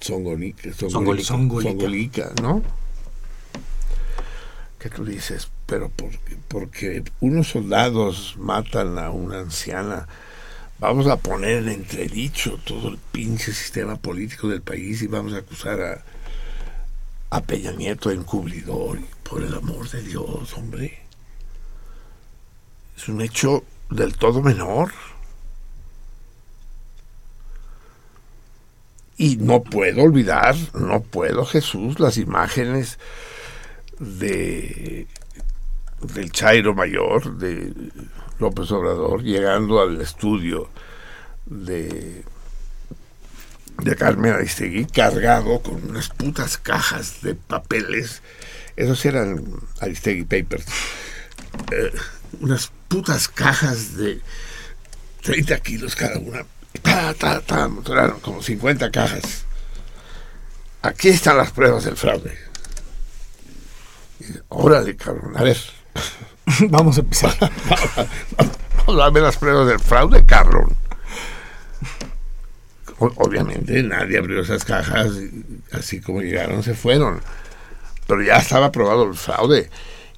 Zongolica, 0.03 0.73
Zongolica, 0.73 1.27
Zongolica. 1.27 1.69
Zongolica, 1.69 2.31
¿no? 2.41 2.63
Que 4.79 4.89
tú 4.89 5.05
dices, 5.05 5.47
pero 5.67 5.91
porque, 5.95 6.37
porque 6.47 7.03
unos 7.19 7.49
soldados 7.49 8.35
matan 8.39 8.97
a 8.97 9.11
una 9.11 9.41
anciana, 9.41 10.07
vamos 10.79 11.05
a 11.05 11.17
poner 11.17 11.57
en 11.57 11.69
entredicho 11.69 12.59
todo 12.65 12.89
el 12.89 12.97
pinche 13.11 13.53
sistema 13.53 13.95
político 13.97 14.47
del 14.47 14.63
país 14.63 15.03
y 15.03 15.07
vamos 15.07 15.33
a 15.33 15.39
acusar 15.39 15.81
a, 15.81 16.03
a 17.29 17.41
Peña 17.43 17.73
Nieto 17.73 18.09
de 18.09 18.15
encubridor, 18.15 18.99
por 19.21 19.43
el 19.43 19.53
amor 19.53 19.87
de 19.91 20.01
Dios, 20.01 20.53
hombre. 20.55 21.08
Es 22.99 23.07
un 23.07 23.21
hecho 23.21 23.63
del 23.89 24.17
todo 24.17 24.41
menor. 24.41 24.91
Y 29.15 29.37
no 29.37 29.63
puedo 29.63 30.03
olvidar, 30.03 30.53
no 30.73 30.99
puedo, 30.99 31.45
Jesús, 31.45 31.97
las 32.01 32.17
imágenes 32.17 32.99
de 33.99 35.07
del 36.01 36.31
Chairo 36.31 36.73
Mayor, 36.73 37.37
de 37.37 37.73
López 38.37 38.69
Obrador, 38.71 39.23
llegando 39.23 39.79
al 39.81 40.01
estudio 40.01 40.69
de, 41.45 42.25
de 43.81 43.95
Carmen 43.95 44.33
Aristegui, 44.33 44.85
cargado 44.87 45.61
con 45.61 45.89
unas 45.89 46.09
putas 46.09 46.57
cajas 46.57 47.21
de 47.21 47.35
papeles. 47.35 48.21
Esos 48.75 49.05
eran 49.05 49.41
Aristegui 49.79 50.25
Papers. 50.25 50.65
Eh, 51.71 51.93
unas 52.41 52.71
putas 52.89 53.29
cajas 53.29 53.95
de 53.95 54.19
30 55.21 55.59
kilos 55.61 55.95
cada 55.95 56.19
una. 56.19 56.45
Ta, 56.81 57.13
ta, 57.13 57.39
ta, 57.41 57.67
mostraron 57.69 58.19
como 58.19 58.43
50 58.43 58.91
cajas. 58.91 59.45
Aquí 60.81 61.09
están 61.09 61.37
las 61.37 61.51
pruebas 61.51 61.83
del 61.85 61.95
fraude. 61.97 62.37
Y 64.19 64.25
Órale, 64.49 64.95
cabrón, 64.97 65.37
a 65.37 65.43
ver. 65.43 65.57
Vamos 66.69 66.97
a 66.97 67.01
empezar. 67.01 67.35
Vamos 68.87 69.01
a 69.01 69.09
ver 69.09 69.23
las 69.23 69.37
pruebas 69.37 69.67
del 69.67 69.79
fraude, 69.79 70.25
cabrón. 70.25 70.75
O- 72.99 73.13
Obviamente 73.17 73.81
nadie 73.83 74.17
abrió 74.17 74.41
esas 74.41 74.63
cajas, 74.65 75.11
así 75.71 76.01
como 76.01 76.21
llegaron 76.21 76.63
se 76.63 76.73
fueron. 76.73 77.21
Pero 78.07 78.21
ya 78.23 78.37
estaba 78.37 78.71
probado 78.71 79.03
el 79.07 79.15
fraude. 79.15 79.69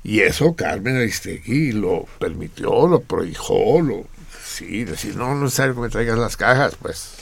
Y 0.04 0.22
eso 0.22 0.56
Carmen 0.56 0.98
Aristegui 0.98 1.74
lo 1.74 2.06
permitió, 2.20 2.88
lo 2.88 3.02
prohijó, 3.02 3.82
lo... 3.82 4.06
Sí, 4.44 4.84
decir, 4.84 5.16
no, 5.16 5.28
no 5.30 5.36
es 5.36 5.42
necesario 5.44 5.76
que 5.76 5.82
me 5.82 5.90
traigas 5.90 6.18
las 6.18 6.38
cajas, 6.38 6.76
pues. 6.82 7.14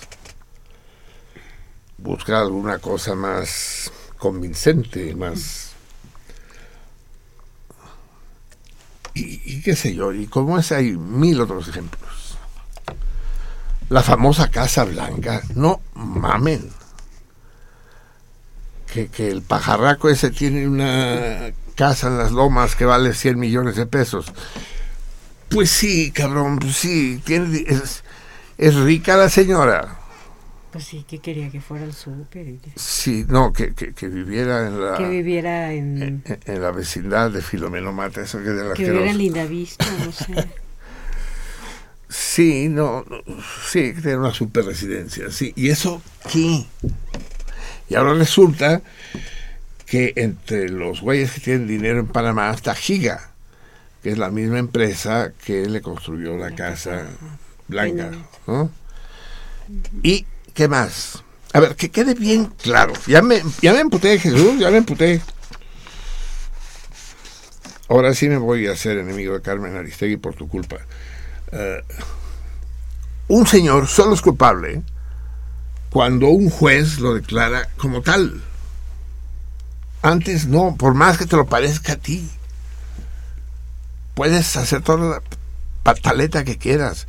Busca 1.98 2.40
alguna 2.40 2.80
cosa 2.80 3.16
más 3.16 3.92
convincente, 4.18 5.14
más... 5.16 5.74
Y, 9.14 9.62
qué 9.62 9.76
sé 9.76 9.94
yo, 9.94 10.14
y 10.14 10.28
como 10.28 10.58
ese 10.58 10.76
hay 10.76 10.92
mil 10.94 11.42
otros 11.42 11.68
ejemplos. 11.68 12.38
La 13.90 14.02
famosa 14.02 14.50
Casa 14.50 14.86
Blanca, 14.86 15.42
no 15.56 15.82
mamen. 15.94 16.72
Que, 18.94 19.10
que 19.10 19.28
el 19.28 19.42
pajarraco 19.42 20.10
ese 20.10 20.32
tiene 20.32 20.68
una 20.70 21.52
casa 21.80 22.08
en 22.08 22.18
las 22.18 22.34
lomas 22.34 22.76
que 22.76 22.84
vale 22.84 23.14
100 23.14 23.40
millones 23.40 23.78
de 23.78 23.86
pesos. 23.86 24.26
Pues 25.48 25.72
sí, 25.72 26.12
cabrón, 26.12 26.60
pues 26.60 26.76
sí, 26.76 27.22
tiene, 27.24 27.64
es, 27.66 28.04
es 28.58 28.76
rica 28.76 29.16
la 29.16 29.30
señora. 29.30 29.98
Pues 30.74 30.84
sí, 30.84 31.06
que 31.08 31.20
quería 31.20 31.50
que 31.50 31.62
fuera 31.62 31.86
al 31.86 31.94
súper 31.94 32.48
Sí, 32.76 33.26
no, 33.30 33.54
que, 33.54 33.74
que, 33.74 33.94
que 33.94 34.10
viviera 34.10 34.68
en 34.68 34.82
la, 34.82 34.98
que 34.98 35.08
viviera 35.08 35.72
en... 35.72 36.04
en, 36.04 36.40
en 36.46 36.62
la 36.62 36.72
vecindad 36.72 37.32
de 37.32 37.42
Filomeno 37.42 37.94
Mata, 37.94 38.22
eso 38.22 38.40
que 38.40 38.50
de 38.50 38.66
la 38.66 38.74
que 38.74 38.84
viviera 38.84 39.12
en 39.12 39.18
Lindavista, 39.18 39.86
no 40.06 40.12
sé. 40.12 40.50
Sí, 42.10 42.68
no, 42.68 43.06
no, 43.10 43.22
sí, 43.66 43.94
que 43.94 44.02
tiene 44.02 44.18
una 44.18 44.34
super 44.34 44.66
residencia, 44.66 45.32
sí. 45.32 45.54
¿Y 45.56 45.70
eso 45.70 46.02
qué? 46.30 46.66
Y 47.88 47.96
ahora 47.96 48.16
resulta 48.16 48.82
que 49.90 50.14
entre 50.18 50.70
los 50.70 51.02
güeyes 51.02 51.32
que 51.32 51.42
tienen 51.42 51.68
dinero 51.68 52.00
en 52.00 52.08
Panamá 52.08 52.52
está 52.52 52.76
Giga, 52.76 53.32
que 54.04 54.12
es 54.12 54.18
la 54.20 54.30
misma 54.30 54.60
empresa 54.60 55.34
que 55.44 55.66
le 55.66 55.82
construyó 55.82 56.38
la 56.38 56.54
casa 56.54 57.08
blanca, 57.68 58.12
¿no? 58.46 58.70
¿Y 60.04 60.28
qué 60.54 60.68
más? 60.68 61.24
A 61.54 61.60
ver, 61.60 61.76
que 61.76 61.90
quede 61.90 62.14
bien 62.14 62.54
claro. 62.62 62.94
Ya 63.08 63.24
me, 63.24 63.42
ya 63.62 63.74
me 63.74 63.80
emputé, 63.80 64.20
Jesús, 64.20 64.60
ya 64.60 64.70
me 64.70 64.78
emputé. 64.78 65.22
Ahora 67.88 68.14
sí 68.14 68.30
me 68.30 68.38
voy 68.38 68.68
a 68.68 68.74
hacer 68.74 69.00
enemigo 69.00 69.34
de 69.34 69.42
Carmen 69.42 69.76
Aristegui 69.76 70.18
por 70.18 70.36
tu 70.36 70.48
culpa. 70.48 70.78
Eh, 71.52 71.82
un 73.28 73.48
señor 73.48 73.88
solo 73.88 74.14
es 74.14 74.22
culpable 74.22 74.84
cuando 75.90 76.28
un 76.28 76.52
juez 76.52 77.00
lo 77.00 77.16
declara 77.16 77.68
como 77.78 78.04
tal. 78.04 78.44
Antes 80.02 80.48
no, 80.48 80.76
por 80.78 80.94
más 80.94 81.18
que 81.18 81.26
te 81.26 81.36
lo 81.36 81.46
parezca 81.46 81.94
a 81.94 81.98
ti. 81.98 82.30
Puedes 84.16 84.56
hacer 84.58 84.82
toda 84.82 85.10
la 85.16 85.22
pataleta 85.84 86.44
que 86.44 86.58
quieras, 86.58 87.08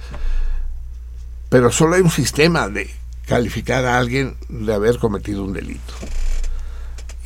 pero 1.48 1.72
solo 1.72 1.96
hay 1.96 2.02
un 2.02 2.10
sistema 2.10 2.68
de 2.68 2.90
calificar 3.26 3.84
a 3.84 3.98
alguien 3.98 4.36
de 4.48 4.74
haber 4.74 4.98
cometido 4.98 5.44
un 5.44 5.52
delito. 5.52 5.94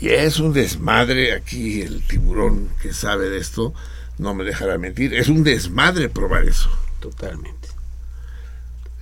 Y 0.00 0.08
es 0.08 0.38
un 0.38 0.52
desmadre 0.52 1.32
aquí, 1.32 1.82
el 1.82 2.02
tiburón 2.06 2.68
que 2.82 2.92
sabe 2.92 3.30
de 3.30 3.38
esto 3.38 3.72
no 4.18 4.34
me 4.34 4.44
dejará 4.44 4.76
mentir, 4.78 5.14
es 5.14 5.28
un 5.28 5.44
desmadre 5.44 6.08
probar 6.08 6.44
eso. 6.44 6.70
Totalmente. 7.00 7.68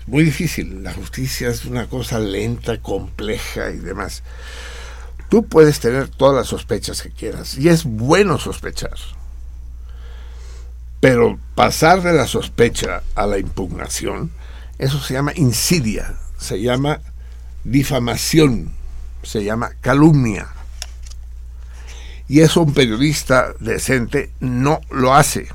Es 0.01 0.09
muy 0.09 0.25
difícil, 0.25 0.83
la 0.83 0.93
justicia 0.93 1.49
es 1.49 1.65
una 1.65 1.89
cosa 1.89 2.19
lenta, 2.19 2.79
compleja 2.79 3.71
y 3.71 3.79
demás. 3.79 4.23
Tú 5.33 5.47
puedes 5.47 5.81
tener 5.81 6.11
todas 6.11 6.37
las 6.37 6.49
sospechas 6.49 7.01
que 7.01 7.09
quieras 7.09 7.57
y 7.57 7.71
es 7.71 7.85
bueno 7.85 8.39
sospechar. 8.39 8.99
Pero 11.01 11.39
pasar 11.55 12.03
de 12.03 12.13
la 12.13 12.27
sospecha 12.27 13.03
a 13.15 13.27
la 13.27 13.39
impugnación, 13.39 14.31
eso 14.77 15.01
se 15.01 15.15
llama 15.15 15.33
insidia, 15.35 16.17
se 16.37 16.61
llama 16.61 17.01
difamación, 17.65 18.75
se 19.23 19.43
llama 19.43 19.71
calumnia. 19.81 20.49
Y 22.29 22.41
eso 22.41 22.61
un 22.61 22.75
periodista 22.75 23.55
decente 23.59 24.33
no 24.39 24.83
lo 24.91 25.15
hace. 25.15 25.49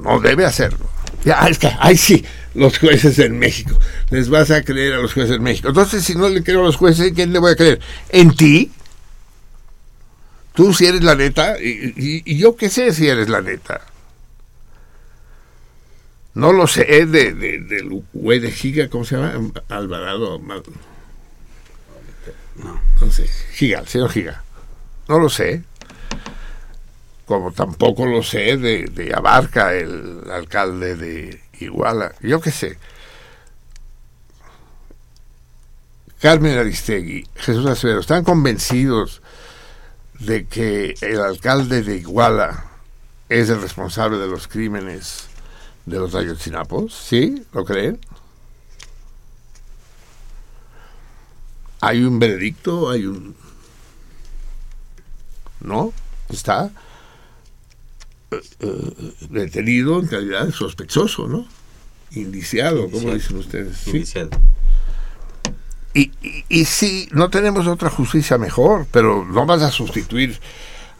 No 0.00 0.20
debe 0.20 0.46
hacerlo. 0.46 0.93
Ya, 1.24 1.46
es 1.48 1.58
que, 1.58 1.70
ay 1.78 1.96
sí, 1.96 2.24
los 2.54 2.78
jueces 2.78 3.18
en 3.18 3.38
México. 3.38 3.78
Les 4.10 4.28
vas 4.28 4.50
a 4.50 4.62
creer 4.62 4.94
a 4.94 4.98
los 4.98 5.14
jueces 5.14 5.36
en 5.36 5.42
México. 5.42 5.68
Entonces, 5.68 6.04
si 6.04 6.14
no 6.14 6.28
le 6.28 6.42
creo 6.42 6.60
a 6.60 6.64
los 6.64 6.76
jueces, 6.76 7.08
¿en 7.08 7.14
quién 7.14 7.32
le 7.32 7.38
voy 7.38 7.52
a 7.52 7.56
creer? 7.56 7.80
¿En 8.10 8.34
ti? 8.36 8.70
Tú 10.54 10.72
si 10.74 10.86
eres 10.86 11.02
la 11.02 11.14
neta, 11.16 11.60
y, 11.60 11.92
y- 11.96 12.22
y 12.26 12.38
yo 12.38 12.56
qué 12.56 12.68
sé 12.70 12.92
si 12.92 13.08
eres 13.08 13.28
la 13.28 13.40
neta. 13.40 13.80
No 16.34 16.52
lo 16.52 16.66
sé, 16.66 16.84
de, 16.84 17.06
de, 17.32 17.60
del 17.60 18.02
güey 18.12 18.40
de 18.40 18.50
Giga, 18.50 18.88
¿cómo 18.88 19.04
se 19.04 19.16
llama? 19.16 19.50
Alvarado. 19.68 20.40
No. 22.56 22.80
no 23.00 23.10
sé, 23.12 23.28
Giga, 23.52 23.80
el 23.80 23.88
señor 23.88 24.10
Giga. 24.10 24.42
No 25.08 25.18
lo 25.18 25.28
sé. 25.28 25.62
Como 27.26 27.52
tampoco 27.52 28.06
lo 28.06 28.22
sé 28.22 28.56
de, 28.56 29.12
Abarca, 29.14 29.72
el 29.74 30.30
alcalde 30.30 30.96
de 30.96 31.40
Iguala. 31.60 32.14
Yo 32.20 32.40
qué 32.40 32.50
sé. 32.50 32.78
Carmen 36.20 36.58
Aristegui, 36.58 37.26
Jesús 37.34 37.66
Acevedo, 37.66 38.00
¿están 38.00 38.24
convencidos 38.24 39.20
de 40.20 40.46
que 40.46 40.94
el 41.02 41.20
alcalde 41.20 41.82
de 41.82 41.96
Iguala 41.96 42.64
es 43.28 43.50
el 43.50 43.60
responsable 43.60 44.18
de 44.18 44.26
los 44.26 44.48
crímenes 44.48 45.28
de 45.86 45.98
los 45.98 46.14
Ayotzinapos? 46.14 46.94
¿Sí? 46.94 47.44
¿Lo 47.52 47.64
creen? 47.64 48.00
¿Hay 51.80 52.02
un 52.02 52.18
veredicto? 52.18 52.90
¿Hay 52.90 53.04
un...? 53.04 53.36
¿No? 55.60 55.92
¿Está? 56.30 56.70
Eh, 58.60 59.16
detenido 59.30 60.00
en 60.00 60.06
calidad 60.06 60.46
de 60.46 60.52
sospechoso, 60.52 61.28
¿no? 61.28 61.46
Indiciado, 62.12 62.90
como 62.90 63.12
dicen 63.14 63.38
ustedes. 63.38 63.76
Sí. 63.78 63.90
Indiciado. 63.90 64.30
Y, 65.94 66.10
y, 66.22 66.44
y 66.48 66.64
sí, 66.64 67.08
no 67.12 67.30
tenemos 67.30 67.66
otra 67.66 67.90
justicia 67.90 68.36
mejor, 68.38 68.86
pero 68.90 69.24
no 69.24 69.46
vas 69.46 69.62
a 69.62 69.70
sustituir 69.70 70.38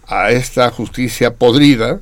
a 0.07 0.31
esta 0.31 0.71
justicia 0.71 1.35
podrida 1.35 2.01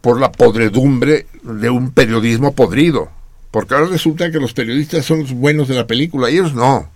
por 0.00 0.20
la 0.20 0.32
podredumbre 0.32 1.26
de 1.42 1.70
un 1.70 1.90
periodismo 1.90 2.54
podrido. 2.54 3.10
Porque 3.50 3.74
ahora 3.74 3.86
resulta 3.86 4.30
que 4.30 4.38
los 4.38 4.52
periodistas 4.52 5.04
son 5.04 5.20
los 5.20 5.32
buenos 5.32 5.68
de 5.68 5.74
la 5.74 5.86
película, 5.86 6.28
ellos 6.28 6.54
no. 6.54 6.88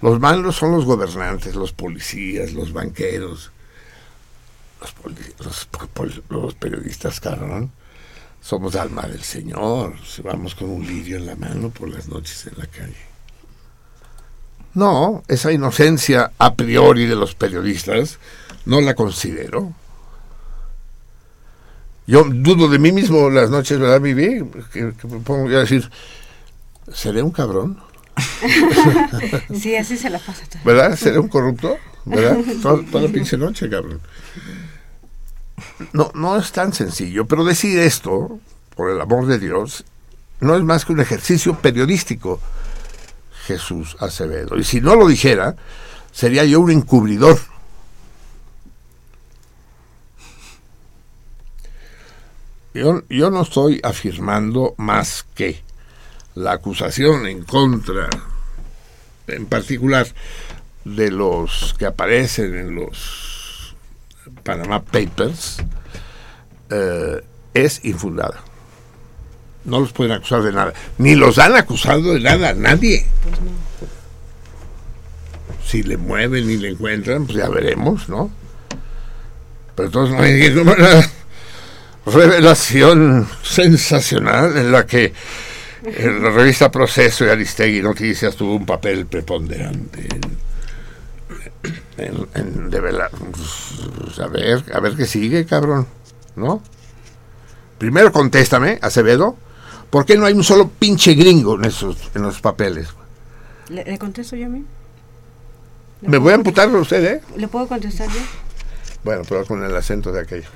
Los 0.00 0.18
malos 0.18 0.56
son 0.56 0.72
los 0.72 0.86
gobernantes, 0.86 1.54
los 1.54 1.72
policías, 1.72 2.54
los 2.54 2.72
banqueros, 2.72 3.52
los, 5.38 5.68
los, 6.28 6.54
periodistas, 6.54 7.20
cabrón. 7.20 7.70
Somos 8.40 8.74
alma 8.76 9.02
del 9.02 9.22
Señor. 9.22 9.94
Si 10.06 10.22
vamos 10.22 10.54
con 10.54 10.70
un 10.70 10.86
lirio 10.86 11.18
en 11.18 11.26
la 11.26 11.36
mano 11.36 11.70
por 11.70 11.88
las 11.88 12.08
noches 12.08 12.46
en 12.46 12.58
la 12.58 12.66
calle. 12.66 13.10
No, 14.74 15.22
esa 15.28 15.52
inocencia 15.52 16.32
a 16.38 16.54
priori 16.54 17.06
de 17.06 17.16
los 17.16 17.34
periodistas 17.34 18.18
no 18.64 18.80
la 18.80 18.94
considero. 18.94 19.74
Yo 22.06 22.24
dudo 22.24 22.68
de 22.68 22.78
mí 22.78 22.92
mismo 22.92 23.30
las 23.30 23.50
noches, 23.50 23.78
¿verdad, 23.78 24.00
Vivi? 24.00 24.44
Que, 24.72 24.92
que 24.94 25.06
me 25.06 25.20
pongo 25.20 25.48
a 25.48 25.60
decir, 25.60 25.88
¿seré 26.92 27.22
un 27.22 27.30
cabrón? 27.30 27.78
Sí, 29.54 29.76
así 29.76 29.96
se 29.96 30.10
la 30.10 30.18
pasa 30.18 30.44
todo. 30.50 30.62
¿Verdad? 30.64 30.96
¿Seré 30.96 31.18
un 31.18 31.28
corrupto? 31.28 31.76
¿Verdad? 32.04 32.38
Toda, 32.62 32.82
toda 32.90 33.04
la 33.04 33.08
pinche 33.10 33.36
noche, 33.36 33.68
cabrón. 33.68 34.00
No, 35.92 36.10
no 36.14 36.36
es 36.36 36.52
tan 36.52 36.72
sencillo, 36.72 37.26
pero 37.26 37.44
decir 37.44 37.78
esto, 37.78 38.38
por 38.74 38.90
el 38.90 39.00
amor 39.00 39.26
de 39.26 39.38
Dios, 39.38 39.84
no 40.40 40.56
es 40.56 40.62
más 40.62 40.84
que 40.84 40.92
un 40.92 41.00
ejercicio 41.00 41.58
periodístico, 41.58 42.40
Jesús 43.46 43.96
Acevedo. 44.00 44.56
Y 44.56 44.64
si 44.64 44.80
no 44.80 44.94
lo 44.96 45.08
dijera, 45.08 45.56
sería 46.12 46.44
yo 46.44 46.60
un 46.60 46.70
encubridor. 46.70 47.38
Yo, 52.72 53.02
yo 53.08 53.30
no 53.30 53.42
estoy 53.42 53.80
afirmando 53.82 54.74
más 54.78 55.26
que 55.34 55.62
la 56.36 56.52
acusación 56.52 57.26
en 57.26 57.42
contra, 57.42 58.08
en 59.26 59.46
particular, 59.46 60.06
de 60.84 61.10
los 61.10 61.74
que 61.78 61.86
aparecen 61.86 62.56
en 62.56 62.74
los 62.74 63.29
Panama 64.42 64.82
Papers, 64.82 65.58
eh, 66.70 67.22
es 67.54 67.84
infundada. 67.84 68.42
No 69.64 69.80
los 69.80 69.92
pueden 69.92 70.12
acusar 70.12 70.42
de 70.42 70.52
nada. 70.52 70.72
Ni 70.98 71.14
los 71.14 71.38
han 71.38 71.54
acusado 71.54 72.14
de 72.14 72.20
nada, 72.20 72.54
nadie. 72.54 73.06
Si 75.66 75.82
le 75.82 75.96
mueven 75.96 76.50
y 76.50 76.56
le 76.56 76.70
encuentran, 76.70 77.26
pues 77.26 77.38
ya 77.38 77.48
veremos, 77.48 78.08
¿no? 78.08 78.30
Pero 79.74 79.86
entonces 79.86 80.16
no 80.16 80.22
hay 80.22 80.54
como 80.54 80.72
una 80.72 81.10
revelación 82.06 83.28
sensacional 83.42 84.56
en 84.56 84.72
la 84.72 84.86
que 84.86 85.12
en 85.82 86.22
la 86.22 86.30
revista 86.30 86.70
Proceso 86.70 87.24
y 87.24 87.28
Aristegui 87.28 87.80
Noticias 87.80 88.36
tuvo 88.36 88.56
un 88.56 88.66
papel 88.66 89.06
preponderante 89.06 90.08
en, 92.00 92.28
en, 92.34 92.46
en 92.64 92.70
develar. 92.70 93.10
Pues, 93.10 94.18
a 94.18 94.26
ver, 94.26 94.64
a 94.74 94.80
ver 94.80 94.96
qué 94.96 95.06
sigue, 95.06 95.44
cabrón, 95.46 95.86
¿no? 96.36 96.62
Primero 97.78 98.12
contéstame, 98.12 98.78
Acevedo, 98.82 99.36
¿por 99.90 100.04
qué 100.04 100.16
no 100.16 100.26
hay 100.26 100.34
un 100.34 100.44
solo 100.44 100.68
pinche 100.68 101.14
gringo 101.14 101.54
en 101.56 101.64
esos, 101.64 101.96
en 102.14 102.22
los 102.22 102.40
papeles? 102.40 102.88
¿Le, 103.68 103.84
le 103.84 103.98
contesto 103.98 104.36
yo 104.36 104.46
a 104.46 104.48
mí? 104.50 104.64
¿Le 106.02 106.08
Me 106.08 106.18
voy 106.18 106.32
a 106.32 106.36
amputar 106.36 106.68
a 106.68 106.78
usted, 106.78 107.04
¿eh? 107.04 107.20
¿Le 107.36 107.48
puedo 107.48 107.66
contestar 107.68 108.08
yo? 108.08 108.20
Bueno, 109.04 109.22
pero 109.28 109.46
con 109.46 109.62
el 109.64 109.74
acento 109.74 110.12
de 110.12 110.20
aquello. 110.20 110.48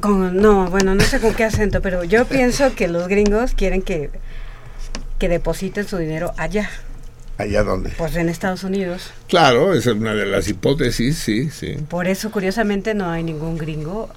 Con- 0.00 0.36
no, 0.36 0.68
bueno, 0.70 0.94
no 0.94 1.02
sé 1.02 1.20
con 1.20 1.34
qué 1.34 1.44
acento, 1.44 1.80
pero 1.82 2.04
yo 2.04 2.24
pienso 2.26 2.74
que 2.74 2.88
los 2.88 3.08
gringos 3.08 3.52
quieren 3.54 3.82
que, 3.82 4.10
que 5.18 5.28
depositen 5.28 5.86
su 5.88 5.96
dinero 5.98 6.32
allá, 6.36 6.70
¿Allá 7.38 7.62
dónde? 7.62 7.90
pues 7.96 8.16
en 8.16 8.28
Estados 8.28 8.64
Unidos. 8.64 9.12
Claro, 9.28 9.72
esa 9.72 9.90
es 9.90 9.96
una 9.96 10.12
de 10.12 10.26
las 10.26 10.48
hipótesis, 10.48 11.16
sí, 11.16 11.50
sí. 11.50 11.76
Por 11.88 12.08
eso, 12.08 12.32
curiosamente, 12.32 12.94
no 12.94 13.08
hay 13.08 13.22
ningún 13.22 13.56
gringo 13.56 14.10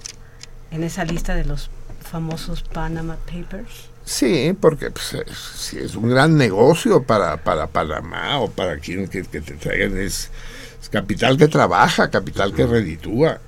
en 0.71 0.83
esa 0.83 1.05
lista 1.05 1.35
de 1.35 1.45
los 1.45 1.69
famosos 2.01 2.63
Panama 2.63 3.17
Papers. 3.25 3.89
Sí, 4.03 4.57
porque 4.59 4.89
pues, 4.89 5.13
es, 5.13 5.37
si 5.37 5.77
es 5.77 5.95
un 5.95 6.09
gran 6.09 6.35
negocio 6.35 7.03
para, 7.03 7.37
para 7.37 7.67
Panamá 7.67 8.39
o 8.39 8.49
para 8.49 8.79
quien 8.79 9.07
que, 9.07 9.23
que 9.23 9.41
te 9.41 9.53
traigan, 9.53 9.97
es, 9.99 10.31
es 10.81 10.89
capital 10.89 11.37
que 11.37 11.47
trabaja, 11.47 12.09
capital 12.09 12.55
que 12.55 12.65
reditúa. 12.65 13.39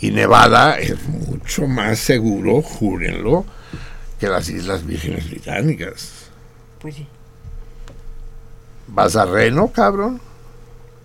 Y 0.00 0.10
Nevada 0.10 0.80
es 0.80 1.00
mucho 1.06 1.68
más 1.68 2.00
seguro, 2.00 2.60
júrenlo, 2.60 3.46
que 4.18 4.26
las 4.26 4.48
Islas 4.48 4.84
Vírgenes 4.84 5.30
Británicas. 5.30 6.10
Pues 6.80 6.96
sí. 6.96 7.06
¿Vas 8.94 9.16
a 9.16 9.24
Reno, 9.24 9.72
cabrón? 9.72 10.20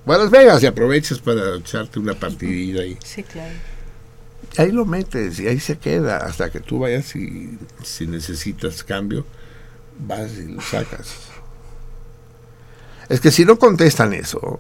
Voy 0.06 0.16
a 0.16 0.20
Las 0.20 0.30
Vegas 0.30 0.62
y 0.62 0.66
aprovechas 0.66 1.20
para 1.20 1.56
echarte 1.56 2.00
una 2.00 2.14
partidilla 2.14 2.82
ahí. 2.82 2.98
Sí, 3.04 3.24
claro. 3.24 3.56
Ahí 4.58 4.72
lo 4.72 4.86
metes 4.86 5.40
y 5.40 5.48
ahí 5.48 5.60
se 5.60 5.78
queda 5.78 6.18
hasta 6.18 6.50
que 6.50 6.60
tú 6.60 6.80
vayas 6.80 7.16
y 7.16 7.58
si 7.84 8.08
necesitas 8.08 8.84
cambio, 8.84 9.26
vas 10.00 10.32
y 10.34 10.52
lo 10.52 10.62
sacas. 10.62 11.16
Es 13.08 13.22
que 13.22 13.32
si 13.32 13.46
no 13.46 13.58
contestan 13.58 14.14
eso, 14.14 14.60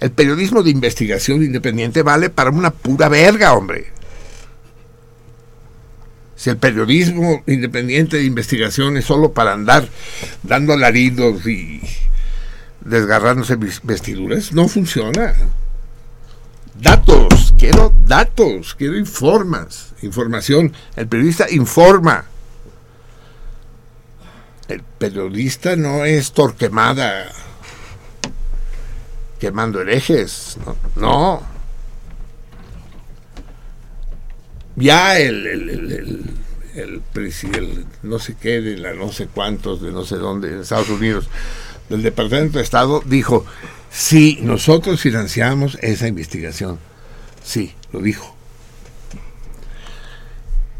el 0.00 0.10
periodismo 0.10 0.64
de 0.64 0.70
investigación 0.70 1.44
independiente 1.44 2.02
vale 2.02 2.28
para 2.28 2.50
una 2.50 2.70
pura 2.72 3.08
verga, 3.08 3.52
hombre. 3.52 3.92
Si 6.34 6.50
el 6.50 6.56
periodismo 6.56 7.42
independiente 7.46 8.16
de 8.16 8.24
investigación 8.24 8.96
es 8.96 9.04
solo 9.04 9.32
para 9.32 9.52
andar 9.52 9.88
dando 10.42 10.72
alaridos 10.72 11.46
y 11.46 11.82
desgarrándose 12.80 13.56
vis- 13.56 13.80
vestiduras, 13.82 14.52
no 14.52 14.68
funciona. 14.68 15.34
Datos, 16.80 17.52
quiero 17.58 17.92
datos, 18.06 18.74
quiero 18.74 18.96
informas, 18.96 19.94
información. 20.02 20.72
El 20.96 21.08
periodista 21.08 21.50
informa. 21.50 22.24
El 24.68 24.82
periodista 24.82 25.76
no 25.76 26.04
es 26.04 26.32
torquemada 26.32 27.32
quemando 29.40 29.80
herejes, 29.80 30.58
no. 30.96 31.42
Ya 34.76 35.18
el, 35.18 35.46
el, 35.46 35.70
el, 35.70 35.92
el, 36.74 37.02
el 37.54 37.86
no 38.02 38.18
sé 38.18 38.36
qué, 38.40 38.60
de 38.60 38.76
la 38.78 38.92
no 38.94 39.10
sé 39.10 39.26
cuántos, 39.26 39.80
de 39.82 39.90
no 39.90 40.04
sé 40.04 40.16
dónde, 40.16 40.52
en 40.52 40.60
Estados 40.60 40.88
Unidos, 40.90 41.28
del 41.88 42.02
Departamento 42.02 42.58
de 42.58 42.64
Estado, 42.64 43.02
dijo, 43.06 43.44
sí, 43.90 44.38
nosotros 44.42 45.00
financiamos 45.00 45.78
esa 45.80 46.08
investigación. 46.08 46.78
Sí, 47.42 47.74
lo 47.92 48.00
dijo. 48.00 48.36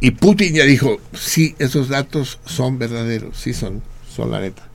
Y 0.00 0.12
Putin 0.12 0.54
ya 0.54 0.64
dijo, 0.64 1.00
sí, 1.12 1.56
esos 1.58 1.88
datos 1.88 2.38
son 2.44 2.78
verdaderos, 2.78 3.36
sí 3.36 3.52
son, 3.52 3.82
son 4.08 4.30
la 4.30 4.40
neta. 4.40 4.68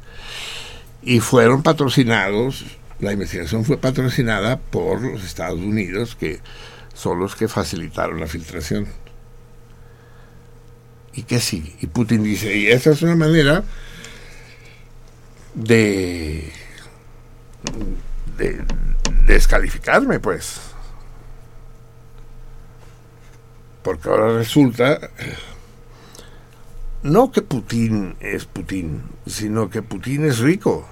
Y 1.02 1.20
fueron 1.20 1.64
patrocinados, 1.64 2.66
la 3.00 3.14
investigación 3.14 3.64
fue 3.64 3.78
patrocinada 3.78 4.58
por 4.60 5.02
los 5.02 5.24
Estados 5.24 5.60
Unidos, 5.60 6.16
que 6.16 6.40
son 6.94 7.20
los 7.20 7.36
que 7.36 7.48
facilitaron 7.48 8.20
la 8.20 8.28
filtración. 8.28 8.88
¿Y 11.14 11.24
qué 11.24 11.40
sigue? 11.40 11.76
Y 11.80 11.88
Putin 11.88 12.24
dice, 12.24 12.58
y 12.58 12.68
esa 12.68 12.92
es 12.92 13.02
una 13.02 13.16
manera 13.16 13.64
de, 15.54 16.52
de 18.38 18.64
descalificarme, 19.26 20.20
pues. 20.20 20.62
Porque 23.84 24.10
ahora 24.10 24.38
resulta, 24.38 25.10
no 27.04 27.32
que 27.32 27.42
Putin 27.42 28.16
es 28.22 28.46
Putin, 28.46 29.04
sino 29.26 29.70
que 29.70 29.82
Putin 29.82 30.26
es 30.26 30.40
rico. 30.40 30.88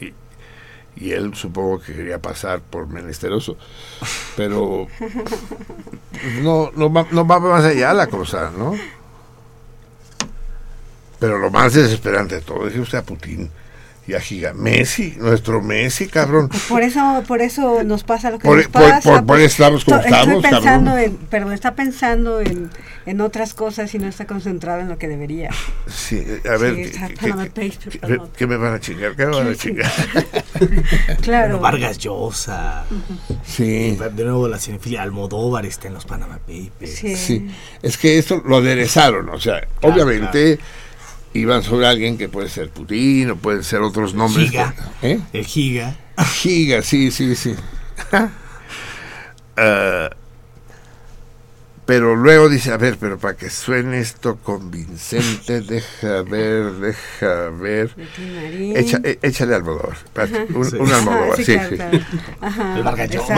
Y, 0.00 0.14
y 1.04 1.12
él 1.12 1.34
supongo 1.34 1.80
que 1.80 1.94
quería 1.94 2.22
pasar 2.22 2.60
por 2.60 2.86
menesteroso. 2.86 3.56
Pero 4.36 4.86
no, 6.42 6.70
no, 6.76 6.92
va, 6.92 7.06
no 7.10 7.26
va 7.26 7.40
más 7.40 7.64
allá 7.64 7.92
la 7.92 8.06
cosa, 8.06 8.52
¿no? 8.56 8.74
Pero 11.20 11.38
lo 11.38 11.50
más 11.50 11.74
desesperante 11.74 12.36
de 12.36 12.40
todo 12.40 12.66
es 12.66 12.72
que 12.72 12.80
usted 12.80 12.98
a 12.98 13.02
Putin 13.02 13.48
y 14.06 14.14
a 14.14 14.20
Giga. 14.20 14.54
Messi, 14.54 15.14
nuestro 15.18 15.60
Messi, 15.62 16.08
cabrón. 16.08 16.48
Por 16.68 16.82
eso, 16.82 17.22
por 17.28 17.42
eso 17.42 17.84
nos 17.84 18.02
pasa 18.02 18.30
lo 18.30 18.38
que 18.40 18.48
Por- 18.48 18.56
nos 18.56 18.66
pasa. 18.68 19.00
por- 19.02 19.18
por 19.18 19.26
pues, 19.26 19.42
estamos 19.52 19.84
como 19.84 19.98
estamos, 20.00 20.26
Estoy 20.36 20.42
pensando 20.50 20.90
cabrón. 20.92 20.98
en, 20.98 21.16
perdón, 21.28 21.52
está 21.52 21.74
pensando 21.76 22.40
en, 22.40 22.70
en 23.06 23.20
otras 23.20 23.54
cosas 23.54 23.94
y 23.94 23.98
no 23.98 24.08
está 24.08 24.26
concentrado 24.26 24.80
en 24.80 24.88
lo 24.88 24.98
que 24.98 25.06
debería. 25.06 25.50
Sí, 25.86 26.24
a 26.50 26.56
ver, 26.56 26.86
Sí, 26.86 26.98
¿qué, 28.36 28.46
me 28.48 28.56
van 28.56 28.74
a 28.74 28.80
chingar? 28.80 29.14
¿Qué 29.14 29.26
me 29.26 29.36
van 29.36 29.48
a 29.48 29.54
chingar? 29.54 29.92
Claro. 31.22 31.58
Bueno, 31.58 31.60
Vargas 31.60 31.98
Llosa. 31.98 32.84
Sí. 33.44 33.96
De 34.14 34.24
nuevo 34.24 34.48
la 34.48 34.58
cinefilia 34.58 35.02
Almodóvar 35.02 35.66
está 35.66 35.88
en 35.88 35.94
los 35.94 36.04
Panama 36.04 36.38
Papers. 36.38 36.94
Sí. 36.94 37.16
Sí, 37.16 37.50
es 37.82 37.96
que 37.96 38.18
esto 38.18 38.42
lo 38.44 38.56
aderezaron, 38.56 39.28
o 39.28 39.38
sea, 39.38 39.66
obviamente 39.82 40.58
iban 41.34 41.62
sobre 41.62 41.86
alguien 41.86 42.18
que 42.18 42.28
puede 42.28 42.48
ser 42.48 42.70
Putin 42.70 43.30
o 43.32 43.36
pueden 43.36 43.62
ser 43.64 43.80
otros 43.80 44.14
nombres. 44.14 44.50
Giga. 44.50 44.74
que- 45.00 45.12
¿Eh? 45.12 45.20
El 45.32 45.46
Giga. 45.46 45.96
Giga, 46.34 46.82
sí, 46.82 47.10
sí, 47.10 47.34
sí. 47.36 47.54
Ah, 49.56 50.10
pero 51.86 52.14
luego 52.14 52.48
dice, 52.48 52.70
a 52.72 52.76
ver, 52.76 52.96
pero 53.00 53.18
para 53.18 53.36
que 53.36 53.50
suene 53.50 53.98
esto 53.98 54.36
convincente, 54.36 55.60
deja 55.60 56.22
ver, 56.22 56.72
deja 56.74 57.48
ver. 57.50 57.90
Echa, 58.76 59.00
e- 59.02 59.18
échale 59.22 59.56
Almodóvar, 59.56 59.96
un, 60.54 60.64
Sí. 60.70 60.76
un 60.76 60.92
Almodóvar, 60.92 61.32
Ajá, 61.32 61.36
sí, 61.42 61.52
claro, 61.54 61.68
sí. 61.70 61.76
claro. 61.76 62.84
Vargas 62.84 63.10
Llosa. 63.10 63.34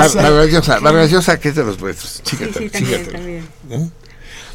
Vargas 0.81 1.39
que 1.39 1.49
es 1.49 1.55
de 1.55 1.65
los 1.65 1.81
nuestros. 1.81 2.11
Sí, 2.13 2.23
Chígatelo, 2.25 2.59
sí, 2.59 2.69
también, 2.71 2.85
chígatelo. 3.01 3.13
también. 3.19 3.49
¿Eh? 3.71 3.91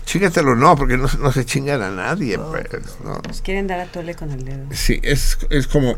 Chígatelo 0.08 0.56
no, 0.56 0.76
porque 0.78 0.98
no, 0.98 1.06
no 1.20 1.32
se 1.34 1.46
chingan 1.46 1.82
a 1.82 1.92
nadie, 1.92 2.40
pues, 2.40 2.66
no. 3.04 3.20
Nos 3.28 3.42
quieren 3.42 3.68
dar 3.68 3.82
a 3.82 3.86
tole 3.88 4.16
con 4.16 4.32
el 4.32 4.46
dedo. 4.46 4.66
Sí, 4.72 5.02
es, 5.04 5.38
es 5.50 5.68
como 5.68 5.98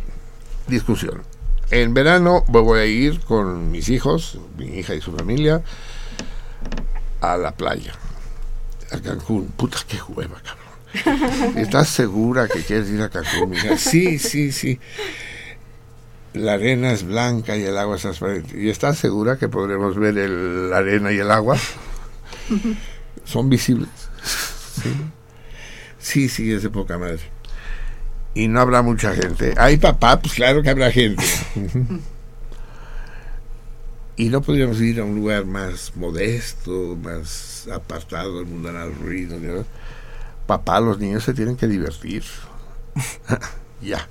discusión. 0.67 1.21
En 1.69 1.93
verano 1.93 2.43
voy 2.47 2.79
a 2.79 2.85
ir 2.85 3.19
con 3.21 3.69
mis 3.69 3.87
hijos, 3.89 4.39
mi 4.57 4.65
hija 4.79 4.95
y 4.95 5.01
su 5.01 5.15
familia, 5.15 5.61
a 7.21 7.37
la 7.37 7.51
playa, 7.51 7.93
a 8.91 8.99
Cancún. 8.99 9.49
Puta, 9.55 9.77
qué 9.87 9.99
hueva, 10.07 10.41
cabrón. 10.41 11.57
¿Estás 11.57 11.89
segura 11.89 12.47
que 12.47 12.63
quieres 12.63 12.89
ir 12.89 13.03
a 13.03 13.09
Cancún, 13.09 13.51
mija? 13.51 13.77
Sí, 13.77 14.17
sí, 14.17 14.51
sí. 14.51 14.79
La 16.33 16.53
arena 16.53 16.91
es 16.91 17.03
blanca 17.03 17.55
y 17.55 17.63
el 17.63 17.77
agua 17.77 17.97
es 17.97 18.01
transparente. 18.01 18.59
¿Y 18.59 18.69
estás 18.69 18.97
segura 18.97 19.37
que 19.37 19.47
podremos 19.49 19.95
ver 19.97 20.17
el- 20.17 20.71
la 20.71 20.77
arena 20.77 21.11
y 21.11 21.19
el 21.19 21.29
agua? 21.29 21.57
¿Son 23.25 23.47
visibles? 23.49 23.89
Sí, 25.99 26.29
sí, 26.29 26.51
es 26.51 26.67
poca 26.69 26.97
madre 26.97 27.21
y 28.33 28.47
no 28.47 28.61
habrá 28.61 28.81
mucha 28.81 29.13
gente. 29.13 29.53
Ay, 29.57 29.77
papá, 29.77 30.19
pues 30.19 30.33
claro 30.33 30.61
que 30.61 30.69
habrá 30.69 30.91
gente. 30.91 31.23
y 34.15 34.29
no 34.29 34.41
podríamos 34.41 34.79
ir 34.81 34.99
a 34.99 35.03
un 35.03 35.15
lugar 35.15 35.45
más 35.45 35.93
modesto, 35.95 36.97
más 37.01 37.67
apartado 37.73 38.37
del 38.37 38.45
mundanal 38.45 38.93
ruido. 38.95 39.37
¿no? 39.39 39.65
Papá, 40.45 40.79
los 40.79 40.99
niños 40.99 41.23
se 41.23 41.33
tienen 41.33 41.55
que 41.57 41.67
divertir. 41.67 42.23
ya. 43.81 44.07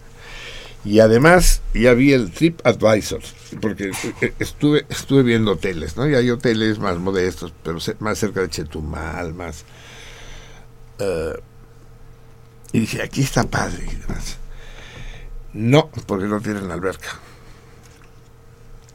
Y 0.84 1.00
además 1.00 1.60
ya 1.74 1.92
vi 1.92 2.12
el 2.12 2.30
Trip 2.30 2.60
Advisor, 2.64 3.20
porque 3.60 3.90
estuve 4.38 4.86
estuve 4.88 5.22
viendo 5.22 5.52
hoteles, 5.52 5.96
¿no? 5.96 6.08
Y 6.08 6.14
hay 6.14 6.30
hoteles 6.30 6.78
más 6.78 6.98
modestos, 6.98 7.52
pero 7.64 7.78
más 7.98 8.18
cerca 8.18 8.40
de 8.40 8.48
Chetumal, 8.48 9.34
más... 9.34 9.64
eh, 10.98 11.40
y 12.72 12.80
dije, 12.80 13.02
aquí 13.02 13.22
está 13.22 13.44
padre 13.44 13.84
y 13.90 13.94
demás. 13.96 14.36
No, 15.52 15.90
porque 16.06 16.26
no 16.26 16.40
tienen 16.40 16.70
alberca. 16.70 17.08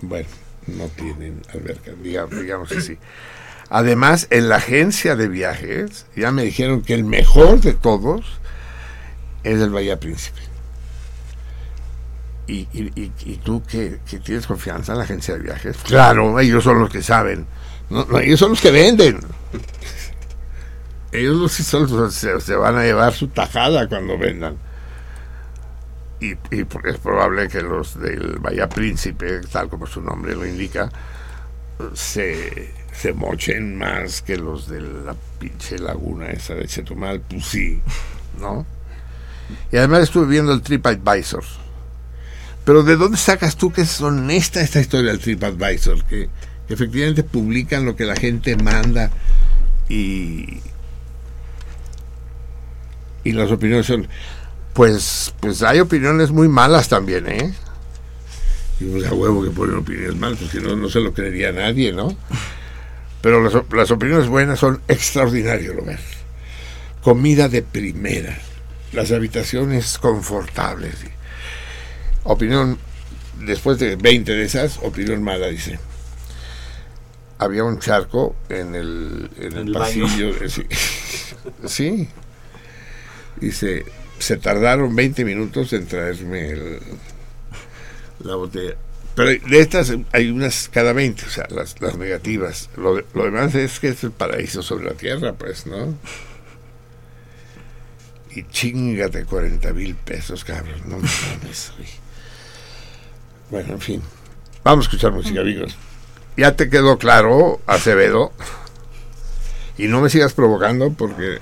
Bueno, 0.02 0.28
no 0.68 0.88
tienen 0.90 1.42
alberca, 1.54 1.92
digamos, 2.02 2.40
digamos 2.40 2.72
así. 2.72 2.98
Además, 3.70 4.28
en 4.30 4.50
la 4.50 4.58
agencia 4.58 5.16
de 5.16 5.28
viajes 5.28 6.06
ya 6.16 6.32
me 6.32 6.44
dijeron 6.44 6.84
que 6.84 6.94
el 6.94 7.04
mejor 7.04 7.62
de 7.62 7.74
todos 7.74 8.26
es 9.44 9.60
el 9.60 9.72
Bahía 9.72 10.00
Príncipe. 10.00 10.42
¿Y, 12.46 12.66
tú 13.38 13.64
que, 13.64 14.00
que 14.08 14.20
tienes 14.20 14.46
confianza 14.46 14.92
en 14.92 15.00
la 15.00 15.06
agencia 15.06 15.34
de 15.36 15.40
viajes? 15.40 15.78
Claro, 15.78 16.40
ellos 16.40 16.64
son 16.64 16.80
los 16.80 16.90
que 16.90 17.02
saben. 17.02 17.48
No, 17.90 18.06
ellos 18.20 18.40
son 18.40 18.52
los 18.52 18.62
que 18.62 18.72
venden. 18.72 19.20
Ellos 21.14 21.36
los 21.38 21.56
que 21.56 21.64
son 21.64 21.90
los- 21.96 22.14
se, 22.14 22.42
se 22.42 22.56
van 22.56 22.76
a 22.78 22.84
llevar 22.84 23.14
su 23.14 23.28
tajada 23.28 23.88
cuando 23.88 24.18
vendan. 24.18 24.58
Y, 26.20 26.32
y 26.56 26.64
porque 26.64 26.92
es 26.92 26.98
probable 26.98 27.48
que 27.50 27.62
los 27.62 28.00
del 28.00 28.38
Bahía 28.40 28.68
Príncipe, 28.70 29.42
tal 29.52 29.70
como 29.70 29.86
su 29.88 30.02
nombre 30.02 30.34
lo 30.36 30.46
indica, 30.46 30.90
se, 31.94 32.74
se 32.94 33.14
mochen 33.14 33.78
más 33.78 34.22
que 34.22 34.38
los 34.38 34.68
de 34.70 34.82
la 34.82 35.16
pinche 35.40 35.78
laguna 35.80 36.28
esa 36.28 36.56
de 36.56 36.66
Chetumal. 36.68 37.22
Pues 37.22 37.46
sí, 37.46 37.82
¿no? 38.40 38.66
Y 39.72 39.78
además 39.78 40.04
estuve 40.04 40.26
viendo 40.28 40.54
el 40.54 40.62
TripAdvisor. 40.62 41.44
Pero 42.66 42.84
¿de 42.84 42.96
dónde 42.96 43.18
sacas 43.18 43.58
tú 43.58 43.74
que 43.74 43.82
es 43.82 44.00
honesta 44.02 44.62
esta 44.62 44.80
historia 44.80 45.12
del 45.12 45.20
TripAdvisor? 45.20 46.06
Que, 46.06 46.30
que 46.68 46.74
efectivamente 46.74 47.24
publican 47.24 47.86
lo 47.86 47.98
que 47.98 48.06
la 48.06 48.16
gente 48.16 48.56
manda 48.56 49.12
y, 49.90 50.62
y 53.24 53.32
las 53.34 53.52
opiniones 53.52 53.86
son 53.86 54.08
pues 54.74 55.34
pues 55.40 55.62
hay 55.64 55.80
opiniones 55.80 56.32
muy 56.32 56.48
malas 56.48 56.90
también 56.90 57.28
eh 57.28 57.54
y 58.80 58.86
pues 58.86 59.06
a 59.06 59.14
huevo 59.14 59.44
que 59.44 59.52
ponen 59.52 59.78
opiniones 59.78 60.16
malas 60.16 60.40
porque 60.40 60.60
no, 60.60 60.76
no 60.76 60.90
se 60.90 61.00
lo 61.00 61.14
creería 61.14 61.52
nadie 61.52 61.92
no 61.94 62.16
Pero 63.22 63.42
las, 63.42 63.54
las 63.72 63.90
opiniones 63.92 64.28
buenas 64.28 64.60
son 64.60 64.82
extraordinario 64.90 65.74
lugar. 65.74 66.00
Comida 67.02 67.48
de 67.48 67.62
primera. 67.62 68.38
Las 68.92 69.14
habitaciones 69.14 69.98
confortables. 69.98 70.96
Opinión, 72.26 72.78
después 73.40 73.80
de 73.80 73.96
20 73.96 74.30
de 74.34 74.44
esas, 74.44 74.78
opinión 74.82 75.24
mala, 75.24 75.48
dice. 75.48 75.80
Había 77.38 77.64
un 77.64 77.80
charco 77.80 78.36
en 78.50 78.76
el, 78.76 79.30
en 79.40 79.54
el, 79.54 79.68
el 79.68 79.74
pasillo. 79.74 80.30
eh, 80.44 80.50
Sí. 80.50 80.66
sí. 81.66 82.10
Dice, 83.44 83.84
se 84.20 84.38
tardaron 84.38 84.96
20 84.96 85.26
minutos 85.26 85.74
en 85.74 85.86
traerme 85.86 86.50
el- 86.52 86.80
la 88.24 88.36
botella. 88.36 88.76
Pero 89.16 89.30
de 89.32 89.60
estas 89.60 89.94
hay 90.14 90.30
unas 90.32 90.70
cada 90.70 90.94
20, 90.94 91.26
o 91.26 91.30
sea, 91.30 91.46
las, 91.50 91.80
las 91.82 91.98
negativas. 91.98 92.70
Lo, 92.78 92.96
de- 92.96 93.06
lo 93.14 93.26
demás 93.26 93.54
es 93.56 93.80
que 93.82 93.90
es 93.90 94.04
el 94.04 94.12
paraíso 94.12 94.64
sobre 94.64 94.86
la 94.86 94.94
tierra, 94.94 95.34
pues, 95.34 95.66
¿no? 95.68 95.94
Y 98.32 98.44
chingate 98.48 99.26
40 99.26 99.74
mil 99.74 99.94
pesos, 99.96 100.44
cabrón. 100.44 100.82
No 100.88 100.96
mames, 100.98 101.74
güey. 101.78 101.90
Bueno, 103.52 103.74
en 103.74 103.82
fin. 103.82 104.02
Vamos 104.64 104.86
a 104.86 104.88
escuchar 104.88 105.12
música, 105.12 105.42
amigos. 105.42 105.76
Ya 106.38 106.56
te 106.56 106.70
quedó 106.70 106.98
claro, 106.98 107.60
Acevedo. 107.68 108.32
Y 109.78 109.88
no 109.88 110.02
me 110.02 110.10
sigas 110.10 110.34
provocando 110.34 110.92
porque 110.94 111.40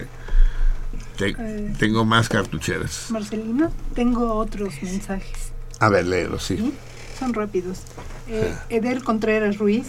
te- 1.22 1.35
Eh. 1.38 1.73
tengo 1.80 2.06
más 2.06 2.30
cartucheras. 2.30 3.06
Marcelino, 3.10 3.72
tengo 3.95 4.34
otros 4.35 4.73
mensajes. 4.81 5.52
A 5.80 5.89
ver, 5.89 6.06
léelo, 6.07 6.39
sí. 6.39 6.57
¿sí? 6.57 6.73
Son 7.19 7.34
rápidos. 7.34 7.80
Eh, 8.27 8.53
Eder 8.69 9.03
Contreras 9.03 9.57
Ruiz 9.57 9.85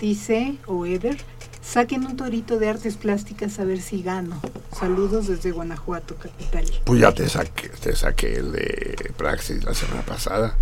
dice, 0.00 0.56
o 0.66 0.86
Eder, 0.86 1.16
saquen 1.62 2.04
un 2.06 2.16
torito 2.16 2.58
de 2.58 2.68
artes 2.68 2.96
plásticas 2.96 3.58
a 3.58 3.64
ver 3.64 3.80
si 3.80 4.02
gano. 4.02 4.40
Saludos 4.78 5.26
desde 5.28 5.50
Guanajuato, 5.52 6.16
capital. 6.16 6.64
Pues 6.84 7.00
ya 7.00 7.12
te 7.12 7.28
saqué, 7.28 7.68
te 7.68 7.94
saqué 7.94 8.34
el 8.34 8.52
de 8.52 9.12
Praxis 9.16 9.62
la 9.64 9.74
semana 9.74 10.02
pasada, 10.02 10.56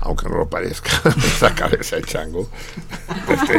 aunque 0.00 0.28
no 0.28 0.38
lo 0.38 0.48
parezca, 0.48 0.90
esa 1.36 1.54
cabeza 1.54 1.96
de 1.96 2.02
chango. 2.02 2.48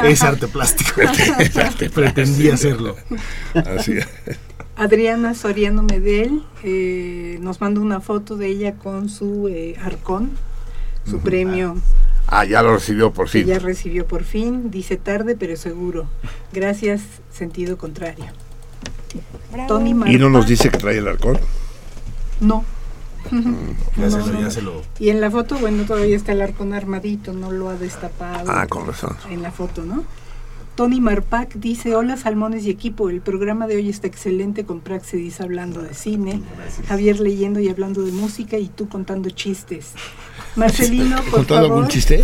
Es 0.04 0.22
arte 0.24 0.48
plástico. 0.48 1.02
Es 1.40 1.56
arte 1.58 1.90
Pretendía 1.90 2.52
plástico. 2.52 2.54
hacerlo. 2.54 2.96
Así 3.78 3.98
es. 3.98 4.08
Adriana 4.80 5.34
Soriano 5.34 5.84
Medel 5.84 6.42
eh, 6.64 7.38
nos 7.42 7.60
manda 7.60 7.82
una 7.82 8.00
foto 8.00 8.38
de 8.38 8.48
ella 8.48 8.76
con 8.76 9.10
su 9.10 9.50
eh, 9.50 9.76
arcón, 9.84 10.32
su 11.06 11.20
premio 11.20 11.76
Ah, 12.32 12.46
ya 12.46 12.62
lo 12.62 12.76
recibió 12.76 13.12
por 13.12 13.28
fin. 13.28 13.46
ya 13.46 13.60
recibió 13.60 14.06
por 14.08 14.24
fin. 14.24 14.72
Dice 14.72 14.96
tarde 14.98 15.36
pero 15.36 15.58
seguro. 15.58 16.08
Gracias, 16.54 17.02
sentido 17.30 17.78
contrario. 17.78 18.24
Tony 19.68 19.90
Y 20.14 20.18
no 20.18 20.30
nos 20.30 20.48
dice 20.48 20.70
que 20.70 20.78
trae 20.78 20.98
el 21.00 21.08
alcohol. 21.08 21.40
No. 22.40 22.64
Ya 23.32 23.38
No, 23.98 24.12
se 24.12 24.18
lo, 24.20 24.26
no. 24.28 24.40
ya 24.42 24.50
se 24.50 24.62
lo. 24.62 24.82
Y 24.98 25.10
en 25.10 25.20
la 25.20 25.30
foto, 25.30 25.58
bueno, 25.58 25.84
todavía 25.84 26.16
está 26.16 26.32
el 26.32 26.42
arcón 26.42 26.74
armadito, 26.74 27.34
no 27.34 27.52
lo 27.52 27.68
ha 27.68 27.76
destapado. 27.76 28.50
Ah, 28.50 28.66
con 28.68 28.88
razón. 28.88 29.18
En 29.30 29.42
la 29.42 29.52
foto, 29.52 29.84
¿no? 29.84 30.06
Tony 30.80 31.02
Marpac 31.02 31.56
dice, 31.56 31.94
hola 31.94 32.16
Salmones 32.16 32.64
y 32.64 32.70
equipo, 32.70 33.10
el 33.10 33.20
programa 33.20 33.68
de 33.68 33.76
hoy 33.76 33.90
está 33.90 34.08
excelente 34.08 34.64
con 34.64 34.80
Praxedis 34.80 35.42
hablando 35.42 35.82
de 35.82 35.94
cine, 35.94 36.42
Javier 36.88 37.20
leyendo 37.20 37.60
y 37.60 37.68
hablando 37.68 38.02
de 38.02 38.14
música 38.14 38.58
y 38.58 38.70
tú 38.70 38.88
contando 38.88 39.30
chistes. 39.30 39.92
Marcelino, 40.56 41.18
por 41.24 41.32
¿Contado 41.32 41.64
favor. 41.64 41.78
algún 41.80 41.88
chiste? 41.90 42.24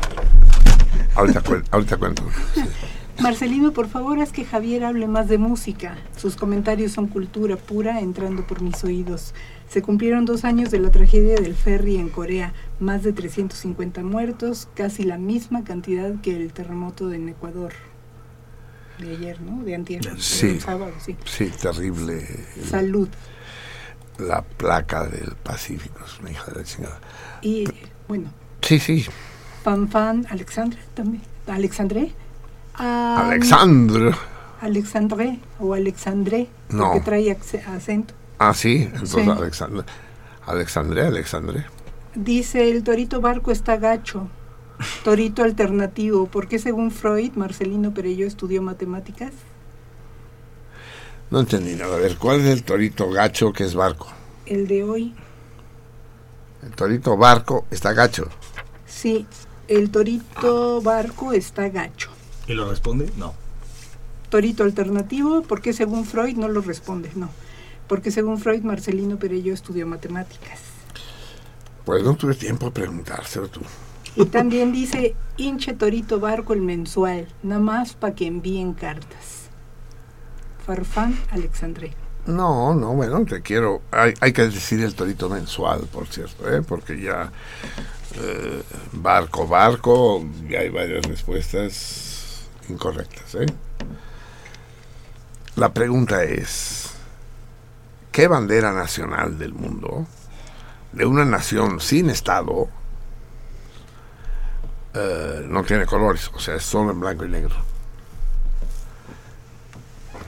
Ahorita, 1.14 1.42
ahorita 1.72 1.98
cuento. 1.98 2.22
Marcelino, 3.20 3.72
por 3.72 3.88
favor, 3.88 4.18
haz 4.20 4.32
que 4.32 4.46
Javier 4.46 4.84
hable 4.84 5.06
más 5.06 5.28
de 5.28 5.36
música. 5.36 5.98
Sus 6.16 6.36
comentarios 6.36 6.92
son 6.92 7.06
cultura 7.06 7.56
pura 7.56 8.00
entrando 8.00 8.46
por 8.46 8.62
mis 8.62 8.82
oídos. 8.82 9.34
Se 9.68 9.82
cumplieron 9.82 10.24
dos 10.24 10.44
años 10.44 10.70
de 10.70 10.78
la 10.78 10.90
tragedia 10.90 11.34
del 11.36 11.54
ferry 11.54 11.96
en 11.96 12.08
Corea, 12.08 12.54
más 12.78 13.02
de 13.02 13.12
350 13.12 14.02
muertos, 14.04 14.68
casi 14.74 15.02
la 15.02 15.18
misma 15.18 15.64
cantidad 15.64 16.14
que 16.22 16.36
el 16.36 16.52
terremoto 16.52 17.12
en 17.12 17.28
Ecuador. 17.28 17.72
De 18.98 19.10
ayer, 19.10 19.40
¿no? 19.42 19.62
De 19.64 19.74
antier. 19.74 20.20
Sí. 20.20 20.60
Sábado, 20.60 20.92
sí. 21.04 21.16
Sí, 21.24 21.50
terrible. 21.60 22.24
Salud. 22.70 23.08
La 24.18 24.42
placa 24.42 25.06
del 25.06 25.34
Pacífico, 25.42 26.00
es 26.06 26.18
una 26.20 26.30
hija 26.30 26.44
de 26.50 26.58
la 26.60 26.64
chingada. 26.64 27.00
Y, 27.42 27.64
bueno, 28.08 28.30
Sí, 28.62 28.78
sí. 28.80 29.04
Fan 29.62 29.88
Fan, 29.88 30.26
Alexandre 30.30 30.78
también. 30.94 31.22
¿Alexandre? 31.46 32.12
Ah, 32.74 33.26
Alexandre. 33.28 34.12
Alexandre 34.60 35.38
o 35.60 35.74
Alexandre, 35.74 36.48
No. 36.70 36.84
porque 36.92 37.00
trae 37.00 37.36
acento. 37.66 38.14
Ah, 38.38 38.54
sí. 38.54 38.82
Entonces, 38.92 39.24
Sí. 39.24 39.30
Alexandre. 39.30 39.84
Alexandre, 40.46 41.06
Alexandre. 41.06 41.64
Dice, 42.14 42.70
el 42.70 42.82
torito 42.84 43.20
barco 43.20 43.50
está 43.50 43.76
gacho. 43.76 44.28
Torito 45.04 45.42
alternativo. 45.42 46.26
¿Por 46.26 46.48
qué 46.48 46.58
según 46.58 46.90
Freud, 46.90 47.32
Marcelino 47.34 47.92
Perello 47.94 48.26
estudió 48.26 48.62
matemáticas? 48.62 49.32
No 51.30 51.40
entendí 51.40 51.74
nada. 51.74 51.96
A 51.96 51.98
ver, 51.98 52.16
¿cuál 52.16 52.40
es 52.40 52.46
el 52.46 52.62
torito 52.62 53.10
gacho 53.10 53.52
que 53.52 53.64
es 53.64 53.74
barco? 53.74 54.06
El 54.44 54.68
de 54.68 54.84
hoy. 54.84 55.14
El 56.62 56.70
torito 56.72 57.16
barco 57.16 57.64
está 57.70 57.92
gacho. 57.92 58.28
Sí, 58.86 59.26
el 59.68 59.90
torito 59.90 60.80
barco 60.82 61.32
está 61.32 61.68
gacho. 61.68 62.10
¿Y 62.46 62.54
lo 62.54 62.68
responde? 62.70 63.10
No. 63.16 63.34
Torito 64.28 64.62
alternativo, 64.64 65.42
¿por 65.42 65.60
qué 65.60 65.72
según 65.72 66.04
Freud 66.04 66.36
no 66.36 66.48
lo 66.48 66.60
responde? 66.60 67.10
No. 67.16 67.30
Porque 67.88 68.10
según 68.10 68.38
Freud, 68.38 68.62
Marcelino 68.62 69.18
Perello 69.18 69.52
estudió 69.52 69.86
matemáticas. 69.86 70.60
Pues 71.84 72.02
no 72.02 72.16
tuve 72.16 72.34
tiempo 72.34 72.66
de 72.66 72.72
preguntárselo 72.72 73.48
tú. 73.48 73.60
Y 74.16 74.24
también 74.26 74.72
dice, 74.72 75.14
hinche 75.36 75.72
torito 75.74 76.18
barco 76.18 76.52
el 76.52 76.62
mensual, 76.62 77.28
nada 77.42 77.60
más 77.60 77.94
para 77.94 78.14
que 78.14 78.26
envíen 78.26 78.74
cartas. 78.74 79.48
Farfán 80.66 81.16
Alexandre. 81.30 81.92
No, 82.26 82.74
no, 82.74 82.92
bueno, 82.94 83.24
te 83.24 83.40
quiero. 83.40 83.82
Hay, 83.92 84.14
hay 84.20 84.32
que 84.32 84.48
decir 84.48 84.82
el 84.82 84.96
torito 84.96 85.28
mensual, 85.28 85.86
por 85.92 86.08
cierto, 86.08 86.50
¿eh? 86.52 86.60
porque 86.62 87.00
ya 87.00 87.30
eh, 88.16 88.62
barco, 88.92 89.46
barco, 89.46 90.26
ya 90.48 90.60
hay 90.60 90.70
varias 90.70 91.06
respuestas 91.06 92.48
incorrectas. 92.68 93.36
¿eh? 93.36 93.46
La 95.54 95.72
pregunta 95.72 96.24
es: 96.24 96.95
¿qué 98.16 98.28
bandera 98.28 98.72
nacional 98.72 99.38
del 99.38 99.52
mundo, 99.52 100.06
de 100.92 101.04
una 101.04 101.26
nación 101.26 101.80
sin 101.80 102.08
Estado, 102.08 102.66
eh, 104.94 105.44
no 105.46 105.62
tiene 105.64 105.84
colores? 105.84 106.30
O 106.32 106.40
sea, 106.40 106.54
es 106.54 106.62
solo 106.62 106.92
en 106.92 107.00
blanco 107.00 107.26
y 107.26 107.28
negro. 107.28 107.54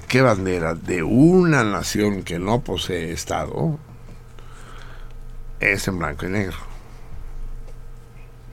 ¿Qué 0.07 0.21
bandera 0.21 0.75
de 0.75 1.03
una 1.03 1.65
nación 1.65 2.25
que 2.25 2.39
no 2.39 2.61
posee 2.61 3.11
Estado 3.11 3.79
es 5.59 5.89
en 5.89 5.99
blanco 5.99 6.27
y 6.27 6.29
negro? 6.29 6.59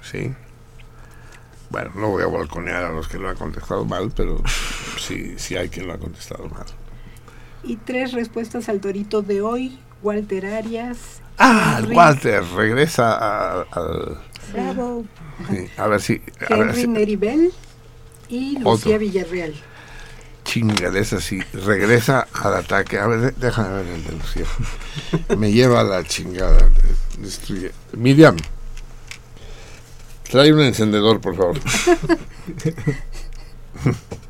¿Sí? 0.01 0.33
Bueno, 1.71 1.91
no 1.95 2.07
voy 2.07 2.23
a 2.23 2.27
balconear 2.27 2.85
a 2.85 2.91
los 2.91 3.09
que 3.09 3.17
lo 3.17 3.27
han 3.27 3.35
contestado 3.35 3.83
mal, 3.83 4.13
pero 4.15 4.41
sí, 4.97 5.37
sí 5.37 5.57
hay 5.57 5.67
quien 5.67 5.87
lo 5.87 5.93
ha 5.95 5.97
contestado 5.97 6.47
mal. 6.47 6.84
Y 7.65 7.77
tres 7.77 8.13
respuestas 8.13 8.69
al 8.69 8.79
torito 8.79 9.21
de 9.21 9.41
hoy. 9.41 9.79
Walter 10.03 10.45
Arias. 10.45 11.21
Ah, 11.37 11.79
Henry- 11.81 11.95
Walter, 11.95 12.43
regresa 12.55 13.61
al... 13.63 14.19
Bravo. 14.53 15.05
sí, 15.49 15.67
a 15.77 15.87
ver 15.87 16.01
si... 16.01 16.21
A 16.49 16.55
ver 16.55 16.67
Henry 16.69 16.81
si 16.81 16.87
Neribel 16.87 17.51
y 18.29 18.53
Lucía 18.59 18.69
Otro. 18.69 18.99
Villarreal. 18.99 19.53
chinga 20.43 20.91
de 20.91 20.99
esa 20.99 21.19
sí, 21.19 21.41
regresa 21.53 22.27
al 22.33 22.53
ataque. 22.55 22.99
A 22.99 23.07
ver, 23.07 23.33
déjame 23.35 23.81
ver 23.83 23.87
el 23.87 24.03
de 24.05 24.11
Lucía. 24.13 24.45
Me 25.37 25.51
lleva 25.51 25.81
a 25.81 25.83
la 25.83 26.03
chingada. 26.03 26.69
Destruye. 27.17 27.71
Miriam, 27.93 28.37
trae 30.29 30.53
un 30.53 30.61
encendedor, 30.61 31.19
por 31.19 31.35
favor. 31.35 31.59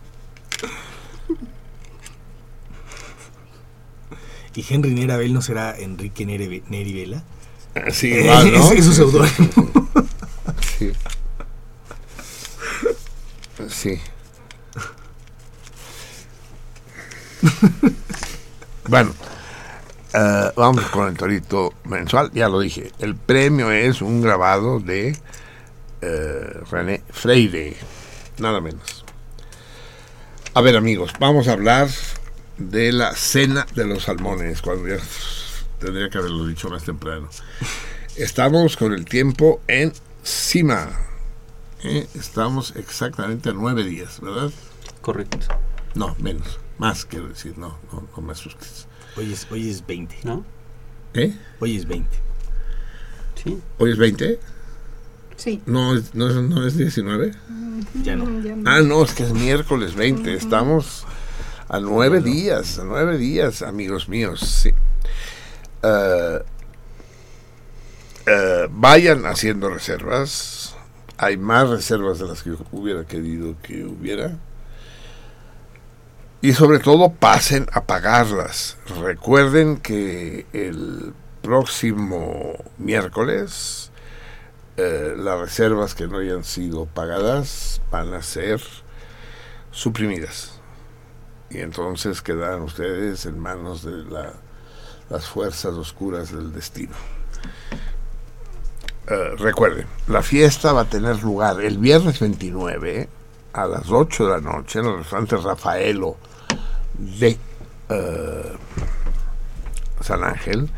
¿Y 4.55 4.65
Henry 4.69 4.93
Nerabel 4.93 5.33
no 5.33 5.41
será 5.41 5.75
Enrique 5.77 6.25
Nere- 6.25 6.63
Nerivela? 6.69 7.23
Sí, 7.91 8.11
Eh, 8.13 8.21
igual, 8.21 8.51
¿no? 8.53 8.71
es, 8.71 8.79
es 8.79 8.85
su 8.85 8.93
seudónimo. 8.93 9.89
Sí. 10.77 10.91
Sí. 13.69 13.99
Bueno, 18.87 19.13
eh, 20.13 20.51
vamos 20.55 20.83
con 20.85 21.07
el 21.07 21.17
torito 21.17 21.73
mensual. 21.85 22.31
Ya 22.33 22.47
lo 22.49 22.59
dije. 22.59 22.91
El 22.99 23.15
premio 23.15 23.71
es 23.71 24.01
un 24.01 24.21
grabado 24.21 24.79
de 24.79 25.17
eh, 26.01 26.59
René 26.69 27.01
Freire. 27.09 27.75
Nada 28.37 28.61
menos. 28.61 29.03
A 30.53 30.61
ver 30.61 30.77
amigos, 30.77 31.11
vamos 31.19 31.47
a 31.47 31.53
hablar 31.53 31.89
de 32.57 32.91
la 32.91 33.13
cena 33.15 33.65
de 33.75 33.85
los 33.85 34.03
salmones, 34.03 34.61
cuando 34.61 34.87
ya 34.87 34.97
tendría 35.79 36.09
que 36.09 36.17
haberlo 36.17 36.45
dicho 36.47 36.69
más 36.69 36.83
temprano. 36.83 37.29
Estamos 38.15 38.77
con 38.77 38.93
el 38.93 39.05
tiempo 39.05 39.61
encima. 39.67 40.89
¿eh? 41.83 42.07
Estamos 42.15 42.73
exactamente 42.75 43.49
a 43.49 43.53
nueve 43.53 43.83
días, 43.83 44.19
¿verdad? 44.21 44.51
Correcto. 45.01 45.39
No, 45.95 46.15
menos. 46.19 46.59
Más 46.77 47.05
quiero 47.05 47.27
decir, 47.27 47.57
no, 47.57 47.77
no, 47.91 48.07
no 48.15 48.21
me 48.23 48.31
asustes. 48.33 48.87
Hoy 49.17 49.31
es, 49.33 49.47
hoy 49.51 49.69
es 49.69 49.85
20. 49.85 50.15
¿No? 50.23 50.45
¿Eh? 51.13 51.33
Hoy 51.59 51.77
es 51.77 51.85
20. 51.87 52.09
Sí. 53.43 53.59
¿Hoy 53.77 53.91
es 53.91 53.97
20? 53.97 54.39
Sí. 55.37 55.61
¿No, 55.65 55.95
es- 55.95 56.15
no, 56.15 56.29
es- 56.29 56.35
no 56.35 56.65
es 56.65 56.77
19? 56.77 57.31
Ya 58.03 58.15
no. 58.15 58.41
Ya 58.41 58.55
no. 58.55 58.69
Ah, 58.69 58.81
no, 58.81 59.03
es 59.03 59.13
que 59.13 59.23
es 59.23 59.33
miércoles 59.33 59.95
20. 59.95 60.33
Estamos 60.33 61.05
a 61.69 61.79
nueve 61.79 62.21
días, 62.21 62.79
a 62.79 62.83
nueve 62.83 63.17
días, 63.17 63.61
amigos 63.61 64.07
míos. 64.09 64.39
Sí. 64.39 64.71
Eh, 65.83 66.39
eh, 68.27 68.67
vayan 68.71 69.25
haciendo 69.25 69.69
reservas. 69.69 70.75
Hay 71.17 71.37
más 71.37 71.69
reservas 71.69 72.19
de 72.19 72.27
las 72.27 72.43
que 72.43 72.55
hubiera 72.71 73.05
querido 73.05 73.55
que 73.61 73.85
hubiera. 73.85 74.37
Y 76.41 76.53
sobre 76.53 76.79
todo 76.79 77.11
pasen 77.13 77.67
a 77.71 77.85
pagarlas. 77.85 78.77
Recuerden 79.01 79.77
que 79.77 80.45
el 80.53 81.13
próximo 81.41 82.53
miércoles 82.77 83.91
eh, 84.77 85.15
las 85.17 85.39
reservas 85.39 85.95
que 85.95 86.05
no 86.07 86.17
hayan 86.17 86.43
sido 86.43 86.85
pagadas 86.85 87.81
van 87.91 88.13
a 88.13 88.21
ser 88.21 88.61
suprimidas. 89.71 90.54
Y 91.55 91.61
entonces 91.61 92.21
quedarán 92.21 92.61
ustedes 92.63 93.25
en 93.25 93.39
manos 93.39 93.83
de 93.83 94.03
la- 94.05 94.33
las 95.09 95.25
fuerzas 95.27 95.73
oscuras 95.75 96.31
del 96.31 96.51
destino. 96.51 96.95
Eh, 99.07 99.35
recuerden, 99.37 99.85
la 100.07 100.21
fiesta 100.23 100.73
va 100.73 100.81
a 100.81 100.85
tener 100.89 101.21
lugar 101.21 101.61
el 101.61 101.77
viernes 101.77 102.19
29 102.19 103.07
a 103.53 103.67
las 103.67 103.89
8 103.91 104.25
de 104.25 104.31
la 104.31 104.41
noche 104.41 104.79
en 104.79 104.85
el 104.85 104.97
restaurante 104.97 105.37
Rafaelo 105.37 106.17
de 106.97 107.37
eh, 107.89 108.53
San 110.01 110.23
Ángel. 110.23 110.69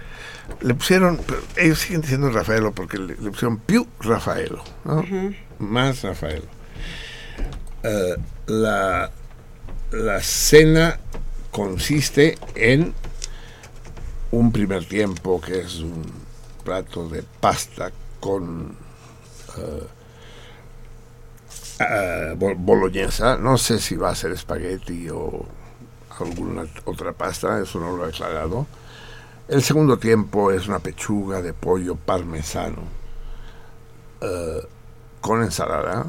Le 0.61 0.73
pusieron, 0.75 1.19
ellos 1.55 1.79
siguen 1.79 2.01
diciendo 2.01 2.29
Rafaelo 2.29 2.71
porque 2.73 2.97
le, 2.97 3.15
le 3.15 3.29
pusieron 3.31 3.57
Piu 3.59 3.87
Rafaelo, 4.01 4.61
¿no? 4.83 5.03
Más 5.59 6.03
Rafaelo. 6.03 6.45
Eh, 7.83 8.15
la, 8.47 9.09
la 9.91 10.21
cena 10.21 10.99
consiste 11.51 12.37
en 12.55 12.93
un 14.31 14.51
primer 14.51 14.85
tiempo 14.85 15.39
que 15.41 15.59
es 15.61 15.79
un 15.79 16.03
plato 16.63 17.07
de 17.09 17.23
pasta 17.23 17.91
con 18.19 18.75
bo- 22.35 22.55
boloñesa. 22.55 23.37
No 23.37 23.57
sé 23.57 23.79
si 23.79 23.95
va 23.95 24.09
a 24.09 24.15
ser 24.15 24.31
espagueti 24.31 25.09
o 25.09 25.45
alguna 26.19 26.65
otra 26.85 27.13
pasta, 27.13 27.59
eso 27.61 27.79
no 27.79 27.95
lo 27.95 28.05
he 28.05 28.09
aclarado. 28.09 28.65
El 29.47 29.63
segundo 29.63 29.97
tiempo 29.97 30.51
es 30.51 30.67
una 30.67 30.79
pechuga 30.79 31.41
de 31.41 31.53
pollo 31.53 31.95
parmesano 31.95 32.83
eh, 34.21 34.67
con 35.21 35.43
ensalada, 35.43 36.05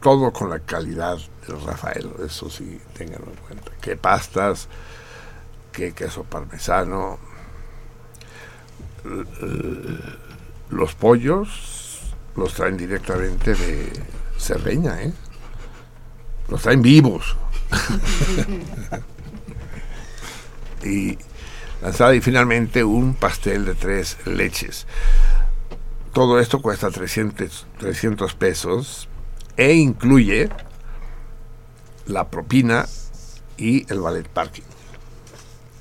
todo 0.00 0.32
con 0.32 0.50
la 0.50 0.60
calidad 0.60 1.18
Rafael, 1.54 2.10
eso 2.24 2.50
sí, 2.50 2.80
ténganlo 2.96 3.30
en 3.30 3.36
cuenta. 3.36 3.70
Que 3.80 3.96
pastas, 3.96 4.68
que 5.72 5.92
queso 5.92 6.24
parmesano, 6.24 7.18
los 10.70 10.94
pollos 10.94 12.14
los 12.34 12.54
traen 12.54 12.76
directamente 12.76 13.54
de 13.54 13.92
Cerdeña, 14.38 15.02
¿eh? 15.02 15.12
Los 16.48 16.62
traen 16.62 16.82
vivos. 16.82 17.36
y 20.84 21.18
la 21.82 21.88
ensalada 21.88 22.14
y 22.14 22.20
finalmente 22.20 22.84
un 22.84 23.14
pastel 23.14 23.64
de 23.64 23.74
tres 23.74 24.18
leches. 24.26 24.86
Todo 26.12 26.40
esto 26.40 26.62
cuesta 26.62 26.90
300, 26.90 27.66
300 27.78 28.34
pesos 28.34 29.08
e 29.56 29.74
incluye 29.74 30.48
la 32.06 32.28
propina 32.30 32.86
y 33.56 33.90
el 33.92 34.00
ballet 34.00 34.28
parking, 34.28 34.62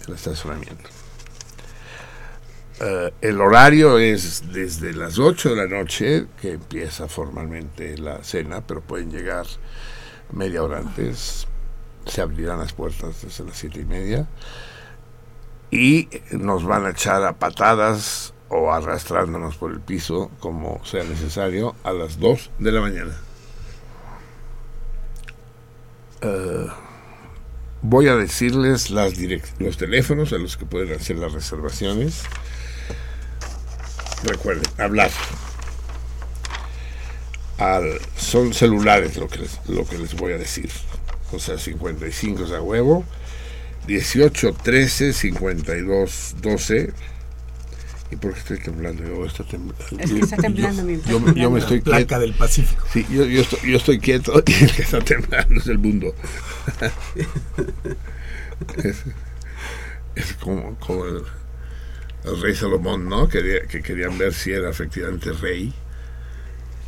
el 0.07 0.13
estacionamiento. 0.13 0.89
Eh, 2.81 3.13
el 3.21 3.39
horario 3.39 3.97
es 3.99 4.51
desde 4.51 4.93
las 4.93 5.17
8 5.17 5.51
de 5.51 5.55
la 5.55 5.67
noche, 5.67 6.27
que 6.41 6.53
empieza 6.53 7.07
formalmente 7.07 7.97
la 7.97 8.23
cena, 8.23 8.61
pero 8.65 8.81
pueden 8.81 9.11
llegar 9.11 9.45
media 10.31 10.63
hora 10.63 10.79
antes. 10.79 11.47
Se 12.05 12.21
abrirán 12.21 12.59
las 12.59 12.73
puertas 12.73 13.21
desde 13.21 13.45
las 13.45 13.57
siete 13.57 13.81
y 13.81 13.85
media. 13.85 14.27
Y 15.71 16.09
nos 16.31 16.63
van 16.65 16.85
a 16.85 16.91
echar 16.91 17.23
a 17.23 17.33
patadas 17.33 18.33
o 18.49 18.71
arrastrándonos 18.71 19.55
por 19.55 19.71
el 19.71 19.79
piso, 19.79 20.29
como 20.39 20.83
sea 20.85 21.03
necesario, 21.03 21.75
a 21.83 21.93
las 21.93 22.19
2 22.19 22.51
de 22.59 22.71
la 22.71 22.81
mañana. 22.81 23.24
Eh, 26.25 26.67
voy 27.83 28.07
a 28.07 28.15
decirles 28.15 28.89
las 28.89 29.13
los 29.59 29.77
teléfonos 29.77 30.33
a 30.33 30.37
los 30.37 30.57
que 30.57 30.65
pueden 30.65 30.99
hacer 30.99 31.17
las 31.17 31.33
reservaciones. 31.33 32.23
Recuerden, 34.23 34.65
hablar. 34.79 35.11
Al, 37.59 37.99
son 38.17 38.53
celulares 38.53 39.17
lo 39.17 39.27
que, 39.27 39.39
les, 39.39 39.59
lo 39.69 39.85
que 39.85 39.99
les 39.99 40.15
voy 40.15 40.33
a 40.33 40.37
decir. 40.37 40.69
O 41.31 41.37
sea, 41.37 41.59
55 41.59 42.45
de 42.45 42.57
a 42.57 42.61
huevo, 42.61 43.05
18 43.85 44.53
13 44.63 45.13
52 45.13 46.35
12. 46.41 46.93
¿Y 48.11 48.15
por 48.17 48.33
qué 48.33 48.39
estoy 48.39 48.59
temblando? 48.59 49.03
Yo, 49.03 49.25
está 49.25 49.43
temblando. 49.43 49.85
Es 49.99 50.11
que 50.11 50.19
está 50.19 50.37
temblando, 50.37 50.83
mi 50.83 51.01
yo, 51.01 51.19
yo- 51.19 51.33
yo 51.33 51.51
me 51.51 51.59
estoy 51.59 51.81
Placa 51.81 52.05
quieto. 52.05 52.19
del 52.21 52.33
Pacífico. 52.33 52.85
Sí, 52.93 53.05
yo, 53.09 53.25
yo 53.25 53.41
estoy, 53.41 53.71
yo 53.71 53.77
estoy 53.77 53.99
quieto 53.99 54.33
y 54.45 54.53
el 54.63 54.71
que 54.71 54.81
está 54.83 54.99
temblando 55.01 55.59
es 55.59 55.67
el 55.67 55.79
mundo. 55.79 56.13
es, 58.83 59.03
es 60.15 60.33
como, 60.35 60.75
como 60.79 61.05
el, 61.05 61.23
el 62.25 62.41
rey 62.41 62.55
Salomón, 62.55 63.07
¿no? 63.09 63.27
Quería, 63.27 63.61
que 63.67 63.81
querían 63.81 64.17
ver 64.17 64.33
si 64.33 64.51
era 64.51 64.69
efectivamente 64.69 65.31
rey 65.33 65.73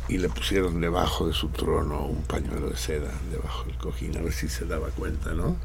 y 0.08 0.18
le 0.18 0.28
pusieron 0.28 0.80
debajo 0.80 1.28
de 1.28 1.34
su 1.34 1.48
trono 1.48 2.06
un 2.06 2.22
pañuelo 2.22 2.70
de 2.70 2.76
seda, 2.76 3.10
debajo 3.30 3.64
del 3.64 3.76
cojín, 3.76 4.16
a 4.16 4.22
ver 4.22 4.32
si 4.32 4.48
se 4.48 4.64
daba 4.64 4.88
cuenta, 4.90 5.32
¿no? 5.34 5.56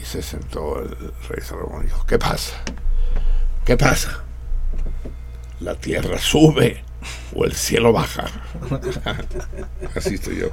Y 0.00 0.04
se 0.04 0.22
sentó 0.22 0.80
el 0.80 0.90
rey 1.28 1.42
Salomón 1.42 1.82
y 1.82 1.86
dijo, 1.86 2.06
¿qué 2.06 2.18
pasa? 2.18 2.62
¿Qué 3.68 3.76
pasa? 3.76 4.24
¿La 5.60 5.74
tierra 5.74 6.16
sube 6.16 6.82
o 7.34 7.44
el 7.44 7.52
cielo 7.52 7.92
baja? 7.92 8.24
Así 9.94 10.14
estoy 10.14 10.38
yo. 10.38 10.52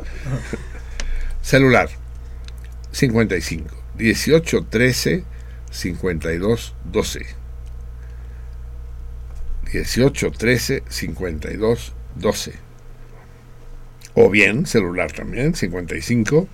Celular 1.42 1.88
55 2.92 3.70
18 3.96 4.66
13 4.66 5.24
52 5.72 6.76
12 6.92 7.26
18 9.72 10.32
13 10.32 10.84
52 10.86 11.94
12 12.16 12.54
o 14.16 14.30
bien 14.30 14.66
celular 14.66 15.14
también 15.14 15.56
55 15.56 16.50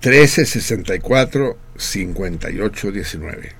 13 0.00 0.44
64 0.44 1.58
58 1.74 2.92
19 2.92 3.57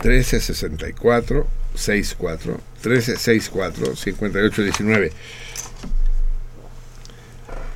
13 0.00 0.40
64 0.40 1.46
64 1.74 2.60
13 2.82 3.16
64 3.16 3.96
58 3.96 4.62
19 4.62 5.12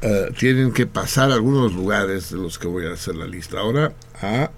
Eh, 0.06 0.30
tienen 0.38 0.70
que 0.70 0.86
pasar 0.86 1.30
a 1.30 1.34
algunos 1.34 1.72
lugares 1.72 2.28
de 2.30 2.36
los 2.36 2.58
que 2.58 2.66
voy 2.66 2.84
a 2.84 2.92
hacer 2.92 3.16
la 3.16 3.24
lista 3.24 3.60
ahora 3.60 3.94
a 4.20 4.50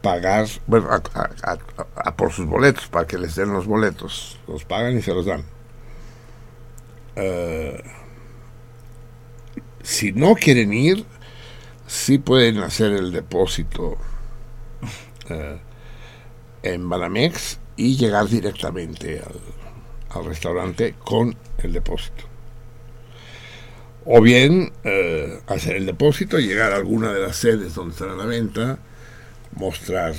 pagar, 0.00 0.46
bueno, 0.68 0.88
a 0.92 2.16
por 2.16 2.32
sus 2.32 2.46
boletos, 2.46 2.86
para 2.86 3.04
que 3.04 3.18
les 3.18 3.34
den 3.34 3.52
los 3.52 3.66
boletos. 3.66 4.38
Los 4.46 4.64
pagan 4.64 4.96
y 4.96 5.02
se 5.02 5.12
los 5.12 5.26
dan. 5.26 5.42
Eh, 7.16 7.82
si 9.82 10.12
no 10.12 10.36
quieren 10.36 10.72
ir, 10.72 11.04
sí 11.88 12.18
pueden 12.18 12.58
hacer 12.58 12.92
el 12.92 13.10
depósito 13.10 13.98
eh, 15.30 15.58
en 16.62 16.88
Banamex 16.88 17.58
y 17.76 17.96
llegar 17.96 18.28
directamente 18.28 19.20
al, 19.20 20.18
al 20.18 20.24
restaurante 20.26 20.94
con 21.04 21.36
el 21.62 21.72
depósito. 21.72 22.24
O 24.04 24.20
bien 24.22 24.72
eh, 24.84 25.40
hacer 25.46 25.76
el 25.76 25.86
depósito, 25.86 26.38
llegar 26.38 26.72
a 26.72 26.76
alguna 26.76 27.12
de 27.12 27.20
las 27.20 27.36
sedes 27.36 27.74
donde 27.74 27.92
estará 27.92 28.14
la 28.14 28.24
venta, 28.24 28.78
mostrar 29.54 30.14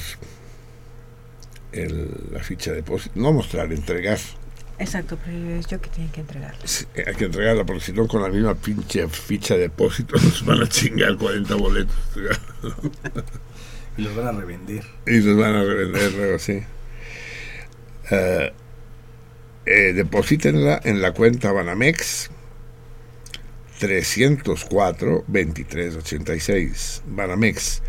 el- 1.72 2.11
la 2.32 2.40
ficha 2.44 2.72
de 2.72 2.78
depósito, 2.78 3.20
no 3.20 3.34
mostrar, 3.34 3.72
entregar. 3.72 4.18
Exacto, 4.78 5.18
pero 5.26 5.49
es 5.56 5.68
yo 5.68 5.82
que 5.82 5.90
tienen 5.90 6.11
que 6.11 6.22
entregarlo. 6.22 6.61
Sí, 6.64 6.86
Hay 7.06 7.16
que 7.16 7.26
entregarla 7.26 7.66
porque 7.66 7.82
si 7.84 7.91
no 7.94 8.07
con 8.07 8.22
la 8.22 8.30
misma 8.30 8.56
pinche 8.56 9.07
ficha 9.10 9.56
de 9.56 9.61
depósito 9.61 10.16
nos 10.24 10.45
van 10.45 10.61
a 10.64 10.70
chingar 10.70 11.18
40 11.18 11.56
boletos. 11.56 11.95
Y 14.00 14.02
los 14.02 14.16
van 14.16 14.28
a 14.28 14.32
revender. 14.32 14.82
Y 15.06 15.20
los 15.20 15.38
van 15.38 15.56
a 15.56 15.62
revender 15.62 16.14
luego, 16.14 16.40
sí. 16.40 16.64
Eh, 18.12 18.54
deposítenla 19.94 20.80
en 20.86 21.02
la 21.02 21.12
cuenta 21.12 21.52
Banamex 21.52 22.32
304 23.80 25.26
2386. 25.28 27.02
Banamex 27.08 27.82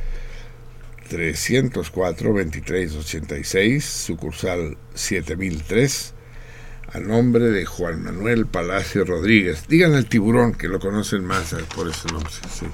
304 1.09 2.33
2386, 2.33 3.85
sucursal 3.85 4.77
7003, 4.95 6.15
a 6.93 6.99
nombre 6.99 7.51
de 7.51 7.65
Juan 7.67 8.03
Manuel 8.03 8.47
Palacio 8.47 9.05
Rodríguez. 9.05 9.69
Digan 9.69 9.95
el 9.95 10.07
tiburón, 10.07 10.55
que 10.55 10.67
lo 10.67 10.81
conocen 10.81 11.25
más 11.25 11.53
eh, 11.53 11.59
por 11.73 11.89
ese 11.89 12.09
nombre. 12.09 12.33
sí. 12.53 12.67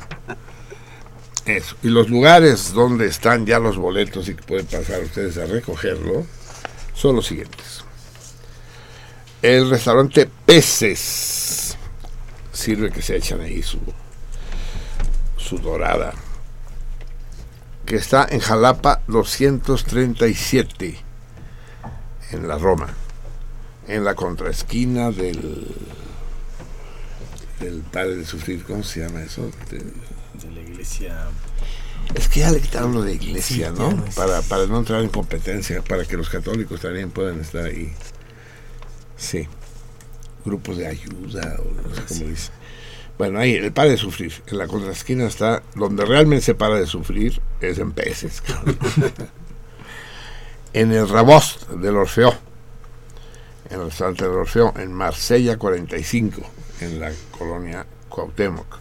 Eso. 1.46 1.76
Y 1.82 1.88
los 1.88 2.10
lugares 2.10 2.72
donde 2.72 3.06
están 3.06 3.46
ya 3.46 3.60
los 3.60 3.76
boletos 3.76 4.28
y 4.28 4.34
que 4.34 4.42
pueden 4.42 4.66
pasar 4.66 5.00
ustedes 5.02 5.38
a 5.38 5.46
recogerlo 5.46 6.26
son 6.92 7.16
los 7.16 7.26
siguientes. 7.26 7.84
El 9.42 9.70
restaurante 9.70 10.28
Peces 10.44 11.76
sirve 12.52 12.90
que 12.90 13.00
se 13.00 13.16
echan 13.16 13.40
ahí 13.40 13.62
su, 13.62 13.78
su 15.36 15.58
dorada, 15.58 16.14
que 17.84 17.96
está 17.96 18.26
en 18.28 18.40
Jalapa 18.40 19.02
237, 19.06 20.98
en 22.32 22.48
la 22.48 22.58
Roma, 22.58 22.88
en 23.86 24.04
la 24.04 24.16
contraesquina 24.16 25.12
del, 25.12 25.76
del 27.60 27.82
Padre 27.82 28.16
de 28.16 28.24
Sufrir, 28.24 28.64
¿cómo 28.64 28.82
se 28.82 29.00
llama 29.00 29.22
eso? 29.22 29.48
La 30.56 30.62
iglesia. 30.62 31.26
es 32.14 32.28
que 32.28 32.40
ya 32.40 32.50
le 32.50 32.60
quitaron 32.60 32.92
lo 32.94 33.02
de 33.02 33.14
iglesia, 33.14 33.68
Sí, 33.72 33.78
¿no? 33.78 33.90
ya 33.90 33.96
no 33.96 34.04
es- 34.06 34.14
Para, 34.14 34.42
para 34.42 34.66
no 34.66 34.78
entrar 34.78 35.02
en 35.02 35.08
competencia, 35.08 35.82
para 35.82 36.04
que 36.04 36.16
los 36.16 36.28
católicos 36.28 36.80
también 36.80 37.10
puedan 37.10 37.40
estar 37.40 37.64
ahí. 37.66 37.92
Sí. 39.16 39.48
Grupos 40.44 40.76
de 40.76 40.86
ayuda, 40.86 41.56
o 41.58 41.88
no 41.88 41.94
sé 41.94 42.02
cómo 42.20 42.30
dice. 42.30 42.50
Bueno, 43.18 43.40
ahí, 43.40 43.54
el 43.54 43.72
para 43.72 43.90
de 43.90 43.96
sufrir. 43.96 44.32
En 44.46 44.58
la 44.58 44.68
contraesquina 44.68 45.26
está, 45.26 45.62
donde 45.74 46.04
realmente 46.04 46.44
se 46.44 46.54
para 46.54 46.76
de 46.76 46.86
sufrir, 46.86 47.40
es 47.60 47.78
en 47.78 47.92
peces. 47.92 48.42
en 50.72 50.92
el 50.92 51.08
Rabost 51.08 51.68
del 51.70 51.96
Orfeo. 51.96 52.34
En 53.70 53.80
el 53.80 53.86
restaurante 53.86 54.24
del 54.24 54.34
Orfeo, 54.34 54.72
en 54.76 54.92
Marsella 54.92 55.56
45, 55.56 56.40
en 56.82 57.00
la 57.00 57.10
colonia 57.36 57.84
Cuauhtémoc 58.08 58.78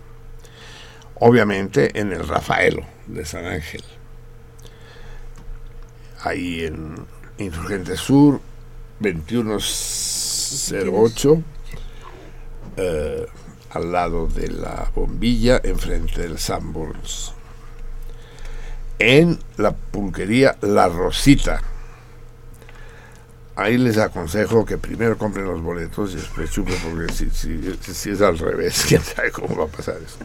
obviamente 1.15 1.99
en 1.99 2.11
el 2.11 2.27
Rafaelo 2.27 2.83
de 3.07 3.25
San 3.25 3.45
Ángel. 3.45 3.83
Ahí 6.23 6.65
en 6.65 6.95
Insurgente 7.37 7.95
Sur, 7.97 8.39
2108, 8.99 11.43
eh, 12.77 13.25
al 13.71 13.91
lado 13.91 14.27
de 14.27 14.47
la 14.49 14.91
bombilla, 14.95 15.59
enfrente 15.63 16.21
del 16.21 16.37
Sanborns. 16.39 17.33
En 18.97 19.37
la 19.57 19.73
pulquería 19.75 20.57
La 20.61 20.87
Rosita. 20.87 21.61
Ahí 23.57 23.77
les 23.77 23.97
aconsejo 23.97 24.65
que 24.65 24.77
primero 24.77 25.17
compren 25.17 25.45
los 25.45 25.61
boletos 25.61 26.13
y 26.13 26.15
después 26.15 26.49
chupen, 26.51 26.75
porque 26.83 27.13
si, 27.13 27.29
si- 27.29 27.77
si 27.81 28.09
es 28.11 28.21
al 28.21 28.37
revés, 28.37 28.85
quién 28.89 29.01
sabe 29.01 29.31
cómo 29.31 29.55
va 29.55 29.63
a 29.65 29.67
pasar 29.67 29.95
eso 30.05 30.17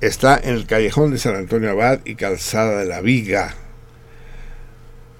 está 0.00 0.38
en 0.38 0.54
el 0.54 0.66
callejón 0.66 1.10
de 1.10 1.18
San 1.18 1.36
Antonio 1.36 1.70
Abad 1.70 2.00
y 2.04 2.14
Calzada 2.16 2.78
de 2.78 2.86
la 2.86 3.00
Viga, 3.00 3.54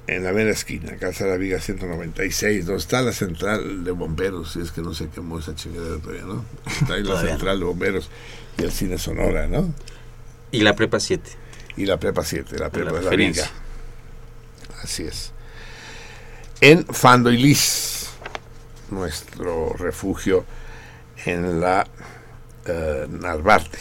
en 0.07 0.23
la 0.23 0.33
mera 0.33 0.51
esquina, 0.51 0.97
Calzada 0.97 1.33
de 1.33 1.37
la 1.37 1.43
Viga 1.43 1.61
196, 1.61 2.67
donde 2.67 2.81
está 2.81 3.03
la 3.03 3.13
central 3.13 3.85
de 3.85 3.91
bomberos, 3.91 4.53
si 4.53 4.61
es 4.61 4.71
que 4.71 4.83
no 4.83 4.95
se 4.95 5.09
quemó 5.09 5.39
esa 5.39 5.55
chingadera 5.55 5.99
todavía, 5.99 6.23
¿no? 6.23 6.45
Está 6.81 6.95
ahí 6.95 7.03
la 7.03 7.21
central 7.21 7.59
de 7.59 7.65
bomberos 7.65 8.11
y 8.59 8.63
el 8.63 8.73
cine 8.73 8.99
Sonora, 8.99 9.47
¿no? 9.47 9.73
Y 10.53 10.61
la 10.61 10.77
prepa 10.77 11.01
7. 11.01 11.31
Y 11.77 11.87
la 11.87 11.99
prepa 11.99 12.25
7, 12.25 12.59
la 12.59 12.71
prepa 12.71 12.93
La 12.93 12.99
de 12.99 13.05
la. 13.05 13.17
Viga. 13.17 13.51
Así 14.83 15.03
es. 15.03 15.33
En 16.61 16.87
Fando 16.87 17.31
y 17.31 17.37
Lis, 17.37 18.11
nuestro 18.91 19.75
refugio 19.75 20.45
en 21.25 21.61
la 21.61 21.87
Narvarte, 23.09 23.79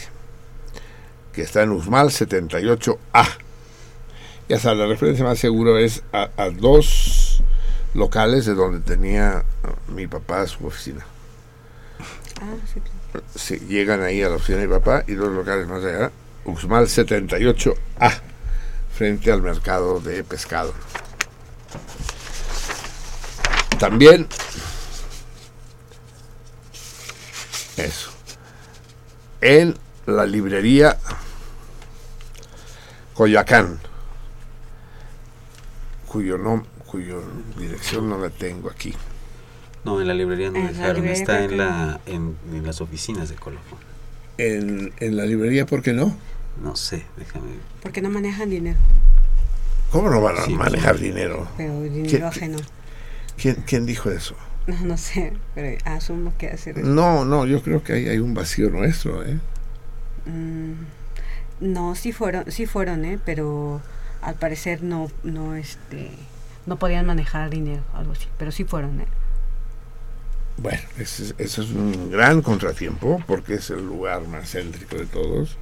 que 1.36 1.42
está 1.42 1.62
en 1.62 1.70
Usmal 1.70 2.08
78A. 2.08 2.98
Ya 4.48 4.58
sabes, 4.58 4.78
la 4.78 4.86
referencia 4.86 5.22
más 5.22 5.38
seguro 5.38 5.76
es 5.76 6.02
a, 6.10 6.30
a 6.38 6.48
dos 6.48 7.42
locales 7.92 8.46
de 8.46 8.54
donde 8.54 8.80
tenía 8.80 9.44
eh, 9.62 9.92
mi 9.92 10.06
papá 10.06 10.46
su 10.46 10.66
oficina. 10.66 11.04
Ah, 12.40 12.54
sí, 12.72 12.80
claro. 12.80 13.26
Sí, 13.34 13.58
llegan 13.68 14.02
ahí 14.02 14.22
a 14.22 14.30
la 14.30 14.36
oficina 14.36 14.58
de 14.58 14.66
mi 14.66 14.72
papá 14.72 15.04
y 15.06 15.12
dos 15.12 15.30
locales 15.30 15.68
más 15.68 15.84
allá, 15.84 16.10
Uxmal 16.46 16.86
78A, 16.86 18.20
frente 18.94 19.30
al 19.30 19.42
mercado 19.42 20.00
de 20.00 20.24
pescado. 20.24 20.72
También, 23.78 24.26
eso, 27.76 28.10
en 29.42 29.76
la 30.06 30.24
librería 30.24 30.98
Coyoacán, 33.16 33.78
cuyo 36.06 36.38
nom 36.38 36.62
cuyo 36.86 37.22
dirección 37.58 38.08
no 38.08 38.18
la 38.18 38.30
tengo 38.30 38.70
aquí. 38.70 38.94
No, 39.84 40.00
en 40.00 40.06
la 40.08 40.14
librería 40.14 40.50
no 40.50 40.60
dejaron. 40.66 40.96
librería 40.96 41.12
Está 41.22 41.44
en, 41.44 41.56
la, 41.56 42.00
en, 42.06 42.36
en 42.52 42.66
las 42.66 42.80
oficinas 42.80 43.28
de 43.28 43.36
Colofón. 43.36 43.78
En, 44.38 44.92
en 44.98 45.16
la 45.16 45.24
librería, 45.24 45.66
¿por 45.66 45.82
qué 45.82 45.92
no? 45.92 46.16
No 46.62 46.76
sé, 46.76 47.04
déjame. 47.16 47.46
Porque 47.82 48.00
no 48.02 48.10
manejan 48.10 48.50
dinero, 48.50 48.78
¿Cómo 49.90 50.10
no 50.10 50.20
van 50.20 50.38
a 50.38 50.44
Sí, 50.44 50.54
manejar 50.54 50.92
pues, 50.92 51.02
dinero? 51.02 51.48
pero 51.56 51.80
dinero 51.82 52.08
¿Qué- 52.10 52.24
ajeno. 52.24 52.58
¿Quién, 53.40 53.56
¿Quién 53.66 53.86
dijo 53.86 54.10
eso? 54.10 54.34
No, 54.66 54.78
no 54.80 54.96
sé, 54.96 55.32
pero 55.54 55.76
asumo 55.84 56.32
que 56.38 56.48
hace 56.48 56.72
No, 56.74 57.24
no, 57.24 57.46
yo 57.46 57.62
creo 57.62 57.82
que 57.84 57.92
ahí 57.92 58.08
hay 58.08 58.18
un 58.18 58.34
vacío 58.34 58.68
nuestro, 58.70 59.24
¿eh? 59.24 59.38
Mm, 60.26 60.72
no, 61.60 61.94
sí 61.94 62.12
fueron, 62.12 62.50
sí 62.50 62.66
fueron, 62.66 63.04
¿eh? 63.04 63.18
Pero 63.24 63.80
al 64.22 64.34
parecer 64.34 64.82
no, 64.82 65.10
no, 65.22 65.54
este, 65.54 66.10
no 66.66 66.78
podían 66.78 67.06
manejar 67.06 67.50
dinero, 67.50 67.82
algo 67.94 68.12
así. 68.12 68.26
Pero 68.38 68.52
sí 68.52 68.64
fueron, 68.64 69.00
¿eh? 69.00 69.06
Bueno, 70.58 70.80
ese 70.98 71.34
es- 71.38 71.58
un 71.58 72.10
gran 72.10 72.40
contratiempo 72.40 73.22
porque 73.26 73.54
es 73.54 73.68
el 73.70 73.84
lugar 73.86 74.26
más 74.26 74.50
céntrico 74.52 74.96
de 74.96 75.06
todos. 75.06 75.56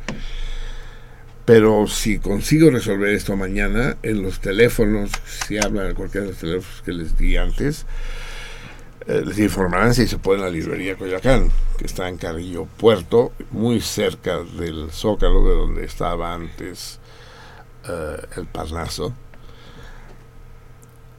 Pero 1.44 1.86
si 1.88 2.18
consigo 2.20 2.70
resolver 2.70 3.10
esto 3.10 3.36
mañana, 3.36 3.96
en 4.02 4.22
los 4.22 4.40
teléfonos, 4.40 5.10
si 5.46 5.58
hablan 5.58 5.90
a 5.90 5.94
cualquiera 5.94 6.26
de 6.26 6.32
los 6.32 6.40
teléfonos 6.40 6.82
que 6.82 6.92
les 6.92 7.18
di 7.18 7.36
antes, 7.36 7.84
eh, 9.06 9.22
les 9.24 9.38
informarán 9.38 9.92
si 9.92 10.06
se 10.06 10.18
puede 10.18 10.38
en 10.38 10.44
la 10.44 10.50
librería 10.50 10.96
Coyoacán, 10.96 11.50
que 11.76 11.84
está 11.84 12.08
en 12.08 12.16
Carrillo 12.16 12.64
Puerto, 12.64 13.32
muy 13.50 13.80
cerca 13.80 14.38
del 14.38 14.90
Zócalo, 14.90 15.46
de 15.46 15.54
donde 15.54 15.84
estaba 15.84 16.32
antes 16.32 17.00
eh, 17.86 18.16
el 18.36 18.46
Parnaso, 18.46 19.12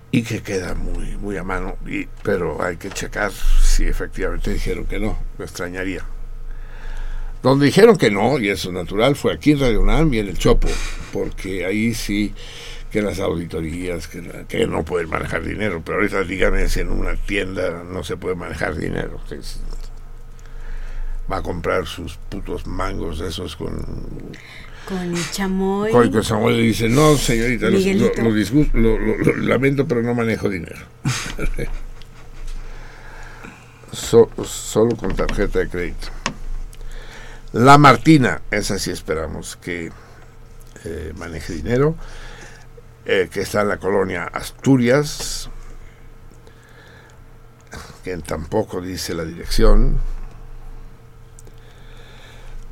y 0.10 0.24
que 0.24 0.42
queda 0.42 0.74
muy, 0.74 1.16
muy 1.18 1.38
a 1.38 1.44
mano, 1.44 1.76
y, 1.86 2.08
pero 2.24 2.64
hay 2.64 2.78
que 2.78 2.90
checar 2.90 3.32
si 3.32 3.86
efectivamente 3.86 4.52
dijeron 4.52 4.86
que 4.86 5.00
no, 5.00 5.18
me 5.38 5.46
extrañaría. 5.46 6.04
Donde 7.44 7.68
dijeron 7.68 7.98
que 7.98 8.10
no, 8.10 8.40
y 8.40 8.50
eso 8.50 8.70
es 8.70 8.74
natural, 8.74 9.16
fue 9.16 9.32
aquí 9.34 9.52
en 9.52 9.60
Radio 9.60 9.82
UNAM 9.82 10.12
y 10.12 10.20
en 10.20 10.30
el 10.30 10.40
Chopo, 10.40 10.70
porque 11.14 11.64
ahí 11.66 11.94
sí 11.94 12.34
que 12.96 13.02
las 13.02 13.20
auditorías, 13.20 14.08
que, 14.08 14.22
la- 14.22 14.48
que 14.48 14.66
no 14.68 14.86
pueden 14.86 15.10
manejar 15.10 15.44
dinero, 15.44 15.82
pero 15.84 15.98
ahorita 15.98 16.24
díganme 16.24 16.70
si 16.70 16.80
en 16.80 16.90
una 16.90 17.16
tienda 17.18 17.84
no 17.84 18.04
se 18.06 18.16
puede 18.16 18.36
manejar 18.36 18.78
dinero. 18.78 19.20
Es- 19.32 19.60
va 21.30 21.38
a 21.38 21.42
comprar 21.42 21.86
sus 21.88 22.16
putos 22.30 22.66
mangos 22.68 23.20
esos 23.20 23.58
con... 23.58 23.76
Con 24.88 25.14
chamoy. 25.32 25.92
con 25.92 26.10
con 26.12 26.24
Samuel 26.24 26.56
le 26.58 26.64
dice, 26.64 26.88
no 26.88 27.18
señorita, 27.18 27.66
lo, 27.66 27.78
Miguelito. 27.80 28.12
lo- 28.22 28.30
lo 28.30 28.36
disgus- 28.36 28.72
lo- 28.74 28.98
lo- 28.98 29.18
lo 29.18 29.36
lamento, 29.48 29.86
pero 29.88 30.02
no 30.02 30.14
manejo 30.16 30.48
dinero. 30.48 30.78
So- 33.92 34.30
solo 34.46 34.96
con 34.96 35.16
tarjeta 35.16 35.60
de 35.60 35.70
crédito. 35.70 36.08
La 37.54 37.78
Martina, 37.78 38.42
esa 38.52 38.78
sí 38.80 38.92
esperamos 38.92 39.56
que 39.56 39.92
eh, 40.84 41.14
maneje 41.18 41.54
dinero, 41.54 41.96
eh, 43.06 43.30
que 43.32 43.42
está 43.42 43.62
en 43.62 43.70
la 43.70 43.78
colonia 43.78 44.24
Asturias, 44.26 45.50
que 48.04 48.18
tampoco 48.18 48.82
dice 48.82 49.14
la 49.14 49.24
dirección. 49.24 49.98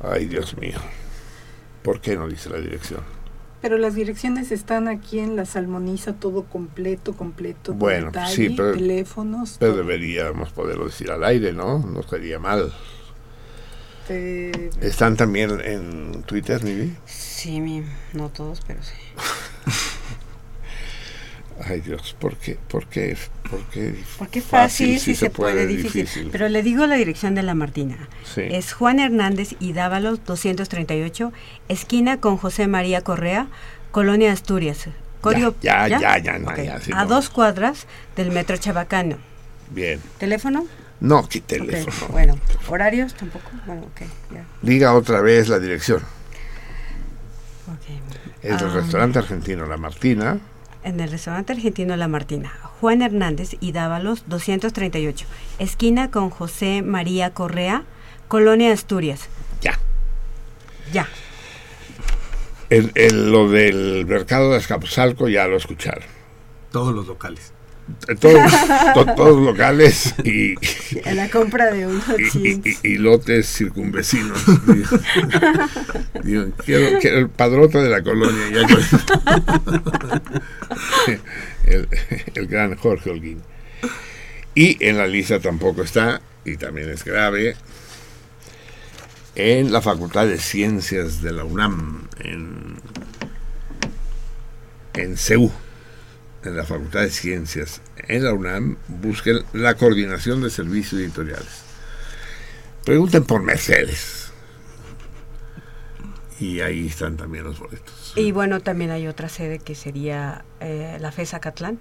Ay, 0.02 0.26
Dios 0.26 0.56
mío, 0.58 0.78
¿por 1.82 2.00
qué 2.00 2.16
no 2.16 2.28
dice 2.28 2.50
la 2.50 2.58
dirección? 2.58 3.00
Pero 3.62 3.78
las 3.78 3.94
direcciones 3.94 4.52
están 4.52 4.88
aquí 4.88 5.18
en 5.20 5.36
la 5.36 5.46
Salmoniza, 5.46 6.12
todo 6.12 6.44
completo, 6.44 7.14
completo. 7.14 7.72
Bueno, 7.72 8.06
detalle, 8.06 8.34
sí, 8.34 8.50
pero- 8.50 8.74
teléfonos. 8.74 9.56
Pero 9.58 9.72
todo. 9.72 9.82
deberíamos 9.82 10.52
poderlo 10.52 10.84
decir 10.84 11.10
al 11.10 11.24
aire, 11.24 11.54
¿no? 11.54 11.78
No 11.78 12.00
estaría 12.00 12.38
mal. 12.38 12.74
Eh, 14.10 14.68
¿Están 14.82 15.16
también 15.16 15.58
en 15.64 16.24
Twitter, 16.24 16.62
Mimi? 16.62 16.94
Sí, 17.06 17.62
mi, 17.62 17.82
no 18.12 18.28
todos, 18.28 18.60
pero 18.66 18.82
sí. 18.82 18.92
Ay, 21.62 21.80
Dios, 21.80 22.16
¿por 22.18 22.36
qué? 22.36 22.58
¿Por 22.68 22.86
qué? 22.88 23.16
¿Por 23.48 23.62
qué? 23.66 23.94
Porque 24.18 24.40
fácil, 24.40 24.98
sí, 24.98 25.12
sí 25.12 25.14
se, 25.14 25.30
puede, 25.30 25.66
difícil. 25.66 26.28
Pero 26.32 26.48
le 26.48 26.62
digo 26.62 26.86
la 26.86 26.96
dirección 26.96 27.34
de 27.36 27.42
la 27.44 27.54
Martina. 27.54 28.08
Sí. 28.24 28.42
Es 28.42 28.72
Juan 28.72 28.98
Hernández 28.98 29.54
y 29.60 29.72
Dávalos 29.72 30.24
238, 30.24 31.32
esquina 31.68 32.18
con 32.20 32.36
José 32.38 32.66
María 32.66 33.02
Correa, 33.02 33.46
Colonia 33.92 34.32
Asturias. 34.32 34.86
Código, 35.20 35.54
ya, 35.62 35.86
ya, 35.88 36.18
ya, 36.18 36.38
no, 36.38 36.54
ya, 36.56 36.80
sí, 36.80 36.90
A 36.92 37.04
no. 37.04 37.06
dos 37.06 37.30
cuadras 37.30 37.86
del 38.16 38.30
Metro 38.32 38.56
Chabacano. 38.56 39.16
Bien. 39.70 40.00
¿Teléfono? 40.18 40.66
No, 41.00 41.26
¿qué 41.28 41.40
teléfono? 41.40 42.08
Bueno, 42.12 42.38
horarios 42.68 43.14
tampoco. 43.14 43.50
Bueno, 43.64 43.82
ok, 43.82 44.00
ya. 44.34 44.44
Diga 44.60 44.92
otra 44.94 45.20
vez 45.20 45.48
la 45.48 45.58
dirección. 45.58 46.02
Es 48.42 48.60
el 48.60 48.68
Ah. 48.68 48.72
restaurante 48.74 49.18
argentino 49.18 49.64
La 49.66 49.76
Martina. 49.78 50.38
En 50.84 51.00
el 51.00 51.10
restaurante 51.10 51.54
argentino 51.54 51.96
La 51.96 52.08
Martina, 52.08 52.52
Juan 52.80 53.00
Hernández 53.00 53.56
y 53.58 53.72
Dávalos 53.72 54.24
238, 54.28 55.24
esquina 55.58 56.10
con 56.10 56.28
José 56.28 56.82
María 56.82 57.30
Correa, 57.32 57.84
Colonia 58.28 58.70
Asturias. 58.70 59.28
Ya. 59.62 59.78
Ya. 60.92 61.08
El, 62.68 62.92
el- 62.96 63.32
lo 63.32 63.48
del 63.48 64.04
mercado 64.04 64.50
de 64.50 64.58
Azcapotzalco 64.58 65.26
ya 65.28 65.46
lo 65.46 65.56
escucharon. 65.56 66.04
Todos 66.70 66.94
los 66.94 67.06
locales. 67.06 67.53
Todos, 68.20 68.52
to- 68.94 69.04
todos 69.16 69.44
locales 69.44 70.14
y, 70.24 70.54
En 71.04 71.16
la 71.16 71.28
compra 71.28 71.70
de 71.72 71.86
unos 71.86 72.02
y, 72.18 72.30
jeans. 72.30 72.66
y- 72.82 72.88
y 72.88 72.96
lotes 72.98 73.46
circunvecinos. 73.46 74.38
Digo, 74.66 74.88
digo, 76.24 76.44
quiero, 76.64 76.98
quiero 77.00 77.18
el 77.18 77.28
padrote 77.28 77.78
de 77.78 77.88
la 77.90 78.02
colonia. 78.02 78.42
ya 78.50 78.66
con- 78.66 80.22
el, 81.66 81.88
el 82.34 82.46
gran 82.46 82.74
Jorge 82.76 83.10
Holguín. 83.10 83.42
Y 84.54 84.82
en 84.86 84.96
la 84.98 85.06
lista 85.06 85.40
tampoco 85.40 85.82
está, 85.82 86.20
y 86.44 86.56
también 86.56 86.88
es 86.90 87.04
grave, 87.04 87.56
en 89.34 89.72
la 89.72 89.82
Facultad 89.82 90.26
de 90.26 90.38
Ciencias 90.38 91.20
de 91.22 91.32
la 91.32 91.44
UNAM, 91.44 92.06
en, 92.20 92.76
en 94.94 95.16
CEU, 95.16 95.50
en 96.44 96.56
la 96.56 96.64
Facultad 96.64 97.00
de 97.00 97.10
Ciencias, 97.10 97.80
en 97.96 98.24
la 98.24 98.32
UNAM, 98.32 98.76
busquen 98.88 99.44
la 99.52 99.74
coordinación 99.74 100.42
de 100.42 100.50
servicios 100.50 101.00
editoriales. 101.00 101.62
Pregunten 102.84 103.24
por 103.24 103.42
Mercedes. 103.42 104.32
Y 106.38 106.60
ahí 106.60 106.88
están 106.88 107.16
también 107.16 107.44
los 107.44 107.58
boletos. 107.58 108.12
Y 108.16 108.32
bueno, 108.32 108.60
también 108.60 108.90
hay 108.90 109.06
otra 109.06 109.28
sede 109.28 109.58
que 109.58 109.74
sería 109.74 110.44
eh, 110.60 110.98
la 111.00 111.12
FESA 111.12 111.40
Catlán. 111.40 111.78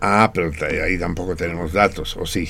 Ah, 0.00 0.30
pero 0.32 0.52
ahí 0.84 0.98
tampoco 0.98 1.34
tenemos 1.36 1.72
datos, 1.72 2.16
¿o 2.16 2.26
sí? 2.26 2.48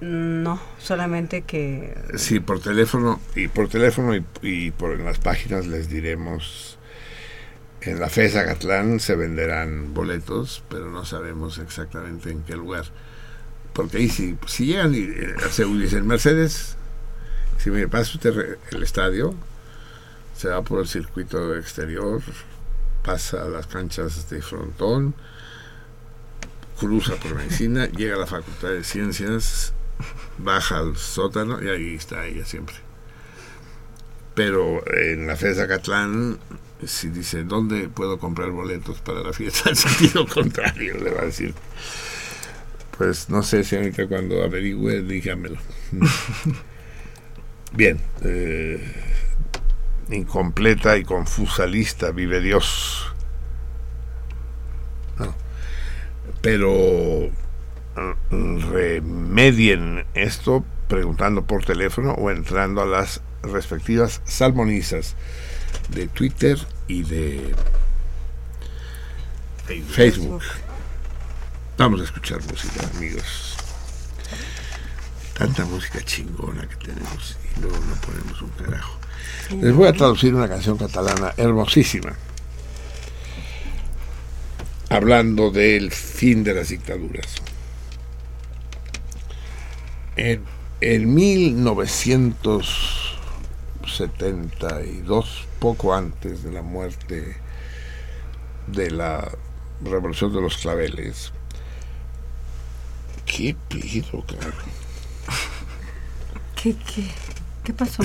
No, 0.00 0.60
solamente 0.78 1.42
que... 1.42 1.94
Sí, 2.16 2.40
por 2.40 2.60
teléfono 2.60 3.20
y 3.34 3.48
por 3.48 3.68
teléfono 3.68 4.16
y, 4.16 4.24
y 4.42 4.70
por 4.70 4.92
en 4.92 5.04
las 5.04 5.18
páginas 5.18 5.66
les 5.66 5.88
diremos. 5.88 6.77
En 7.88 8.00
la 8.00 8.10
FESA 8.10 8.44
Catlán 8.44 9.00
se 9.00 9.16
venderán 9.16 9.94
boletos, 9.94 10.62
pero 10.68 10.90
no 10.90 11.06
sabemos 11.06 11.56
exactamente 11.56 12.30
en 12.30 12.42
qué 12.42 12.54
lugar. 12.54 12.84
Porque 13.72 13.96
ahí 13.96 14.10
si, 14.10 14.36
si 14.46 14.66
llegan 14.66 14.94
y 14.94 15.04
eh, 15.04 15.34
Seúl 15.50 15.80
dicen 15.80 16.06
Mercedes, 16.06 16.76
si 17.56 17.70
me 17.70 17.88
pasa 17.88 18.18
el 18.72 18.82
estadio, 18.82 19.34
se 20.36 20.48
va 20.50 20.60
por 20.60 20.80
el 20.80 20.86
circuito 20.86 21.56
exterior, 21.56 22.20
pasa 23.02 23.48
las 23.48 23.66
canchas 23.66 24.28
de 24.28 24.42
frontón, 24.42 25.14
cruza 26.78 27.16
por 27.16 27.36
medicina, 27.36 27.86
llega 27.96 28.16
a 28.16 28.18
la 28.18 28.26
Facultad 28.26 28.68
de 28.68 28.84
Ciencias, 28.84 29.72
baja 30.36 30.76
al 30.76 30.98
sótano 30.98 31.62
y 31.62 31.68
ahí 31.70 31.94
está 31.94 32.26
ella 32.26 32.44
siempre. 32.44 32.76
Pero 34.34 34.86
en 34.94 35.26
la 35.26 35.36
FESA 35.36 35.66
Catlán, 35.66 36.38
si 36.86 37.08
dice, 37.08 37.44
¿dónde 37.44 37.88
puedo 37.88 38.18
comprar 38.18 38.50
boletos 38.50 39.00
para 39.00 39.20
la 39.20 39.32
fiesta? 39.32 39.68
En 39.70 39.76
sentido 39.76 40.26
contrario, 40.26 40.96
le 40.98 41.10
va 41.10 41.22
a 41.22 41.26
decir. 41.26 41.54
Pues 42.96 43.28
no 43.28 43.42
sé, 43.42 43.64
señorita, 43.64 44.06
cuando 44.08 44.42
averigüe, 44.42 45.02
dígamelo. 45.02 45.58
Bien. 47.72 48.00
eh, 48.22 48.80
incompleta 50.10 50.96
y 50.96 51.04
confusa 51.04 51.66
lista, 51.66 52.10
vive 52.10 52.40
Dios. 52.40 53.12
Pero 56.40 57.30
remedien 58.70 60.04
esto 60.14 60.64
preguntando 60.86 61.44
por 61.44 61.64
teléfono 61.64 62.12
o 62.12 62.30
entrando 62.30 62.80
a 62.80 62.86
las 62.86 63.20
respectivas 63.42 64.22
salmonizas 64.24 65.16
de 65.88 66.06
Twitter 66.08 66.58
y 66.86 67.02
de 67.02 67.54
Facebook. 69.90 70.42
Vamos 71.76 72.00
a 72.00 72.04
escuchar 72.04 72.40
música, 72.50 72.80
amigos. 72.96 73.56
Tanta 75.36 75.64
música 75.64 76.02
chingona 76.02 76.68
que 76.68 76.76
tenemos 76.76 77.36
y 77.56 77.60
luego 77.60 77.78
no 77.78 77.94
ponemos 78.00 78.42
un 78.42 78.50
carajo. 78.50 78.98
Les 79.60 79.74
voy 79.74 79.88
a 79.88 79.92
traducir 79.92 80.34
una 80.34 80.48
canción 80.48 80.76
catalana 80.76 81.32
hermosísima, 81.36 82.14
hablando 84.88 85.50
del 85.50 85.92
fin 85.92 86.44
de 86.44 86.54
las 86.54 86.68
dictaduras. 86.68 87.36
En, 90.16 90.42
en 90.80 91.14
1972, 93.88 95.46
poco 95.58 95.94
antes 95.94 96.42
de 96.42 96.52
la 96.52 96.62
muerte 96.62 97.36
de 98.66 98.90
la 98.90 99.30
Revolución 99.82 100.32
de 100.32 100.40
los 100.40 100.58
Claveles, 100.58 101.32
¿qué 103.24 103.56
pido, 103.68 104.22
claro? 104.26 104.52
¿Qué, 106.60 106.76
qué, 106.76 107.08
qué 107.64 107.72
pasó? 107.72 108.02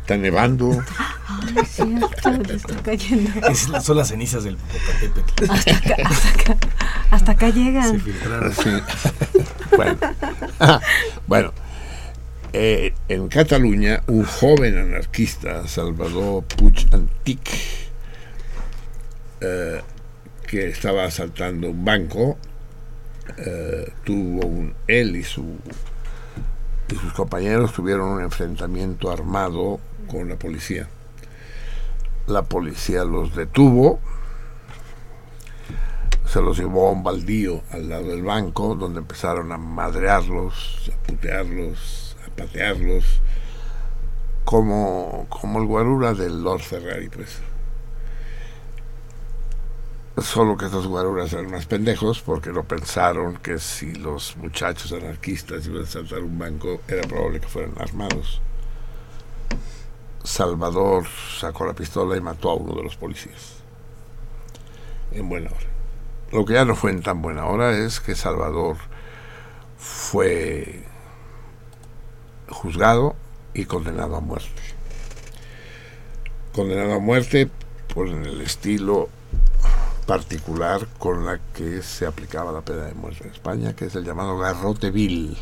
Está 0.00 0.16
nevando. 0.16 0.82
Ay, 1.28 1.54
es 1.62 1.68
cierto, 1.68 2.52
está 2.52 2.82
cayendo. 2.82 3.30
Es 3.48 3.68
son 3.82 3.98
las 3.98 4.08
cenizas 4.08 4.44
del 4.44 4.56
Popocatépetl. 4.56 5.52
Hasta 5.52 5.76
acá, 5.76 5.96
hasta 6.04 6.28
acá, 6.30 6.56
hasta 7.10 7.32
acá 7.32 7.48
llegan. 7.50 7.92
Se 7.92 8.00
filtraron. 8.00 8.52
Sí. 8.54 8.70
bueno, 9.76 9.98
bueno 11.26 11.67
eh, 12.52 12.94
en 13.08 13.28
Cataluña, 13.28 14.02
un 14.06 14.24
joven 14.24 14.78
anarquista, 14.78 15.66
Salvador 15.68 16.44
Puig 16.44 16.88
Antic, 16.92 17.50
eh, 19.40 19.82
que 20.46 20.68
estaba 20.68 21.04
asaltando 21.04 21.70
un 21.70 21.84
banco, 21.84 22.38
eh, 23.36 23.92
tuvo 24.04 24.72
él 24.86 25.16
y 25.16 25.24
su 25.24 25.58
y 26.90 26.94
sus 26.94 27.12
compañeros 27.12 27.74
tuvieron 27.74 28.08
un 28.08 28.22
enfrentamiento 28.22 29.10
armado 29.10 29.78
con 30.06 30.28
la 30.28 30.36
policía. 30.36 30.88
La 32.26 32.42
policía 32.42 33.04
los 33.04 33.34
detuvo, 33.34 34.00
se 36.24 36.40
los 36.40 36.58
llevó 36.58 36.88
a 36.88 36.92
un 36.92 37.02
baldío 37.02 37.62
al 37.70 37.90
lado 37.90 38.08
del 38.08 38.22
banco, 38.22 38.74
donde 38.74 39.00
empezaron 39.00 39.52
a 39.52 39.58
madrearlos, 39.58 40.90
a 40.94 41.06
putearlos, 41.06 42.07
patearlos, 42.38 43.04
como, 44.44 45.26
como 45.28 45.60
el 45.60 45.66
guarura 45.66 46.14
del 46.14 46.42
Lord 46.42 46.62
Ferrari, 46.62 47.08
pues. 47.08 47.40
Solo 50.22 50.56
que 50.56 50.64
estos 50.64 50.86
guaruras 50.86 51.32
eran 51.32 51.50
más 51.50 51.66
pendejos 51.66 52.20
porque 52.20 52.50
no 52.50 52.64
pensaron 52.64 53.36
que 53.36 53.58
si 53.58 53.92
los 53.94 54.36
muchachos 54.36 54.92
anarquistas 54.92 55.66
iban 55.66 55.82
a 55.82 55.86
saltar 55.86 56.20
un 56.20 56.38
banco 56.38 56.80
era 56.88 57.06
probable 57.06 57.40
que 57.40 57.46
fueran 57.46 57.74
armados. 57.78 58.40
Salvador 60.24 61.06
sacó 61.38 61.66
la 61.66 61.72
pistola 61.72 62.16
y 62.16 62.20
mató 62.20 62.50
a 62.50 62.54
uno 62.54 62.74
de 62.74 62.82
los 62.82 62.96
policías. 62.96 63.58
En 65.12 65.28
buena 65.28 65.50
hora. 65.50 65.66
Lo 66.32 66.44
que 66.44 66.54
ya 66.54 66.64
no 66.64 66.74
fue 66.74 66.90
en 66.90 67.02
tan 67.02 67.22
buena 67.22 67.46
hora 67.46 67.78
es 67.78 68.00
que 68.00 68.14
Salvador 68.14 68.76
fue 69.78 70.84
juzgado 72.48 73.14
y 73.54 73.64
condenado 73.64 74.16
a 74.16 74.20
muerte. 74.20 74.62
Condenado 76.52 76.94
a 76.94 76.98
muerte 76.98 77.50
por 77.94 78.08
el 78.08 78.40
estilo 78.40 79.08
particular 80.06 80.86
con 80.98 81.26
la 81.26 81.38
que 81.54 81.82
se 81.82 82.06
aplicaba 82.06 82.50
la 82.50 82.62
pena 82.62 82.84
de 82.84 82.94
muerte 82.94 83.24
en 83.24 83.32
España, 83.32 83.76
que 83.76 83.86
es 83.86 83.94
el 83.94 84.04
llamado 84.04 84.38
garrote 84.38 84.90
vil, 84.90 85.36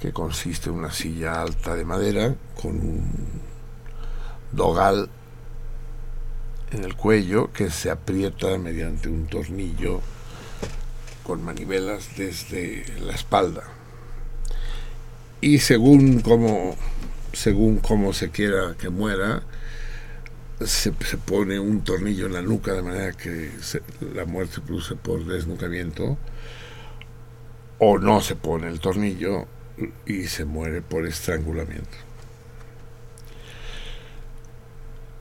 que 0.00 0.12
consiste 0.12 0.70
en 0.70 0.76
una 0.76 0.90
silla 0.90 1.42
alta 1.42 1.74
de 1.74 1.84
madera 1.84 2.34
con 2.60 2.72
un 2.72 3.42
dogal 4.52 5.10
en 6.70 6.84
el 6.84 6.96
cuello 6.96 7.52
que 7.52 7.70
se 7.70 7.90
aprieta 7.90 8.56
mediante 8.58 9.08
un 9.08 9.26
tornillo 9.26 10.00
con 11.24 11.42
manivelas 11.42 12.16
desde 12.16 12.84
la 13.00 13.14
espalda. 13.14 13.73
Y 15.44 15.58
según 15.58 16.22
como 16.22 16.74
según 17.34 17.76
cómo 17.76 18.14
se 18.14 18.30
quiera 18.30 18.76
que 18.78 18.88
muera, 18.88 19.42
se, 20.64 20.90
pone 21.18 21.58
un 21.58 21.84
tornillo 21.84 22.24
en 22.24 22.32
la 22.32 22.40
nuca 22.40 22.72
de 22.72 22.80
manera 22.80 23.12
que 23.12 23.50
la 24.14 24.24
muerte 24.24 24.54
se 24.54 24.60
produce 24.62 24.94
por 24.96 25.22
desnucamiento 25.26 26.16
o 27.78 27.98
no 27.98 28.22
se 28.22 28.36
pone 28.36 28.68
el 28.68 28.80
tornillo 28.80 29.46
y 30.06 30.28
se 30.28 30.46
muere 30.46 30.80
por 30.80 31.06
estrangulamiento. 31.06 31.98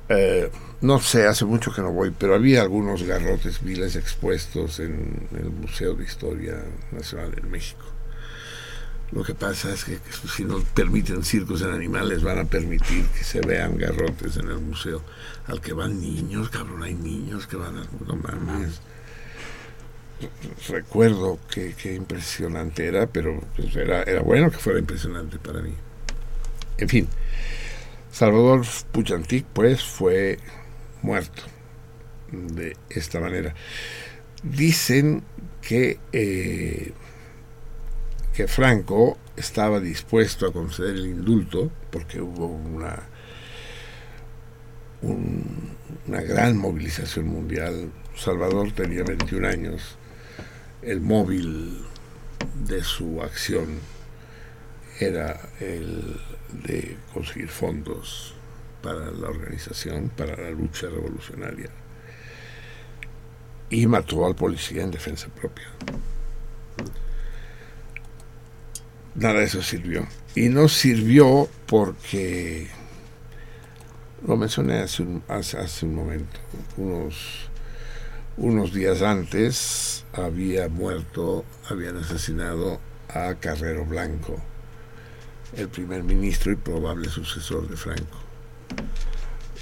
Eh, 0.08 0.50
no 0.80 1.02
sé, 1.02 1.28
hace 1.28 1.44
mucho 1.44 1.74
que 1.74 1.82
no 1.82 1.92
voy, 1.92 2.16
pero 2.18 2.36
había 2.36 2.62
algunos 2.62 3.04
garrotes 3.04 3.62
viles 3.62 3.98
expuestos 3.98 4.80
en 4.80 5.28
el 5.38 5.50
Museo 5.50 5.96
de 5.96 6.06
Historia 6.06 6.64
Nacional 6.94 7.34
en 7.38 7.52
México. 7.52 7.93
Lo 9.12 9.24
que 9.24 9.36
pasa 9.36 9.72
es 9.72 9.84
que 9.84 10.00
si 10.34 10.44
no 10.44 10.60
permiten 10.74 11.24
circos 11.24 11.62
en 11.62 11.72
animales, 11.72 12.24
van 12.24 12.40
a 12.40 12.46
permitir 12.46 13.06
que 13.08 13.24
se 13.24 13.42
vean 13.42 13.78
garrotes 13.78 14.38
en 14.38 14.50
el 14.50 14.58
museo. 14.58 15.04
Al 15.46 15.62
que 15.62 15.74
van 15.74 16.02
niños, 16.02 16.50
cabrón, 16.50 16.82
hay 16.82 16.96
niños 16.96 17.46
que 17.46 17.56
van 17.56 17.78
a... 17.78 17.84
No 18.08 18.16
mames. 18.16 18.82
Recuerdo 20.68 21.38
que, 21.52 21.76
que 21.76 21.94
impresionante 21.94 22.88
era, 22.88 23.06
pero 23.08 23.40
pues 23.56 23.76
era, 23.76 24.02
era 24.04 24.22
bueno 24.22 24.50
que 24.50 24.58
fuera 24.58 24.80
impresionante 24.80 25.38
para 25.38 25.62
mí. 25.62 25.74
En 26.78 26.90
fin, 26.90 27.08
Salvador 28.12 28.66
Puchantic, 28.92 29.46
pues, 29.46 29.84
fue 29.84 30.40
muerto 31.04 31.44
de 32.32 32.76
esta 32.90 33.20
manera. 33.20 33.54
Dicen 34.42 35.24
que... 35.62 36.00
Eh, 36.12 36.94
que 38.34 38.48
Franco 38.48 39.18
estaba 39.36 39.80
dispuesto 39.80 40.48
a 40.48 40.54
conceder 40.54 40.96
el 40.96 41.06
indulto 41.06 41.72
porque 41.92 42.20
hubo 42.20 42.48
una 42.48 43.04
un, 45.02 45.76
una 46.08 46.22
gran 46.22 46.58
movilización 46.58 47.28
mundial. 47.28 47.92
Salvador 48.16 48.72
tenía 48.72 49.04
21 49.04 49.48
años. 49.48 49.98
El 50.82 51.02
móvil 51.02 51.84
de 52.66 52.84
su 52.84 53.22
acción 53.22 53.80
era 55.00 55.40
el 55.60 56.20
de 56.64 56.98
conseguir 57.14 57.50
fondos 57.50 58.34
para 58.82 59.12
la 59.12 59.30
organización, 59.30 60.10
para 60.10 60.38
la 60.38 60.52
lucha 60.52 60.88
revolucionaria. 60.88 61.70
Y 63.70 63.88
mató 63.88 64.26
al 64.26 64.36
policía 64.36 64.84
en 64.84 64.92
defensa 64.92 65.28
propia 65.28 65.68
nada 69.16 69.40
de 69.40 69.46
eso 69.46 69.62
sirvió. 69.62 70.08
Y 70.36 70.50
no 70.50 70.68
sirvió 70.68 71.48
porque, 71.68 72.68
lo 74.26 74.36
mencioné 74.38 74.80
hace 74.80 75.04
un, 75.04 75.96
momento, 75.96 76.40
unos, 76.78 77.50
unos 78.38 78.74
días 78.74 79.02
antes 79.02 80.06
había 80.14 80.70
muerto, 80.70 81.46
habían 81.70 81.98
asesinado 81.98 82.80
a 83.10 83.36
Carrero 83.36 83.86
Blanco, 83.86 84.42
el 85.56 85.70
primer 85.70 86.04
ministro 86.04 86.52
y 86.52 86.56
probable 86.56 87.10
sucesor 87.10 87.68
de 87.68 87.78
Franco. 87.78 88.18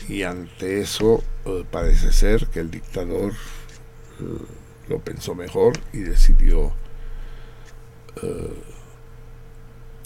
Y 0.08 0.24
ante 0.24 0.82
eso 0.82 1.24
eh, 1.46 1.66
parece 1.70 2.12
ser 2.12 2.48
que 2.48 2.60
el 2.60 2.72
dictador 2.72 3.32
eh, 3.32 4.24
lo 4.88 5.00
pensó 5.00 5.36
mejor 5.36 5.74
y 5.94 6.00
decidió 6.00 6.72
eh, 8.22 8.64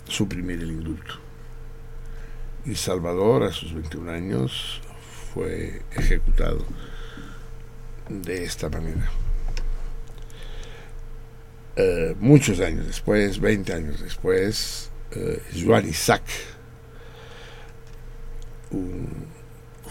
suprimir 0.07 0.61
el 0.61 0.71
indulto. 0.71 1.15
Y 2.65 2.75
Salvador, 2.75 3.43
a 3.43 3.51
sus 3.51 3.73
21 3.73 4.11
años, 4.11 4.81
fue 5.33 5.81
ejecutado 5.91 6.65
de 8.09 8.43
esta 8.43 8.69
manera. 8.69 9.09
Eh, 11.75 12.15
muchos 12.19 12.59
años 12.61 12.87
después, 12.87 13.39
20 13.39 13.73
años 13.73 14.01
después, 14.01 14.89
eh, 15.11 15.41
Joan 15.53 15.87
Isaac, 15.89 16.23
un 18.71 19.27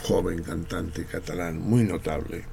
joven 0.02 0.42
cantante 0.42 1.04
catalán 1.04 1.58
muy 1.58 1.84
notable, 1.84 2.44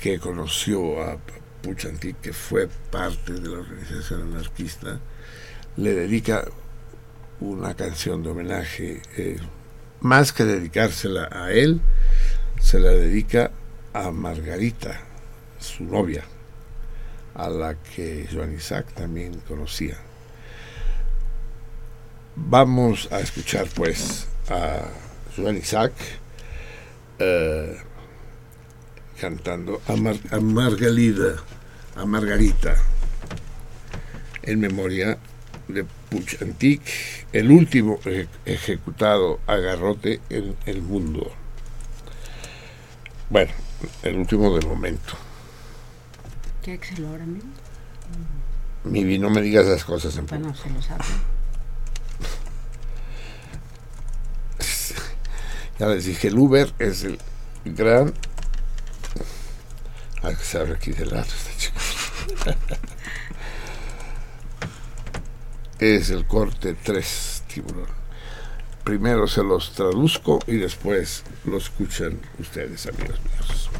que 0.00 0.18
conoció 0.18 1.02
a 1.02 1.18
Puchantik, 1.62 2.20
que 2.20 2.32
fue 2.32 2.68
parte 2.90 3.34
de 3.34 3.48
la 3.48 3.58
organización 3.58 4.34
anarquista, 4.34 4.98
le 5.76 5.94
dedica 5.94 6.44
una 7.40 7.74
canción 7.74 8.22
de 8.22 8.30
homenaje, 8.30 9.02
eh, 9.16 9.38
más 10.00 10.32
que 10.32 10.44
dedicársela 10.44 11.28
a 11.30 11.52
él, 11.52 11.80
se 12.60 12.78
la 12.78 12.90
dedica 12.90 13.50
a 13.92 14.10
Margarita, 14.10 15.00
su 15.58 15.84
novia, 15.84 16.24
a 17.34 17.48
la 17.48 17.74
que 17.74 18.28
Joan 18.30 18.54
Isaac 18.54 18.92
también 18.94 19.40
conocía. 19.48 19.96
Vamos 22.36 23.08
a 23.10 23.20
escuchar 23.20 23.66
pues 23.74 24.26
a 24.48 24.82
Joan 25.36 25.56
Isaac 25.56 25.92
eh, 27.18 27.76
cantando 29.20 29.80
a, 29.86 29.92
a 30.36 30.40
Margalida, 30.40 31.36
a 31.96 32.04
Margarita, 32.04 32.76
en 34.42 34.60
memoria 34.60 35.18
de 35.74 35.84
Puchantic, 35.84 36.82
el 37.32 37.50
último 37.50 37.98
e 38.04 38.26
ejecutado 38.44 39.40
a 39.46 39.56
garrote 39.56 40.20
en 40.30 40.56
el 40.66 40.82
mundo. 40.82 41.30
Bueno, 43.30 43.52
el 44.02 44.16
último 44.16 44.54
del 44.56 44.66
momento. 44.66 45.14
¿Qué 46.62 46.78
lo 46.98 47.08
ahora 47.08 47.26
mismo? 47.26 47.50
Mivi, 48.84 49.18
no 49.18 49.30
me 49.30 49.40
digas 49.40 49.66
esas 49.66 49.84
cosas 49.84 50.16
en 50.16 50.26
Bueno, 50.26 50.54
se 50.54 50.70
lo 50.70 50.82
sabe. 50.82 51.04
ya 55.78 55.86
les 55.86 56.04
dije, 56.04 56.28
el 56.28 56.38
Uber 56.38 56.72
es 56.78 57.04
el 57.04 57.18
gran... 57.64 58.12
Hay 60.22 60.34
que 60.34 60.44
saber 60.44 60.76
aquí 60.76 60.92
de 60.92 61.06
lado 61.06 61.24
este 61.24 61.56
chico. 61.56 61.80
es 65.80 66.10
el 66.10 66.26
corte 66.26 66.76
3 66.82 67.44
tiburón. 67.52 67.86
Primero 68.84 69.26
se 69.26 69.42
los 69.42 69.72
traduzco 69.72 70.38
y 70.46 70.56
después 70.56 71.24
lo 71.44 71.56
escuchan 71.56 72.20
ustedes, 72.38 72.86
amigos 72.86 73.18
míos. 73.24 73.70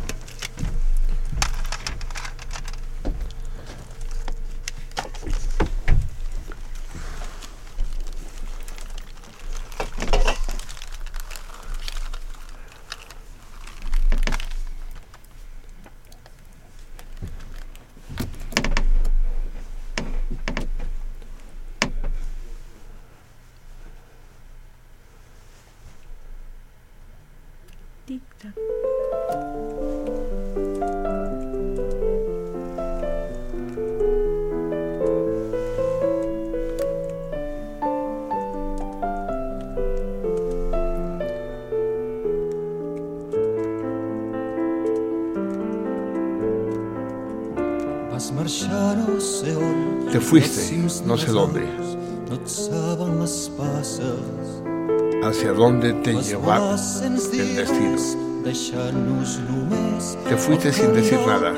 Te 60.29 60.37
fuiste 60.37 60.73
sin 60.73 60.93
decir 60.95 61.19
nada. 61.27 61.53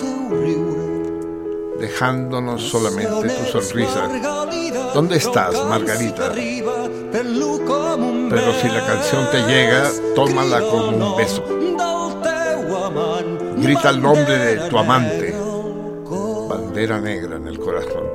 Dejándonos 1.78 2.62
solamente 2.62 3.28
tu 3.28 3.44
sonrisa. 3.61 4.09
¿Dónde 4.94 5.17
estás, 5.17 5.55
Margarita? 5.67 6.33
Pero 8.31 8.52
si 8.61 8.69
la 8.69 8.86
canción 8.86 9.31
te 9.31 9.43
llega, 9.47 9.91
tómala 10.15 10.61
como 10.61 10.89
un 10.89 11.17
beso. 11.17 11.44
Grita 13.59 13.91
el 13.91 14.02
nombre 14.02 14.39
de 14.39 14.69
tu 14.69 14.78
amante. 14.78 15.35
Bandera 16.49 17.01
negra 17.01 17.36
en 17.36 17.47
el 17.49 17.59
corazón. 17.59 18.11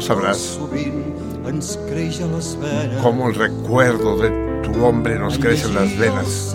Sabrás. 0.00 0.58
Cómo 3.02 3.28
el 3.28 3.34
recuerdo 3.34 4.16
de 4.18 4.30
tu 4.62 4.84
hombre 4.84 5.18
nos 5.18 5.38
crece 5.38 5.66
en 5.66 5.74
las 5.74 5.98
venas. 5.98 6.54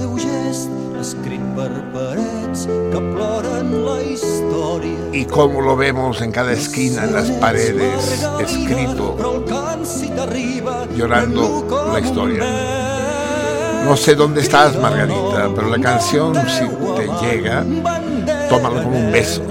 Y 5.12 5.26
cómo 5.26 5.62
lo 5.62 5.76
vemos 5.76 6.22
en 6.22 6.32
cada 6.32 6.54
esquina, 6.54 7.04
en 7.06 7.14
las 7.14 7.30
paredes, 7.32 8.26
escrito, 8.40 9.44
llorando 10.96 11.90
la 11.92 12.00
historia. 12.00 12.44
No 13.86 13.96
sé 13.96 14.16
dónde 14.16 14.42
estás, 14.42 14.80
Margarita, 14.80 15.50
pero 15.56 15.70
la 15.70 15.80
canción, 15.80 16.36
si 16.48 16.68
te 16.96 17.08
llega, 17.22 17.64
tómalo 18.50 18.84
como 18.84 18.98
un 18.98 19.12
beso. 19.12 19.42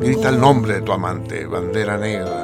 Grita 0.00 0.30
el 0.30 0.40
nombre 0.40 0.74
de 0.74 0.82
tu 0.82 0.92
amante, 0.92 1.46
bandera 1.46 1.96
negra 1.96 2.39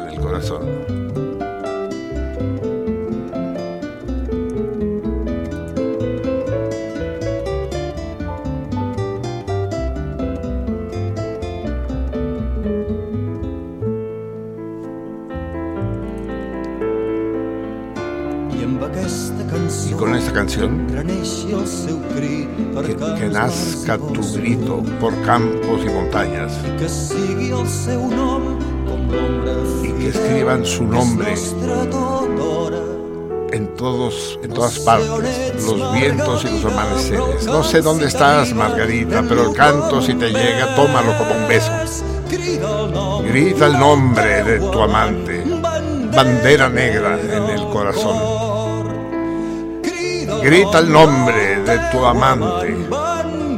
nazca 23.47 23.97
tu 23.97 24.23
grito 24.35 24.83
por 25.01 25.15
campos 25.23 25.81
y 25.85 25.89
montañas, 25.89 26.53
y 29.83 29.93
que 29.93 30.09
escriban 30.09 30.65
su 30.65 30.85
nombre 30.85 31.35
en 33.53 33.69
todos, 33.77 34.41
en 34.43 34.51
todas 34.53 34.81
partes, 34.81 35.65
los 35.65 35.93
vientos 35.95 36.45
y 36.45 36.61
los 36.61 36.73
amaneceres. 36.73 37.47
No 37.47 37.63
sé 37.63 37.83
dónde 37.83 38.07
estás, 38.07 38.53
Margarita, 38.53 39.23
pero 39.29 39.51
el 39.51 39.57
canto 39.57 40.03
si 40.03 40.15
te 40.15 40.31
llega, 40.31 40.75
tómalo 40.75 41.17
como 41.17 41.31
un 41.31 41.47
beso. 41.47 41.71
Grita 43.29 43.67
el 43.67 43.79
nombre 43.79 44.43
de 44.43 44.59
tu 44.59 44.83
amante, 44.83 45.45
bandera 46.13 46.69
negra 46.69 47.17
en 47.21 47.45
el 47.45 47.65
corazón. 47.69 48.17
Grita 50.43 50.81
el 50.81 50.93
nombre 50.93 51.61
de 51.63 51.79
tu 51.91 52.05
amante, 52.05 52.86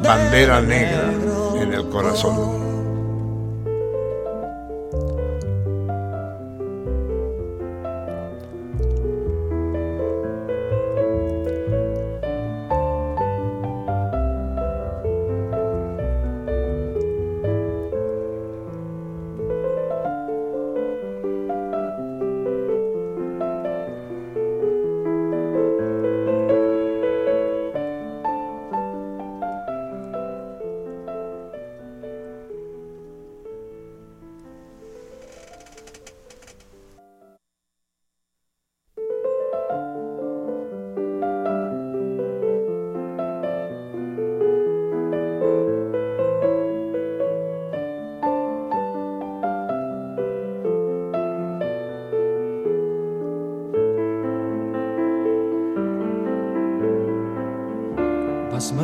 bandera 0.08 0.62
negra 0.62 1.12
en 1.60 1.74
el 1.74 1.86
corazón. 1.90 2.67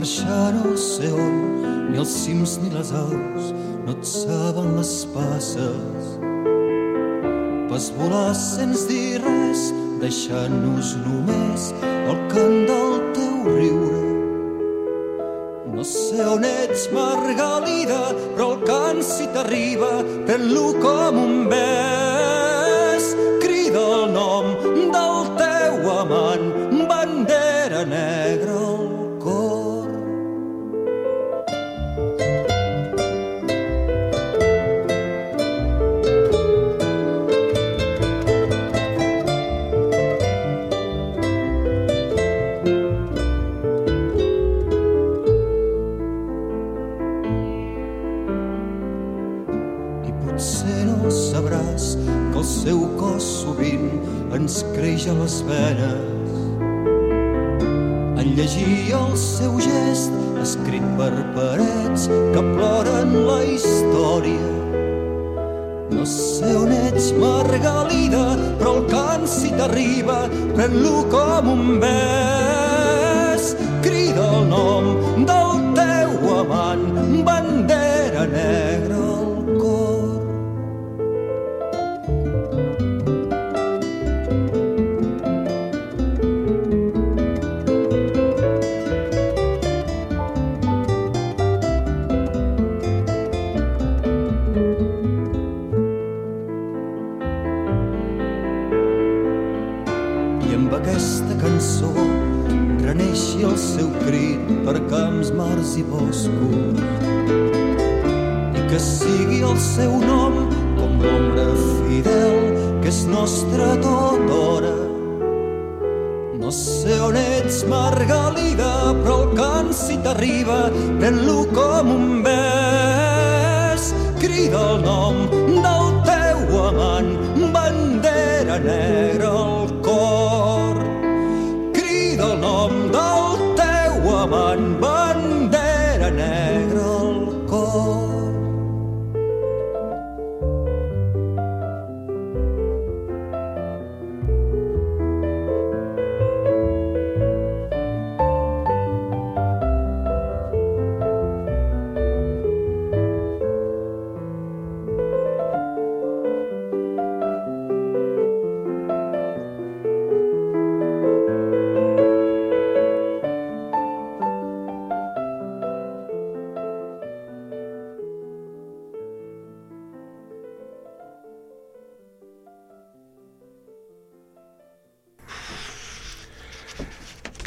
Marxar 0.05 0.53
no 0.53 0.77
sé 0.77 1.09
on, 1.09 1.37
ni 1.89 1.97
els 1.97 2.11
cims 2.13 2.59
ni 2.61 2.69
les 2.75 2.91
aus 2.93 3.47
no 3.87 3.93
et 3.95 4.05
saben 4.05 4.75
les 4.77 4.93
passes. 5.15 6.11
Vas 7.71 7.87
volar 7.97 8.35
sense 8.37 8.85
dir 8.91 9.23
res, 9.25 9.63
deixant-nos 10.03 10.91
només 11.07 11.71
el 11.89 12.21
cant 12.35 12.59
del 12.69 12.93
teu 13.17 13.49
riure. 13.49 14.03
No 15.73 15.87
sé 15.89 16.21
on 16.35 16.45
ets, 16.45 16.85
Margalida, 16.93 18.03
però 18.35 18.51
el 18.53 18.61
cant 18.69 19.01
si 19.01 19.31
t'arriba, 19.33 19.95
fent-lo 20.29 20.67
com 20.85 20.94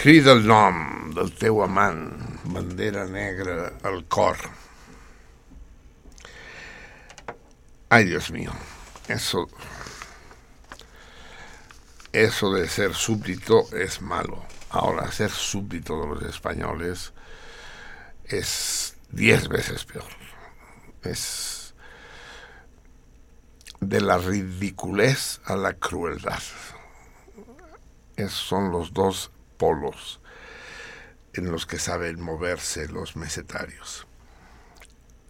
Crida 0.08 0.32
el 0.32 0.46
nom 0.48 1.10
del 1.12 1.34
teu 1.36 1.58
amant, 1.66 2.14
bandera 2.54 3.02
negra 3.12 3.74
al 3.84 4.06
cor. 4.08 4.38
Ay, 7.90 8.06
Dios 8.06 8.32
mío, 8.32 8.54
eso, 9.10 9.50
eso 12.14 12.54
de 12.54 12.70
ser 12.70 12.96
súbdito 12.96 13.68
es 13.76 14.00
malo. 14.02 14.46
Ahora, 14.70 15.12
ser 15.12 15.30
súbdito 15.30 16.00
de 16.00 16.08
los 16.08 16.24
españoles 16.24 17.12
es 18.24 18.96
diez 19.12 19.50
veces 19.50 19.84
peor. 19.84 20.08
Es 21.04 21.76
de 23.82 24.00
la 24.00 24.20
ridiculez 24.20 25.42
a 25.44 25.58
la 25.58 25.74
crueldad. 25.74 26.44
Esos 28.16 28.40
son 28.40 28.72
los 28.72 28.94
dos 28.94 29.32
polos 29.58 30.20
en 31.34 31.52
los 31.52 31.66
que 31.66 31.80
saben 31.80 32.22
moverse 32.22 32.88
los 32.88 33.16
mesetarios. 33.16 34.08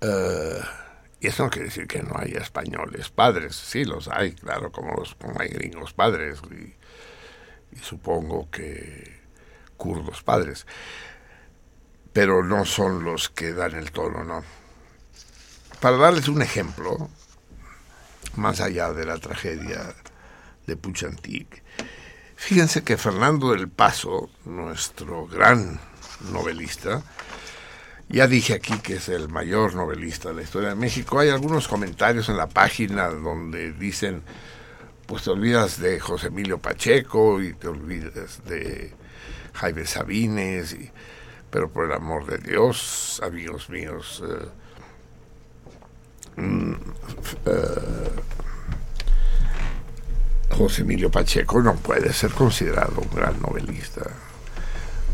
Eh, 0.01 0.61
y 1.19 1.27
eso 1.27 1.43
no 1.43 1.49
quiere 1.49 1.69
decir 1.69 1.87
que 1.87 2.03
no 2.03 2.15
haya 2.15 2.39
españoles 2.39 3.09
padres, 3.09 3.55
sí 3.55 3.83
los 3.83 4.07
hay, 4.07 4.33
claro, 4.33 4.71
como, 4.71 5.03
hay 5.39 5.49
gringos 5.49 5.93
padres 5.93 6.39
y, 6.51 6.75
y 7.75 7.79
supongo 7.79 8.49
que 8.51 9.19
kurdos 9.77 10.21
padres, 10.23 10.67
pero 12.13 12.43
no 12.43 12.65
son 12.65 13.03
los 13.03 13.29
que 13.29 13.53
dan 13.53 13.75
el 13.75 13.91
tono, 13.91 14.23
¿no? 14.23 14.43
Para 15.79 15.97
darles 15.97 16.27
un 16.27 16.41
ejemplo, 16.41 17.09
más 18.35 18.61
allá 18.61 18.93
de 18.93 19.05
la 19.05 19.17
tragedia 19.17 19.93
de 20.65 20.75
Puchantik, 20.75 21.63
Fíjense 22.37 22.83
que 22.83 22.97
Fernando 22.97 23.51
del 23.51 23.67
Paso, 23.67 24.29
nuestro 24.45 25.25
gran 25.25 25.79
novelista, 26.31 27.03
ya 28.09 28.27
dije 28.27 28.53
aquí 28.53 28.77
que 28.77 28.97
es 28.97 29.09
el 29.09 29.27
mayor 29.27 29.73
novelista 29.73 30.29
de 30.29 30.35
la 30.35 30.41
historia 30.43 30.69
de 30.69 30.75
México. 30.75 31.19
Hay 31.19 31.29
algunos 31.29 31.67
comentarios 31.67 32.29
en 32.29 32.37
la 32.37 32.47
página 32.47 33.07
donde 33.07 33.73
dicen, 33.73 34.21
pues 35.07 35.23
te 35.23 35.31
olvidas 35.31 35.79
de 35.81 35.99
José 35.99 36.27
Emilio 36.27 36.59
Pacheco 36.59 37.41
y 37.41 37.53
te 37.53 37.67
olvidas 37.67 38.45
de 38.45 38.93
Jaime 39.53 39.85
Sabines, 39.85 40.77
pero 41.49 41.69
por 41.69 41.85
el 41.85 41.93
amor 41.93 42.27
de 42.27 42.37
Dios, 42.37 43.19
amigos 43.23 43.67
míos, 43.69 44.23
eh, 46.37 46.41
mm, 46.41 46.73
eh, 47.47 48.36
José 50.49 50.81
Emilio 50.81 51.11
Pacheco 51.11 51.61
no 51.61 51.75
puede 51.75 52.13
ser 52.13 52.31
considerado 52.31 53.01
un 53.01 53.15
gran 53.15 53.39
novelista. 53.41 54.01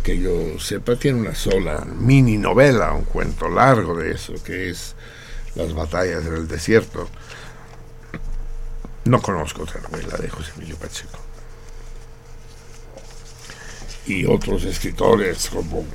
Que 0.04 0.20
yo 0.20 0.60
sepa, 0.60 0.96
tiene 0.96 1.20
una 1.20 1.36
sola 1.36 1.86
mini 1.86 2.38
novela, 2.38 2.94
un 2.94 3.06
cuento 3.06 3.50
largo 3.50 3.98
de 3.98 4.12
eso, 4.12 4.34
que 4.44 4.70
es 4.70 4.96
Las 5.56 5.74
batallas 5.74 6.26
del 6.26 6.48
desierto. 6.48 7.08
No 9.06 9.22
conozco 9.22 9.64
otra 9.64 9.82
novela 9.82 10.18
de 10.18 10.30
José 10.30 10.52
Emilio 10.58 10.78
Pacheco. 10.78 11.20
Y 14.06 14.26
otros 14.26 14.64
escritores 14.66 15.50
como, 15.50 15.86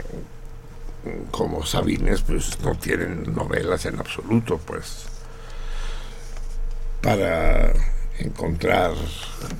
como 1.30 1.64
Sabines, 1.66 2.22
pues 2.22 2.58
no 2.60 2.74
tienen 2.76 3.34
novelas 3.34 3.84
en 3.86 3.98
absoluto, 3.98 4.58
pues. 4.58 5.06
Para 7.02 7.72
encontrar 8.18 8.92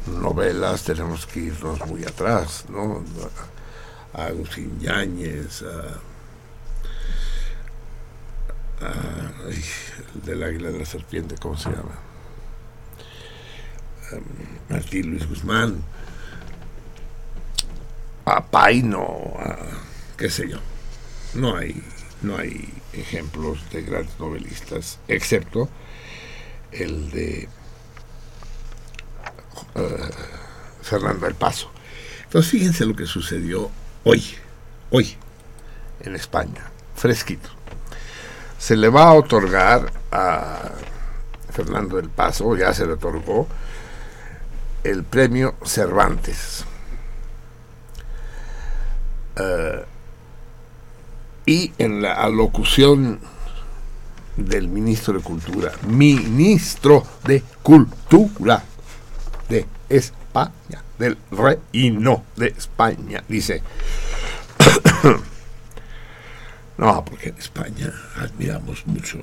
novelas 0.06 0.84
tenemos 0.84 1.26
que 1.26 1.40
irnos 1.40 1.84
muy 1.86 2.04
atrás, 2.04 2.64
¿no? 2.68 3.04
A 4.12 4.24
Agustín 4.24 4.78
Yáñez, 4.80 5.62
a, 5.62 6.00
a 8.84 8.92
ay, 9.46 9.64
el 10.14 10.22
del 10.22 10.42
águila 10.42 10.70
de 10.70 10.78
la 10.78 10.86
serpiente, 10.86 11.36
¿cómo 11.40 11.56
se 11.56 11.70
llama? 11.70 11.98
A 14.10 14.72
Martín 14.72 15.10
Luis 15.10 15.28
Guzmán, 15.28 15.82
a 18.24 18.44
Paino, 18.44 19.34
a 19.38 19.56
qué 20.16 20.30
sé 20.30 20.48
yo. 20.48 20.58
No 21.34 21.56
hay, 21.56 21.82
no 22.22 22.38
hay 22.38 22.72
ejemplos 22.92 23.58
de 23.70 23.82
grandes 23.82 24.18
novelistas, 24.18 24.98
excepto 25.06 25.68
el 26.72 27.10
de 27.10 27.48
Fernando 30.82 31.26
del 31.26 31.34
Paso. 31.34 31.70
Entonces 32.24 32.50
fíjense 32.50 32.84
lo 32.84 32.94
que 32.94 33.06
sucedió 33.06 33.70
hoy, 34.04 34.24
hoy, 34.90 35.16
en 36.00 36.14
España, 36.14 36.70
fresquito. 36.94 37.48
Se 38.58 38.76
le 38.76 38.88
va 38.88 39.04
a 39.04 39.14
otorgar 39.14 39.92
a 40.10 40.70
Fernando 41.50 41.96
del 41.96 42.08
Paso, 42.08 42.56
ya 42.56 42.72
se 42.74 42.86
le 42.86 42.92
otorgó, 42.94 43.48
el 44.84 45.04
premio 45.04 45.54
Cervantes. 45.64 46.64
Uh, 49.38 49.84
y 51.46 51.72
en 51.78 52.02
la 52.02 52.14
alocución 52.14 53.20
del 54.36 54.68
ministro 54.68 55.14
de 55.14 55.20
Cultura, 55.20 55.72
ministro 55.86 57.04
de 57.24 57.42
Cultura, 57.62 58.62
de 59.48 59.66
España, 59.88 60.82
del 60.98 61.16
reino 61.30 62.24
de 62.36 62.48
España. 62.48 63.24
Dice, 63.28 63.62
no, 66.78 67.04
porque 67.04 67.30
en 67.30 67.38
España 67.38 67.92
admiramos 68.16 68.86
mucho 68.86 69.18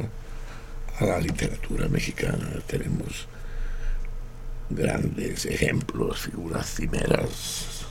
a 1.00 1.06
la 1.06 1.20
literatura 1.20 1.88
mexicana, 1.88 2.60
tenemos 2.68 3.28
grandes 4.70 5.46
ejemplos, 5.46 6.22
figuras 6.22 6.76
cimeras 6.76 7.86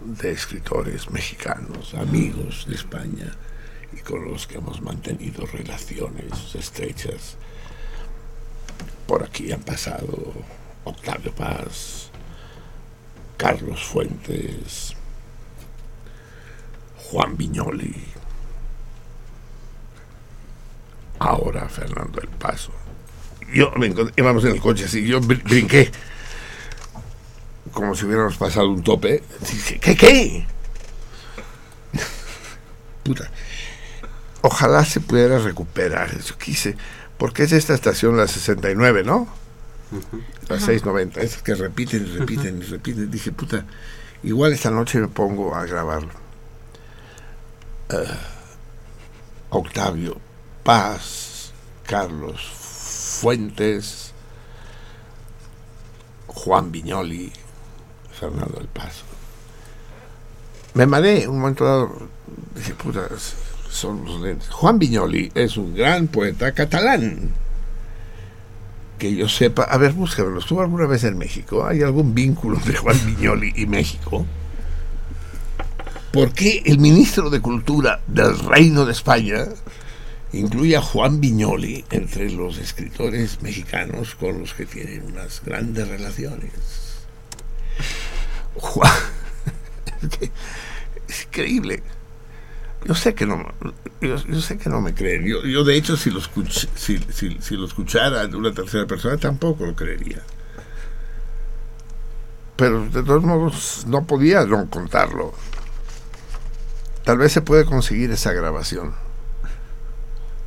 de 0.00 0.32
escritores 0.32 1.10
mexicanos, 1.10 1.94
amigos 1.94 2.66
de 2.68 2.74
España 2.74 3.32
y 3.92 4.00
con 4.00 4.24
los 4.24 4.46
que 4.46 4.58
hemos 4.58 4.80
mantenido 4.82 5.46
relaciones 5.46 6.54
estrechas. 6.54 7.36
Por 9.06 9.22
aquí 9.22 9.52
han 9.52 9.62
pasado 9.62 10.32
Octavio 10.84 11.32
Paz, 11.34 12.10
Carlos 13.36 13.82
Fuentes, 13.84 14.94
Juan 17.10 17.36
Viñoli, 17.36 17.94
ahora 21.18 21.68
Fernando 21.68 22.20
El 22.20 22.28
Paso. 22.28 22.72
Yo 23.52 23.70
me 23.76 23.86
encontré, 23.86 24.14
íbamos 24.16 24.44
en 24.44 24.52
el 24.52 24.60
coche 24.60 24.84
así, 24.86 25.06
yo 25.06 25.20
br- 25.20 25.42
brinqué, 25.44 25.90
como 27.72 27.94
si 27.94 28.04
hubiéramos 28.06 28.36
pasado 28.36 28.68
un 28.70 28.82
tope. 28.82 29.22
Dije, 29.40 29.78
¿qué, 29.78 29.96
qué? 29.96 30.46
puta, 33.04 33.30
ojalá 34.40 34.84
se 34.84 35.00
pudiera 35.00 35.38
recuperar. 35.38 36.18
Yo 36.20 36.36
quise, 36.38 36.74
porque 37.18 37.42
es 37.44 37.52
esta 37.52 37.74
estación 37.74 38.16
la 38.16 38.26
69, 38.26 39.04
¿no? 39.04 39.28
La 40.48 40.58
690, 40.58 41.20
esas 41.20 41.42
que 41.42 41.54
repiten 41.54 42.06
y 42.06 42.18
repiten 42.18 42.58
y 42.58 42.64
repiten. 42.64 43.10
Dije, 43.10 43.32
puta, 43.32 43.64
igual 44.22 44.52
esta 44.52 44.70
noche 44.70 44.98
me 44.98 45.08
pongo 45.08 45.54
a 45.54 45.64
grabarlo. 45.64 46.12
Eh, 47.90 48.04
Octavio 49.50 50.16
Paz, 50.62 51.52
Carlos 51.86 52.40
Fuentes, 53.20 54.12
Juan 56.26 56.72
Viñoli, 56.72 57.32
Fernando 58.18 58.58
del 58.58 58.68
Paso. 58.68 59.04
Me 60.74 60.86
mareé 60.86 61.28
un 61.28 61.38
momento 61.38 61.64
dado, 61.64 62.08
dije, 62.56 62.74
puta, 62.74 63.08
son 63.70 64.04
los 64.04 64.20
lentes. 64.20 64.48
Juan 64.50 64.78
Viñoli 64.78 65.30
es 65.34 65.56
un 65.56 65.74
gran 65.74 66.08
poeta 66.08 66.52
catalán. 66.52 67.32
Que 69.04 69.14
yo 69.14 69.28
sepa, 69.28 69.64
a 69.64 69.76
ver, 69.76 69.92
búscamelo. 69.92 70.38
¿Estuvo 70.38 70.62
alguna 70.62 70.86
vez 70.86 71.04
en 71.04 71.18
México? 71.18 71.66
¿Hay 71.66 71.82
algún 71.82 72.14
vínculo 72.14 72.56
entre 72.56 72.78
Juan 72.78 72.98
Viñoli 73.04 73.52
y 73.54 73.66
México? 73.66 74.24
¿Por 76.10 76.32
qué 76.32 76.62
el 76.64 76.78
ministro 76.78 77.28
de 77.28 77.42
Cultura 77.42 78.00
del 78.06 78.38
Reino 78.38 78.86
de 78.86 78.92
España 78.92 79.44
incluye 80.32 80.74
a 80.74 80.80
Juan 80.80 81.20
Viñoli 81.20 81.84
entre 81.90 82.30
los 82.30 82.56
escritores 82.56 83.42
mexicanos 83.42 84.14
con 84.14 84.38
los 84.40 84.54
que 84.54 84.64
tienen 84.64 85.02
unas 85.02 85.42
grandes 85.44 85.86
relaciones? 85.86 86.52
Juan, 88.54 88.90
es 91.08 91.24
increíble. 91.24 91.82
Yo 92.84 92.94
sé 92.94 93.14
que 93.14 93.24
no, 93.24 93.52
yo, 94.00 94.18
sé 94.18 94.58
que 94.58 94.68
no 94.68 94.80
me 94.80 94.94
creen. 94.94 95.24
Yo, 95.24 95.42
yo 95.42 95.64
de 95.64 95.76
hecho, 95.76 95.96
si 95.96 96.10
lo, 96.10 96.18
escuch, 96.18 96.66
si, 96.74 96.98
si, 96.98 97.38
si 97.40 97.56
lo 97.56 97.64
escuchara 97.64 98.26
una 98.36 98.52
tercera 98.52 98.86
persona, 98.86 99.16
tampoco 99.16 99.64
lo 99.64 99.74
creería. 99.74 100.22
Pero 102.56 102.84
de 102.84 103.02
todos 103.02 103.24
modos, 103.24 103.84
no 103.88 104.06
podía 104.06 104.44
no 104.44 104.68
contarlo. 104.68 105.32
Tal 107.04 107.18
vez 107.18 107.32
se 107.32 107.42
puede 107.42 107.64
conseguir 107.64 108.10
esa 108.10 108.32
grabación. 108.32 108.94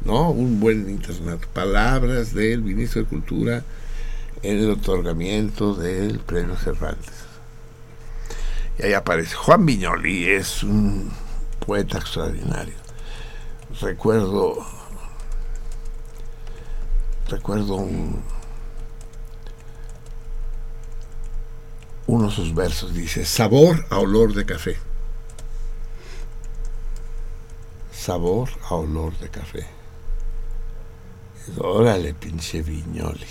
¿No? 0.05 0.29
Un 0.29 0.59
buen 0.59 0.89
internet. 0.89 1.45
Palabras 1.53 2.33
del 2.33 2.61
ministro 2.61 3.01
de 3.01 3.07
Cultura 3.07 3.63
en 4.43 4.59
el 4.59 4.71
otorgamiento 4.71 5.73
del 5.73 6.19
premio 6.19 6.55
Cervantes. 6.55 7.13
Y 8.79 8.83
ahí 8.83 8.93
aparece. 8.93 9.35
Juan 9.35 9.65
Viñoli 9.65 10.29
es 10.29 10.63
un 10.63 11.11
poeta 11.67 11.97
extraordinario. 11.97 12.75
Recuerdo, 13.81 14.65
recuerdo 17.27 17.75
un, 17.75 18.23
uno 22.07 22.29
de 22.29 22.31
sus 22.33 22.55
versos, 22.55 22.93
dice, 22.93 23.25
sabor 23.25 23.85
a 23.89 23.99
olor 23.99 24.33
de 24.33 24.45
café. 24.45 24.77
Sabor 27.91 28.49
a 28.69 28.75
olor 28.75 29.17
de 29.19 29.29
café. 29.29 29.67
Órale, 31.57 32.13
pinche 32.13 32.61
Viñoli. 32.61 33.27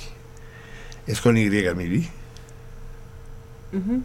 ¿Es 1.06 1.22
con 1.22 1.38
Y, 1.38 1.48
mi 1.48 1.88
vi? 1.88 2.10
Ujú. 3.72 4.02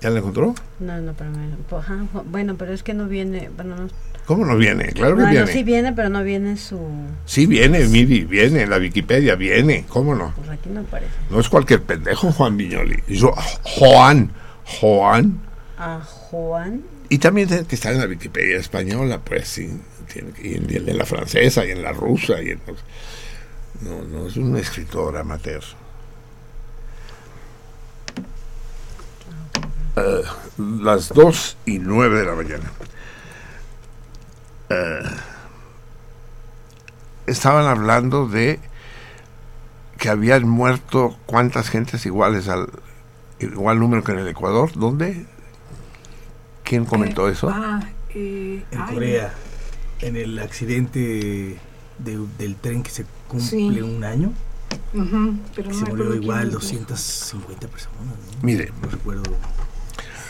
¿Ya 0.00 0.10
la 0.10 0.18
encontró? 0.20 0.54
No, 0.78 1.00
no, 1.00 1.12
pero 1.12 1.30
me- 1.30 1.56
pues, 1.68 1.84
bueno, 2.26 2.54
pero 2.56 2.72
es 2.72 2.82
que 2.82 2.94
no 2.94 3.06
viene, 3.06 3.50
bueno, 3.54 3.76
no, 3.76 3.88
¿Cómo 4.24 4.46
no 4.46 4.56
viene? 4.56 4.86
Claro 4.92 5.16
que 5.16 5.22
bueno, 5.22 5.30
viene. 5.30 5.52
sí 5.52 5.62
viene, 5.64 5.92
pero 5.92 6.08
no 6.08 6.22
viene 6.22 6.56
su, 6.56 6.78
Sí 7.26 7.46
viene, 7.46 7.84
Miri, 7.86 8.24
viene, 8.24 8.62
en 8.62 8.70
la 8.70 8.78
Wikipedia 8.78 9.34
viene, 9.34 9.84
¿cómo 9.88 10.14
no? 10.14 10.32
pues 10.36 10.48
aquí 10.50 10.70
no 10.70 10.80
aparece. 10.80 11.10
No 11.30 11.40
es 11.40 11.48
cualquier 11.48 11.82
pendejo 11.82 12.30
Juan 12.32 12.56
Viñoli. 12.56 13.02
Yo, 13.08 13.32
Juan, 13.62 14.30
Juan. 14.64 15.40
A 15.76 16.00
Juan, 16.00 16.82
Y 17.08 17.18
también 17.18 17.48
tiene 17.48 17.64
que 17.64 17.74
estar 17.74 17.92
en 17.92 18.00
la 18.00 18.06
Wikipedia 18.06 18.56
española, 18.58 19.20
pues 19.24 19.48
sí. 19.48 19.80
Tiene 20.12 20.30
y 20.42 20.76
en, 20.76 20.98
la 20.98 21.06
francesa, 21.06 21.64
y 21.64 21.70
en 21.70 21.82
la 21.82 21.92
rusa, 21.92 22.42
y 22.42 22.50
en 22.50 22.60
No, 23.80 24.02
no, 24.02 24.26
es 24.28 24.36
un 24.36 24.56
escritor 24.56 25.16
amateur. 25.16 25.62
Eh, 29.96 30.22
las 30.58 31.08
dos 31.08 31.56
y 31.66 31.78
nueve 31.78 32.20
de 32.20 32.26
la 32.26 32.34
mañana. 32.34 32.70
Eh, 34.70 35.00
estaban 37.26 37.66
hablando 37.66 38.26
de 38.28 38.60
que 39.98 40.08
habían 40.08 40.48
muerto 40.48 41.16
cuántas 41.26 41.68
gentes 41.68 42.06
iguales 42.06 42.48
al 42.48 42.68
igual 43.38 43.78
número 43.78 44.02
que 44.04 44.12
en 44.12 44.18
el 44.20 44.28
Ecuador. 44.28 44.70
¿Dónde? 44.74 45.26
¿Quién 46.64 46.84
comentó 46.84 47.28
eso? 47.28 47.50
Ah, 47.52 47.80
eh, 48.14 48.64
En 48.70 48.80
ay, 48.80 48.94
Corea, 48.94 49.34
en 50.00 50.16
el 50.16 50.38
accidente 50.38 51.58
de- 51.98 52.26
del 52.38 52.56
tren 52.56 52.82
que 52.82 52.90
se 52.90 53.04
cumple 53.28 53.48
Sí. 53.48 53.80
un 53.82 54.04
año, 54.04 54.32
pero 54.92 55.68
que 55.68 55.74
no 55.74 55.74
se 55.74 55.84
murió 55.86 56.14
igual 56.14 56.38
lo 56.44 56.58
dijo. 56.58 56.60
250 56.60 57.66
personas. 57.68 57.98
¿no? 58.06 58.14
Mire, 58.42 58.72
No 58.80 58.88
recuerdo. 58.88 59.22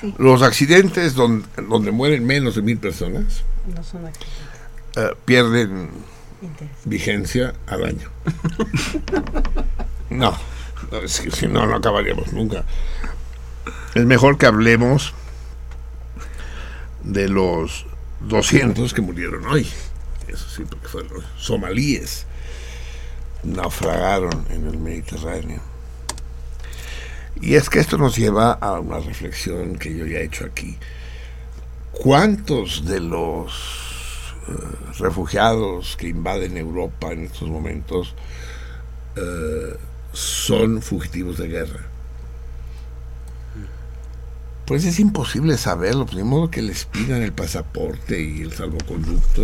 Sí. 0.00 0.14
los 0.18 0.42
accidentes 0.42 1.14
donde, 1.14 1.46
donde 1.68 1.90
mueren 1.90 2.26
menos 2.26 2.54
de 2.54 2.62
mil 2.62 2.78
personas 2.78 3.44
no 3.74 3.82
son 3.84 4.06
eh, 4.96 5.14
pierden 5.24 5.90
vigencia 6.84 7.54
al 7.66 7.84
año. 7.84 8.08
No, 10.10 10.36
no, 10.90 10.98
es 10.98 11.20
que 11.20 11.30
si 11.30 11.46
no, 11.46 11.66
no 11.66 11.76
acabaríamos 11.76 12.32
nunca. 12.32 12.64
Es 13.94 14.04
mejor 14.04 14.38
que 14.38 14.46
hablemos 14.46 15.14
de 17.04 17.28
los 17.28 17.86
200 18.20 18.92
que 18.92 19.00
murieron 19.00 19.46
hoy. 19.46 19.68
Eso 20.26 20.48
sí, 20.48 20.64
porque 20.68 20.88
fueron 20.88 21.14
los 21.14 21.24
somalíes. 21.38 22.26
Naufragaron 23.44 24.46
en 24.50 24.66
el 24.66 24.78
Mediterráneo. 24.78 25.60
Y 27.40 27.54
es 27.54 27.70
que 27.70 27.80
esto 27.80 27.96
nos 27.98 28.16
lleva 28.16 28.52
a 28.52 28.80
una 28.80 28.98
reflexión 28.98 29.76
que 29.76 29.96
yo 29.96 30.06
ya 30.06 30.18
he 30.18 30.24
hecho 30.24 30.44
aquí. 30.44 30.76
¿Cuántos 31.92 32.84
de 32.84 33.00
los 33.00 33.52
eh, 34.48 34.52
refugiados 34.98 35.96
que 35.96 36.08
invaden 36.08 36.56
Europa 36.56 37.12
en 37.12 37.24
estos 37.24 37.48
momentos 37.48 38.14
eh, 39.16 39.76
son 40.12 40.82
fugitivos 40.82 41.38
de 41.38 41.48
guerra? 41.48 41.80
Pues 44.66 44.84
es 44.84 45.00
imposible 45.00 45.56
saberlo, 45.56 46.06
pues 46.06 46.16
de 46.16 46.24
modo 46.24 46.48
que 46.48 46.62
les 46.62 46.84
pidan 46.84 47.22
el 47.22 47.32
pasaporte 47.32 48.22
y 48.22 48.42
el 48.42 48.52
salvoconducto. 48.52 49.42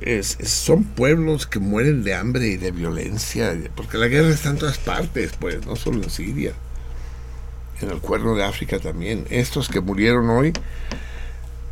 Es- 0.00 0.36
es- 0.40 0.50
son 0.50 0.84
pueblos 0.84 1.46
que 1.46 1.58
mueren 1.58 2.04
de 2.04 2.14
hambre 2.14 2.46
y 2.48 2.56
de 2.56 2.70
violencia, 2.70 3.54
porque 3.76 3.98
la 3.98 4.08
guerra 4.08 4.28
está 4.30 4.50
en 4.50 4.58
todas 4.58 4.78
partes, 4.78 5.32
pues, 5.38 5.64
no 5.66 5.76
solo 5.76 6.02
en 6.02 6.10
Siria, 6.10 6.52
en 7.80 7.90
el 7.90 7.98
cuerno 8.00 8.34
de 8.34 8.44
África 8.44 8.78
también. 8.78 9.26
Estos 9.30 9.68
que 9.68 9.80
murieron 9.80 10.28
hoy, 10.30 10.52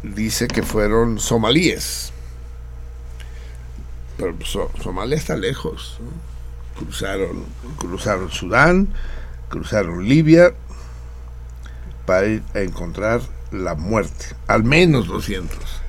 dice 0.02 0.48
que 0.48 0.62
fueron 0.62 1.18
somalíes. 1.18 2.12
Pero 4.16 4.34
pues, 4.36 4.50
So- 4.50 4.70
Somalia 4.82 5.16
está 5.16 5.36
lejos. 5.36 5.98
Cruzaron, 6.78 7.44
cruzaron 7.78 8.30
Sudán, 8.30 8.88
cruzaron 9.48 10.08
Libia 10.08 10.54
para 12.06 12.26
ir 12.26 12.42
a 12.54 12.60
encontrar 12.60 13.20
la 13.50 13.74
muerte. 13.74 14.26
Al 14.46 14.64
menos 14.64 15.06
200. 15.06 15.81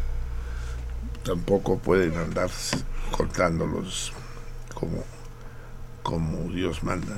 Tampoco 1.24 1.78
pueden 1.78 2.18
andar 2.18 2.50
contándolos 3.12 4.12
como, 4.74 5.04
como 6.02 6.52
Dios 6.52 6.84
manda. 6.84 7.16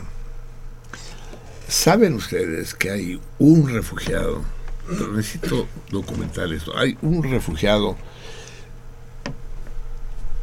¿Saben 1.67 2.14
ustedes 2.14 2.75
que 2.75 2.92
hay 2.92 3.22
un 3.40 3.67
refugiado? 3.67 4.43
Pero 4.88 5.11
necesito 5.14 5.67
documentar 5.90 6.51
esto. 6.53 6.77
Hay 6.77 6.95
un 7.01 7.24
refugiado. 7.24 7.98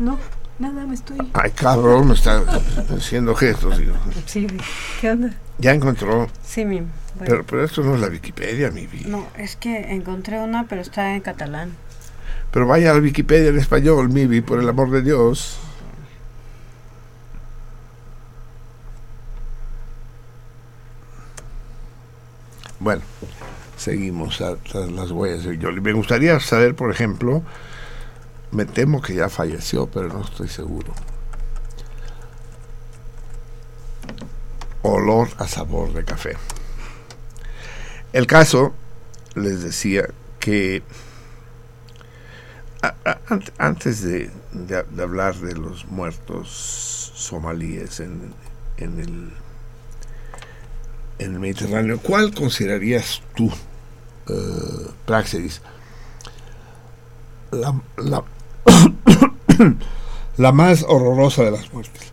No, 0.00 0.18
nada, 0.58 0.84
me 0.84 0.94
estoy. 0.94 1.18
Ay, 1.32 1.52
cabrón, 1.52 2.08
me 2.08 2.14
está 2.14 2.42
haciendo 2.96 3.36
gestos. 3.36 3.78
digo. 3.78 3.94
Sí, 4.26 4.48
¿qué 5.00 5.12
onda? 5.12 5.32
Ya 5.58 5.72
encontró. 5.72 6.28
Sí, 6.44 6.64
mi. 6.64 6.80
bueno. 6.80 6.90
Pero, 7.24 7.46
pero 7.46 7.64
esto 7.64 7.82
no 7.82 7.94
es 7.94 8.00
la 8.00 8.08
Wikipedia, 8.08 8.72
mi 8.72 8.88
vida. 8.88 9.08
No, 9.08 9.28
es 9.38 9.54
que 9.54 9.92
encontré 9.92 10.40
una, 10.40 10.66
pero 10.66 10.80
está 10.82 11.14
en 11.14 11.20
catalán. 11.20 11.76
Pero 12.52 12.66
vaya 12.66 12.92
a 12.92 12.98
Wikipedia 12.98 13.48
en 13.48 13.58
español, 13.58 14.10
Mivi, 14.10 14.40
por 14.42 14.60
el 14.60 14.68
amor 14.68 14.90
de 14.90 15.02
Dios. 15.02 15.58
Bueno, 22.80 23.02
seguimos 23.76 24.40
a- 24.40 24.56
las 24.74 25.10
huellas 25.10 25.44
de 25.44 25.56
Jolie. 25.60 25.80
Me 25.80 25.92
gustaría 25.92 26.38
saber, 26.40 26.74
por 26.74 26.90
ejemplo, 26.90 27.42
me 28.50 28.64
temo 28.64 29.00
que 29.00 29.14
ya 29.14 29.28
falleció, 29.28 29.86
pero 29.86 30.08
no 30.08 30.22
estoy 30.22 30.48
seguro. 30.48 30.92
Olor 34.82 35.28
a 35.38 35.46
sabor 35.46 35.92
de 35.92 36.04
café. 36.04 36.36
El 38.12 38.26
caso, 38.26 38.74
les 39.36 39.62
decía 39.62 40.08
que 40.40 40.82
antes 43.58 44.02
de, 44.02 44.30
de- 44.52 44.82
de 44.82 45.02
hablar 45.02 45.34
de 45.36 45.54
los 45.54 45.86
muertos 45.86 46.48
somalíes 47.14 48.00
en, 48.00 48.34
en 48.78 48.98
el 49.00 49.32
en 51.18 51.34
el 51.34 51.38
Mediterráneo, 51.38 52.00
¿cuál 52.00 52.34
considerarías 52.34 53.22
tú, 53.36 53.48
eh, 54.28 54.90
Praxedis, 55.06 55.62
la, 57.52 57.80
la, 57.96 58.24
la 60.36 60.52
más 60.52 60.84
horrorosa 60.88 61.44
de 61.44 61.50
las 61.52 61.72
muertes? 61.72 62.12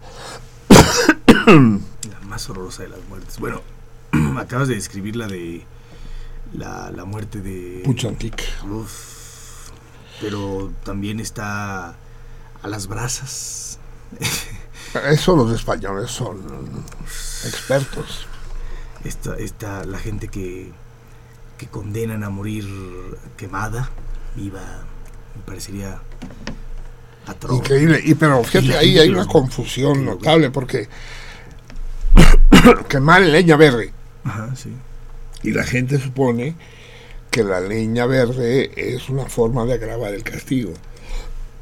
La 1.50 2.20
más 2.26 2.48
horrorosa 2.50 2.84
de 2.84 2.90
las 2.90 3.00
muertes. 3.10 3.40
Bueno, 3.40 3.62
acabas 4.38 4.68
de 4.68 4.76
describir 4.76 5.16
la 5.16 5.26
de 5.28 5.66
la, 6.54 6.92
la 6.92 7.06
muerte 7.06 7.42
de 7.42 7.82
Puchantik. 7.84 8.44
Uf, 8.70 9.19
pero 10.22 10.72
también 10.84 11.20
está 11.20 11.96
a 12.62 12.68
las 12.68 12.88
brasas. 12.88 13.80
Eso 15.10 15.36
los 15.36 15.54
españoles 15.54 16.12
son 16.12 16.38
expertos. 17.46 18.28
Esta, 19.04 19.38
esta, 19.38 19.86
la 19.86 19.98
gente 19.98 20.28
que, 20.28 20.72
que 21.58 21.68
condenan 21.68 22.24
a 22.24 22.30
morir 22.30 22.66
quemada, 23.38 23.90
viva, 24.36 24.62
me 25.36 25.42
parecería 25.46 26.02
atroz. 27.28 27.58
Increíble. 27.60 28.02
Y 28.04 28.16
pero 28.16 28.44
fíjate, 28.44 28.78
ahí 28.78 28.98
hay 28.98 29.10
una 29.10 29.26
confusión 29.26 30.04
notable 30.04 30.50
porque 30.50 30.90
quemar 32.90 33.22
leña 33.22 33.56
verde. 33.56 33.94
Ajá, 34.24 34.54
sí. 34.56 34.74
Y 35.44 35.52
la 35.52 35.64
gente 35.64 36.00
supone 36.00 36.56
que 37.30 37.44
la 37.44 37.60
leña 37.60 38.06
verde 38.06 38.72
es 38.76 39.10
una 39.10 39.26
forma 39.26 39.66
de 39.66 39.74
agravar 39.74 40.14
el 40.14 40.24
castigo. 40.24 40.74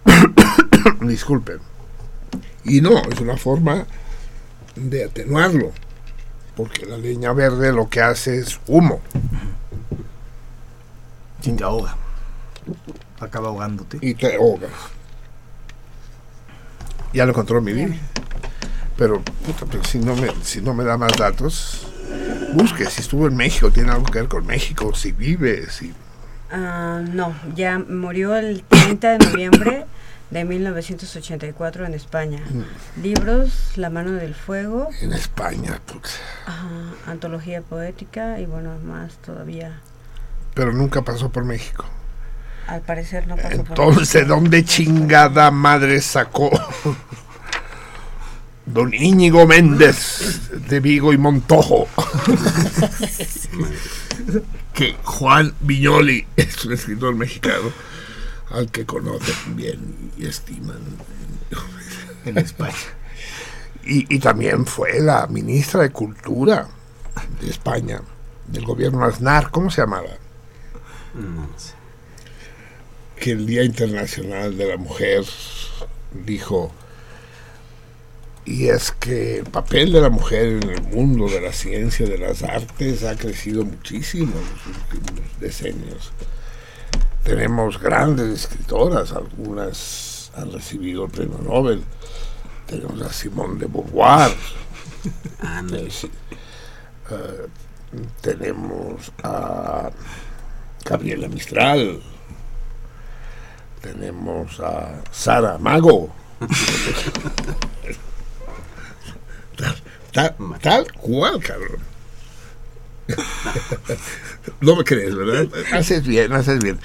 Disculpen. 1.02 1.60
Y 2.64 2.82
no, 2.82 3.02
es 3.10 3.20
una 3.20 3.38
forma 3.38 3.86
de 4.76 5.06
atenuarlo. 5.06 5.72
Porque 6.56 6.86
la 6.86 6.98
leña 6.98 7.34
verde 7.34 7.72
lo 7.72 7.90
que 7.90 8.02
hace 8.02 8.40
es 8.40 8.60
humo. 8.68 9.02
Sí, 11.42 11.54
te 11.54 11.64
ahoga. 11.64 11.96
Acaba 13.20 13.50
ahogándote. 13.50 14.00
Y 14.02 14.16
te 14.16 14.36
ahogas. 14.36 14.72
Ya 17.14 17.26
lo 17.26 17.32
encontró 17.32 17.62
mi 17.62 17.74
vida. 17.74 17.96
Pero, 18.98 19.22
puta, 19.22 19.66
pero 19.70 19.84
si, 19.84 20.00
no 20.00 20.16
me, 20.16 20.30
si 20.44 20.62
no 20.62 20.74
me 20.74 20.84
da 20.84 20.98
más 20.98 21.12
datos, 21.18 21.88
busque 22.54 22.86
si 22.90 23.02
estuvo 23.02 23.28
en 23.28 23.36
México, 23.36 23.72
tiene 23.72 23.92
algo 23.92 24.06
que 24.06 24.20
ver 24.20 24.28
con 24.28 24.46
México, 24.46 24.94
si 24.96 25.12
vive, 25.12 25.70
si... 25.70 25.94
Ah, 26.52 27.02
no, 27.14 27.36
ya 27.56 27.78
murió 27.80 28.36
el 28.36 28.64
30 28.64 29.18
de 29.18 29.26
noviembre 29.26 29.86
de 30.30 30.46
1984 30.46 31.86
en 31.86 31.94
España. 31.94 32.40
Libros, 33.02 33.74
La 33.76 33.90
mano 33.90 34.12
del 34.14 34.34
fuego, 34.34 34.90
En 35.02 35.14
España, 35.14 35.80
puta. 35.86 36.10
ajá, 36.46 36.68
antología 37.12 37.62
poética 37.62 38.40
y 38.40 38.46
bueno, 38.46 38.72
más 38.86 39.14
todavía. 39.26 39.80
Pero 40.54 40.72
nunca 40.74 41.02
pasó 41.02 41.30
por 41.30 41.44
México. 41.46 41.86
Al 42.68 42.82
parecer 42.82 43.28
no 43.28 43.36
pasó 43.38 43.50
por 43.64 43.70
Entonces, 43.70 44.16
México. 44.16 44.36
¿dónde 44.36 44.66
chingada 44.66 45.52
madre 45.52 46.02
sacó 46.02 46.50
don 48.68 48.94
Íñigo 48.94 49.48
Méndez 49.48 50.50
de 50.68 50.80
Vigo 50.80 51.14
y 51.14 51.18
Montojo? 51.18 51.88
que 54.74 54.96
Juan 55.04 55.54
Viñoli 55.62 56.28
es 56.36 56.66
un 56.66 56.74
escritor 56.74 57.16
mexicano 57.16 57.72
al 58.52 58.70
que 58.72 58.86
conocen 58.86 59.56
bien 59.56 60.12
y 60.18 60.28
estiman. 60.28 60.80
En 62.26 62.38
España. 62.38 62.76
Y, 63.86 64.14
y 64.14 64.20
también 64.20 64.66
fue 64.66 65.00
la 65.00 65.28
ministra 65.28 65.82
de 65.82 65.92
Cultura 65.92 66.68
de 67.42 67.50
España, 67.50 68.02
del 68.48 68.66
gobierno 68.66 69.04
Aznar, 69.04 69.50
¿cómo 69.50 69.72
se 69.72 69.82
llamaba? 69.82 70.10
que 73.20 73.32
el 73.32 73.46
Día 73.46 73.64
Internacional 73.64 74.58
de 74.58 74.68
la 74.68 74.78
Mujer 74.78 75.26
dijo, 76.26 76.72
y 78.48 78.70
es 78.70 78.94
que 78.94 79.40
el 79.40 79.44
papel 79.44 79.92
de 79.92 80.00
la 80.00 80.10
mujer 80.10 80.64
en 80.64 80.70
el 80.70 80.82
mundo 80.84 81.28
de 81.28 81.42
la 81.42 81.52
ciencia, 81.52 82.08
de 82.08 82.18
las 82.18 82.44
artes, 82.44 83.04
ha 83.04 83.18
crecido 83.18 83.66
muchísimo 83.66 84.32
en 84.38 84.46
los 84.50 84.68
últimos 84.68 85.40
decenios. 85.42 86.14
Tenemos 87.26 87.78
grandes 87.78 88.46
escritoras, 88.46 89.12
algunas 89.12 90.32
han 90.34 90.54
recibido 90.54 91.04
el 91.04 91.12
premio 91.12 91.40
Nobel. 91.40 91.84
Tenemos 92.68 93.02
a 93.02 93.12
Simone 93.12 93.60
de 93.60 93.66
Beauvoir. 93.66 94.32
Eh, 97.10 97.48
tenemos 98.22 99.12
a 99.24 99.90
Gabriela 100.86 101.28
Mistral. 101.28 102.02
Tenemos 103.82 104.58
a 104.62 105.02
Sara 105.12 105.58
Mago. 105.58 106.10
tal, 110.18 110.36
tal- 110.62 110.92
cual, 110.94 111.40
cabrón. 111.42 111.80
no 114.62 114.76
me 114.76 114.84
crees, 114.84 115.16
¿verdad? 115.16 115.48
Haces 115.74 116.06
bien, 116.06 116.34
haces 116.34 116.60
bien. 116.64 116.80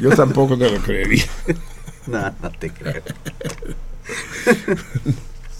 Yo 0.00 0.10
tampoco 0.10 0.56
te 0.58 0.70
lo 0.70 0.80
creería. 0.82 1.24
No, 2.04 2.34
no 2.42 2.50
te 2.50 2.68
creo. 2.68 3.00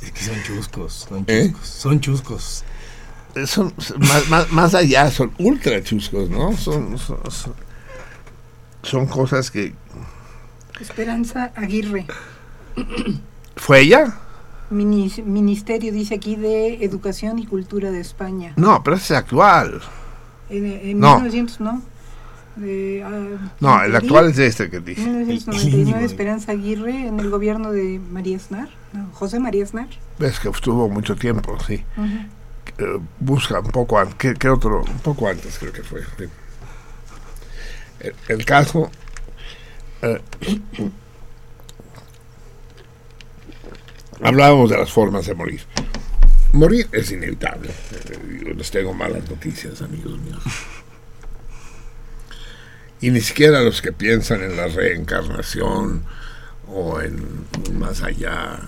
Es 0.02 0.10
que 0.12 0.24
son 0.24 0.42
chuscos, 0.42 1.06
son 1.08 1.24
¿Eh? 1.28 1.50
chuscos. 1.52 1.68
Son 1.68 2.00
chuscos. 2.00 2.64
Son, 3.46 3.72
son 3.78 4.00
más, 4.00 4.28
más, 4.28 4.50
más 4.50 4.74
allá, 4.74 5.08
son 5.12 5.32
ultra 5.38 5.80
chuscos, 5.84 6.28
¿no? 6.30 6.56
Son, 6.56 6.98
son, 6.98 7.30
son- 7.30 7.54
son 8.82 9.06
cosas 9.06 9.52
que... 9.52 9.72
Esperanza 10.80 11.52
Aguirre, 11.54 12.06
¿Fue 13.54 13.82
ella? 13.82 14.18
Minis- 14.72 15.22
Ministerio, 15.24 15.92
dice 15.92 16.14
aquí, 16.16 16.36
de 16.36 16.84
Educación 16.84 17.38
y 17.38 17.46
Cultura 17.46 17.90
de 17.90 18.00
España. 18.00 18.52
No, 18.56 18.82
pero 18.82 18.96
es 18.96 19.10
actual. 19.10 19.80
En, 20.50 20.64
en 20.66 21.00
No. 21.00 21.16
1900, 21.20 21.60
¿no? 21.60 21.82
De, 22.56 23.02
ah, 23.02 23.50
No, 23.60 23.82
el 23.82 23.96
actual 23.96 24.30
es 24.30 24.38
este 24.38 24.68
que 24.68 24.80
dije. 24.80 25.00
1999, 25.06 26.04
Esperanza 26.04 26.52
Aguirre 26.52 27.06
en 27.06 27.18
el 27.20 27.30
gobierno 27.30 27.72
de 27.72 27.98
María 28.10 28.36
Aznar, 28.36 28.68
no, 28.92 29.08
José 29.14 29.38
María 29.40 29.64
Aznar. 29.64 29.88
Ves 30.18 30.38
que 30.38 30.50
estuvo 30.50 30.88
mucho 30.90 31.16
tiempo, 31.16 31.56
sí. 31.66 31.82
Eh, 32.78 32.84
busca 33.20 33.60
un 33.60 33.70
poco 33.70 33.98
antes, 33.98 34.14
¿qué, 34.16 34.34
qué 34.34 34.48
otro? 34.50 34.82
Un 34.82 34.98
poco 34.98 35.28
antes 35.28 35.58
creo 35.58 35.72
que 35.72 35.82
fue. 35.82 36.02
El, 38.00 38.14
el 38.28 38.44
caso... 38.44 38.90
eh, 40.02 40.20
hablábamos 44.22 44.70
de 44.70 44.78
las 44.78 44.92
formas 44.92 45.26
de 45.26 45.34
morir. 45.34 45.62
Morir 46.52 46.88
es 46.92 47.10
inevitable. 47.10 47.70
Eh, 47.70 48.54
les 48.56 48.70
tengo 48.70 48.92
malas 48.92 49.28
noticias, 49.28 49.80
amigos 49.82 50.18
míos. 50.18 50.42
Y 53.00 53.10
ni 53.10 53.20
siquiera 53.20 53.62
los 53.62 53.82
que 53.82 53.92
piensan 53.92 54.42
en 54.42 54.56
la 54.56 54.68
reencarnación 54.68 56.04
o 56.68 57.00
en 57.00 57.46
un 57.68 57.78
más 57.78 58.02
allá 58.02 58.60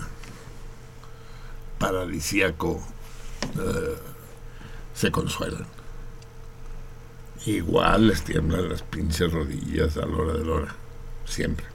paradisíaco 1.78 2.82
eh, 3.58 3.96
se 4.94 5.10
consuelan. 5.10 5.66
Igual 7.46 8.08
les 8.08 8.24
tiemblan 8.24 8.70
las 8.70 8.82
pinches 8.82 9.30
rodillas 9.30 9.96
a 9.98 10.06
la 10.06 10.16
hora 10.16 10.32
de 10.32 10.44
la 10.44 10.52
hora, 10.52 10.74
siempre. 11.26 11.73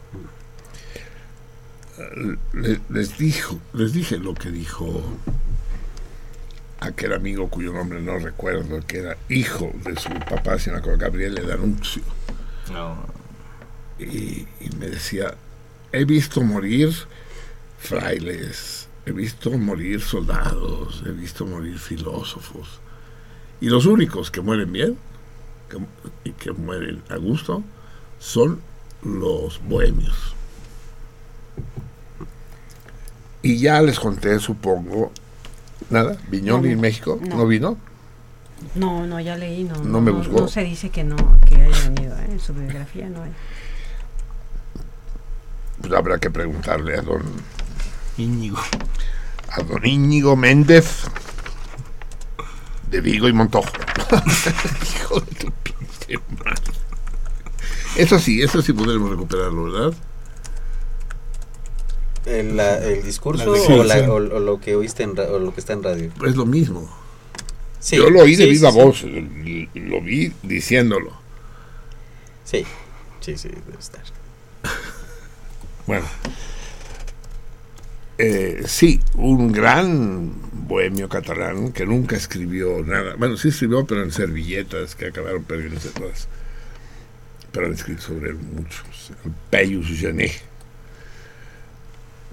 Le- 2.54 2.80
Les, 2.90 3.18
dijo, 3.18 3.60
les 3.74 3.92
dije 3.94 4.18
lo 4.18 4.34
que 4.34 4.50
dijo 4.52 5.04
aquel 6.80 7.14
amigo 7.14 7.50
cuyo 7.50 7.74
nombre 7.74 8.02
no 8.02 8.18
recuerdo, 8.20 8.80
que 8.88 9.00
era 9.00 9.18
hijo 9.28 9.72
de 9.84 9.96
su 9.98 10.10
papá, 10.10 10.58
no 10.68 10.78
acuerdo, 10.78 10.98
Gabriel 10.98 11.36
D'Annunzio. 11.46 12.04
Y, 14.00 14.48
y 14.62 14.70
me 14.80 14.88
decía, 14.88 15.36
he 15.92 16.06
visto 16.06 16.42
morir 16.42 16.94
frailes, 17.80 18.88
he 19.06 19.12
visto 19.12 19.52
morir 19.58 20.00
soldados, 20.02 21.04
he 21.06 21.12
visto 21.12 21.46
morir 21.46 21.78
filósofos. 21.80 22.80
Y 23.60 23.68
los 23.68 23.86
únicos 23.86 24.32
que 24.32 24.40
mueren 24.40 24.72
bien 24.72 24.98
que, 25.70 25.78
y 26.30 26.32
que 26.32 26.54
mueren 26.54 27.02
a 27.10 27.18
gusto 27.18 27.62
son 28.20 28.62
los 29.04 29.62
bohemios. 29.68 30.34
Y 33.42 33.58
ya 33.58 33.82
les 33.82 34.00
conté, 34.00 34.40
supongo, 34.40 35.12
nada, 35.90 36.18
Viñoli 36.30 36.70
No, 36.70 36.74
en 36.74 36.82
México, 36.82 37.20
no. 37.22 37.38
¿no 37.38 37.48
vino? 37.48 37.78
No, 38.76 39.08
no, 39.08 39.20
ya 39.20 39.38
leí, 39.38 39.64
no. 39.64 39.76
No 39.84 40.02
me 40.02 40.12
buscó. 40.12 40.42
No 40.42 40.48
se 40.48 40.64
dice 40.64 40.90
que 40.90 41.04
no, 41.04 41.16
que 41.48 41.56
haya 41.56 41.90
venido, 41.90 42.16
¿eh? 42.18 42.28
En 42.32 42.40
su 42.40 42.54
biografía 42.54 43.08
no 43.10 43.24
hay. 43.24 43.32
Pues 45.82 45.94
habrá 45.94 46.18
que 46.20 46.30
preguntarle 46.30 46.98
a 46.98 47.02
don, 47.02 47.24
Íñigo. 48.18 48.60
a 49.50 49.62
don 49.64 49.86
Íñigo 49.86 50.36
Méndez 50.36 51.06
de 52.92 53.00
Vigo 53.00 53.30
y 53.30 53.34
Montojo. 53.34 53.70
Hijo 54.96 55.20
de 55.22 55.36
tu 55.36 55.52
pinche 55.64 56.20
madre. 56.44 56.74
Eso 57.96 58.20
sí, 58.20 58.42
eso 58.42 58.62
sí 58.62 58.74
podremos 58.74 59.10
recuperarlo, 59.10 59.72
¿verdad? 59.72 59.94
¿El, 62.30 62.56
la- 62.58 62.78
el 62.86 63.04
discurso 63.04 63.46
La 63.56 63.76
o, 63.76 63.84
la- 63.84 64.12
o- 64.12 64.16
o 64.16 64.40
lo 64.40 64.60
que 64.62 64.76
oíste 64.76 65.04
en 65.04 65.18
o 65.18 65.40
lo 65.40 65.54
que 65.54 65.60
está 65.60 65.74
en 65.74 65.84
radio? 65.84 66.12
Es 66.26 66.36
lo 66.36 66.46
mismo. 66.46 66.90
Sí, 67.80 67.96
Yo 67.96 68.10
lo 68.10 68.22
oí 68.22 68.36
de 68.36 68.44
sí, 68.46 68.52
viva 68.52 68.72
sí, 68.72 68.78
voz, 68.78 69.04
lo, 69.04 70.02
vi 70.02 70.34
diciéndolo. 70.44 71.14
Sí, 72.44 72.66
sí, 73.22 73.38
sí, 73.38 73.48
debe 73.48 73.80
estar. 73.80 74.02
Bueno. 75.88 76.06
Eh, 78.18 78.64
sí, 78.68 79.00
un 79.16 79.52
gran 79.54 80.34
bohemio 80.68 81.08
catalán 81.08 81.72
que 81.72 81.86
nunca 81.86 82.18
escribió 82.18 82.84
nada. 82.86 83.16
Bueno, 83.18 83.38
sí 83.38 83.48
escribió, 83.48 83.86
pero 83.86 84.04
en 84.04 84.12
servilletas 84.12 84.96
que 84.96 85.06
acabaron 85.08 85.44
perdiéndose 85.46 85.90
todas. 85.90 86.28
Pero 87.54 87.68
han 87.68 87.74
escrito 87.74 88.02
sobre 88.02 88.32
él 88.32 88.36
muchos. 88.36 89.12
El 89.24 89.32
Peyus 89.50 89.88
Genet. 89.88 90.34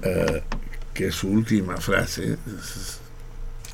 Eh, 0.02 0.42
que 0.94 1.10
su 1.12 1.28
última 1.28 1.76
frase. 1.78 2.39
es- 2.47 2.99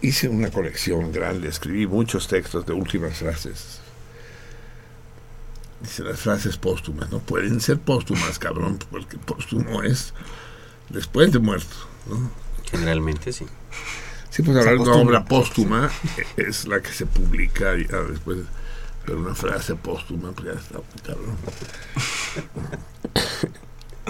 hice 0.00 0.28
una 0.28 0.50
colección 0.50 1.12
grande, 1.12 1.48
escribí 1.48 1.86
muchos 1.86 2.26
textos 2.26 2.66
de 2.66 2.72
últimas 2.72 3.18
frases. 3.18 3.78
Dice 5.80 6.02
las 6.02 6.20
frases 6.20 6.56
póstumas, 6.56 7.10
no 7.10 7.18
pueden 7.20 7.60
ser 7.60 7.78
póstumas, 7.78 8.38
cabrón, 8.38 8.78
porque 8.90 9.16
póstumo 9.18 9.82
es 9.82 10.12
después 10.88 11.30
de 11.32 11.38
muerto. 11.38 11.76
¿no? 12.08 12.30
Generalmente 12.70 13.32
sí. 13.32 13.46
Sí, 14.30 14.42
pues 14.42 14.56
hablar 14.56 14.74
de 14.74 14.80
una 14.80 14.94
obra 14.96 15.24
póstuma 15.24 15.90
es 16.36 16.66
la 16.66 16.80
que 16.80 16.90
se 16.92 17.06
publica 17.06 17.76
ya 17.76 17.98
después, 18.02 18.38
pero 19.04 19.18
una 19.20 19.34
frase 19.34 19.74
póstuma, 19.76 20.32
pues 20.32 20.46
ya 20.54 20.60
está, 20.60 20.80
cabrón. 21.06 21.36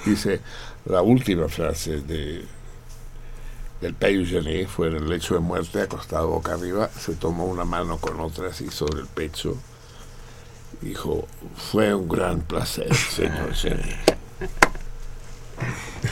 Dice, 0.04 0.40
la 0.86 1.02
última 1.02 1.48
frase 1.48 2.00
de 2.00 2.44
del 3.80 3.94
Peyus 3.94 4.28
Genet 4.30 4.68
fue 4.68 4.86
en 4.88 4.94
el 4.96 5.08
lecho 5.08 5.34
de 5.34 5.40
muerte, 5.40 5.80
acostado 5.80 6.28
boca 6.28 6.54
arriba, 6.54 6.88
se 6.88 7.14
tomó 7.14 7.46
una 7.46 7.64
mano 7.64 7.98
con 7.98 8.20
otra 8.20 8.48
así 8.48 8.70
sobre 8.70 9.00
el 9.00 9.08
pecho, 9.08 9.56
dijo, 10.80 11.26
fue 11.70 11.92
un 11.92 12.08
gran 12.08 12.40
placer, 12.42 12.94
señor. 12.94 13.52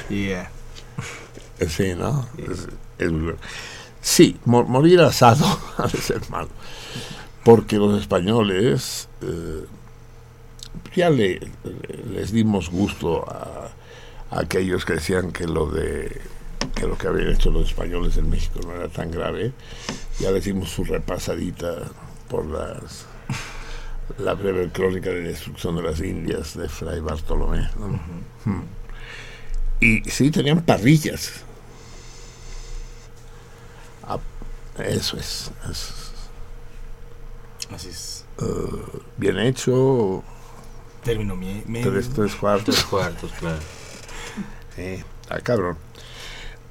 Yeah. 0.08 0.50
Sí, 1.68 1.94
¿no? 1.94 2.26
Es- 2.38 2.68
es 2.98 3.10
muy 3.10 3.22
bueno. 3.22 3.38
Sí, 4.02 4.38
mo- 4.44 4.64
morir 4.64 5.00
asado 5.00 5.44
ha 5.78 5.86
de 5.86 5.98
ser 5.98 6.28
malo. 6.30 6.48
Porque 7.44 7.76
los 7.76 8.00
españoles 8.00 9.08
eh, 9.22 9.64
ya 10.94 11.10
le, 11.10 11.40
les 12.12 12.32
dimos 12.32 12.70
gusto 12.70 13.24
a, 13.30 13.70
a 14.30 14.40
aquellos 14.40 14.84
que 14.84 14.94
decían 14.94 15.32
que 15.32 15.46
lo 15.46 15.66
de 15.66 16.20
que 16.74 16.86
lo 16.86 16.96
que 16.96 17.08
habían 17.08 17.28
hecho 17.28 17.50
los 17.50 17.68
españoles 17.68 18.16
en 18.16 18.28
México 18.30 18.60
no 18.64 18.74
era 18.74 18.88
tan 18.88 19.10
grave. 19.10 19.52
Ya 20.18 20.30
les 20.30 20.44
dimos 20.44 20.70
su 20.70 20.84
repasadita 20.84 21.90
por 22.28 22.46
las 22.46 23.06
la 24.18 24.34
breve 24.34 24.68
crónica 24.70 25.10
de 25.10 25.20
destrucción 25.22 25.76
de 25.76 25.82
las 25.82 26.00
Indias 26.00 26.56
de 26.56 26.68
Fray 26.68 27.00
Bartolomé. 27.00 27.68
¿no? 27.78 27.88
Mm. 28.44 28.62
Y 29.80 30.02
sí, 30.10 30.30
tenían 30.30 30.62
parrillas. 30.62 31.44
Ah, 34.02 34.18
eso 34.78 35.16
es, 35.16 35.50
es, 35.70 35.92
Así 37.72 37.88
es. 37.88 38.24
eh, 38.42 39.00
bien 39.16 39.38
hecho, 39.38 40.22
Término 41.04 41.36
medio. 41.36 41.90
tres, 41.90 42.10
tres 42.10 42.34
cuartos. 42.34 42.74
Tres 42.74 42.84
cuartos, 42.84 43.32
claro. 43.32 43.60
Eh, 44.76 45.02
ah, 45.28 45.40
cabrón. 45.40 45.76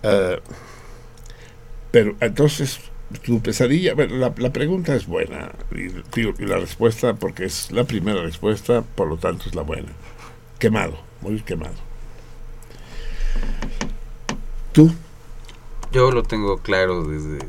Eh, 0.03 0.39
pero 1.91 2.15
entonces, 2.19 2.79
tu 3.25 3.41
pesadilla, 3.41 3.95
bueno, 3.95 4.15
la, 4.15 4.33
la 4.37 4.53
pregunta 4.53 4.95
es 4.95 5.07
buena, 5.07 5.51
y, 5.71 6.45
la 6.45 6.57
respuesta, 6.57 7.15
porque 7.15 7.45
es 7.45 7.71
la 7.71 7.83
primera 7.83 8.21
respuesta, 8.21 8.81
por 8.81 9.07
lo 9.07 9.17
tanto 9.17 9.49
es 9.49 9.55
la 9.55 9.63
buena. 9.63 9.89
Quemado, 10.59 10.99
morir 11.21 11.43
quemado. 11.43 11.75
¿Tú? 14.71 14.91
Yo 15.91 16.11
lo 16.11 16.21
tengo 16.23 16.59
claro 16.59 17.03
desde 17.03 17.39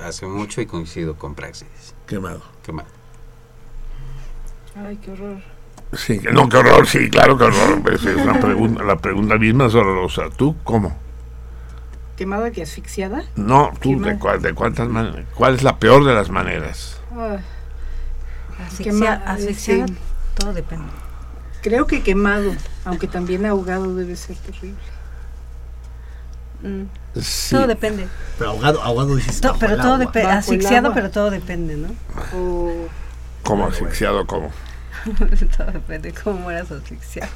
hace 0.00 0.26
mucho 0.26 0.60
y 0.60 0.66
coincido 0.66 1.16
con 1.16 1.34
Praxis. 1.34 1.68
Quemado. 2.06 2.42
Quemado. 2.64 2.88
Ay, 4.74 4.96
qué 4.96 5.12
horror. 5.12 5.57
Sí, 5.94 6.20
no, 6.32 6.48
qué 6.48 6.58
horror, 6.58 6.86
sí, 6.86 7.08
claro 7.08 7.38
que 7.38 7.44
horror. 7.44 7.80
Es 7.94 8.04
es 8.04 8.16
una 8.16 8.38
pregunta, 8.40 8.82
la 8.82 8.96
pregunta 8.96 9.36
misma 9.38 9.66
es 9.66 9.74
horrorosa. 9.74 10.24
¿Tú 10.36 10.54
cómo? 10.64 10.96
¿Quemada 12.16 12.50
que 12.50 12.62
asfixiada? 12.62 13.22
No, 13.36 13.70
tú, 13.80 13.98
de, 14.00 14.18
cuál- 14.18 14.42
de 14.42 14.52
cuántas 14.52 14.88
maneras? 14.88 15.24
¿Cuál 15.34 15.54
es 15.54 15.62
la 15.62 15.78
peor 15.78 16.04
de 16.04 16.14
las 16.14 16.28
maneras? 16.30 17.00
Ah, 17.16 17.38
Quema- 18.78 19.22
asfixiada, 19.24 19.86
sí. 19.86 19.94
todo 20.34 20.52
depende. 20.52 20.84
creo 21.62 21.86
que 21.86 22.02
quemado, 22.02 22.52
aunque 22.84 23.06
también 23.08 23.46
ahogado 23.46 23.94
debe 23.94 24.14
ser 24.16 24.36
terrible. 24.36 24.78
Mm, 26.62 26.82
Sí. 27.20 27.54
Todo 27.54 27.66
depende. 27.66 28.06
Pero 28.36 28.50
ahogado, 28.50 28.82
ahogado 28.82 29.16
dices. 29.16 29.40
To- 29.40 29.56
pero 29.58 29.76
todo 29.76 29.98
depende. 29.98 30.30
Asfixiado, 30.30 30.92
pero 30.92 31.10
todo 31.10 31.30
depende, 31.30 31.76
¿no? 31.76 31.88
O 32.34 32.88
¿Cómo 33.42 33.66
asfixiado? 33.66 34.26
¿Cómo? 34.26 34.50
todo 35.56 35.72
depende 35.72 36.12
cómo 36.12 36.40
mueras 36.40 36.70
asfixiado. 36.70 37.30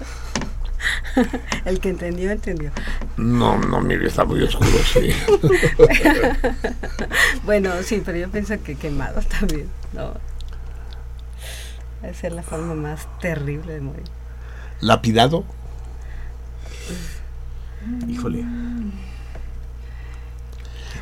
El 1.65 1.81
que 1.81 1.91
entendió, 1.91 2.31
entendió. 2.31 2.71
No, 3.17 3.57
no, 3.59 3.81
mire, 3.81 4.07
está 4.09 4.25
muy 4.25 4.43
oscuro, 4.43 4.71
sí. 4.93 5.11
Bueno, 7.45 7.71
sí, 7.83 8.03
pero 8.05 8.19
yo 8.19 8.31
pienso 8.31 8.61
que 8.63 8.77
quemado 8.77 9.21
también, 9.23 9.69
¿no? 9.93 10.15
Debe 12.01 12.15
ser 12.15 12.33
la 12.33 12.43
forma 12.43 12.75
más 12.75 13.07
terrible 13.21 13.75
de 13.75 13.81
morir. 13.81 14.05
¿Lapidado? 14.81 15.45
Híjole. 18.09 18.45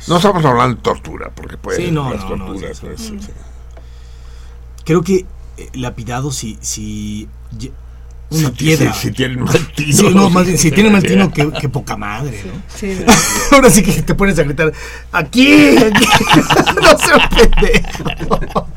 No 0.07 0.17
estamos 0.17 0.43
hablando 0.45 0.75
de 0.77 0.81
tortura, 0.81 1.31
porque 1.33 1.57
puede 1.57 1.77
Sí, 1.77 1.91
no, 1.91 2.11
las 2.13 2.23
no, 2.23 2.35
no, 2.35 2.45
torturas. 2.45 2.77
sí, 2.77 2.85
pues, 2.85 3.01
sí. 3.01 3.19
sí. 3.19 3.31
Creo 4.83 5.03
que 5.03 5.25
eh, 5.57 5.69
lapidado 5.73 6.31
si, 6.31 6.57
si 6.61 7.27
una 8.29 8.47
Si- 8.49 8.51
piedra. 8.55 8.93
Si, 8.93 9.07
si 9.07 9.11
tienen 9.13 9.43
mal 9.43 9.71
tino. 9.75 9.97
Sí, 9.97 10.09
no, 10.13 10.29
más 10.29 10.45
bien, 10.45 10.57
si 10.57 10.71
tiene 10.71 10.89
mal 10.89 11.03
tino, 11.03 11.31
que, 11.31 11.51
que 11.51 11.69
poca 11.69 11.97
madre, 11.97 12.43
¿no? 12.45 12.53
Sí. 12.75 12.97
Ahora 13.51 13.69
sí 13.69 13.83
que 13.83 14.01
te 14.01 14.15
pones 14.15 14.39
a 14.39 14.43
gritar, 14.43 14.71
aquí, 15.11 15.77
aquí, 15.77 16.05
no 16.81 16.97
seas 16.97 17.29
pendejo. 17.29 18.67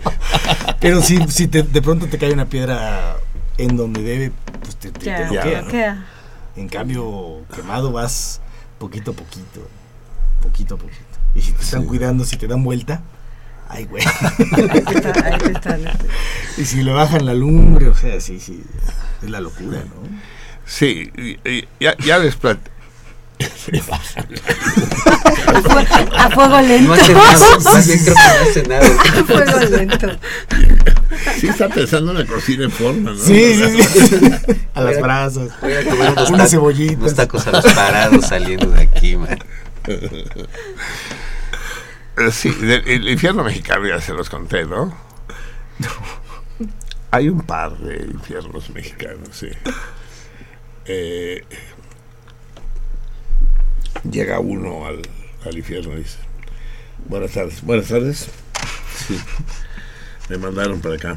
Pero 0.80 1.00
si, 1.02 1.18
si 1.28 1.46
te- 1.48 1.62
de 1.62 1.82
pronto 1.82 2.06
te 2.06 2.18
cae 2.18 2.32
una 2.32 2.46
piedra 2.46 3.16
en 3.58 3.76
donde 3.76 4.02
debe, 4.02 4.32
pues 4.62 4.76
te, 4.76 4.90
te, 4.90 5.24
¿no? 5.26 5.30
queda. 5.70 6.06
En 6.56 6.68
cambio, 6.68 7.42
quemado 7.54 7.90
vas 7.92 8.40
poquito 8.78 9.12
a 9.12 9.14
poquito, 9.14 9.66
poquito 10.42 10.74
a 10.74 10.78
poquito. 10.78 11.00
Y 11.34 11.40
si 11.42 11.52
te 11.52 11.62
están 11.62 11.82
Sí. 11.82 11.86
cuidando, 11.88 12.24
si 12.24 12.36
te 12.36 12.46
dan 12.46 12.62
vuelta, 12.62 13.02
ay, 13.74 13.84
güey. 13.84 14.02
Y 16.56 16.64
si 16.64 16.82
le 16.82 16.92
bajan 16.92 17.26
la 17.26 17.34
lumbre, 17.34 17.88
o 17.88 17.94
sea, 17.94 18.20
sí, 18.20 18.38
sí, 18.40 18.62
es 19.22 19.30
la 19.30 19.40
locura, 19.40 19.78
¿no? 19.80 20.08
Sí, 20.64 21.10
ya, 21.80 21.96
ya 21.98 22.18
les 22.18 22.34
a, 22.36 22.38
fue- 22.38 22.56
a 26.16 26.30
fuego 26.30 26.60
lento. 26.60 26.88
No 26.88 26.94
hace 26.94 27.12
nada, 27.14 27.58
más 27.64 27.86
bien 27.86 27.98
creo 28.04 28.14
que 28.14 28.22
no 28.22 28.50
hace 28.50 28.62
nada. 28.68 28.86
a 29.02 29.24
fuego 29.24 29.60
lento. 29.76 30.08
Sí 31.40 31.48
está 31.48 31.68
pensando 31.68 32.12
en 32.12 32.18
la 32.20 32.26
cocina 32.26 32.64
en 32.64 32.70
forma, 32.70 33.10
¿no? 33.10 33.18
Sí, 33.18 33.54
sí, 33.54 33.82
sí. 33.82 34.20
A 34.74 34.80
las 34.82 35.00
brasas. 35.00 35.48
Voy 35.60 35.72
a 35.72 35.84
comer 35.84 36.10
unos, 36.12 36.30
Unas 36.30 36.46
tacos- 36.46 36.50
cebollitas. 36.50 36.96
unos 36.98 37.14
tacos 37.14 37.46
a 37.48 37.50
los 37.50 37.64
parados 37.72 38.26
saliendo 38.26 38.70
de 38.70 38.82
aquí, 38.82 39.16
man. 39.16 39.38
Eh, 42.16 42.30
Sí, 42.30 42.50
del- 42.50 42.86
el 42.86 43.08
infierno 43.08 43.42
mexicano 43.44 43.86
ya 43.86 44.00
se 44.00 44.12
los 44.12 44.30
conté, 44.30 44.64
¿no? 44.64 44.96
hay 47.10 47.28
un 47.28 47.40
par 47.42 47.76
de 47.78 48.04
infiernos 48.06 48.70
mexicanos, 48.70 49.28
sí. 49.32 49.48
Eh, 50.86 51.44
llega 54.10 54.38
uno 54.40 54.86
al, 54.86 55.00
al 55.44 55.56
infierno 55.56 55.92
y 55.94 55.98
dice, 55.98 56.18
buenas 57.06 57.32
tardes, 57.32 57.62
buenas 57.62 57.88
tardes. 57.88 58.28
Sí, 59.06 59.18
me 60.28 60.38
mandaron 60.38 60.80
para 60.80 60.94
acá. 60.96 61.16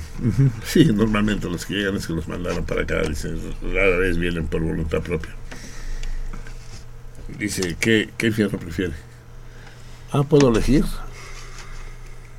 Sí, 0.65 0.85
normalmente 0.85 1.49
los 1.49 1.65
que 1.65 1.75
llegan 1.75 1.95
es 1.95 2.07
que 2.07 2.13
los 2.13 2.27
mandaron 2.27 2.65
para 2.65 2.81
acá, 2.83 3.01
dicen, 3.01 3.39
rara 3.73 3.97
vez 3.97 4.17
vienen 4.17 4.47
por 4.47 4.61
voluntad 4.61 5.01
propia. 5.01 5.31
Dice, 7.37 7.75
¿qué, 7.79 8.09
qué 8.17 8.27
infierno 8.27 8.57
prefiere? 8.57 8.93
Ah, 10.11 10.23
¿puedo 10.23 10.49
elegir? 10.49 10.85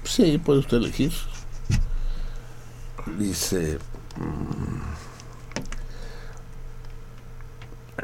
Sí, 0.04 0.38
puede 0.38 0.60
usted 0.60 0.78
elegir. 0.78 1.12
Dice, 3.18 3.78
mm, 4.16 4.80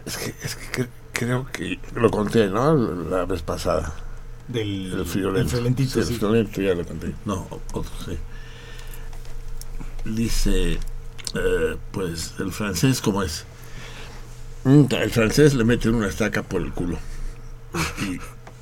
es 0.07 0.17
que, 0.17 0.35
es 0.43 0.57
que 0.57 0.83
cre- 0.83 0.89
creo 1.13 1.47
que 1.53 1.79
lo 1.95 2.11
conté, 2.11 2.49
¿no? 2.49 2.75
La 2.75 3.25
vez 3.25 3.43
pasada. 3.43 3.93
Del, 4.49 4.93
El 4.93 5.07
friolento. 5.07 5.39
del 5.39 5.49
friolentito, 5.49 5.93
Sí, 5.93 5.99
el 6.01 6.07
sí. 6.07 6.15
friolento 6.17 6.61
ya 6.61 6.75
lo 6.75 6.85
conté. 6.87 7.15
No, 7.25 7.47
otro 7.73 7.91
sí. 8.05 8.19
Dice, 10.05 10.73
eh, 11.35 11.77
pues 11.93 12.35
el 12.39 12.53
francés, 12.53 13.01
¿cómo 13.01 13.23
es? 13.23 13.45
Mm, 14.65 14.85
El 14.91 15.11
francés 15.11 15.55
le 15.55 15.65
mete 15.65 15.89
una 15.89 16.09
estaca 16.09 16.43
por 16.43 16.61
el 16.63 16.73
culo 16.73 16.99
y, 18.03 18.19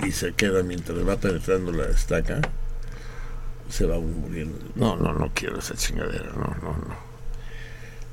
y 0.06 0.12
se 0.12 0.32
queda 0.32 0.62
mientras 0.62 1.06
va 1.06 1.16
penetrando 1.16 1.72
la 1.72 1.86
estaca, 1.86 2.40
se 3.68 3.86
va 3.86 3.98
muriendo. 3.98 4.58
No, 4.74 4.96
no, 4.96 5.12
no 5.12 5.30
quiero 5.34 5.58
esa 5.58 5.74
chingadera, 5.74 6.30
no, 6.32 6.54
no, 6.62 6.72
no. 6.76 7.12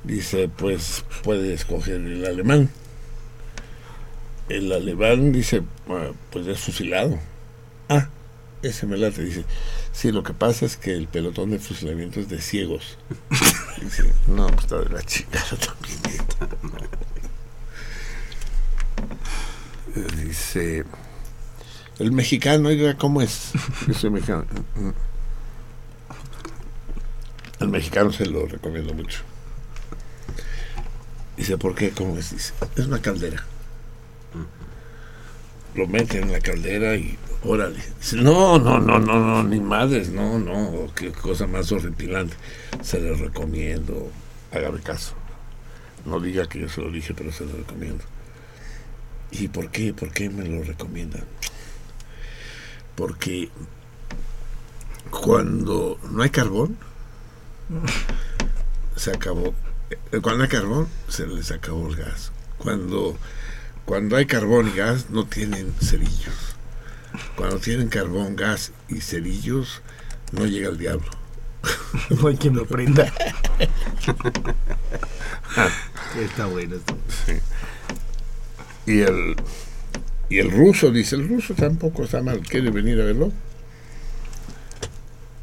Dice, 0.03 0.47
pues 0.47 1.03
puede 1.23 1.53
escoger 1.53 1.95
el 1.95 2.25
alemán. 2.25 2.69
El 4.47 4.71
alemán 4.71 5.31
dice, 5.31 5.63
"Ah, 5.89 6.11
pues 6.31 6.47
es 6.47 6.59
fusilado. 6.59 7.19
Ah, 7.89 8.07
ese 8.61 8.85
me 8.85 8.97
late. 8.97 9.21
Dice, 9.23 9.43
sí, 9.91 10.11
lo 10.11 10.23
que 10.23 10.33
pasa 10.33 10.65
es 10.65 10.77
que 10.77 10.93
el 10.93 11.07
pelotón 11.07 11.51
de 11.51 11.59
fusilamiento 11.59 12.19
es 12.19 12.29
de 12.29 12.41
ciegos. 12.41 12.97
Dice, 13.81 14.11
no, 14.27 14.47
pues 14.47 14.61
está 14.61 14.79
de 14.79 14.89
la 14.89 15.01
chingada 15.03 15.57
también. 15.57 15.99
Dice, 20.25 20.85
el 21.99 22.11
mexicano, 22.13 22.69
oiga, 22.69 22.97
¿cómo 22.97 23.21
es? 23.21 23.51
Dice 23.87 24.07
el 24.07 24.13
mexicano. 24.13 24.45
El 27.59 27.67
mexicano 27.67 28.11
se 28.13 28.25
lo 28.25 28.45
recomiendo 28.45 28.93
mucho. 28.93 29.19
Dice, 31.35 31.57
¿por 31.57 31.75
qué? 31.75 31.91
¿Cómo 31.91 32.17
es? 32.17 32.31
Dice, 32.31 32.53
es 32.77 32.85
una 32.85 33.01
caldera. 33.01 33.43
Lo 35.75 35.87
meten 35.87 36.23
en 36.23 36.31
la 36.31 36.39
caldera 36.39 36.95
y 36.95 37.17
órale. 37.43 37.79
Dice, 37.99 38.15
no, 38.15 38.57
no, 38.59 38.79
no, 38.79 38.99
no, 38.99 39.19
no, 39.19 39.43
ni 39.43 39.59
madres, 39.59 40.09
no, 40.09 40.39
no, 40.39 40.87
qué 40.95 41.11
cosa 41.11 41.47
más 41.47 41.71
horripilante. 41.71 42.35
Se 42.81 42.99
lo 43.01 43.15
recomiendo, 43.15 44.09
hágame 44.51 44.79
caso. 44.79 45.15
No 46.05 46.19
diga 46.19 46.47
que 46.47 46.59
yo 46.59 46.69
se 46.69 46.81
lo 46.81 46.89
dije, 46.89 47.13
pero 47.13 47.31
se 47.31 47.45
lo 47.45 47.57
recomiendo. 47.57 48.03
¿Y 49.31 49.49
por 49.49 49.69
qué? 49.69 49.93
¿Por 49.93 50.11
qué 50.11 50.29
me 50.29 50.45
lo 50.45 50.63
recomiendan? 50.63 51.23
Porque 52.99 53.49
cuando 55.09 55.97
no 56.11 56.21
hay 56.21 56.29
carbón, 56.31 56.77
se 58.97 59.11
acabó. 59.11 59.53
Eh, 60.11 60.19
Cuando 60.21 60.43
hay 60.43 60.49
carbón, 60.49 60.89
se 61.07 61.25
les 61.25 61.49
acabó 61.51 61.87
el 61.87 61.95
gas. 61.95 62.33
Cuando, 62.57 63.15
cuando 63.85 64.17
hay 64.17 64.25
carbón 64.25 64.67
y 64.67 64.73
gas, 64.73 65.09
no 65.11 65.25
tienen 65.25 65.73
cerillos. 65.79 66.57
Cuando 67.37 67.59
tienen 67.59 67.87
carbón, 67.87 68.35
gas 68.35 68.73
y 68.89 68.99
cerillos, 68.99 69.81
no 70.33 70.45
llega 70.45 70.67
el 70.67 70.77
diablo. 70.77 71.09
No 72.09 72.27
hay 72.27 72.35
quien 72.35 72.57
lo 72.57 72.65
prenda. 72.65 73.05
Está 76.19 76.47
bueno. 76.47 76.75
Y 78.85 78.99
el, 78.99 79.37
y 80.29 80.37
el 80.37 80.51
ruso, 80.51 80.91
dice, 80.91 81.15
el 81.15 81.27
ruso 81.27 81.55
tampoco 81.55 82.03
está 82.03 82.21
mal, 82.21 82.41
¿quiere 82.41 82.69
venir 82.69 83.01
a 83.01 83.05
verlo? 83.05 83.31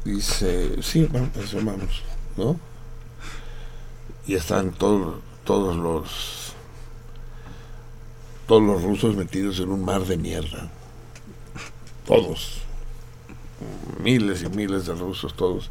Dice, 0.05 0.81
sí, 0.81 1.05
vamos, 1.11 1.35
asomamos, 1.35 2.03
¿no? 2.37 2.57
Y 4.25 4.35
están 4.35 4.71
todos, 4.71 5.19
todos 5.43 5.75
los, 5.75 6.53
todos 8.47 8.63
los 8.63 8.81
rusos 8.81 9.17
metidos 9.17 9.59
en 9.59 9.69
un 9.69 9.83
mar 9.83 10.05
de 10.05 10.15
mierda. 10.15 10.71
Todos. 12.05 12.61
Miles 14.01 14.43
y 14.43 14.49
miles 14.49 14.85
de 14.85 14.93
rusos, 14.93 15.35
todos. 15.35 15.69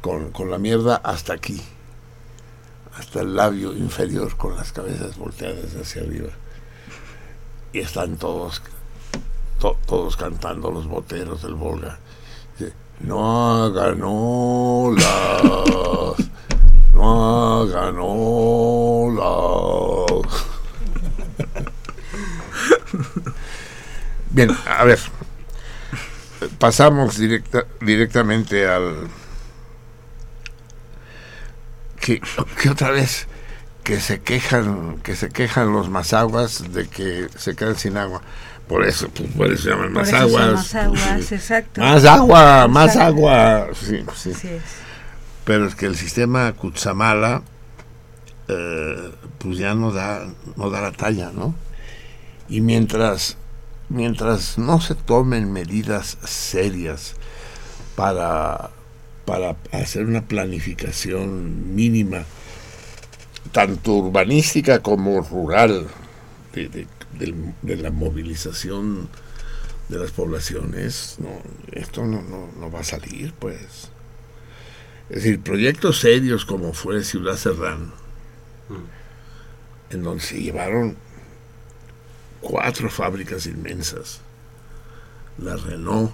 Con, 0.00 0.30
con 0.30 0.52
la 0.52 0.58
mierda 0.58 0.96
hasta 0.96 1.32
aquí. 1.32 1.60
Hasta 2.96 3.22
el 3.22 3.34
labio 3.34 3.76
inferior, 3.76 4.36
con 4.36 4.54
las 4.54 4.70
cabezas 4.70 5.16
volteadas 5.16 5.74
hacia 5.74 6.02
arriba 6.02 6.30
y 7.72 7.80
están 7.80 8.16
todos 8.16 8.62
to- 9.60 9.78
todos 9.86 10.16
cantando 10.16 10.70
los 10.70 10.86
boteros 10.86 11.42
del 11.42 11.54
Volga. 11.54 11.98
No 13.00 13.64
hagan 13.64 14.00
olas 14.02 15.04
no 16.94 17.60
hagan 17.62 17.96
olas 18.00 19.26
bien 24.30 24.50
a 24.66 24.84
ver 24.84 24.98
pasamos 26.58 27.18
directa, 27.18 27.66
directamente 27.80 28.66
al 28.66 29.08
que, 32.00 32.20
que 32.62 32.70
otra 32.70 32.90
vez 32.90 33.26
que 33.86 34.00
se 34.00 34.20
quejan 34.20 34.98
que 35.04 35.14
se 35.14 35.28
quejan 35.28 35.72
los 35.72 35.88
mazaguas 35.88 36.72
de 36.72 36.88
que 36.88 37.28
se 37.38 37.54
quedan 37.54 37.76
sin 37.76 37.96
agua 37.96 38.20
por 38.66 38.84
eso 38.84 39.08
pues, 39.10 39.30
por 39.30 39.46
eso 39.52 39.62
se 39.62 39.70
llaman 39.70 39.92
Por 39.94 40.02
eso 40.02 40.56
Sí. 41.22 41.34
exacto. 41.36 41.80
más 41.80 42.04
agua 42.04 42.66
más 42.66 42.96
Exacto. 42.96 43.06
agua 43.06 43.68
sí, 43.80 44.04
sí. 44.16 44.30
Así 44.32 44.48
es. 44.48 44.62
pero 45.44 45.66
es 45.68 45.76
que 45.76 45.86
el 45.86 45.94
sistema 45.96 46.52
Cutzamala 46.54 47.42
eh, 48.48 49.12
pues 49.38 49.58
ya 49.58 49.74
no 49.74 49.92
da 49.92 50.26
no 50.56 50.68
da 50.68 50.80
la 50.80 50.90
talla 50.90 51.30
no 51.32 51.54
y 52.48 52.60
mientras 52.62 53.36
mientras 53.88 54.58
no 54.58 54.80
se 54.80 54.96
tomen 54.96 55.52
medidas 55.52 56.18
serias 56.24 57.14
para 57.94 58.70
para 59.26 59.54
hacer 59.70 60.06
una 60.06 60.22
planificación 60.22 61.76
mínima 61.76 62.24
tanto 63.56 63.92
urbanística 63.94 64.82
como 64.82 65.22
rural 65.22 65.86
de, 66.52 66.68
de- 66.68 66.86
del- 67.18 67.54
de 67.62 67.76
la 67.78 67.90
movilización 67.90 69.08
de 69.88 69.98
las 69.98 70.10
poblaciones 70.10 71.16
no, 71.18 71.30
esto 71.72 72.04
no, 72.04 72.20
no, 72.20 72.50
no 72.60 72.70
va 72.70 72.80
a 72.80 72.84
salir 72.84 73.32
pues. 73.38 73.88
Es 75.08 75.16
decir 75.22 75.40
proyectos 75.40 76.00
serios 76.00 76.44
como 76.44 76.74
fue 76.74 77.02
Ciudad 77.02 77.36
Serrán 77.38 77.92
en 79.88 80.02
donde 80.02 80.22
se 80.22 80.38
llevaron 80.42 80.96
cuatro 82.42 82.90
fábricas 82.90 83.46
inmensas. 83.46 84.20
La 85.38 85.56
Renault 85.56 86.12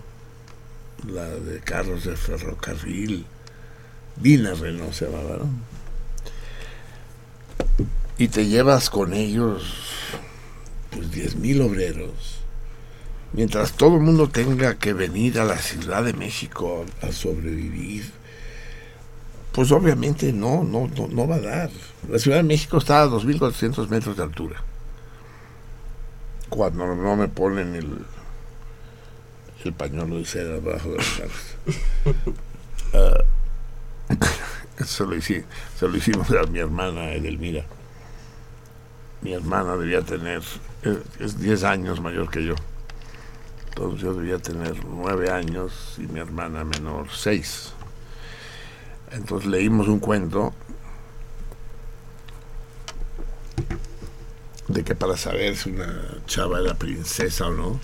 la 1.09 1.25
de 1.29 1.59
carros 1.59 2.05
de 2.05 2.17
ferrocarril 2.17 3.27
Dina 4.15 4.55
Renault 4.55 4.93
se 4.93 5.07
llamaba 5.07 5.39
¿no? 5.39 5.72
Y 8.19 8.29
te 8.29 8.47
llevas 8.47 8.91
con 8.91 9.13
ellos 9.15 9.63
pues 10.91 11.11
10.000 11.11 11.65
obreros 11.65 12.41
mientras 13.33 13.73
todo 13.73 13.97
el 13.97 14.03
mundo 14.03 14.29
tenga 14.29 14.77
que 14.77 14.93
venir 14.93 15.41
a 15.41 15.45
la 15.45 15.59
Ciudad 15.59 16.05
de 16.05 16.13
México 16.13 16.85
a, 17.01 17.13
sobrevivir 17.13 18.05
pues 19.53 19.71
obviamente 19.73 20.33
no, 20.33 20.65
no, 20.65 20.89
no, 20.97 21.09
no 21.09 21.29
va 21.29 21.37
a 21.37 21.41
dar. 21.41 21.71
La 22.09 22.19
Ciudad 22.19 22.39
de 22.39 22.43
México 22.43 22.79
está 22.79 23.03
a 23.03 23.07
2.400 23.07 23.87
metros 23.89 24.17
de 24.17 24.23
altura. 24.23 24.63
Cuando 26.49 26.87
no 26.95 27.17
me 27.17 27.29
ponen 27.29 27.75
el, 27.75 27.99
el 29.63 29.73
pañuelo 29.75 30.17
de 30.17 30.25
seda 30.25 30.57
abajo 30.57 30.91
de 30.91 30.97
las 30.97 31.07
caras. 31.07 31.57
Ah, 32.95 33.25
se 34.85 35.05
lo, 35.05 35.15
hice, 35.15 35.45
se 35.79 35.89
lo 35.89 35.97
hicimos 35.97 36.31
a 36.31 36.43
mi 36.45 36.59
hermana 36.59 37.13
Edelmira. 37.13 37.65
Mi 39.21 39.35
hermana 39.35 39.77
debía 39.77 40.03
tener, 40.03 40.43
eh, 40.83 41.03
es 41.21 41.39
10 41.39 41.65
años 41.65 42.01
mayor 42.01 42.31
que 42.31 42.45
yo. 42.45 42.55
Entonces 43.69 44.01
yo 44.01 44.15
debía 44.15 44.39
tener 44.39 44.85
9 44.85 45.31
años 45.31 45.95
y 45.99 46.03
mi 46.03 46.21
hermana 46.21 46.65
menor 46.65 47.07
6. 47.11 47.73
Entonces 49.13 49.49
leímos 49.49 49.89
un 49.89 50.01
cuento 50.01 50.53
de 54.69 54.85
que 54.85 54.95
para 54.95 55.17
saber 55.17 55.57
si 55.57 55.71
una 55.71 56.19
chava 56.27 56.61
era 56.61 56.75
princesa 56.75 57.47
o 57.47 57.51
no, 57.51 57.81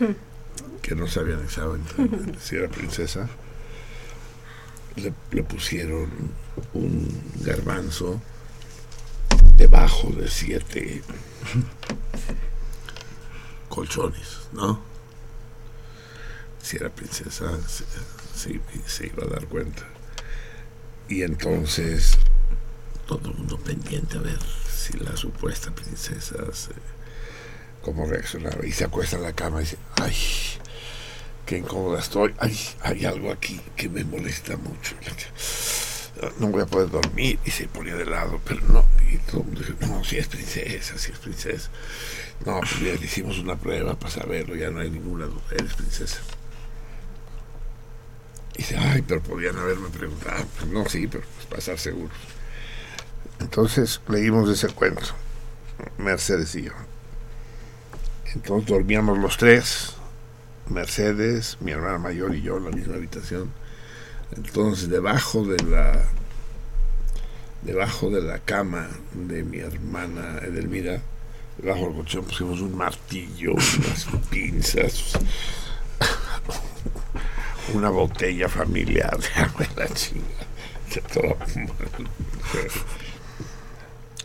hmm. 0.00 0.80
que 0.82 0.94
no 0.94 1.06
sabían 1.06 1.40
exactamente 1.40 2.38
si 2.40 2.56
era 2.56 2.68
princesa, 2.68 3.28
le, 4.96 5.42
pusieron 5.42 6.08
un 6.74 7.22
garbanzo 7.44 8.20
debajo 9.56 10.08
de 10.10 10.28
siete 10.28 11.02
colchones, 13.68 14.38
¿no? 14.52 14.80
Si 16.62 16.76
era 16.76 16.90
princesa, 16.90 17.58
se, 17.68 17.84
se- 18.86 19.06
iba 19.06 19.24
a 19.24 19.28
dar 19.28 19.46
cuenta. 19.46 19.82
Y 21.08 21.22
entonces 21.22 22.18
todo 23.06 23.30
el 23.30 23.34
mundo 23.36 23.58
pendiente 23.58 24.18
a 24.18 24.20
ver 24.20 24.38
si 24.70 24.96
la 24.98 25.16
supuesta 25.16 25.70
princesa 25.72 26.36
se, 26.52 26.70
cómo 27.82 28.06
reaccionaba. 28.06 28.64
Y 28.66 28.72
se 28.72 28.84
acuesta 28.84 29.16
en 29.16 29.22
la 29.22 29.32
cama 29.32 29.58
y 29.60 29.64
dice, 29.64 29.78
ay, 30.00 30.14
qué 31.46 31.58
incómoda 31.58 31.98
estoy, 32.00 32.34
ay, 32.38 32.58
hay 32.82 33.04
algo 33.06 33.32
aquí 33.32 33.60
que 33.76 33.88
me 33.88 34.04
molesta 34.04 34.56
mucho. 34.56 34.94
No 36.38 36.48
voy 36.48 36.62
a 36.62 36.66
poder 36.66 36.90
dormir. 36.90 37.38
Y 37.44 37.50
se 37.50 37.68
ponía 37.68 37.96
de 37.96 38.06
lado, 38.06 38.40
pero 38.44 38.60
no. 38.68 38.84
Y 39.10 39.18
todo 39.18 39.40
el 39.40 39.46
mundo 39.46 39.60
dice, 39.60 39.86
no, 39.86 40.04
si 40.04 40.18
es 40.18 40.28
princesa, 40.28 40.98
si 40.98 41.12
es 41.12 41.18
princesa. 41.18 41.70
No, 42.44 42.60
pues 42.60 42.78
ya 42.80 42.94
le 42.94 43.04
hicimos 43.04 43.38
una 43.38 43.56
prueba 43.56 43.98
para 43.98 44.10
saberlo, 44.10 44.54
ya 44.54 44.70
no 44.70 44.80
hay 44.80 44.90
ninguna 44.90 45.26
duda, 45.26 45.42
eres 45.50 45.74
princesa. 45.74 46.20
Y 48.54 48.58
dice, 48.58 48.76
ay, 48.76 49.02
pero 49.02 49.22
podían 49.22 49.56
haberme 49.56 49.88
preguntado. 49.88 50.46
Pues 50.58 50.70
no, 50.70 50.88
sí, 50.88 51.06
pero 51.06 51.24
pues, 51.36 51.46
para 51.46 51.58
estar 51.58 51.78
seguros. 51.78 52.16
Entonces 53.40 54.00
leímos 54.08 54.48
ese 54.50 54.68
cuento, 54.68 55.02
Mercedes 55.98 56.54
y 56.54 56.62
yo. 56.62 56.72
Entonces 58.34 58.68
dormíamos 58.68 59.18
los 59.18 59.36
tres, 59.38 59.94
Mercedes, 60.68 61.56
mi 61.60 61.72
hermana 61.72 61.98
mayor 61.98 62.34
y 62.34 62.42
yo 62.42 62.58
en 62.58 62.64
la 62.64 62.70
misma 62.70 62.94
habitación. 62.94 63.52
Entonces 64.36 64.88
debajo 64.88 65.44
de 65.44 65.62
la 65.64 66.04
debajo 67.62 68.10
de 68.10 68.22
la 68.22 68.38
cama 68.38 68.88
de 69.12 69.42
mi 69.42 69.58
hermana 69.58 70.38
Edelmira, 70.42 71.02
debajo 71.58 71.86
del 71.86 71.94
colchón 71.94 72.24
pusimos 72.24 72.60
un 72.60 72.76
martillo, 72.76 73.52
unas 73.52 74.06
pinzas, 74.30 75.18
una 77.74 77.90
botella 77.90 78.48
familiar 78.48 79.18
de 79.18 79.42
agua 79.42 79.66
de 79.66 79.82
la 79.82 79.88
chinga. 79.94 80.24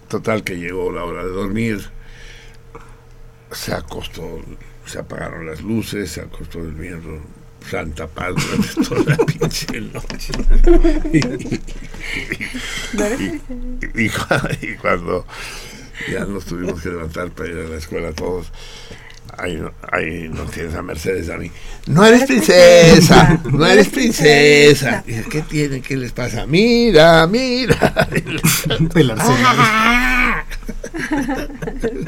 Total 0.08 0.43
que 0.43 0.56
llegó 0.56 0.92
la 0.92 1.03
hora 1.03 1.24
de 1.24 1.30
dormir, 1.32 1.90
se 3.51 3.74
acostó, 3.74 4.42
se 4.85 5.00
apagaron 5.00 5.45
las 5.45 5.61
luces, 5.61 6.11
se 6.11 6.22
acostó 6.22 6.59
durmiendo 6.59 7.22
Santa 7.69 8.08
Paz 8.08 8.34
durante 8.35 8.90
toda 8.90 9.03
la 9.18 9.26
pinche 9.26 9.82
noche. 9.82 10.34
Y, 11.14 11.18
y- 14.00 14.06
y 14.06 14.11
y 14.68 14.76
cuando 14.76 15.26
ya 16.11 16.26
nos 16.26 16.45
tuvimos 16.45 16.82
que 16.82 16.90
levantar 16.90 17.30
para 17.32 17.50
ir 17.50 17.58
a 17.58 17.69
la 17.69 17.77
escuela 17.77 18.11
todos, 18.14 18.52
ahí, 19.38 19.56
no- 19.56 19.72
ahí 19.92 20.27
nos 20.30 20.52
tienes 20.52 20.76
a 20.76 20.82
Mercedes 20.82 21.30
a 21.30 21.38
mí. 21.38 21.50
No 21.88 22.06
eres 22.06 22.26
princesa, 22.26 23.40
no 23.52 23.66
eres 23.66 23.90
princesa. 23.90 25.03
Y 25.08 25.11
dice, 25.14 25.30
¿Qué 25.30 25.42
tiene? 25.42 25.82
¿Qué 25.82 25.95
les 25.98 26.11
pasa? 26.11 26.45
Mira, 26.45 27.26
mira. 27.27 28.08
El 28.95 29.11
arsenal. 29.11 29.58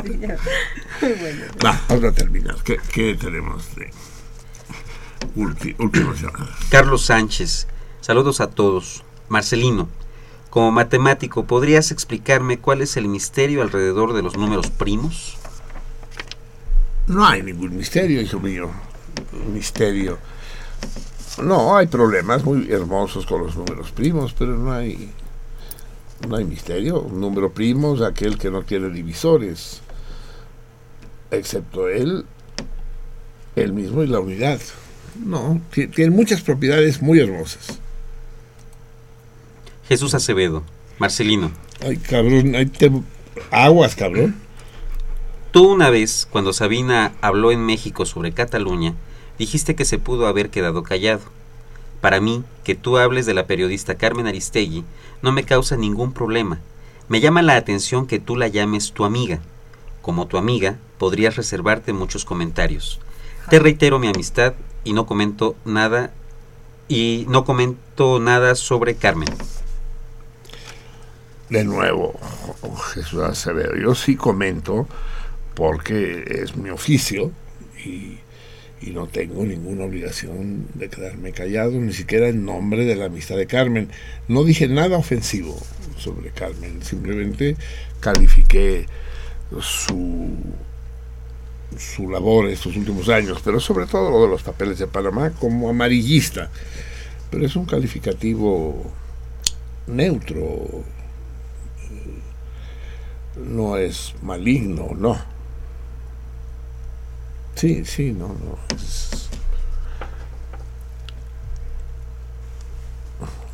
Va, 1.64 1.82
vamos 1.90 2.04
a 2.06 2.12
terminar. 2.12 2.56
¿Qué, 2.64 2.78
qué 2.94 3.16
tenemos 3.16 3.76
de 3.76 3.90
últimas? 5.36 6.26
Carlos 6.70 7.06
Sánchez, 7.06 7.68
saludos 8.02 8.42
a 8.42 8.50
todos. 8.50 9.04
Marcelino, 9.30 9.90
como 10.50 10.72
matemático, 10.72 11.46
¿podrías 11.46 11.92
explicarme 11.92 12.60
cuál 12.60 12.82
es 12.82 12.98
el 12.98 13.08
misterio 13.08 13.62
alrededor 13.62 14.14
de 14.14 14.22
los 14.22 14.38
números 14.38 14.70
primos? 14.70 15.38
No 17.08 17.26
hay 17.26 17.44
ningún 17.44 17.76
misterio, 17.76 18.22
hijo 18.22 18.40
mío. 18.40 18.70
Misterio. 19.54 20.18
No, 21.42 21.76
hay 21.76 21.88
problemas 21.88 22.44
muy 22.44 22.72
hermosos 22.72 23.26
con 23.26 23.44
los 23.44 23.56
números 23.56 23.92
primos, 23.92 24.34
pero 24.34 24.58
no 24.58 24.72
hay 24.72 25.12
no 26.28 26.36
hay 26.36 26.46
misterio. 26.46 27.02
Un 27.02 27.22
número 27.22 27.52
primo 27.52 27.96
es 27.96 28.02
aquel 28.02 28.38
que 28.38 28.50
no 28.50 28.64
tiene 28.64 28.90
divisores, 28.90 29.82
excepto 31.32 31.88
él, 31.90 32.26
él 33.56 33.74
mismo 33.74 34.04
y 34.04 34.08
la 34.08 34.20
unidad. 34.20 34.60
No, 35.24 35.62
ti- 35.72 35.88
tiene 35.88 36.12
muchas 36.12 36.42
propiedades 36.42 37.02
muy 37.02 37.20
hermosas. 37.20 37.80
Jesús 39.88 40.14
Acevedo, 40.14 40.64
Marcelino, 41.00 41.52
Ay, 41.82 41.98
cabrón, 41.98 42.52
te- 42.78 42.92
aguas, 43.52 43.96
cabrón. 43.96 44.36
tú 45.52 45.72
una 45.72 45.90
vez, 45.90 46.28
cuando 46.30 46.52
Sabina 46.54 47.14
habló 47.22 47.52
en 47.52 47.66
México 47.66 48.06
sobre 48.06 48.32
Cataluña, 48.34 48.96
dijiste 49.40 49.76
que 49.76 49.86
se 49.86 49.98
pudo 50.00 50.28
haber 50.28 50.50
quedado 50.50 50.84
callado. 50.84 51.22
Para 52.02 52.20
mí, 52.20 52.44
que 52.64 52.76
tú 52.76 52.98
hables 52.98 53.26
de 53.26 53.34
la 53.34 53.48
periodista 53.48 53.96
Carmen 53.96 54.28
Aristegui 54.28 54.84
no 55.22 55.32
me 55.32 55.44
causa 55.44 55.78
ningún 55.78 56.12
problema. 56.14 56.60
Me 57.10 57.22
llama 57.22 57.42
la 57.42 57.56
atención 57.56 58.06
que 58.08 58.20
tú 58.20 58.36
la 58.36 58.48
llames 58.50 58.92
tu 58.92 59.06
amiga. 59.06 59.40
Como 60.02 60.28
tu 60.28 60.38
amiga, 60.38 60.78
podrías 60.98 61.36
reservarte 61.38 61.94
muchos 61.94 62.26
comentarios. 62.26 63.00
Te 63.50 63.60
reitero 63.60 63.98
mi 64.00 64.08
amistad 64.10 64.54
y 64.88 64.94
no 64.94 65.06
comento 65.06 65.58
nada 65.66 66.12
y 66.88 67.26
no 67.28 67.44
comento 67.44 68.22
nada 68.22 68.56
sobre 68.56 68.96
Carmen. 68.96 69.28
De 71.50 71.66
nuevo, 71.66 72.18
Jesús 72.94 73.22
Acevedo, 73.22 73.76
yo 73.76 73.96
sí 73.96 74.16
comento 74.16 74.88
porque 75.56 76.24
es 76.42 76.56
mi 76.56 76.70
oficio 76.70 77.32
y, 77.86 78.20
y 78.82 78.92
no 78.92 79.08
tengo 79.08 79.44
ninguna 79.44 79.84
obligación 79.84 80.68
de 80.74 80.90
quedarme 80.90 81.34
callado, 81.34 81.72
ni 81.72 81.92
siquiera 81.92 82.30
en 82.30 82.46
nombre 82.46 82.86
de 82.86 82.96
la 82.96 83.06
amistad 83.06 83.36
de 83.36 83.48
Carmen. 83.48 83.90
No 84.30 84.46
dije 84.46 84.70
nada 84.70 84.98
ofensivo 84.98 85.58
sobre 85.98 86.30
Carmen, 86.30 86.82
simplemente 86.82 87.58
califiqué 88.00 88.86
su, 89.60 90.38
su 91.78 92.10
labor 92.10 92.48
estos 92.48 92.76
últimos 92.76 93.10
años, 93.10 93.40
pero 93.44 93.60
sobre 93.60 93.86
todo 93.86 94.10
lo 94.10 94.22
de 94.24 94.30
los 94.30 94.44
papeles 94.44 94.80
de 94.80 94.88
Panamá 94.88 95.32
como 95.32 95.70
amarillista. 95.70 96.50
Pero 97.30 97.46
es 97.46 97.56
un 97.56 97.66
calificativo 97.66 98.92
neutro, 99.88 100.84
no 103.36 103.78
es 103.78 104.14
maligno, 104.22 104.90
no. 104.98 105.18
Sí, 107.56 107.84
sí, 107.86 108.12
no, 108.12 108.28
no. 108.28 108.58
Es... 108.76 109.30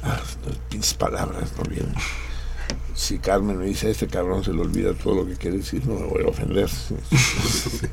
Ah, 0.04 0.22
palabras 0.98 1.54
no 1.58 1.64
vienen. 1.64 1.96
Si 2.96 3.18
Carmen 3.20 3.58
me 3.58 3.66
dice, 3.66 3.88
a 3.88 3.90
este 3.90 4.08
cabrón 4.08 4.44
se 4.44 4.54
le 4.54 4.62
olvida 4.62 4.94
todo 4.94 5.16
lo 5.16 5.26
que 5.26 5.36
quiere 5.36 5.58
decir, 5.58 5.86
no 5.86 5.96
me 5.96 6.06
voy 6.08 6.24
a 6.24 6.28
ofender. 6.28 6.70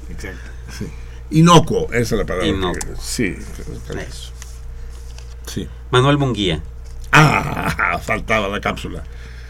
Exacto. 0.08 0.50
Sí. 0.78 0.86
Inocuo, 1.30 1.86
esa 1.92 1.98
es 2.00 2.12
la 2.12 2.24
palabra. 2.26 2.44
que- 2.44 2.50
Inocuo. 2.50 2.94
sí, 3.00 3.34
eso. 3.98 4.32
Sí. 5.46 5.68
Manuel 5.90 6.18
Munguía, 6.18 6.62
Ah, 7.12 7.98
faltaba 8.04 8.48
la 8.48 8.60
cápsula. 8.60 9.02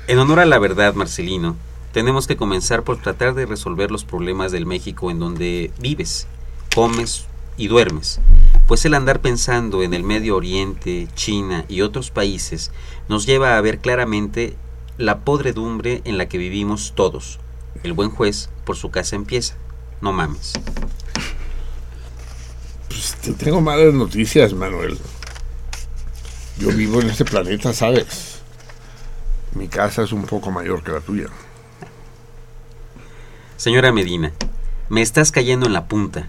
En 0.06 0.18
honor 0.18 0.40
a 0.40 0.46
la 0.46 0.58
verdad, 0.58 0.94
Marcelino, 0.94 1.56
tenemos 1.92 2.26
que 2.26 2.36
comenzar 2.36 2.84
por 2.84 3.00
tratar 3.02 3.34
de 3.34 3.44
resolver 3.46 3.90
los 3.90 4.04
problemas 4.04 4.50
del 4.52 4.64
México 4.66 5.10
en 5.10 5.18
donde 5.18 5.70
vives, 5.78 6.26
comes 6.74 7.26
y 7.56 7.68
duermes. 7.68 8.20
Pues 8.66 8.84
el 8.84 8.94
andar 8.94 9.20
pensando 9.20 9.82
en 9.82 9.92
el 9.94 10.04
Medio 10.04 10.36
Oriente, 10.36 11.08
China 11.14 11.64
y 11.68 11.82
otros 11.82 12.10
países 12.10 12.70
nos 13.08 13.26
lleva 13.26 13.56
a 13.56 13.60
ver 13.60 13.78
claramente 13.80 14.56
la 15.00 15.20
podredumbre 15.20 16.02
en 16.04 16.18
la 16.18 16.28
que 16.28 16.36
vivimos 16.36 16.92
todos. 16.94 17.40
El 17.82 17.94
buen 17.94 18.10
juez 18.10 18.50
por 18.66 18.76
su 18.76 18.90
casa 18.90 19.16
empieza. 19.16 19.56
No 20.02 20.12
mames. 20.12 20.52
Pues 22.88 23.14
te 23.16 23.32
tengo 23.32 23.62
malas 23.62 23.94
noticias, 23.94 24.52
Manuel. 24.52 24.98
Yo 26.58 26.68
vivo 26.68 27.00
en 27.00 27.08
este 27.08 27.24
planeta, 27.24 27.72
¿sabes? 27.72 28.40
Mi 29.54 29.68
casa 29.68 30.02
es 30.02 30.12
un 30.12 30.24
poco 30.24 30.50
mayor 30.50 30.82
que 30.82 30.92
la 30.92 31.00
tuya. 31.00 31.28
Señora 33.56 33.92
Medina, 33.92 34.32
me 34.90 35.00
estás 35.00 35.32
cayendo 35.32 35.64
en 35.64 35.72
la 35.72 35.86
punta. 35.86 36.28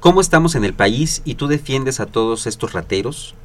¿Cómo 0.00 0.20
estamos 0.20 0.56
en 0.56 0.64
el 0.64 0.74
país 0.74 1.22
y 1.24 1.36
tú 1.36 1.46
defiendes 1.46 2.00
a 2.00 2.06
todos 2.06 2.48
estos 2.48 2.72
rateros? 2.72 3.36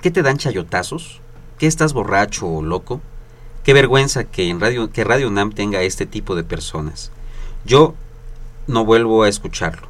¿Qué 0.00 0.12
te 0.12 0.22
dan 0.22 0.38
chayotazos? 0.38 1.20
¿Qué 1.58 1.66
estás 1.66 1.92
borracho 1.92 2.46
o 2.46 2.62
loco? 2.62 3.00
Qué 3.64 3.74
vergüenza 3.74 4.24
que 4.24 4.48
en 4.48 4.58
Radio, 4.58 4.90
que 4.90 5.04
Radio 5.04 5.28
UNAM 5.28 5.52
tenga 5.52 5.82
este 5.82 6.04
tipo 6.04 6.34
de 6.34 6.42
personas. 6.42 7.12
Yo 7.64 7.94
no 8.66 8.84
vuelvo 8.84 9.22
a 9.22 9.28
escucharlo. 9.28 9.86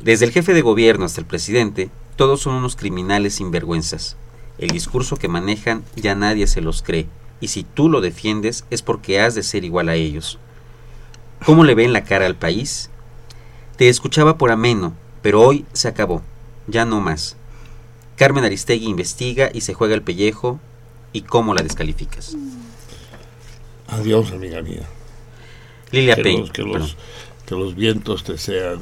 Desde 0.00 0.24
el 0.24 0.30
jefe 0.30 0.54
de 0.54 0.62
gobierno 0.62 1.04
hasta 1.04 1.20
el 1.20 1.26
presidente, 1.26 1.90
todos 2.14 2.42
son 2.42 2.54
unos 2.54 2.76
criminales 2.76 3.34
sinvergüenzas. 3.34 4.16
El 4.58 4.70
discurso 4.70 5.16
que 5.16 5.26
manejan 5.26 5.82
ya 5.96 6.14
nadie 6.14 6.46
se 6.46 6.60
los 6.60 6.82
cree, 6.82 7.08
y 7.40 7.48
si 7.48 7.64
tú 7.64 7.88
lo 7.88 8.00
defiendes 8.00 8.64
es 8.70 8.82
porque 8.82 9.20
has 9.20 9.34
de 9.34 9.42
ser 9.42 9.64
igual 9.64 9.88
a 9.88 9.96
ellos. 9.96 10.38
¿Cómo 11.44 11.64
le 11.64 11.74
ven 11.74 11.92
la 11.92 12.04
cara 12.04 12.26
al 12.26 12.36
país? 12.36 12.90
Te 13.76 13.88
escuchaba 13.88 14.38
por 14.38 14.52
ameno, 14.52 14.94
pero 15.22 15.42
hoy 15.42 15.66
se 15.72 15.88
acabó. 15.88 16.22
Ya 16.68 16.84
no 16.84 17.00
más. 17.00 17.36
Carmen 18.14 18.44
Aristegui 18.44 18.86
investiga 18.86 19.50
y 19.52 19.62
se 19.62 19.74
juega 19.74 19.94
el 19.94 20.02
pellejo. 20.02 20.60
¿Y 21.12 21.22
cómo 21.22 21.52
la 21.54 21.62
descalificas? 21.62 22.36
Adiós, 23.88 24.32
amiga 24.32 24.62
mía. 24.62 24.82
Lilia 25.92 26.16
que 26.16 26.22
los, 26.40 26.50
que, 26.50 26.62
los, 26.62 26.96
que 27.46 27.54
los 27.54 27.74
vientos 27.74 28.24
te 28.24 28.36
sean 28.38 28.80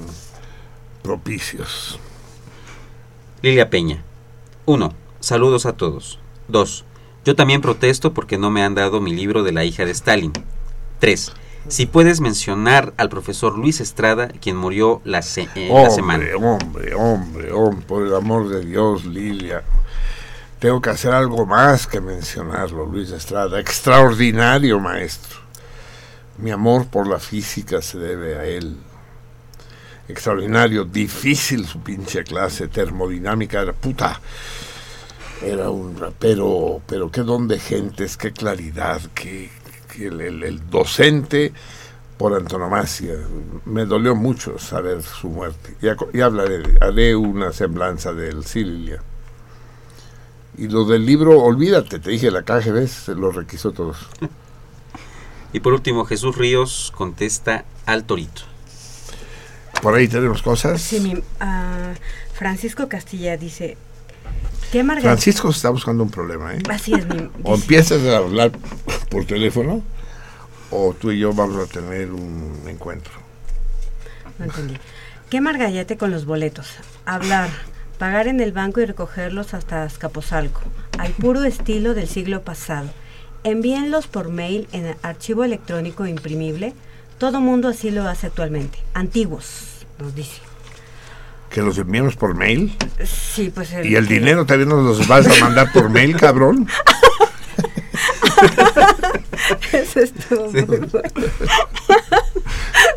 propicios. 1.02 1.98
Lilia 3.42 3.68
Peña. 3.68 4.02
1. 4.66 4.92
Saludos 5.20 5.66
a 5.66 5.74
todos. 5.76 6.18
2. 6.48 6.84
Yo 7.24 7.34
también 7.36 7.60
protesto 7.60 8.12
porque 8.14 8.38
no 8.38 8.50
me 8.50 8.62
han 8.62 8.74
dado 8.74 9.00
mi 9.00 9.12
libro 9.14 9.42
de 9.42 9.52
la 9.52 9.64
hija 9.64 9.84
de 9.84 9.90
Stalin. 9.92 10.32
3. 11.00 11.32
Si 11.68 11.86
puedes 11.86 12.20
mencionar 12.20 12.92
al 12.98 13.08
profesor 13.08 13.58
Luis 13.58 13.80
Estrada, 13.80 14.28
quien 14.28 14.56
murió 14.56 15.00
la, 15.04 15.22
se- 15.22 15.48
eh, 15.54 15.70
la 15.72 15.88
semana. 15.90 16.24
hombre, 16.36 16.94
hombre, 16.94 16.94
hombre, 16.94 17.52
hombre, 17.52 17.86
por 17.86 18.06
el 18.06 18.14
amor 18.14 18.48
de 18.48 18.64
Dios, 18.64 19.04
Lilia. 19.06 19.62
Tengo 20.64 20.80
que 20.80 20.88
hacer 20.88 21.12
algo 21.12 21.44
más 21.44 21.86
que 21.86 22.00
mencionarlo, 22.00 22.86
Luis 22.86 23.10
Estrada. 23.10 23.60
Extraordinario 23.60 24.80
maestro. 24.80 25.40
Mi 26.38 26.52
amor 26.52 26.86
por 26.86 27.06
la 27.06 27.18
física 27.18 27.82
se 27.82 27.98
debe 27.98 28.38
a 28.38 28.46
él. 28.46 28.78
Extraordinario, 30.08 30.86
difícil 30.86 31.66
su 31.66 31.80
pinche 31.80 32.24
clase, 32.24 32.68
termodinámica 32.68 33.60
era 33.60 33.74
puta. 33.74 34.18
Era 35.42 35.68
un 35.68 36.02
pero, 36.18 36.80
pero 36.86 37.10
qué 37.10 37.20
don 37.20 37.46
de 37.46 37.58
gentes, 37.58 38.16
qué 38.16 38.32
claridad, 38.32 39.02
qué, 39.12 39.50
qué 39.92 40.06
el, 40.06 40.70
docente 40.70 41.52
por 42.16 42.32
antonomasia. 42.32 43.16
Me 43.66 43.84
dolió 43.84 44.16
mucho 44.16 44.58
saber 44.58 45.02
su 45.02 45.28
muerte. 45.28 45.76
Ya 45.82 46.24
hablaré, 46.24 46.78
haré 46.80 47.14
una 47.14 47.52
semblanza 47.52 48.14
del 48.14 48.46
sí, 48.46 48.64
Lilia. 48.64 49.02
Y 50.56 50.68
lo 50.68 50.84
del 50.84 51.04
libro, 51.04 51.40
olvídate, 51.42 51.98
te 51.98 52.10
dije, 52.10 52.30
la 52.30 52.42
KGB 52.42 52.86
se 52.86 53.14
lo 53.14 53.30
requisó 53.32 53.72
todos. 53.72 53.96
Y 55.52 55.60
por 55.60 55.72
último, 55.72 56.04
Jesús 56.04 56.36
Ríos 56.36 56.92
contesta 56.96 57.64
al 57.86 58.02
Torito. 58.02 58.42
Por 59.82 59.94
ahí 59.94 60.08
tenemos 60.08 60.42
cosas. 60.42 60.80
Sí, 60.82 60.98
mi- 60.98 61.22
ah, 61.38 61.92
Francisco 62.32 62.88
Castilla 62.88 63.36
dice, 63.36 63.76
¿qué 64.72 64.82
Margarita? 64.82 65.10
Francisco 65.12 65.52
se 65.52 65.58
está 65.58 65.70
buscando 65.70 66.02
un 66.02 66.10
problema, 66.10 66.54
¿eh? 66.54 66.62
Así 66.68 66.92
es, 66.94 67.06
mi, 67.06 67.30
O 67.44 67.54
empiezas 67.54 68.02
a 68.02 68.16
hablar 68.16 68.50
por 69.10 69.26
teléfono, 69.26 69.84
o 70.72 70.92
tú 70.92 71.12
y 71.12 71.20
yo 71.20 71.32
vamos 71.32 71.68
a 71.68 71.72
tener 71.72 72.10
un 72.10 72.64
encuentro. 72.66 73.12
No 74.40 74.46
entendí. 74.46 74.74
¿Qué 75.30 75.40
margallete 75.40 75.96
con 75.96 76.10
los 76.10 76.24
boletos? 76.24 76.66
Hablar, 77.06 77.48
pagar 77.98 78.26
en 78.28 78.40
el 78.40 78.52
banco 78.52 78.80
y 78.80 78.86
recogerlos 78.86 79.54
hasta 79.54 79.82
Azcapotzalco, 79.84 80.60
al 80.98 81.12
puro 81.12 81.44
estilo 81.44 81.94
del 81.94 82.08
siglo 82.08 82.42
pasado. 82.42 82.88
Envíenlos 83.44 84.06
por 84.06 84.28
mail 84.30 84.66
en 84.72 84.96
archivo 85.02 85.44
electrónico 85.44 86.06
imprimible. 86.06 86.72
Todo 87.18 87.40
mundo 87.40 87.68
así 87.68 87.90
lo 87.90 88.08
hace 88.08 88.26
actualmente. 88.28 88.78
Antiguos, 88.94 89.84
nos 89.98 90.14
dice. 90.14 90.40
Que 91.50 91.60
los 91.62 91.76
enviemos 91.78 92.16
por 92.16 92.34
mail. 92.34 92.74
Sí, 93.04 93.52
pues 93.54 93.72
Y 93.84 93.94
el 93.94 94.08
que- 94.08 94.14
dinero 94.14 94.44
también 94.46 94.70
nos 94.70 94.82
los 94.84 95.06
vas 95.06 95.26
a 95.26 95.44
mandar 95.44 95.70
por 95.72 95.88
mail, 95.90 96.16
cabrón. 96.16 96.66
Eso 99.72 100.00
estuvo 100.00 100.50
muy 100.50 100.62
bueno. 100.62 100.86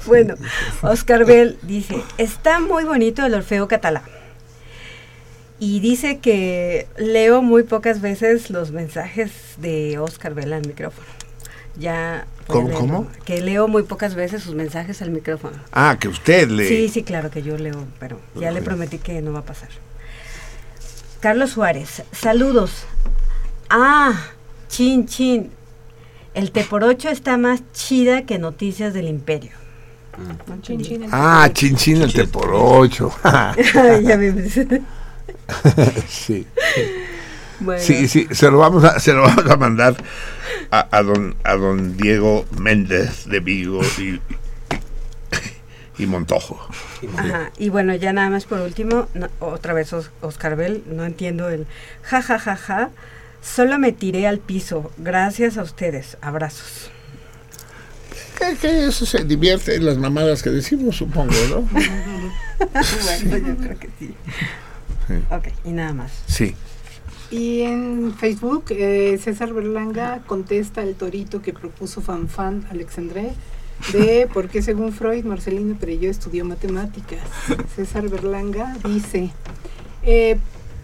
bueno, 0.05 0.35
Oscar 0.81 1.25
Bell 1.25 1.57
dice, 1.61 2.01
está 2.17 2.59
muy 2.59 2.83
bonito 2.85 3.25
el 3.25 3.33
Orfeo 3.33 3.67
catalán 3.67 4.03
y 5.59 5.79
dice 5.79 6.19
que 6.19 6.87
leo 6.97 7.41
muy 7.41 7.63
pocas 7.63 8.01
veces 8.01 8.49
los 8.49 8.71
mensajes 8.71 9.31
de 9.57 9.97
Oscar 9.99 10.33
Vela 10.33 10.57
al 10.57 10.67
micrófono. 10.67 11.07
Ya 11.79 12.25
¿Cómo, 12.47 12.71
¿Cómo, 12.71 13.07
Que 13.25 13.41
leo 13.41 13.67
muy 13.67 13.83
pocas 13.83 14.15
veces 14.15 14.43
sus 14.43 14.55
mensajes 14.55 15.01
al 15.01 15.11
micrófono. 15.11 15.57
Ah, 15.71 15.97
que 15.99 16.07
usted 16.07 16.49
lee. 16.49 16.67
Sí, 16.67 16.89
sí, 16.89 17.03
claro 17.03 17.29
que 17.29 17.43
yo 17.43 17.57
leo, 17.57 17.85
pero 17.99 18.19
ya 18.35 18.51
le 18.51 18.61
prometí 18.61 18.99
que 18.99 19.21
no 19.21 19.33
va 19.33 19.39
a 19.39 19.45
pasar. 19.45 19.69
Carlos 21.19 21.51
Suárez, 21.51 22.03
saludos. 22.11 22.85
Ah, 23.69 24.13
chin, 24.69 25.07
chin. 25.07 25.51
El 26.33 26.51
Te 26.51 26.63
por 26.63 26.83
8 26.83 27.09
está 27.09 27.37
más 27.37 27.61
chida 27.73 28.25
que 28.25 28.37
Noticias 28.37 28.93
del 28.93 29.07
Imperio. 29.07 29.51
Mm. 30.17 30.61
Chin, 30.61 30.81
chin, 30.81 31.07
ah, 31.11 31.49
chin, 31.51 31.75
chin, 31.75 32.01
el 32.01 32.13
Te 32.13 32.27
por 32.27 32.51
8. 32.53 33.11
sí. 36.07 36.45
Bueno. 37.59 37.81
Sí, 37.81 38.07
sí, 38.07 38.27
se 38.31 38.51
lo 38.51 38.59
vamos 38.59 38.83
a, 38.83 38.99
se 38.99 39.13
lo 39.13 39.23
vamos 39.23 39.49
a 39.49 39.55
mandar 39.57 39.95
a, 40.69 40.87
a 40.95 41.01
don 41.03 41.35
a 41.43 41.55
don 41.55 41.97
Diego 41.97 42.45
Méndez 42.59 43.25
de 43.25 43.39
Vigo 43.39 43.81
y, 43.97 44.19
y 45.97 46.05
Montojo. 46.05 46.59
Ajá, 47.17 47.51
y 47.57 47.69
bueno, 47.69 47.95
ya 47.95 48.13
nada 48.13 48.29
más 48.29 48.45
por 48.45 48.59
último, 48.59 49.07
no- 49.15 49.29
otra 49.39 49.73
vez 49.73 49.91
Os- 49.93 50.11
Oscar 50.21 50.55
Bell, 50.55 50.83
no 50.87 51.03
entiendo 51.05 51.49
el 51.49 51.65
ja 52.03 52.21
ja 52.21 52.37
ja 52.37 52.55
ja. 52.55 52.89
Solo 53.41 53.79
me 53.79 53.91
tiré 53.93 54.27
al 54.27 54.39
piso. 54.39 54.91
Gracias 54.97 55.57
a 55.57 55.63
ustedes. 55.63 56.17
Abrazos. 56.21 56.91
Que, 58.37 58.55
que 58.57 58.87
eso 58.87 59.05
se 59.05 59.23
divierte 59.23 59.75
en 59.75 59.85
las 59.85 59.97
mamadas 59.97 60.43
que 60.43 60.49
decimos, 60.49 60.97
supongo, 60.97 61.33
¿no? 61.49 61.61
bueno, 61.71 63.37
yo 63.47 63.55
creo 63.57 63.79
que 63.79 63.89
sí. 63.97 64.13
Sí. 65.07 65.13
Ok, 65.31 65.47
y 65.65 65.71
nada 65.71 65.93
más. 65.93 66.11
Sí. 66.27 66.55
Y 67.29 67.61
en 67.61 68.13
Facebook, 68.17 68.65
eh, 68.69 69.19
César 69.21 69.53
Berlanga 69.53 70.21
contesta 70.25 70.81
el 70.83 70.95
torito 70.95 71.41
que 71.41 71.53
propuso 71.53 72.01
Fanfan 72.01 72.65
Alexandre 72.69 73.33
de 73.91 74.27
por 74.33 74.49
qué 74.49 74.61
según 74.61 74.91
Freud 74.91 75.23
Marcelino 75.25 75.75
Perelló 75.75 76.09
estudió 76.09 76.45
matemáticas. 76.45 77.19
César 77.75 78.09
Berlanga 78.09 78.75
dice, 78.85 79.31
eh, 80.03 80.37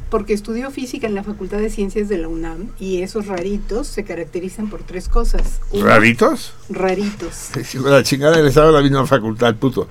porque 0.09 0.33
estudió 0.33 0.69
física 0.69 1.07
en 1.07 1.15
la 1.15 1.23
Facultad 1.23 1.57
de 1.57 1.69
Ciencias 1.69 2.07
de 2.07 2.17
la 2.17 2.27
UNAM 2.27 2.69
y 2.77 3.01
esos 3.01 3.25
raritos 3.25 3.87
se 3.87 4.03
caracterizan 4.03 4.69
por 4.69 4.83
tres 4.83 5.07
cosas. 5.07 5.61
Uno, 5.71 5.85
¿Raritos? 5.85 6.53
Raritos. 6.69 7.33
Sí, 7.63 7.79
La 7.79 8.03
chingada 8.03 8.45
estaba 8.45 8.67
en 8.67 8.73
la 8.75 8.81
misma 8.81 9.07
facultad, 9.07 9.55
puto. 9.55 9.87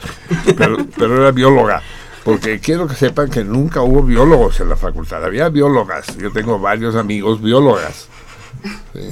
Pero, 0.56 0.76
pero 0.96 1.16
era 1.16 1.32
bióloga. 1.32 1.82
Porque 2.24 2.60
quiero 2.60 2.86
que 2.86 2.94
sepan 2.94 3.30
que 3.30 3.44
nunca 3.44 3.82
hubo 3.82 4.02
biólogos 4.02 4.60
en 4.60 4.68
la 4.68 4.76
facultad. 4.76 5.24
Había 5.24 5.48
biólogas. 5.48 6.16
Yo 6.18 6.30
tengo 6.32 6.58
varios 6.58 6.94
amigos 6.94 7.42
biólogas. 7.42 8.08
Sí. 8.92 9.10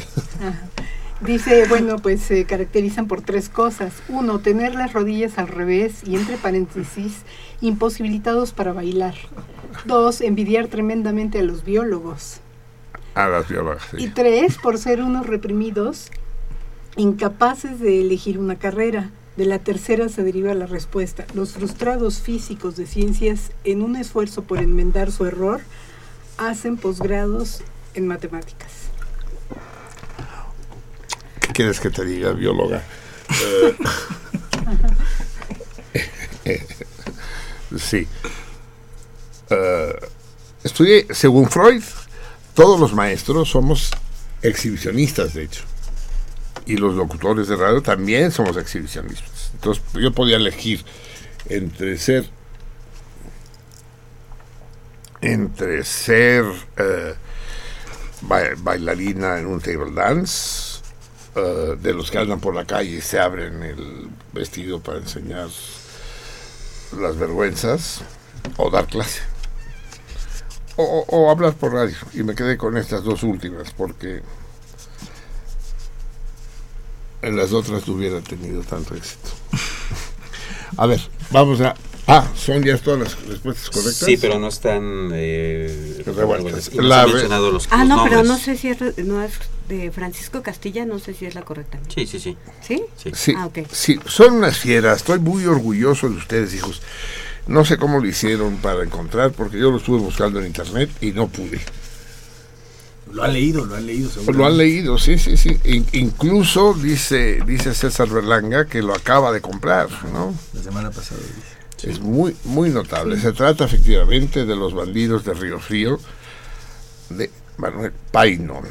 Dice, 1.20 1.66
bueno, 1.68 1.96
pues 1.98 2.22
se 2.22 2.46
caracterizan 2.46 3.06
por 3.06 3.20
tres 3.20 3.48
cosas. 3.48 3.92
Uno, 4.08 4.38
tener 4.38 4.74
las 4.74 4.94
rodillas 4.94 5.38
al 5.38 5.48
revés 5.48 6.02
y 6.04 6.16
entre 6.16 6.38
paréntesis, 6.38 7.22
imposibilitados 7.60 8.52
para 8.52 8.72
bailar. 8.72 9.14
Dos, 9.84 10.22
envidiar 10.22 10.68
tremendamente 10.68 11.40
a 11.40 11.42
los 11.42 11.62
biólogos. 11.62 12.40
A 13.14 13.28
las 13.28 13.48
biólogas. 13.48 13.82
sí. 13.90 13.96
Y 13.98 14.08
tres, 14.08 14.56
por 14.56 14.78
ser 14.78 15.02
unos 15.02 15.26
reprimidos, 15.26 16.10
incapaces 16.96 17.80
de 17.80 18.00
elegir 18.00 18.38
una 18.38 18.56
carrera. 18.56 19.10
De 19.36 19.44
la 19.46 19.58
tercera 19.58 20.08
se 20.08 20.22
deriva 20.22 20.52
la 20.54 20.66
respuesta. 20.66 21.24
Los 21.34 21.52
frustrados 21.52 22.20
físicos 22.20 22.76
de 22.76 22.86
ciencias, 22.86 23.52
en 23.64 23.82
un 23.82 23.96
esfuerzo 23.96 24.42
por 24.42 24.58
enmendar 24.58 25.12
su 25.12 25.24
error, 25.24 25.60
hacen 26.36 26.76
posgrados 26.76 27.62
en 27.94 28.06
matemáticas. 28.06 28.70
¿Qué 31.40 31.52
quieres 31.52 31.80
que 31.80 31.90
te 31.90 32.04
diga, 32.04 32.32
bióloga? 32.32 32.82
Eh, 36.44 36.66
sí. 37.78 38.06
Eh, 39.50 40.00
estudié, 40.64 41.06
según 41.10 41.48
Freud, 41.48 41.82
todos 42.54 42.80
los 42.80 42.92
maestros 42.94 43.48
somos 43.48 43.90
exhibicionistas, 44.42 45.34
de 45.34 45.44
hecho. 45.44 45.69
Y 46.66 46.76
los 46.76 46.94
locutores 46.94 47.48
de 47.48 47.56
radio 47.56 47.82
también 47.82 48.30
somos 48.30 48.56
exhibicionistas. 48.56 49.50
Entonces, 49.54 49.82
yo 49.94 50.12
podía 50.12 50.36
elegir 50.36 50.84
entre 51.48 51.96
ser 51.98 52.28
entre 55.20 55.84
ser 55.84 56.44
eh, 56.78 57.14
ba- 58.22 58.54
bailarina 58.58 59.38
en 59.38 59.46
un 59.46 59.60
table 59.60 59.92
dance 59.92 60.80
eh, 61.36 61.76
de 61.80 61.92
los 61.92 62.10
que 62.10 62.18
andan 62.18 62.40
por 62.40 62.54
la 62.54 62.64
calle 62.64 62.96
y 62.96 63.00
se 63.00 63.18
abren 63.18 63.62
el 63.62 64.08
vestido 64.32 64.80
para 64.80 64.98
enseñar 64.98 65.48
las 66.98 67.16
vergüenzas 67.18 68.00
o 68.56 68.70
dar 68.70 68.86
clase. 68.86 69.20
O- 70.76 71.04
o 71.08 71.30
hablar 71.30 71.52
por 71.54 71.74
radio. 71.74 71.96
Y 72.14 72.22
me 72.22 72.34
quedé 72.34 72.56
con 72.56 72.76
estas 72.78 73.04
dos 73.04 73.22
últimas 73.22 73.72
porque 73.72 74.22
en 77.22 77.36
las 77.36 77.52
otras 77.52 77.86
no 77.86 77.94
hubiera 77.94 78.20
tenido 78.20 78.62
tanto 78.62 78.94
éxito. 78.94 79.30
A 80.76 80.86
ver, 80.86 81.00
vamos 81.30 81.60
a... 81.60 81.74
Ah, 82.06 82.26
son 82.34 82.62
ya 82.64 82.76
todas 82.78 82.98
las 83.00 83.26
respuestas 83.26 83.70
correctas. 83.70 83.94
Sí, 84.06 84.16
pero 84.16 84.38
no 84.40 84.48
están 84.48 85.10
eh, 85.12 86.02
Revueltas. 86.04 86.74
no 86.74 86.82
La 86.82 87.06
mencionado 87.06 87.52
los, 87.52 87.68
Ah, 87.70 87.84
los 87.84 87.88
no, 87.88 88.04
pero 88.04 88.24
no 88.24 88.36
sé 88.36 88.56
si 88.56 88.68
es, 88.68 88.98
no 88.98 89.22
es 89.22 89.32
de 89.68 89.92
Francisco 89.92 90.42
Castilla, 90.42 90.84
no 90.86 90.98
sé 90.98 91.14
si 91.14 91.26
es 91.26 91.36
la 91.36 91.42
correcta. 91.42 91.78
Sí, 91.94 92.06
sí, 92.06 92.18
sí. 92.18 92.36
¿Sí? 92.66 92.82
Sí. 92.96 93.10
Sí, 93.14 93.34
Ah, 93.36 93.48
sí, 93.70 94.00
son 94.06 94.34
unas 94.34 94.58
fieras. 94.58 94.96
Estoy 94.98 95.20
muy 95.20 95.46
orgulloso 95.46 96.08
de 96.08 96.16
ustedes, 96.16 96.52
hijos. 96.54 96.82
No 97.46 97.64
sé 97.64 97.76
cómo 97.76 98.00
lo 98.00 98.06
hicieron 98.08 98.56
para 98.56 98.82
encontrar, 98.82 99.30
porque 99.30 99.58
yo 99.58 99.70
lo 99.70 99.76
estuve 99.76 99.98
buscando 99.98 100.40
en 100.40 100.46
internet 100.46 100.90
y 101.00 101.12
no 101.12 101.28
pude. 101.28 101.60
Lo 103.12 103.24
han 103.24 103.32
leído, 103.32 103.64
lo 103.66 103.74
han 103.76 103.86
leído. 103.86 104.08
Lo 104.32 104.46
han 104.46 104.56
leído, 104.56 104.98
sí, 104.98 105.18
sí, 105.18 105.36
sí. 105.36 105.58
In- 105.64 105.86
incluso 105.92 106.74
dice, 106.74 107.40
dice 107.46 107.74
César 107.74 108.08
Berlanga 108.08 108.66
que 108.66 108.82
lo 108.82 108.94
acaba 108.94 109.32
de 109.32 109.40
comprar, 109.40 109.88
¿no? 110.12 110.34
La 110.52 110.62
semana 110.62 110.90
pasada. 110.90 111.20
dice. 111.20 111.90
Es 111.90 111.98
muy, 112.00 112.36
muy 112.44 112.68
notable. 112.70 113.18
Se 113.18 113.32
trata 113.32 113.64
efectivamente 113.64 114.44
de 114.44 114.54
los 114.54 114.74
bandidos 114.74 115.24
de 115.24 115.34
Río 115.34 115.58
Frío, 115.58 115.98
de 117.08 117.30
Manuel 117.56 117.92
Painon. 118.12 118.64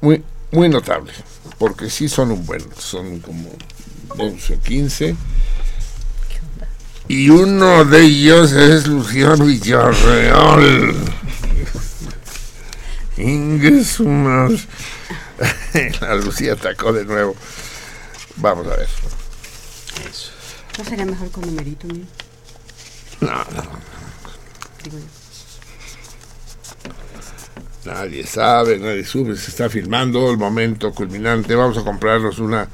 Muy, 0.00 0.22
muy 0.52 0.68
notable, 0.68 1.12
porque 1.58 1.90
sí 1.90 2.08
son 2.08 2.30
un 2.32 2.46
buen, 2.46 2.62
son 2.78 3.20
como 3.20 3.50
12 4.16 4.54
o 4.54 4.60
15. 4.60 5.16
Y 7.08 7.28
uno 7.28 7.84
de 7.84 8.02
ellos 8.02 8.52
es 8.52 8.86
Luciano 8.86 9.44
Villarreal. 9.44 10.94
Ingesumas. 13.20 14.66
La 16.00 16.14
Lucía 16.16 16.54
atacó 16.54 16.92
de 16.92 17.04
nuevo. 17.04 17.34
Vamos 18.36 18.66
a 18.66 18.76
ver. 18.76 18.88
Eso. 20.10 20.30
¿No 20.78 20.84
sería 20.84 21.04
mejor 21.06 21.30
con 21.30 21.44
numerito, 21.46 21.86
mira? 21.86 22.06
No, 23.20 23.28
no. 23.30 23.62
Digo 24.84 24.98
yo. 24.98 25.20
Nadie 27.84 28.26
sabe, 28.26 28.78
nadie 28.78 29.04
sube, 29.04 29.36
se 29.36 29.50
está 29.50 29.70
filmando 29.70 30.30
el 30.30 30.36
momento 30.36 30.92
culminante. 30.92 31.54
Vamos 31.54 31.78
a 31.78 31.84
comprarnos 31.84 32.38
una 32.38 32.68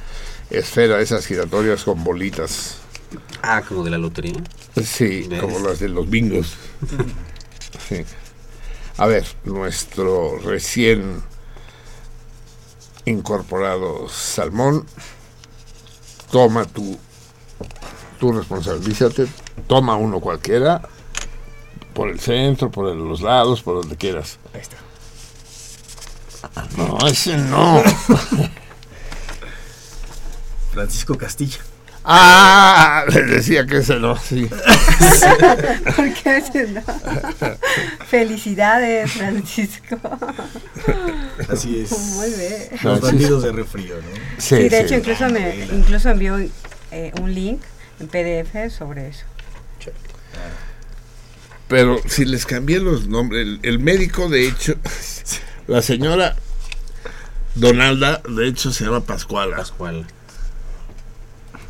esfera 0.50 0.97
de 0.97 1.05
esas 1.05 1.26
giratorias 1.26 1.84
con 1.84 2.02
bolitas. 2.02 2.78
Ah, 3.42 3.62
como 3.66 3.84
de 3.84 3.91
la 3.91 3.99
lotería. 3.99 4.34
Sí, 4.83 5.26
¿Ves? 5.28 5.41
como 5.41 5.60
las 5.60 5.78
de 5.81 5.89
los 5.89 6.08
bingos. 6.08 6.55
Sí. 7.89 8.05
A 8.99 9.07
ver, 9.07 9.26
nuestro 9.44 10.39
recién 10.39 11.23
incorporado 13.05 14.08
salmón, 14.08 14.86
toma 16.31 16.65
tu, 16.65 16.99
tu 18.18 18.33
responsabilízate, 18.33 19.26
toma 19.68 19.97
uno 19.97 20.20
cualquiera, 20.20 20.81
por 21.94 22.08
el 22.08 22.18
centro, 22.20 22.70
por 22.70 22.89
el- 22.91 22.99
los 22.99 23.20
lados, 23.20 23.62
por 23.62 23.81
donde 23.81 23.97
quieras. 23.97 24.39
Ahí 24.55 24.60
está. 24.62 24.76
No, 26.76 26.99
ese 27.07 27.36
no. 27.36 27.83
Francisco 30.73 31.16
Castilla. 31.16 31.58
Ah, 32.09 33.05
les 33.12 33.28
decía 33.28 33.67
que 33.67 33.78
ese 33.78 33.97
no, 33.99 34.17
sí. 34.17 34.49
¿Por 35.97 36.15
qué 36.15 36.36
ese 36.36 36.68
no? 36.68 36.81
Felicidades, 38.09 39.10
Francisco. 39.10 39.99
Así 41.52 41.81
es. 41.81 41.91
Muy 42.15 42.31
bien. 42.31 42.68
Los 42.85 43.01
bandidos 43.01 43.43
de 43.43 43.51
refrío, 43.51 43.97
¿no? 43.97 44.02
Sí, 44.39 44.57
Sí, 44.57 44.68
de 44.68 44.70
sí. 44.70 44.76
hecho, 44.76 44.94
incluso 44.94 45.28
me 45.31 45.67
incluso 45.73 46.09
envió 46.10 46.39
eh, 46.93 47.12
un 47.20 47.35
link 47.35 47.60
en 47.99 48.07
PDF 48.07 48.73
sobre 48.73 49.09
eso. 49.09 49.25
Pero 51.68 51.99
si 52.07 52.25
les 52.25 52.47
cambié 52.47 52.78
los 52.78 53.09
nombres, 53.09 53.43
el, 53.43 53.59
el 53.65 53.78
médico 53.81 54.28
de 54.28 54.47
hecho, 54.47 54.76
la 55.67 55.83
señora 55.83 56.36
Donalda, 57.57 58.23
de 58.28 58.47
hecho 58.47 58.70
se 58.70 58.85
llama 58.85 59.01
Pascuala. 59.01 59.57
Pascual. 59.57 60.07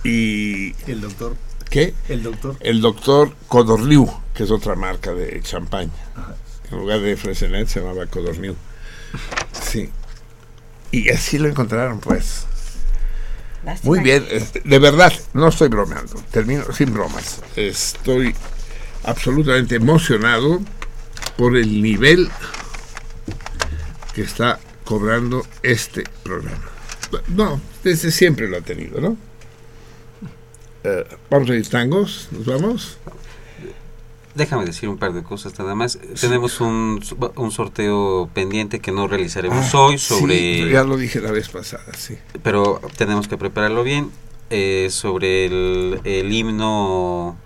Y 0.06 0.74
El 0.86 1.00
doctor. 1.00 1.36
¿qué? 1.68 1.94
El 2.08 2.22
doctor. 2.22 2.56
El 2.60 2.80
doctor 2.80 3.34
Codorniu, 3.48 4.08
que 4.34 4.44
es 4.44 4.50
otra 4.50 4.76
marca 4.76 5.12
de 5.12 5.40
champaña. 5.42 5.90
En 6.70 6.78
lugar 6.78 7.00
de 7.00 7.16
Fresenet 7.16 7.68
se 7.68 7.80
llamaba 7.80 8.06
Codorniu. 8.06 8.54
Sí. 9.52 9.90
Y 10.92 11.10
así 11.10 11.38
lo 11.38 11.48
encontraron, 11.48 12.00
pues. 12.00 12.46
Lástima 13.64 13.88
Muy 13.88 14.00
bien, 14.00 14.24
este, 14.30 14.60
de 14.64 14.78
verdad, 14.78 15.12
no 15.32 15.48
estoy 15.48 15.68
bromeando, 15.68 16.22
termino 16.30 16.64
sin 16.72 16.94
bromas. 16.94 17.42
Estoy 17.56 18.34
absolutamente 19.02 19.74
emocionado 19.74 20.60
por 21.36 21.56
el 21.56 21.82
nivel 21.82 22.30
que 24.14 24.22
está 24.22 24.60
cobrando 24.84 25.44
este 25.64 26.04
programa. 26.22 26.70
No, 27.28 27.60
desde 27.82 28.12
siempre 28.12 28.48
lo 28.48 28.58
ha 28.58 28.60
tenido, 28.60 29.00
¿no? 29.00 29.16
Eh, 30.88 31.04
vamos 31.30 31.50
a 31.50 31.54
ir 31.54 31.68
tangos, 31.68 32.28
nos 32.30 32.44
vamos. 32.46 32.98
Déjame 34.34 34.66
decir 34.66 34.88
un 34.90 34.98
par 34.98 35.14
de 35.14 35.22
cosas 35.22 35.58
nada 35.58 35.74
más. 35.74 35.98
Tenemos 36.20 36.60
un, 36.60 37.02
un 37.36 37.50
sorteo 37.50 38.28
pendiente 38.34 38.80
que 38.80 38.92
no 38.92 39.08
realizaremos 39.08 39.74
hoy 39.74 39.96
sobre... 39.98 40.34
Ah, 40.62 40.66
Sí, 40.66 40.70
ya 40.72 40.84
lo 40.84 40.96
dije 40.98 41.20
la 41.22 41.32
vez 41.32 41.48
pasada, 41.48 41.84
sí. 41.96 42.18
pero 42.42 42.80
tenemos 42.98 43.28
que 43.28 43.38
prepararlo 43.38 43.82
bien. 43.82 44.10
eh, 44.50 44.88
sobre 44.90 45.46
el, 45.46 46.00
el 46.04 46.30
himno 46.32 47.36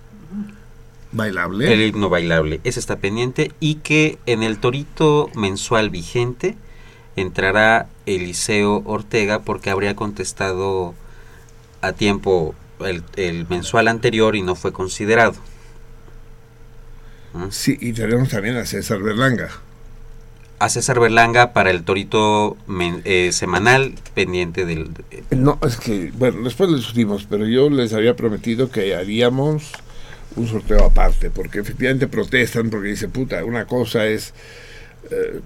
Bailable. 1.13 1.73
el 1.73 1.81
himno 1.83 2.09
bailable. 2.09 2.61
Ese 2.65 2.79
está 2.81 2.97
pendiente 2.97 3.53
y 3.61 3.77
que 3.77 4.19
en 4.27 4.43
el 4.43 4.59
torito 4.59 5.31
mensual 5.35 5.91
vigente 5.91 6.57
entrará 7.17 7.89
Eliseo 8.07 8.83
Ortega 8.85 9.41
porque 9.41 9.71
habría 9.71 9.95
contestado 9.97 10.95
a 11.83 11.93
tiempo 11.93 12.55
el, 12.85 13.03
el 13.17 13.47
mensual 13.49 13.89
anterior 13.89 14.37
y 14.37 14.43
no 14.43 14.55
fue 14.55 14.73
considerado. 14.73 15.35
¿Mm? 17.33 17.51
Sí, 17.51 17.77
y 17.81 17.93
tenemos 17.93 18.29
también 18.29 18.57
a 18.57 18.67
César 18.67 19.01
Berlanga. 19.01 19.49
A 20.59 20.69
César 20.69 21.01
Berlanga 21.01 21.53
para 21.53 21.71
el 21.71 21.85
torito 21.85 22.57
men- 22.67 23.01
eh, 23.05 23.31
semanal 23.33 23.95
pendiente 24.15 24.67
del... 24.67 24.91
eh, 25.11 25.23
No, 25.31 25.59
es 25.67 25.77
que, 25.77 26.13
bueno, 26.15 26.43
después 26.43 26.69
lo 26.69 26.77
discutimos, 26.77 27.27
pero 27.31 27.47
yo 27.47 27.71
les 27.71 27.93
había 27.95 28.15
prometido 28.15 28.71
que 28.71 28.95
haríamos 28.95 29.73
un 30.37 30.47
sorteo 30.49 30.85
aparte, 30.85 31.31
porque 31.31 31.61
efectivamente 31.61 32.09
protestan, 32.09 32.69
porque 32.69 32.89
dice, 32.89 33.09
puta, 33.09 33.45
una 33.45 33.65
cosa 33.67 34.07
es 34.07 34.35
eh, 35.11 35.41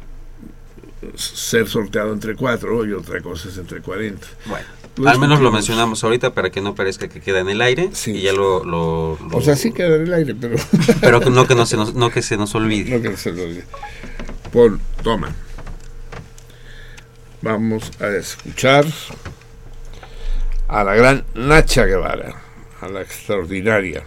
ser 1.16 1.68
sorteado 1.68 2.12
entre 2.12 2.34
cuatro 2.36 2.84
y 2.86 2.92
otra 2.92 3.20
cosa 3.20 3.48
es 3.48 3.58
entre 3.58 3.80
40. 3.80 4.26
Bueno, 4.46 4.64
Lo 4.96 5.08
al 5.10 5.18
menos 5.18 5.40
lo 5.40 5.50
mencionamos 5.52 6.02
ahorita 6.04 6.34
para 6.34 6.50
que 6.50 6.60
no 6.60 6.74
parezca 6.74 7.08
que 7.08 7.20
queda 7.20 7.40
en 7.40 7.48
el 7.48 7.60
aire 7.60 7.90
Sí. 7.92 8.12
y 8.12 8.22
ya 8.22 8.32
lo... 8.32 8.64
lo- 8.64 9.18
lo- 9.30 9.36
O 9.36 9.40
sea, 9.42 9.56
sí 9.56 9.72
queda 9.72 9.96
en 9.96 10.02
el 10.02 10.12
aire, 10.14 10.34
pero 10.34 10.56
Pero 11.00 11.20
no 11.20 11.46
que 11.46 11.54
no 11.54 11.66
se 11.66 11.76
nos, 11.76 11.94
no 11.94 12.10
que 12.10 12.22
se 12.22 12.36
nos 12.36 12.54
olvide. 12.54 12.96
no 12.98 13.02
que 13.10 13.16
se 13.16 13.32
lo 13.32 13.42
olvide. 13.42 13.64
Paul, 14.52 14.80
toma. 15.02 15.34
Vamos 17.42 17.90
a 18.00 18.06
escuchar 18.08 18.86
a 20.68 20.82
la 20.84 20.94
gran 20.94 21.24
Nacha 21.34 21.84
Guevara, 21.84 22.40
a 22.80 22.88
la 22.88 23.02
extraordinaria. 23.02 24.02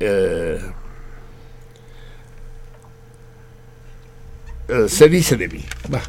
eh, 0.00 0.60
eh, 4.68 4.86
se 4.88 5.08
dice 5.08 5.36
de 5.36 5.48
mí, 5.48 5.64
va. 5.92 6.00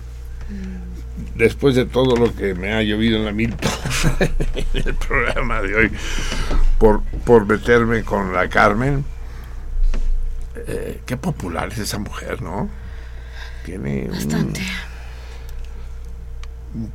Después 1.36 1.76
de 1.76 1.86
todo 1.86 2.16
lo 2.18 2.36
que 2.36 2.54
me 2.54 2.74
ha 2.74 2.82
llovido 2.82 3.18
en 3.18 3.26
la 3.26 3.32
milpa 3.32 3.70
en 4.20 4.66
el 4.88 4.96
programa 4.96 5.62
de 5.62 5.76
hoy, 5.76 5.92
por, 6.78 7.02
por 7.26 7.46
meterme 7.46 8.04
con 8.04 8.34
la 8.34 8.50
Carmen, 8.50 9.06
eh, 10.68 11.02
qué 11.06 11.16
popular 11.18 11.70
es 11.72 11.78
esa 11.80 11.98
mujer, 12.00 12.42
¿no? 12.42 12.70
Tiene 13.66 14.10
un- 14.10 14.54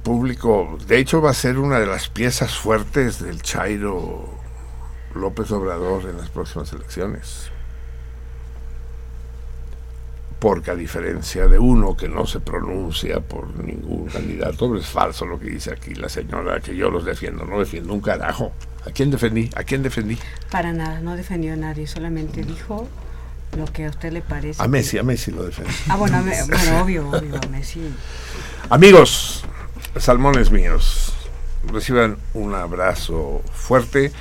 público. 0.02 0.78
De 0.86 0.98
hecho, 0.98 1.20
va 1.20 1.30
a 1.30 1.34
ser 1.34 1.58
una 1.58 1.78
de 1.80 1.86
las 1.86 2.08
piezas 2.08 2.54
fuertes 2.56 3.20
del 3.20 3.42
Chairo 3.42 4.32
López 5.14 5.50
Obrador 5.50 6.08
en 6.08 6.18
las 6.18 6.28
próximas 6.30 6.72
elecciones. 6.72 7.50
Porque 10.44 10.70
a 10.72 10.74
diferencia 10.74 11.48
de 11.48 11.58
uno 11.58 11.96
que 11.96 12.06
no 12.06 12.26
se 12.26 12.38
pronuncia 12.38 13.18
por 13.20 13.58
ningún 13.64 14.04
candidato, 14.10 14.76
es 14.76 14.84
falso 14.84 15.24
lo 15.24 15.40
que 15.40 15.46
dice 15.46 15.72
aquí 15.72 15.94
la 15.94 16.10
señora, 16.10 16.60
que 16.60 16.76
yo 16.76 16.90
los 16.90 17.06
defiendo, 17.06 17.46
no 17.46 17.58
defiendo 17.60 17.94
un 17.94 18.02
carajo. 18.02 18.52
¿A 18.86 18.90
quién 18.90 19.10
defendí? 19.10 19.48
¿A 19.56 19.64
quién 19.64 19.82
defendí? 19.82 20.18
Para 20.50 20.74
nada, 20.74 21.00
no 21.00 21.16
defendió 21.16 21.54
a 21.54 21.56
nadie, 21.56 21.86
solamente 21.86 22.42
dijo 22.42 22.86
lo 23.56 23.64
que 23.64 23.86
a 23.86 23.88
usted 23.88 24.12
le 24.12 24.20
parece. 24.20 24.62
A 24.62 24.68
Messi, 24.68 24.98
a 24.98 25.02
Messi 25.02 25.30
lo 25.30 25.44
defendí. 25.44 25.72
Ah, 25.88 25.96
bueno, 25.96 26.18
a 26.18 26.20
me- 26.20 26.42
bueno, 26.46 26.82
obvio, 26.82 27.08
obvio, 27.08 27.36
a 27.42 27.46
Messi. 27.48 27.80
Amigos, 28.68 29.46
salmones 29.96 30.50
míos, 30.50 31.14
reciban 31.72 32.18
un 32.34 32.54
abrazo 32.54 33.40
fuerte. 33.50 34.12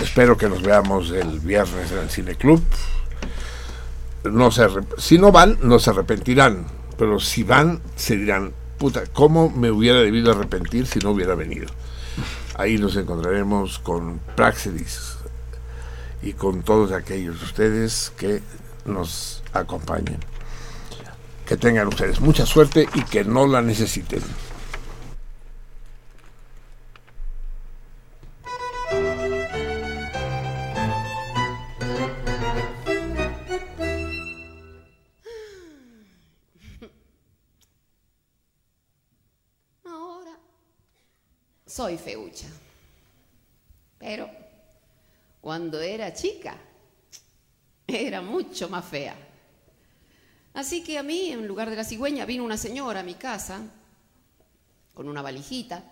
Espero 0.00 0.36
que 0.36 0.48
nos 0.48 0.62
veamos 0.62 1.10
el 1.10 1.40
viernes 1.40 1.90
en 1.90 1.98
el 1.98 2.10
Cine 2.10 2.36
Club. 2.36 2.62
No 4.24 4.50
se 4.50 4.66
si 4.98 5.18
no 5.18 5.32
van, 5.32 5.58
no 5.62 5.78
se 5.78 5.90
arrepentirán. 5.90 6.66
Pero 6.98 7.18
si 7.18 7.42
van, 7.42 7.80
se 7.96 8.16
dirán, 8.16 8.52
puta, 8.78 9.04
¿cómo 9.12 9.50
me 9.50 9.70
hubiera 9.70 10.00
debido 10.00 10.32
arrepentir 10.32 10.86
si 10.86 10.98
no 10.98 11.10
hubiera 11.10 11.34
venido? 11.34 11.66
Ahí 12.56 12.76
nos 12.76 12.96
encontraremos 12.96 13.78
con 13.78 14.20
Praxedis 14.36 15.16
y 16.22 16.34
con 16.34 16.62
todos 16.62 16.92
aquellos 16.92 17.38
de 17.38 17.46
ustedes 17.46 18.12
que 18.18 18.42
nos 18.84 19.42
acompañen. 19.52 20.18
Que 21.46 21.56
tengan 21.56 21.88
ustedes 21.88 22.20
mucha 22.20 22.44
suerte 22.44 22.88
y 22.94 23.02
que 23.04 23.24
no 23.24 23.46
la 23.46 23.62
necesiten. 23.62 24.22
Soy 41.80 41.96
feucha. 41.96 42.46
Pero 43.98 44.28
cuando 45.40 45.80
era 45.80 46.12
chica, 46.12 46.54
era 47.86 48.20
mucho 48.20 48.68
más 48.68 48.84
fea. 48.84 49.16
Así 50.52 50.84
que 50.84 50.98
a 50.98 51.02
mí, 51.02 51.30
en 51.30 51.48
lugar 51.48 51.70
de 51.70 51.76
la 51.76 51.84
cigüeña, 51.84 52.26
vino 52.26 52.44
una 52.44 52.58
señora 52.58 53.00
a 53.00 53.02
mi 53.02 53.14
casa 53.14 53.62
con 54.92 55.08
una 55.08 55.22
valijita, 55.22 55.82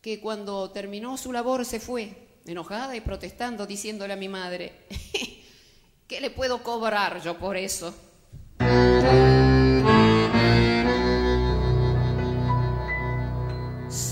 que 0.00 0.20
cuando 0.20 0.70
terminó 0.70 1.18
su 1.18 1.34
labor 1.34 1.66
se 1.66 1.80
fue, 1.80 2.38
enojada 2.46 2.96
y 2.96 3.02
protestando, 3.02 3.66
diciéndole 3.66 4.14
a 4.14 4.16
mi 4.16 4.28
madre, 4.28 4.86
¿qué 6.08 6.22
le 6.22 6.30
puedo 6.30 6.62
cobrar 6.62 7.20
yo 7.20 7.36
por 7.36 7.58
eso? 7.58 7.94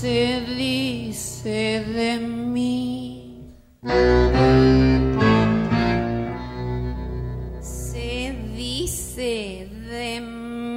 Se 0.05 0.39
dice 0.55 1.83
de 1.83 2.19
mí. 2.19 3.41
Se 7.59 8.37
dice 8.55 9.67
de 9.89 10.21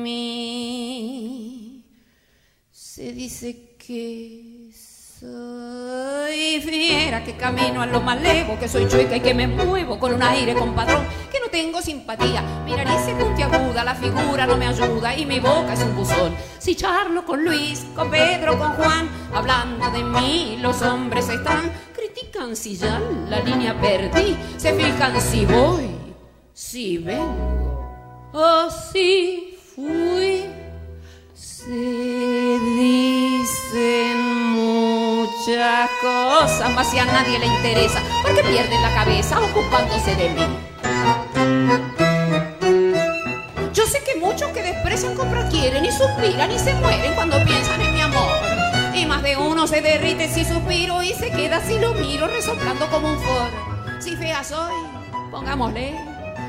mí. 0.03 0.25
Se 2.71 3.13
dice 3.13 3.77
que 3.77 4.48
soy 5.19 6.61
fiera, 6.61 7.25
que 7.25 7.37
camino 7.37 7.83
a 7.83 7.87
lo 7.87 8.01
más 8.01 8.19
que 8.61 8.69
soy 8.69 8.87
chueca 8.87 9.17
y 9.17 9.21
que 9.21 9.35
me 9.35 9.49
muevo 9.49 9.99
con 9.99 10.15
un 10.15 10.23
aire 10.23 10.55
compadrón, 10.55 11.05
que 11.31 11.41
no 11.41 11.49
tengo 11.51 11.83
simpatía. 11.83 12.43
Mi 12.65 12.73
nariz 12.73 13.09
es 13.09 13.15
puntiaguda, 13.15 13.83
la 13.83 13.97
figura 13.97 14.47
no 14.47 14.57
me 14.57 14.69
ayuda 14.69 15.17
y 15.17 15.27
mi 15.27 15.41
boca 15.41 15.73
es 15.73 15.81
un 15.81 15.97
buzón. 15.97 16.35
Si 16.59 16.77
charlo 16.77 17.25
con 17.25 17.45
Luis, 17.45 17.85
con 17.97 18.11
Pedro, 18.11 18.59
con 18.59 18.73
Juan, 18.75 19.09
hablando 19.35 19.91
de 19.91 20.05
mí, 20.05 20.59
los 20.61 20.83
hombres 20.83 21.29
están, 21.29 21.73
critican 21.95 22.55
si 22.55 22.77
ya 22.77 23.01
la 23.29 23.41
línea 23.41 23.79
perdí, 23.81 24.37
se 24.57 24.73
fijan 24.75 25.21
si 25.21 25.47
voy, 25.47 25.91
si 26.53 26.99
vengo 26.99 28.31
o 28.33 28.71
si 28.71 29.59
fui. 29.75 30.45
Se 31.35 31.75
muchas 35.89 36.01
cosas, 36.01 36.75
mas 36.75 36.91
si 36.91 36.99
a 36.99 37.05
nadie 37.05 37.39
le 37.39 37.47
interesa, 37.47 38.01
porque 38.23 38.43
pierden 38.43 38.83
la 38.83 38.93
cabeza 38.95 39.39
ocupándose 39.41 40.15
de 40.17 40.29
mí. 40.31 40.47
Yo 43.73 43.87
sé 43.87 44.03
que 44.03 44.17
muchos 44.19 44.51
que 44.51 44.63
desprecian 44.63 45.15
comprar 45.15 45.49
quieren 45.49 45.85
y 45.85 45.93
suspiran 45.93 46.51
y 46.51 46.59
se 46.59 46.75
mueren 46.75 47.15
cuando 47.15 47.43
piensan 47.45 47.81
en 47.81 47.95
mi 47.95 48.01
amor. 48.01 48.33
Y 48.95 49.07
más 49.07 49.23
de 49.23 49.37
uno 49.37 49.67
se 49.67 49.81
derrite 49.81 50.29
si 50.29 50.45
suspiro 50.45 51.03
y 51.03 51.13
se 51.13 51.31
queda 51.31 51.61
si 51.61 51.79
lo 51.79 51.95
miro 51.95 52.27
resoplando 52.27 52.89
como 52.91 53.13
un 53.13 53.19
for. 53.19 54.01
Si 54.01 54.17
fea 54.17 54.43
soy, 54.43 54.75
pongámosle, 55.31 55.95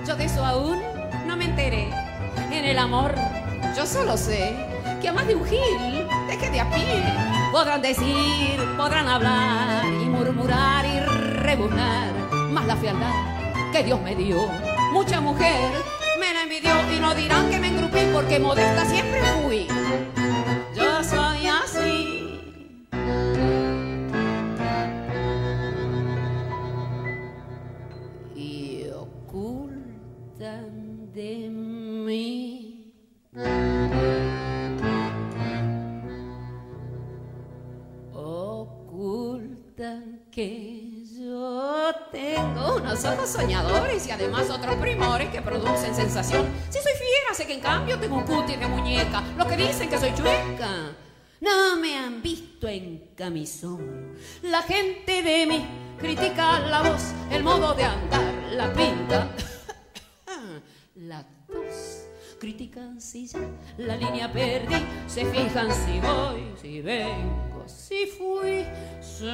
yo 0.07 0.15
de 0.15 0.25
eso 0.25 0.43
aún 0.43 0.81
no 1.27 1.37
me 1.37 1.45
enteré. 1.45 1.89
En 2.51 2.65
el 2.65 2.79
amor, 2.79 3.13
yo 3.75 3.85
solo 3.85 4.17
sé 4.17 4.55
que 5.01 5.09
a 5.09 5.13
más 5.13 5.27
de 5.27 5.35
un 5.35 5.45
gil, 5.45 6.07
deje 6.27 6.49
de 6.49 6.59
a 6.59 6.69
pie. 6.71 7.28
Podrán 7.51 7.81
decir, 7.81 8.59
podrán 8.77 9.07
hablar 9.07 9.85
y 9.85 10.05
murmurar 10.05 10.85
y 10.85 10.99
rebuznar. 10.99 12.13
Más 12.51 12.65
la 12.67 12.75
fealdad 12.75 13.71
que 13.71 13.83
Dios 13.83 13.99
me 14.01 14.15
dio, 14.15 14.47
mucha 14.91 15.19
mujer 15.19 15.71
me 16.19 16.33
la 16.33 16.43
envidió 16.43 16.71
y 16.95 16.99
no 16.99 17.15
dirán 17.15 17.49
que 17.49 17.59
me 17.59 17.69
engrupí 17.69 17.99
porque 18.13 18.39
modesta 18.39 18.85
siempre 18.85 19.21
fui. 19.43 19.78
Que 40.31 41.03
yo 41.17 41.91
tengo 42.11 42.75
unos 42.77 43.03
ojos 43.05 43.29
soñadores 43.29 44.07
y 44.07 44.11
además 44.11 44.49
otros 44.49 44.75
primores 44.75 45.29
que 45.29 45.41
producen 45.41 45.95
sensación. 45.95 46.47
Si 46.69 46.79
soy 46.79 46.93
fiera, 46.93 47.33
sé 47.33 47.47
que 47.47 47.53
en 47.53 47.61
cambio 47.61 47.99
tengo 47.99 48.17
un 48.17 48.23
cutis 48.23 48.59
de 48.59 48.67
muñeca. 48.67 49.23
Los 49.37 49.47
que 49.47 49.57
dicen 49.57 49.89
que 49.89 49.97
soy 49.97 50.13
chueca 50.13 50.95
no 51.41 51.77
me 51.77 51.97
han 51.97 52.21
visto 52.21 52.67
en 52.67 53.11
camisón. 53.15 54.15
La 54.43 54.61
gente 54.61 55.23
de 55.23 55.45
mí 55.47 55.65
critica 55.97 56.59
la 56.59 56.81
voz, 56.81 57.13
el 57.31 57.43
modo 57.43 57.73
de 57.73 57.83
andar, 57.83 58.33
la 58.51 58.73
pinta, 58.73 59.29
la 60.95 61.25
tos. 61.47 62.05
Critican 62.39 63.01
si 63.01 63.27
ya 63.27 63.39
la 63.77 63.97
línea 63.97 64.31
perdí, 64.31 64.75
se 65.07 65.25
fijan 65.25 65.69
si 65.73 65.99
voy, 65.99 66.53
si 66.61 66.81
vengo, 66.81 67.48
si 67.69 68.05
fui. 68.05 68.65
Se 69.01 69.25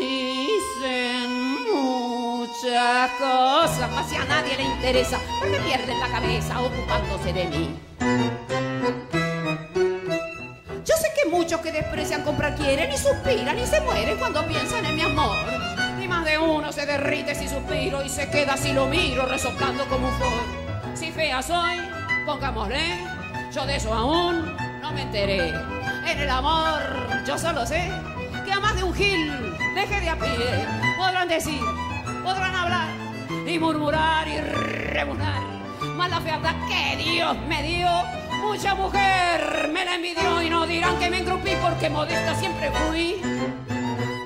dicen 0.00 1.30
muchas 1.72 3.10
cosas, 3.18 3.90
mas 3.94 4.08
si 4.08 4.16
a 4.16 4.24
nadie 4.24 4.56
le 4.56 4.64
interesa, 4.64 5.18
porque 5.40 5.58
pierden 5.58 6.00
la 6.00 6.08
cabeza 6.08 6.60
ocupándose 6.60 7.32
de 7.32 7.44
mí. 7.46 7.80
Yo 10.84 10.96
sé 10.96 11.12
que 11.14 11.30
muchos 11.30 11.60
que 11.60 11.72
desprecian 11.72 12.22
comprar 12.22 12.54
quieren 12.56 12.92
y 12.92 12.96
suspiran 12.96 13.58
y 13.58 13.66
se 13.66 13.80
mueren 13.80 14.18
cuando 14.18 14.46
piensan 14.46 14.84
en 14.84 14.96
mi 14.96 15.02
amor. 15.02 15.36
Y 16.02 16.08
más 16.08 16.24
de 16.24 16.38
uno 16.38 16.72
se 16.72 16.86
derrite 16.86 17.34
si 17.34 17.48
suspiro 17.48 18.04
y 18.04 18.08
se 18.08 18.30
queda 18.30 18.56
si 18.56 18.72
lo 18.72 18.86
miro 18.86 19.26
resoplando 19.26 19.84
como 19.86 20.08
un 20.08 20.14
for. 20.14 20.96
Si 20.96 21.12
fea 21.12 21.42
soy, 21.42 21.78
pongámosle, 22.26 22.80
yo 23.52 23.66
de 23.66 23.76
eso 23.76 23.92
aún 23.92 24.56
no 24.80 24.92
me 24.92 25.02
enteré. 25.02 25.79
En 26.06 26.18
el 26.18 26.30
amor 26.30 26.80
yo 27.26 27.38
solo 27.38 27.66
sé 27.66 27.90
que 28.44 28.52
a 28.52 28.60
más 28.60 28.74
de 28.76 28.82
un 28.82 28.94
gil 28.94 29.56
deje 29.74 30.00
de 30.00 30.08
a 30.08 30.16
pie. 30.16 30.66
Podrán 30.96 31.28
decir, 31.28 31.60
podrán 32.22 32.54
hablar 32.54 32.88
y 33.46 33.58
murmurar 33.58 34.26
y 34.28 34.40
rebuznar. 34.40 35.42
Más 35.96 36.10
la 36.10 36.20
fealdad 36.20 36.54
que 36.68 36.96
Dios 36.96 37.36
me 37.48 37.62
dio. 37.62 37.88
Mucha 38.42 38.74
mujer 38.74 39.70
me 39.72 39.84
la 39.84 39.94
envidió 39.94 40.42
y 40.42 40.50
no 40.50 40.66
dirán 40.66 40.98
que 40.98 41.10
me 41.10 41.18
engrupí 41.18 41.50
porque 41.62 41.90
modesta 41.90 42.34
siempre 42.34 42.70
fui. 42.70 43.20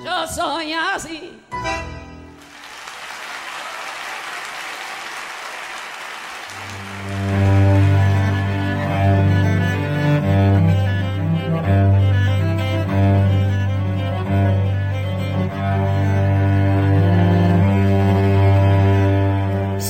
Yo 0.03 0.27
soy 0.27 0.73
así. 0.73 1.39